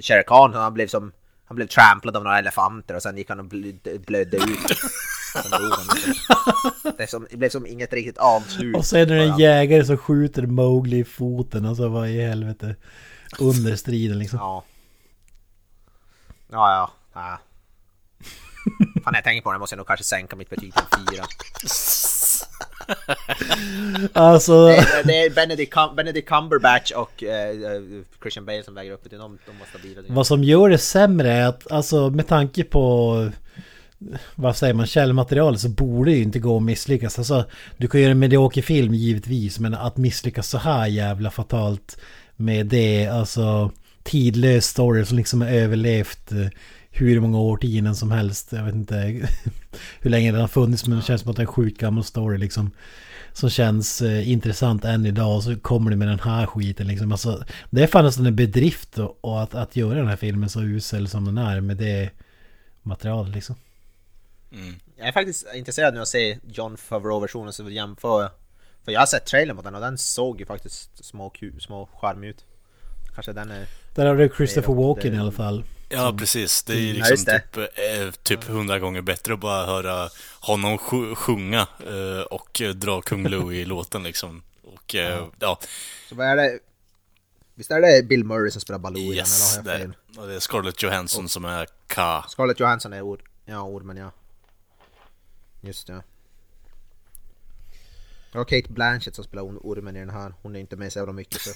Shere 0.00 0.22
Khan 0.22 0.54
han 0.54 0.74
blev 0.74 0.86
som, 0.86 1.12
han 1.46 1.56
blev 1.56 1.66
tramplad 1.66 2.16
av 2.16 2.24
några 2.24 2.38
elefanter 2.38 2.94
och 2.94 3.02
sen 3.02 3.16
gick 3.16 3.28
han 3.28 3.40
och 3.40 3.46
bl- 3.46 3.98
blödde 4.06 4.36
ut. 4.36 4.78
Det, 6.96 7.06
som, 7.10 7.26
det 7.30 7.36
blev 7.36 7.48
som 7.50 7.66
inget 7.66 7.92
riktigt 7.92 8.18
avslut. 8.18 8.76
Och 8.76 8.86
sen 8.86 9.00
är 9.00 9.06
det 9.06 9.24
en 9.24 9.38
jägare 9.38 9.84
som 9.84 9.96
skjuter 9.96 10.46
Mowgli 10.46 10.98
i 10.98 11.04
foten. 11.04 11.66
Alltså 11.66 11.88
vad 11.88 12.08
i 12.08 12.22
helvete. 12.22 12.76
Under 13.38 13.76
striden 13.76 14.18
liksom. 14.18 14.38
Ja. 14.38 14.64
Ja, 16.50 16.72
ja. 16.72 16.90
ja. 17.14 17.38
Fan, 19.04 19.12
när 19.12 19.18
jag 19.18 19.24
tänker 19.24 19.42
på 19.42 19.52
det 19.52 19.58
måste 19.58 19.74
jag 19.74 19.78
nog 19.78 19.86
kanske 19.86 20.04
sänka 20.04 20.36
mitt 20.36 20.50
betyg 20.50 20.74
till 20.74 20.84
fyra. 21.12 21.24
Alltså. 24.12 24.66
Det 24.66 24.76
är, 24.76 25.04
det 25.04 25.24
är 25.24 25.30
Benedict, 25.30 25.74
Cum- 25.74 25.94
Benedict 25.94 26.28
Cumberbatch 26.28 26.92
och 26.92 27.22
eh, 27.22 27.50
eh, 27.50 27.82
Christian 28.22 28.46
Bale 28.46 28.62
som 28.62 28.74
väger 28.74 28.92
upp 28.92 29.10
det. 29.10 29.16
De, 29.16 29.38
de 29.46 29.58
var 29.58 29.66
stabila. 29.66 30.02
Vad 30.08 30.26
som 30.26 30.44
gör 30.44 30.68
det 30.68 30.78
sämre 30.78 31.32
är 31.32 31.46
att 31.46 31.72
alltså 31.72 32.10
med 32.10 32.26
tanke 32.26 32.64
på 32.64 33.30
vad 34.34 34.56
säger 34.56 34.74
man, 34.74 34.86
källmaterial 34.86 35.58
så 35.58 35.68
borde 35.68 36.10
det 36.10 36.16
ju 36.16 36.22
inte 36.22 36.38
gå 36.38 36.56
att 36.56 36.62
misslyckas. 36.62 37.18
Alltså, 37.18 37.44
du 37.76 37.88
kan 37.88 38.00
göra 38.00 38.10
en 38.10 38.18
medioker 38.18 38.62
film 38.62 38.94
givetvis, 38.94 39.58
men 39.58 39.74
att 39.74 39.96
misslyckas 39.96 40.48
så 40.48 40.58
här 40.58 40.86
jävla 40.86 41.30
fatalt 41.30 41.98
med 42.36 42.66
det, 42.66 43.06
alltså 43.06 43.70
tidlös 44.02 44.66
story 44.66 45.04
som 45.04 45.16
liksom 45.16 45.40
har 45.40 45.48
överlevt 45.48 46.32
eh, 46.32 46.46
hur 46.96 47.20
många 47.20 47.38
årtionden 47.38 47.96
som 47.96 48.10
helst. 48.10 48.52
Jag 48.52 48.64
vet 48.64 48.74
inte 48.74 48.94
hur 50.00 50.10
länge 50.10 50.32
den 50.32 50.40
har 50.40 50.48
funnits, 50.48 50.86
men 50.86 50.98
det 50.98 51.04
känns 51.04 51.20
som 51.20 51.30
att 51.30 51.36
det 51.36 51.40
är 51.40 51.46
en 51.46 51.52
sjukt 51.52 51.80
gammal 51.80 52.04
story 52.04 52.38
liksom. 52.38 52.70
Som 53.32 53.50
känns 53.50 54.02
eh, 54.02 54.30
intressant 54.30 54.84
än 54.84 55.06
idag 55.06 55.36
och 55.36 55.42
så 55.42 55.56
kommer 55.56 55.90
det 55.90 55.96
med 55.96 56.08
den 56.08 56.20
här 56.20 56.46
skiten 56.46 56.86
liksom. 56.86 57.12
Alltså, 57.12 57.44
det 57.70 57.82
är 57.82 57.86
fan 57.86 58.04
nästan 58.04 58.26
en 58.26 58.36
bedrift 58.36 58.98
och, 58.98 59.18
och 59.20 59.42
att, 59.42 59.54
att 59.54 59.76
göra 59.76 59.98
den 59.98 60.08
här 60.08 60.16
filmen 60.16 60.48
så 60.48 60.62
usel 60.62 61.08
som 61.08 61.24
den 61.24 61.38
är 61.38 61.60
med 61.60 61.76
det 61.76 62.10
materialet 62.82 63.34
liksom. 63.34 63.56
Jag 64.96 65.08
är 65.08 65.12
faktiskt 65.12 65.46
intresserad 65.54 65.94
nu 65.94 66.00
att 66.00 66.08
se 66.08 66.38
John 66.46 66.76
Favreau-versionen 66.76 67.52
så 67.52 67.62
vi 67.62 67.74
jämför. 67.74 68.30
För 68.84 68.92
jag 68.92 69.00
har 69.00 69.06
sett 69.06 69.26
trailern 69.26 69.56
på 69.56 69.62
den 69.62 69.74
och 69.74 69.80
den 69.80 69.98
såg 69.98 70.40
ju 70.40 70.46
faktiskt 70.46 71.04
små, 71.04 71.32
små 71.58 71.88
charmig 71.92 72.28
ut. 72.28 72.44
Kanske 73.14 73.32
den 73.32 73.50
är... 73.50 73.66
Där 73.94 74.06
har 74.06 74.16
du 74.16 74.30
Christopher 74.36 74.74
Walken 74.74 75.14
i 75.14 75.18
alla 75.18 75.32
fall. 75.32 75.64
Ja, 75.88 76.14
precis. 76.18 76.62
Det 76.62 76.72
är 76.72 76.76
ju 76.76 76.94
Ja, 76.98 77.06
liksom 77.08 77.24
det. 77.24 77.40
typ, 77.40 77.56
eh, 77.78 78.10
typ 78.22 78.44
hundra 78.44 78.78
gånger 78.78 79.00
bättre 79.00 79.34
att 79.34 79.40
bara 79.40 79.66
höra 79.66 80.08
honom 80.40 80.78
sj- 80.78 81.14
sjunga 81.14 81.66
eh, 81.86 82.20
och 82.30 82.62
dra 82.74 83.02
Kung 83.02 83.28
Louie 83.28 83.60
i 83.60 83.64
låten 83.74 84.02
liksom. 84.02 84.42
Och 84.64 84.94
eh, 84.94 85.26
ja, 85.40 85.58
Så 86.08 86.14
vad 86.14 86.26
är 86.26 86.36
det? 86.36 86.58
Visst 87.54 87.70
är 87.70 87.80
det 87.80 88.02
Bill 88.02 88.24
Murray 88.24 88.50
som 88.50 88.60
spelar 88.60 88.78
Baloo 88.78 88.98
i 89.02 89.06
den? 89.06 89.14
yes. 89.16 89.58
Det 89.64 89.90
och 90.16 90.26
det 90.28 90.34
är 90.34 90.40
Scarlett 90.40 90.82
Johansson 90.82 91.28
som 91.28 91.44
är 91.44 91.66
Ka. 91.86 92.24
Scarlett 92.28 92.60
Johansson 92.60 92.92
är 92.92 93.02
ord. 93.02 93.22
Ja, 93.44 93.62
ormen 93.62 93.96
ja. 93.96 94.10
Just 95.60 95.86
det. 95.86 96.02
Det 98.36 98.40
var 98.40 98.44
Kate 98.44 98.72
Blanchett 98.72 99.14
som 99.14 99.24
spelar 99.24 99.42
or- 99.42 99.60
ormen 99.62 99.96
i 99.96 100.00
den 100.00 100.10
här. 100.10 100.34
Hon 100.42 100.56
är 100.56 100.60
inte 100.60 100.76
med 100.76 100.92
så 100.92 100.98
jävla 100.98 101.12
mycket 101.12 101.40
så... 101.40 101.50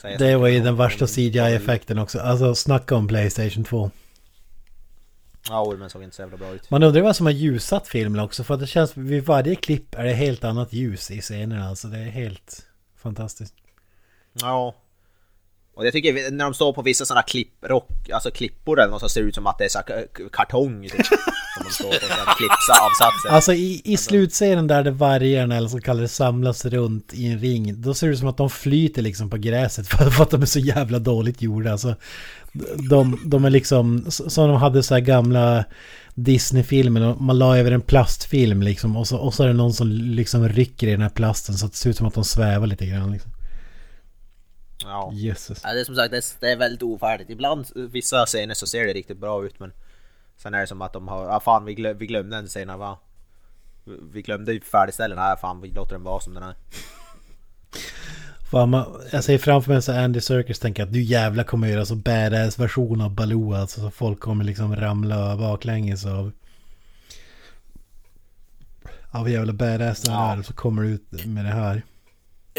säger 0.00 0.18
så 0.18 0.24
Det 0.24 0.36
var 0.36 0.48
ju 0.48 0.60
den 0.60 0.76
värsta 0.76 1.06
CGI-effekten 1.06 1.98
också. 1.98 2.18
Alltså 2.18 2.54
snacka 2.54 2.96
om 2.96 3.08
Playstation 3.08 3.64
2. 3.64 3.90
Ja, 5.48 5.62
ormen 5.62 5.90
såg 5.90 6.02
inte 6.02 6.16
så 6.16 6.22
jävla 6.22 6.36
bra 6.36 6.54
ut. 6.54 6.70
Man 6.70 6.82
undrar 6.82 7.02
vad 7.02 7.16
som 7.16 7.26
har 7.26 7.32
ljusat 7.32 7.88
filmen 7.88 8.20
också. 8.20 8.44
För 8.44 8.54
att 8.54 8.60
det 8.60 8.66
känns 8.66 8.96
vid 8.96 9.24
varje 9.24 9.54
klipp 9.54 9.94
är 9.94 10.04
det 10.04 10.12
helt 10.12 10.44
annat 10.44 10.72
ljus 10.72 11.10
i 11.10 11.20
scenerna. 11.20 11.68
Alltså 11.68 11.88
det 11.88 11.98
är 11.98 12.10
helt 12.10 12.66
fantastiskt. 12.96 13.54
Ja. 14.32 14.74
Och 15.74 15.86
jag 15.86 15.92
tycker 15.92 16.30
när 16.30 16.44
de 16.44 16.54
står 16.54 16.72
på 16.72 16.82
vissa 16.82 17.04
sådana 17.04 17.22
klipprock, 17.22 18.10
alltså 18.10 18.30
klippor 18.30 18.80
eller 18.80 18.90
något 18.90 19.00
som 19.00 19.08
ser 19.08 19.20
ut 19.20 19.34
som 19.34 19.46
att 19.46 19.58
det 19.58 19.64
är 19.64 19.68
så 19.68 19.80
kartong 20.32 20.88
typ. 20.88 21.06
Som 21.56 21.64
de 21.64 21.72
står 21.72 21.90
på 21.90 22.06
sådana 22.06 22.32
klippsavsatser. 22.32 23.28
Alltså 23.28 23.52
i, 23.52 23.82
i 23.84 23.96
slutscenen 23.96 24.66
där 24.66 24.84
det 24.84 24.90
vargarna 24.90 25.56
eller 25.56 25.68
så 25.68 25.80
kallar 25.80 26.02
det 26.02 26.08
samlas 26.08 26.64
runt 26.64 27.14
i 27.14 27.26
en 27.26 27.38
ring. 27.38 27.82
Då 27.82 27.94
ser 27.94 28.06
det 28.06 28.12
ut 28.12 28.18
som 28.18 28.28
att 28.28 28.36
de 28.36 28.50
flyter 28.50 29.02
liksom 29.02 29.30
på 29.30 29.36
gräset 29.36 29.88
för, 29.88 30.10
för 30.10 30.22
att 30.22 30.30
de 30.30 30.42
är 30.42 30.46
så 30.46 30.58
jävla 30.58 30.98
dåligt 30.98 31.42
gjorda. 31.42 31.72
Alltså, 31.72 31.94
de, 32.90 33.20
de 33.24 33.44
är 33.44 33.50
liksom 33.50 34.04
som 34.10 34.48
de 34.48 34.56
hade 34.56 34.82
så 34.82 34.94
här 34.94 35.00
gamla 35.00 35.64
Disney-filmer. 36.14 37.00
och 37.00 37.20
Man 37.20 37.38
la 37.38 37.58
över 37.58 37.72
en 37.72 37.80
plastfilm 37.80 38.62
liksom 38.62 38.96
och 38.96 39.08
så, 39.08 39.18
och 39.18 39.34
så 39.34 39.42
är 39.42 39.46
det 39.46 39.52
någon 39.52 39.74
som 39.74 39.88
liksom 39.90 40.48
rycker 40.48 40.86
i 40.86 40.90
den 40.90 41.02
här 41.02 41.08
plasten 41.08 41.54
så 41.54 41.66
att 41.66 41.72
det 41.72 41.78
ser 41.78 41.90
ut 41.90 41.96
som 41.96 42.06
att 42.06 42.14
de 42.14 42.24
svävar 42.24 42.66
lite 42.66 42.86
grann. 42.86 43.12
Liksom. 43.12 43.30
Ja. 44.84 45.10
Jesus. 45.12 45.60
Ja, 45.62 45.72
det 45.72 45.80
är 45.80 45.84
som 45.84 45.94
sagt, 45.94 46.10
det 46.10 46.16
är, 46.16 46.24
det 46.40 46.52
är 46.52 46.56
väldigt 46.56 46.82
ofärdigt. 46.82 47.30
Ibland, 47.30 47.66
vissa 47.74 48.26
scener 48.26 48.54
så 48.54 48.66
ser 48.66 48.86
det 48.86 48.92
riktigt 48.92 49.18
bra 49.18 49.46
ut 49.46 49.60
men 49.60 49.72
Sen 50.36 50.54
är 50.54 50.60
det 50.60 50.66
som 50.66 50.82
att 50.82 50.92
de 50.92 51.08
har, 51.08 51.24
ja 51.24 51.40
fan 51.40 51.64
vi, 51.64 51.74
glöm, 51.74 51.98
vi 51.98 52.06
glömde 52.06 52.36
en 52.36 52.46
scen 52.46 52.78
va? 52.78 52.98
Vi 54.12 54.22
glömde 54.22 54.52
ju 54.52 54.60
färdigställa 54.60 55.14
den 55.14 55.24
här, 55.24 55.36
fan 55.36 55.60
vi 55.60 55.70
låter 55.70 55.92
den 55.92 56.02
vara 56.04 56.20
som 56.20 56.34
den 56.34 56.42
är. 56.42 56.54
Fan, 58.50 58.70
man, 58.70 59.00
jag 59.12 59.24
ser 59.24 59.38
framför 59.38 59.72
mig 59.72 59.82
så 59.82 59.92
Andy 59.92 60.20
Serkis 60.20 60.58
tänker 60.58 60.82
att 60.82 60.92
du 60.92 61.02
jävla 61.02 61.44
kommer 61.44 61.68
göra 61.68 61.86
så 61.86 61.94
badass 61.94 62.58
version 62.58 63.00
av 63.00 63.10
Baloo 63.10 63.54
alltså 63.54 63.80
så 63.80 63.90
folk 63.90 64.20
kommer 64.20 64.44
liksom 64.44 64.76
ramla 64.76 65.36
baklänges 65.36 66.06
av 66.06 66.32
av 69.10 69.30
jävla 69.30 69.52
badass 69.52 70.00
den 70.02 70.14
Ja. 70.14 70.32
är 70.32 70.42
så 70.42 70.52
kommer 70.54 70.82
du 70.82 70.88
ut 70.88 71.26
med 71.26 71.44
det 71.44 71.50
här. 71.50 71.82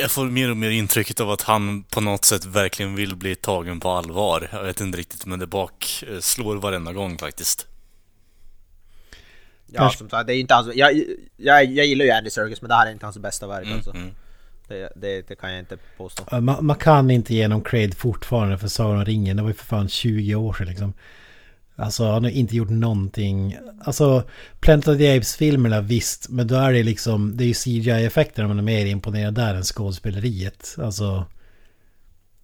Jag 0.02 0.12
får 0.12 0.26
mer 0.26 0.52
och 0.52 0.58
mer 0.58 0.70
intrycket 0.70 1.20
av 1.20 1.30
att 1.32 1.42
han 1.42 1.84
på 1.84 2.02
något 2.02 2.26
sätt 2.26 2.46
verkligen 2.46 2.96
vill 2.96 3.16
bli 3.16 3.36
tagen 3.36 3.80
på 3.80 3.90
allvar. 3.90 4.50
Jag 4.52 4.64
vet 4.64 4.82
inte 4.82 4.98
riktigt, 4.98 5.26
men 5.26 5.40
det 5.40 5.48
bak 5.48 6.04
eh, 6.08 6.20
slår 6.20 6.56
varenda 6.56 6.94
gång 6.94 7.18
faktiskt. 7.18 7.68
Ja 9.66 9.90
som 9.90 10.10
sagt, 10.10 10.28
det 10.28 10.36
är 10.36 10.40
inte 10.40 10.54
hans, 10.54 10.76
jag, 10.76 11.04
jag, 11.38 11.66
jag 11.66 11.86
gillar 11.86 12.06
ju 12.06 12.12
Andy 12.12 12.30
Serkis 12.30 12.62
men 12.62 12.70
det 12.70 12.76
här 12.76 12.88
är 12.88 12.92
inte 12.92 13.06
hans 13.06 13.18
bästa 13.18 13.48
verk 13.48 13.66
Mm, 13.66 13.76
alltså. 13.76 13.92
mm. 13.92 14.10
Det, 14.68 14.92
det, 14.96 15.28
det 15.28 15.36
kan 15.36 15.52
jag 15.52 15.60
inte 15.60 15.78
påstå. 15.98 16.40
Man, 16.42 16.66
man 16.66 16.76
kan 16.76 17.12
inte 17.12 17.34
ge 17.34 17.48
någon 17.48 17.62
cred 17.62 17.98
fortfarande 17.98 18.58
för 18.58 18.68
Sagan 18.68 18.98
om 18.98 19.06
ringen. 19.06 19.38
Det 19.38 19.44
var 19.44 19.50
ju 19.50 19.56
för 19.56 19.66
fan 19.66 19.90
20 19.90 20.36
år 20.36 20.54
sedan 20.54 20.68
liksom. 20.68 20.94
Alltså 21.80 22.06
han 22.06 22.24
har 22.24 22.32
inte 22.32 22.56
gjort 22.56 22.70
någonting. 22.70 23.58
Alltså 23.82 24.24
Planet 24.60 24.88
of 24.88 24.98
the 24.98 25.18
Apes-filmerna 25.18 25.82
visst. 25.82 26.30
Men 26.30 26.48
då 26.48 26.56
är 26.56 26.74
det 26.74 26.84
liksom, 26.84 27.38
det 27.38 27.44
är 27.44 27.48
ju 27.48 27.54
CGI-effekterna 27.54 28.48
man 28.48 28.58
är 28.58 28.64
mer 28.64 28.86
imponerad 28.86 29.34
där 29.34 29.56
än 29.56 29.64
skådespeleriet. 29.64 30.76
Alltså... 30.78 31.26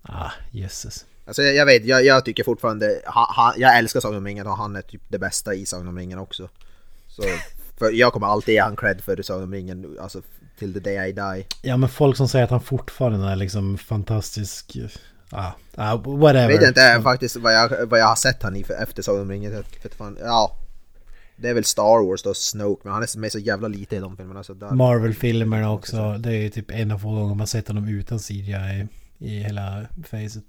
Ah, 0.02 0.32
jösses. 0.52 1.06
Alltså 1.26 1.42
jag, 1.42 1.56
jag 1.56 1.66
vet, 1.66 1.86
jag, 1.86 2.06
jag 2.06 2.26
tycker 2.26 2.44
fortfarande, 2.44 3.02
ha, 3.06 3.34
ha, 3.36 3.54
jag 3.58 3.78
älskar 3.78 4.00
Sagan 4.00 4.18
om 4.18 4.26
ringen 4.26 4.48
och 4.48 4.58
han 4.58 4.76
är 4.76 4.82
typ 4.82 5.02
det 5.08 5.20
bästa 5.20 5.54
i 5.54 5.66
Sagan 5.66 5.88
om 5.88 5.98
ringen 5.98 6.20
också. 6.20 6.50
Så, 7.08 7.24
för 7.80 7.92
jag 7.92 8.14
kommer 8.14 8.28
alltid 8.28 8.54
ge 8.54 8.62
han 8.62 8.76
cred 8.76 9.02
för 9.02 9.22
Sagan 9.22 9.44
om 9.44 9.54
ringen, 9.54 9.98
alltså 10.02 10.22
till 10.60 10.74
the 10.74 10.80
day 10.80 11.10
I 11.10 11.12
die. 11.12 11.46
Ja 11.62 11.78
men 11.78 11.90
folk 11.90 12.18
som 12.18 12.28
säger 12.28 12.46
att 12.46 12.52
han 12.52 12.62
fortfarande 12.62 13.28
är 13.28 13.36
liksom 13.36 13.78
fantastisk... 13.78 14.78
Ah, 15.36 15.52
ah 15.76 15.96
whatever. 15.96 16.50
Jag 16.50 16.60
vet 16.60 16.68
inte 16.68 17.02
faktiskt 17.04 17.36
vad 17.36 17.54
jag, 17.54 17.86
vad 17.86 18.00
jag 18.00 18.06
har 18.06 18.16
sett 18.16 18.44
han 18.44 18.56
i 18.56 18.64
för, 18.64 18.74
efter 18.74 19.04
Sagan 19.04 19.22
om 19.22 19.32
ringen. 19.32 19.64
Ja. 20.20 20.60
Det 21.36 21.50
är 21.50 21.54
väl 21.54 21.64
Star 21.64 22.08
Wars 22.08 22.24
då, 22.24 22.34
Snoke, 22.34 22.82
men 22.84 22.94
han 22.94 23.04
är 23.04 23.20
med 23.20 23.32
så 23.32 23.40
jävla 23.40 23.68
lite 23.68 23.96
i 23.96 24.00
de 24.00 24.18
filmerna 24.18 24.44
så 24.44 24.54
där. 24.54 24.72
Marvel-filmerna 24.72 25.72
också. 25.72 26.18
Det 26.18 26.30
är 26.30 26.42
ju 26.42 26.50
typ 26.50 26.72
en 26.72 26.92
av 26.92 27.00
få 27.00 27.12
gånger 27.12 27.36
man 27.36 27.48
sett 27.48 27.68
honom 27.68 27.88
utan 27.88 28.20
CGI 28.20 28.88
i 29.18 29.40
hela 29.40 29.86
facet. 30.04 30.44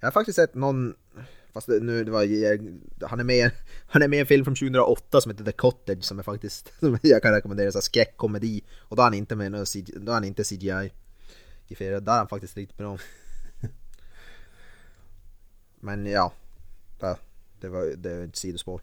Jag 0.00 0.06
har 0.06 0.12
faktiskt 0.12 0.36
sett 0.36 0.54
någon, 0.54 0.94
fast 1.52 1.68
nu 1.68 2.04
det 2.04 2.10
var, 2.10 2.20
han 3.06 3.20
är 3.20 3.24
med 3.24 3.50
han 3.86 4.02
är 4.02 4.08
med 4.08 4.16
i 4.16 4.20
en 4.20 4.26
film 4.26 4.44
från 4.44 4.54
2008 4.54 5.20
som 5.20 5.30
heter 5.30 5.44
The 5.44 5.52
Cottage 5.52 6.04
som 6.04 6.18
är 6.18 6.22
faktiskt, 6.22 6.72
som 6.80 6.98
jag 7.02 7.22
kan 7.22 7.32
rekommendera, 7.32 7.72
så 7.72 7.80
skräckkomedi. 7.80 8.62
Och 8.78 8.96
då 8.96 9.02
är 9.02 9.04
han 9.04 9.14
inte 9.14 9.36
med 9.36 9.52
någon 9.52 9.66
CGI, 9.66 9.94
då 9.96 10.12
är 10.12 10.14
han 10.14 10.24
inte 10.24 10.44
CGI 10.44 10.90
i 11.68 11.74
flera, 11.74 12.00
där 12.00 12.12
är 12.12 12.16
han 12.18 12.28
faktiskt 12.28 12.56
riktigt 12.56 12.78
bra. 12.78 12.98
Men 15.80 16.06
ja, 16.06 16.32
det, 17.60 17.68
var 17.68 17.96
det 17.96 18.10
är 18.12 18.24
ett 18.24 18.36
sidospår. 18.36 18.80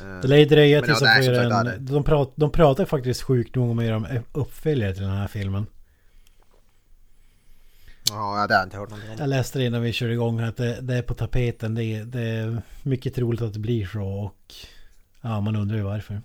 Eh, 0.00 0.20
Det 0.20 0.28
lär 0.28 0.36
ju 0.36 0.44
dröja 0.44 0.82
tills 0.82 1.00
de 1.00 1.06
får 1.24 1.24
göra 1.34 1.70
en... 1.74 1.84
De, 1.86 2.04
prat, 2.04 2.32
de 2.36 2.50
pratar 2.52 2.84
faktiskt 2.84 3.22
sjukt 3.22 3.54
nog 3.54 3.70
om 3.70 3.78
att 3.78 3.84
göra 3.84 4.08
en 4.08 4.24
uppföljare 4.32 4.92
till 4.94 5.02
den 5.02 5.12
här 5.12 5.28
filmen. 5.28 5.66
Ja, 8.10 8.46
det 8.48 8.54
har 8.54 8.60
jag 8.60 8.66
inte 8.66 8.76
hört 8.76 8.90
någonting 8.90 9.10
om. 9.12 9.16
Jag 9.18 9.28
läste 9.28 9.58
det 9.58 9.64
innan 9.64 9.82
vi 9.82 9.92
körde 9.92 10.12
igång 10.12 10.40
att 10.40 10.56
det, 10.56 10.78
det 10.80 10.94
är 10.94 11.02
på 11.02 11.14
tapeten. 11.14 11.74
Det, 11.74 11.84
är- 11.84 12.04
det 12.04 12.20
är 12.22 12.62
mycket 12.82 13.14
troligt 13.14 13.42
att 13.42 13.52
det 13.52 13.58
blir 13.58 13.86
så 13.86 14.02
och 14.02 14.54
ja, 15.20 15.40
man 15.40 15.56
undrar 15.56 15.76
ju 15.76 15.82
varför. 15.82 16.22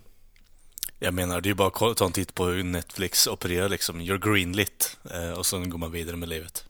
Jag 1.04 1.14
menar, 1.14 1.40
det 1.40 1.46
är 1.46 1.50
ju 1.50 1.54
bara 1.54 1.90
att 1.90 1.96
ta 1.96 2.06
en 2.06 2.12
titt 2.12 2.34
på 2.34 2.44
hur 2.46 2.62
Netflix 2.64 3.26
opererar 3.26 3.68
liksom. 3.68 4.00
You're 4.00 4.32
greenlit. 4.32 4.96
Eh, 5.14 5.30
och 5.38 5.46
sen 5.46 5.70
går 5.70 5.78
man 5.78 5.92
vidare 5.92 6.16
med 6.16 6.28
livet. 6.28 6.64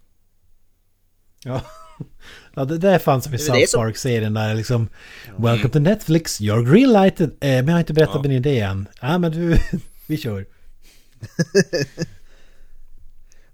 Ja, 1.44 1.62
ja 2.54 2.64
det 2.64 2.78
där 2.78 2.98
fanns 2.98 3.24
som 3.24 3.34
i 3.34 3.38
South 3.38 3.64
som- 3.66 3.80
Park-serien 3.80 4.34
där 4.34 4.54
liksom 4.54 4.88
Welcome 5.36 5.70
to 5.70 5.78
Netflix, 5.78 6.40
you're 6.40 6.72
greenlighted. 6.72 7.28
Eh, 7.30 7.36
men 7.40 7.66
jag 7.66 7.72
har 7.74 7.80
inte 7.80 7.92
berättat 7.92 8.14
Ja. 8.14 8.22
min 8.22 8.32
idé 8.32 8.60
än. 8.60 8.88
Ja 9.00 9.18
men 9.18 9.32
du, 9.32 9.56
vi 10.06 10.16
kör. 10.16 10.46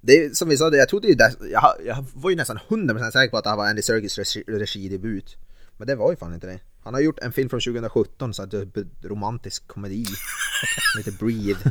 Det 0.01 0.12
är, 0.12 0.31
som 0.35 0.49
vi 0.49 0.57
sa, 0.57 0.70
det- 0.70 0.76
jag 0.76 0.89
trodde 0.89 1.09
ju 1.09 1.14
där, 1.14 1.33
jag, 1.53 1.74
jag 1.87 2.05
var 2.14 2.31
ju 2.31 2.37
nästan 2.37 2.59
100% 2.68 3.11
säker 3.11 3.31
på 3.31 3.37
att 3.37 3.45
det 3.45 3.51
här 3.51 3.57
var 3.57 3.66
Andy 3.68 3.83
Serkis 3.83 4.18
regi, 4.18 4.45
regidebut. 4.49 5.37
Men 5.76 5.87
det 5.87 5.95
var 5.97 6.11
ju 6.11 6.16
fan 6.16 6.35
inte 6.35 6.47
det. 6.47 6.59
Han 6.85 6.95
har 6.95 7.01
gjort 7.01 7.18
en 7.18 7.33
film 7.33 7.49
från 7.49 7.61
2017, 7.61 8.35
så 8.35 8.43
att 8.43 8.51
det 8.51 8.59
är 8.59 9.09
romantisk 9.09 9.66
komedi. 9.66 10.05
Som 10.93 10.99
heter 11.05 11.12
Breathe. 11.24 11.70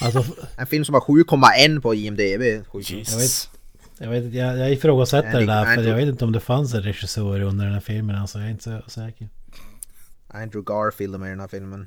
Alltså, 0.00 0.24
En 0.56 0.66
film 0.66 0.84
som 0.84 0.94
har 0.94 1.00
7,1 1.00 1.80
på 1.80 1.94
IMDB. 1.94 2.64
Jesus. 2.82 3.50
jag 3.98 4.08
vet 4.10 4.34
jag, 4.34 4.58
jag 4.58 4.72
ifrågasätter 4.72 5.40
det 5.40 5.46
där 5.46 5.64
för 5.64 5.70
Andrew- 5.82 5.88
jag 5.88 5.96
vet 5.96 6.08
inte 6.08 6.24
om 6.24 6.32
det 6.32 6.40
fanns 6.40 6.74
en 6.74 6.82
regissör 6.82 7.40
under 7.40 7.64
den 7.64 7.74
här 7.74 7.80
filmen 7.80 8.16
alltså. 8.16 8.38
Jag 8.38 8.46
är 8.46 8.50
inte 8.50 8.82
så 8.84 8.90
säker. 8.90 9.28
Andrew 10.28 10.62
Garfield 10.74 11.14
är 11.14 11.18
med 11.18 11.26
i 11.26 11.30
den 11.30 11.40
här 11.40 11.48
filmen. 11.48 11.86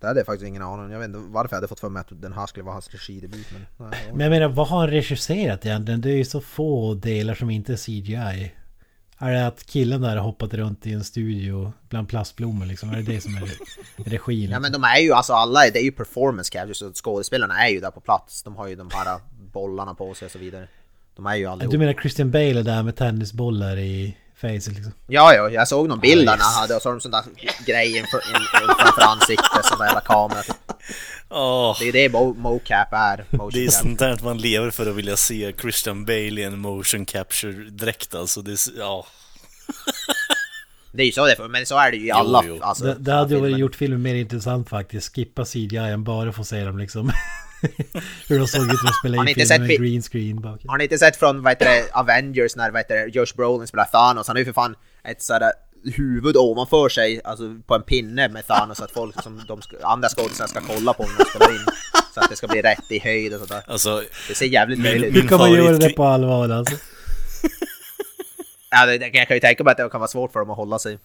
Det 0.00 0.06
hade 0.06 0.20
jag 0.20 0.26
faktiskt 0.26 0.48
ingen 0.48 0.62
aning 0.62 0.84
om. 0.84 0.90
Jag 0.92 0.98
vet 0.98 1.06
inte 1.06 1.18
varför 1.18 1.54
jag 1.54 1.56
hade 1.56 1.68
fått 1.68 1.80
för 1.80 1.88
mig 1.88 2.00
att 2.00 2.22
den 2.22 2.32
här 2.32 2.46
skulle 2.46 2.64
vara 2.64 2.72
hans 2.72 2.88
regidebut. 2.88 3.46
Men, 3.52 3.90
nej, 3.90 4.00
Men 4.12 4.20
jag 4.20 4.30
menar, 4.30 4.48
vad 4.48 4.68
har 4.68 4.78
han 4.80 4.90
regisserat 4.90 5.66
egentligen? 5.66 6.00
Det 6.00 6.10
är 6.10 6.16
ju 6.16 6.24
så 6.24 6.40
få 6.40 6.94
delar 6.94 7.34
som 7.34 7.50
inte 7.50 7.72
är 7.72 7.76
CGI. 7.76 8.52
Är 9.22 9.32
det 9.32 9.46
att 9.46 9.66
killen 9.66 10.00
där 10.00 10.16
har 10.16 10.24
hoppat 10.24 10.54
runt 10.54 10.86
i 10.86 10.92
en 10.92 11.04
studio 11.04 11.72
bland 11.88 12.08
plastblommor 12.08 12.66
liksom? 12.66 12.90
Är 12.90 12.96
det 12.96 13.02
det 13.02 13.20
som 13.20 13.36
är 13.36 13.50
regin? 13.96 14.50
Ja 14.50 14.60
men 14.60 14.72
de 14.72 14.84
är 14.84 14.98
ju 14.98 15.12
alltså 15.12 15.32
alla, 15.32 15.60
det 15.60 15.78
är 15.78 15.82
ju 15.82 15.92
performance 15.92 16.52
capture 16.52 16.74
så 16.74 16.92
skådespelarna 16.92 17.66
är 17.66 17.68
ju 17.68 17.80
där 17.80 17.90
på 17.90 18.00
plats. 18.00 18.42
De 18.42 18.56
har 18.56 18.66
ju 18.66 18.76
de 18.76 18.90
här 18.94 19.20
bollarna 19.52 19.94
på 19.94 20.14
sig 20.14 20.26
och 20.26 20.32
så 20.32 20.38
vidare. 20.38 20.68
De 21.16 21.26
är 21.26 21.34
ju 21.34 21.46
allihop. 21.46 21.72
Du 21.72 21.78
menar 21.78 21.92
Christian 21.92 22.30
Bale 22.30 22.58
är 22.58 22.62
där 22.62 22.82
med 22.82 22.96
tennisbollar 22.96 23.76
i 23.78 24.16
facet 24.40 24.74
liksom? 24.74 24.92
Ja, 25.06 25.34
ja, 25.34 25.50
jag 25.50 25.68
såg 25.68 25.88
någon 25.88 26.00
bild 26.00 26.20
yes. 26.20 26.26
när 26.26 26.44
han 26.44 26.62
hade 26.62 26.76
och 26.76 26.82
så 26.82 26.88
har 26.88 26.94
de 26.94 27.00
sån 27.00 27.10
där 27.10 27.24
grej 27.66 28.04
framför 28.78 29.02
ansiktet, 29.02 29.64
sån 29.64 29.78
där 29.78 29.86
jävla 29.86 30.00
kamera. 30.00 30.42
Åh, 31.30 31.76
Det 31.80 31.88
är 31.88 31.92
det 31.92 32.08
mo 32.08 32.34
mocap 32.34 32.92
är. 32.92 33.24
Det 33.52 33.64
är 33.64 33.70
sånt 33.70 33.98
där 33.98 34.08
att 34.10 34.22
man 34.22 34.38
lever 34.38 34.70
för 34.70 34.90
att 34.90 34.96
vilja 34.96 35.16
se 35.16 35.52
Christian 35.60 36.04
Bale 36.04 36.40
i 36.40 36.42
en 36.44 36.58
motion 36.58 37.06
capture-dräkt 37.06 38.14
alltså. 38.14 38.42
Det 38.42 38.52
är, 38.52 38.58
ja. 38.78 39.06
Det 40.92 41.02
är 41.02 41.06
ju 41.06 41.12
så 41.12 41.26
det 41.26 41.32
är, 41.38 41.48
men 41.48 41.66
så 41.66 41.78
är 41.78 41.90
det 41.90 41.96
ju 41.96 42.06
i 42.06 42.10
alla. 42.10 42.42
jo. 42.46 42.58
Alltså, 42.62 42.84
Det, 42.84 42.94
det 42.98 43.12
hade 43.12 43.34
ju 43.34 43.40
varit 43.40 43.58
gjort 43.58 43.74
filmen 43.74 44.02
mer 44.02 44.14
intressant 44.14 44.68
faktiskt. 44.68 45.14
Skippa 45.14 45.44
CGI 45.44 45.76
än 45.76 46.04
bara 46.04 46.32
få 46.32 46.44
se 46.44 46.64
dem 46.64 46.78
liksom. 46.78 47.12
Hur 48.28 48.38
de 48.38 48.46
såg 48.46 48.62
ut 48.62 48.68
när 48.68 48.90
de 48.90 48.92
spelade 49.00 49.18
Har 49.18 49.28
in 49.28 49.34
filmen 49.34 49.46
sett 49.46 49.60
med 49.60 49.78
green 49.78 50.02
screen 50.02 50.40
bak. 50.40 50.60
Har 50.66 50.78
ni 50.78 50.84
inte 50.84 50.98
sett 50.98 51.16
från 51.16 51.42
vad 51.42 51.50
heter 51.52 51.64
det, 51.66 51.88
Avengers 51.92 52.56
när 52.56 52.70
vad 52.70 52.80
heter 52.80 52.94
det, 52.94 53.06
Josh 53.06 53.36
Brolin 53.36 53.66
spelar 53.66 53.84
Thanos? 53.84 54.26
Han 54.26 54.36
har 54.36 54.38
ju 54.38 54.44
för 54.44 54.52
fan 54.52 54.74
ett 55.04 55.22
sådär 55.22 55.52
huvud 55.84 56.36
ovanför 56.36 56.88
sig, 56.88 57.20
alltså 57.24 57.42
på 57.66 57.74
en 57.74 57.82
pinne 57.82 58.28
med 58.28 58.46
Thanos 58.46 58.78
så 58.78 58.84
att 58.84 58.90
folk 58.90 59.22
som 59.22 59.42
de 59.48 59.62
ska, 59.62 59.76
andra 59.82 60.08
skådespelare 60.08 60.48
ska 60.50 60.60
kolla 60.74 60.92
på 60.92 61.02
när 61.02 61.18
de 61.18 61.24
spelar 61.30 61.50
in. 61.50 61.66
Så 62.14 62.20
att 62.20 62.30
det 62.30 62.36
ska 62.36 62.46
bli 62.46 62.62
rätt 62.62 62.90
i 62.92 62.98
höjd 62.98 63.34
och 63.34 63.40
sådär. 63.40 63.62
Alltså, 63.66 64.02
Det 64.28 64.34
ser 64.34 64.46
jävligt 64.46 64.78
Min- 64.78 64.90
löjligt 64.90 65.14
Hur 65.14 65.22
ut. 65.22 65.28
kan 65.28 65.38
man 65.38 65.50
göra 65.52 65.62
favorit- 65.66 65.80
det 65.80 65.90
på 65.90 66.04
allvar 66.04 66.48
alltså? 66.48 66.76
Ja, 68.72 68.86
det, 68.86 68.98
det, 68.98 69.10
jag 69.14 69.28
kan 69.28 69.36
ju 69.36 69.40
tänka 69.40 69.64
mig 69.64 69.70
att 69.70 69.76
det 69.76 69.88
kan 69.88 70.00
vara 70.00 70.08
svårt 70.08 70.32
för 70.32 70.40
dem 70.40 70.50
att 70.50 70.56
hålla 70.56 70.78
sig 70.78 70.98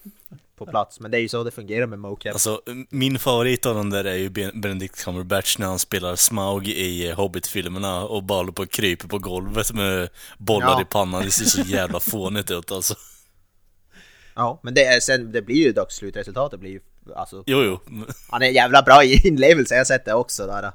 på 0.58 0.66
plats, 0.66 1.00
men 1.00 1.12
det 1.12 1.18
är 1.18 1.22
ju 1.22 1.30
så 1.30 1.44
det 1.44 1.52
fungerar 1.52 1.86
med 1.88 2.00
mocap. 2.00 2.34
alltså, 2.34 2.62
min 2.90 3.20
favorit 3.20 3.66
av 3.66 3.76
den 3.76 3.90
där 3.90 4.06
är 4.06 4.16
ju 4.16 4.30
Ben- 4.30 4.62
Benedict 4.62 5.04
Cumberbatch 5.04 5.58
när 5.58 5.68
han 5.68 5.80
spelar 5.80 6.16
Smaug 6.16 6.68
i 6.68 7.10
eh, 7.10 7.16
Hobbit-filmerna 7.16 8.02
och 8.04 8.24
bara 8.24 8.52
på 8.52 8.66
kryper 8.66 9.08
på 9.08 9.20
golvet 9.20 9.74
med 9.74 10.10
bollar 10.38 10.68
Ja. 10.72 10.82
i 10.82 10.86
pannan. 10.86 11.24
Det 11.26 11.32
ser 11.32 11.46
så 11.46 11.62
jävla 11.62 12.00
fånigt 12.00 12.52
ut 12.52 12.72
alltså. 12.72 12.96
Ja, 14.36 14.60
men 14.64 14.74
det, 14.74 14.86
är, 14.86 15.00
sen, 15.00 15.32
det 15.32 15.42
blir 15.42 15.56
ju 15.56 15.72
dock 15.74 15.92
slutresultatet 15.92 16.60
blir 16.60 16.72
ju 16.72 16.80
alltså, 17.16 17.44
Jo, 17.46 17.64
jo. 17.64 17.80
han 18.30 18.42
är 18.42 18.48
jävla 18.48 18.82
bra 18.82 19.04
i 19.04 19.28
inlevelse, 19.28 19.74
jag 19.74 19.80
har 19.80 19.86
sett 19.86 20.06
det 20.06 20.14
också 20.14 20.48
där. 20.48 20.72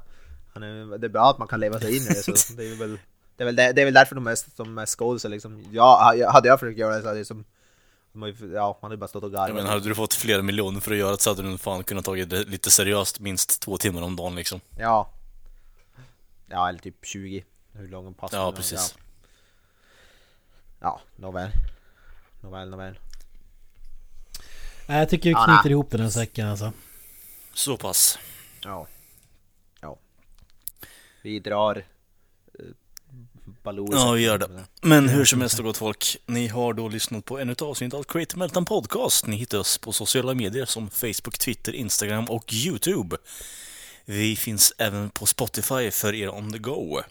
Han 0.53 0.63
är, 0.63 0.97
det 0.97 1.07
är 1.07 1.09
bra 1.09 1.29
att 1.29 1.37
man 1.37 1.47
kan 1.47 1.59
leva 1.59 1.79
sig 1.79 1.97
in 1.97 2.03
i 2.03 2.05
det, 2.07 2.37
så 2.37 2.53
det 2.53 2.63
är 2.71 2.75
väl 2.75 2.97
det 3.37 3.43
är 3.43 3.45
väl, 3.45 3.55
det, 3.55 3.71
det 3.73 3.81
är 3.81 3.85
väl 3.85 3.93
därför 3.93 4.15
de 4.15 4.27
är 4.27 4.35
som 4.35 4.85
skådisar 4.85 5.29
liksom. 5.29 5.63
Ja, 5.71 6.13
hade 6.31 6.47
jag 6.47 6.59
försökt 6.59 6.79
göra 6.79 6.95
det 6.95 7.01
så 7.01 7.07
hade 7.07 7.19
det 7.19 7.25
som 7.25 7.45
Ja, 8.53 8.77
man 8.81 8.91
hade 8.91 8.97
bara 8.97 9.07
stått 9.07 9.23
och 9.23 9.31
Jag 9.33 9.47
garvat. 9.47 9.67
hade 9.67 9.89
du 9.89 9.95
fått 9.95 10.13
flera 10.13 10.41
miljoner 10.41 10.79
för 10.79 10.91
att 10.91 10.97
göra 10.97 11.11
det 11.11 11.21
så 11.21 11.29
hade 11.29 11.51
du 11.51 11.57
fan 11.57 11.83
kunnat 11.83 12.05
tagit 12.05 12.29
det 12.29 12.43
lite 12.43 12.71
seriöst 12.71 13.19
minst 13.19 13.61
två 13.61 13.77
timmar 13.77 14.01
om 14.01 14.15
dagen 14.15 14.35
liksom. 14.35 14.59
Ja. 14.79 15.09
Ja, 16.49 16.69
eller 16.69 16.79
typ 16.79 16.95
20. 17.05 17.43
Hur 17.73 17.87
lång 17.87 18.07
en 18.07 18.13
pass 18.13 18.31
Ja, 18.33 18.51
precis. 18.51 18.95
Ja, 18.97 19.01
ja 20.81 21.01
nåväl. 21.15 21.49
Nåväl, 22.41 22.69
nåväl. 22.69 22.99
Nej, 24.91 24.99
Jag 24.99 25.09
tycker 25.09 25.29
vi 25.29 25.33
Ja, 25.33 25.45
knyter 25.45 25.61
nej. 25.63 25.71
ihop 25.71 25.91
den 25.91 26.01
här 26.01 26.09
säcken 26.09 26.47
alltså. 26.47 26.73
Så 27.53 27.77
pass. 27.77 28.19
Ja. 28.63 28.87
Ja. 29.81 29.97
Vi 31.21 31.39
drar 31.39 31.75
eh, 32.59 32.65
Baloo 33.63 33.89
Ja, 33.91 34.11
vi 34.11 34.21
gör 34.21 34.37
det. 34.37 34.49
Men 34.81 35.09
hur 35.09 35.25
som 35.25 35.41
helst, 35.41 35.59
gott 35.59 35.77
folk. 35.77 36.17
Ni 36.25 36.47
har 36.47 36.73
då 36.73 36.87
lyssnat 36.89 37.25
på 37.25 37.39
ännu 37.39 37.51
ett 37.51 37.61
avsnitt 37.61 37.93
av 37.93 38.03
Create 38.03 38.37
Meltdown 38.37 38.65
Podcast. 38.65 39.27
Ni 39.27 39.35
hittar 39.35 39.57
oss 39.57 39.77
på 39.77 39.91
sociala 39.93 40.33
medier 40.33 40.65
som 40.65 40.89
Facebook, 40.89 41.37
Twitter, 41.39 41.75
Instagram 41.75 42.25
och 42.25 42.53
YouTube. 42.53 43.17
Vi 44.05 44.35
finns 44.35 44.73
även 44.77 45.09
på 45.09 45.25
Spotify 45.25 45.91
för 45.91 46.13
er 46.13 46.29
on 46.29 46.51
the 46.51 46.57
go. 46.57 47.01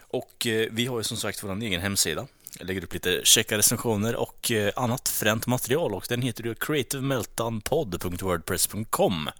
Och 0.00 0.46
eh, 0.46 0.68
vi 0.72 0.86
har 0.86 0.98
ju 0.98 1.04
som 1.04 1.16
sagt 1.16 1.42
vår 1.44 1.62
egen 1.62 1.80
hemsida. 1.80 2.26
Jag 2.58 2.66
lägger 2.66 2.84
upp 2.84 2.94
lite 2.94 3.20
checka 3.24 3.58
recensioner 3.58 4.16
och 4.16 4.50
eh, 4.50 4.72
annat 4.76 5.08
fränt 5.08 5.46
material 5.46 5.94
och 5.94 6.06
den 6.08 6.22
heter 6.22 6.44
ju 6.44 6.54
creativemeltdownpod.wordpress.com. 6.54 9.30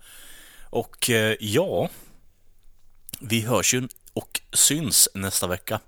Och 0.70 1.10
eh, 1.10 1.36
ja, 1.40 1.88
vi 3.20 3.40
hörs 3.40 3.74
ju 3.74 3.88
och 4.12 4.40
syns 4.52 5.08
nästa 5.14 5.46
vecka. 5.46 5.80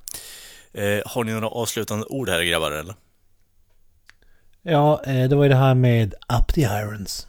Eh, 0.72 1.00
har 1.06 1.24
ni 1.24 1.32
några 1.32 1.48
avslutande 1.48 2.06
ord 2.06 2.28
här 2.28 2.42
grabbar 2.42 2.70
eller? 2.70 2.94
Ja, 4.62 5.02
det 5.04 5.36
var 5.36 5.42
ju 5.42 5.48
det 5.48 5.56
här 5.56 5.74
med 5.74 6.14
Up 6.38 6.54
the 6.54 6.60
Irons. 6.60 7.26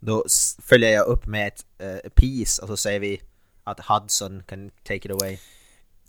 Då 0.00 0.24
följer 0.62 0.90
jag 0.90 1.06
upp 1.06 1.26
med 1.26 1.48
ett 1.48 1.64
eh, 1.78 1.96
piece 2.14 2.62
och 2.62 2.68
så 2.68 2.76
säger 2.76 3.00
vi 3.00 3.20
att 3.64 3.80
Hudson 3.80 4.42
kan 4.46 4.70
take 4.70 4.96
it 4.96 5.10
away. 5.10 5.38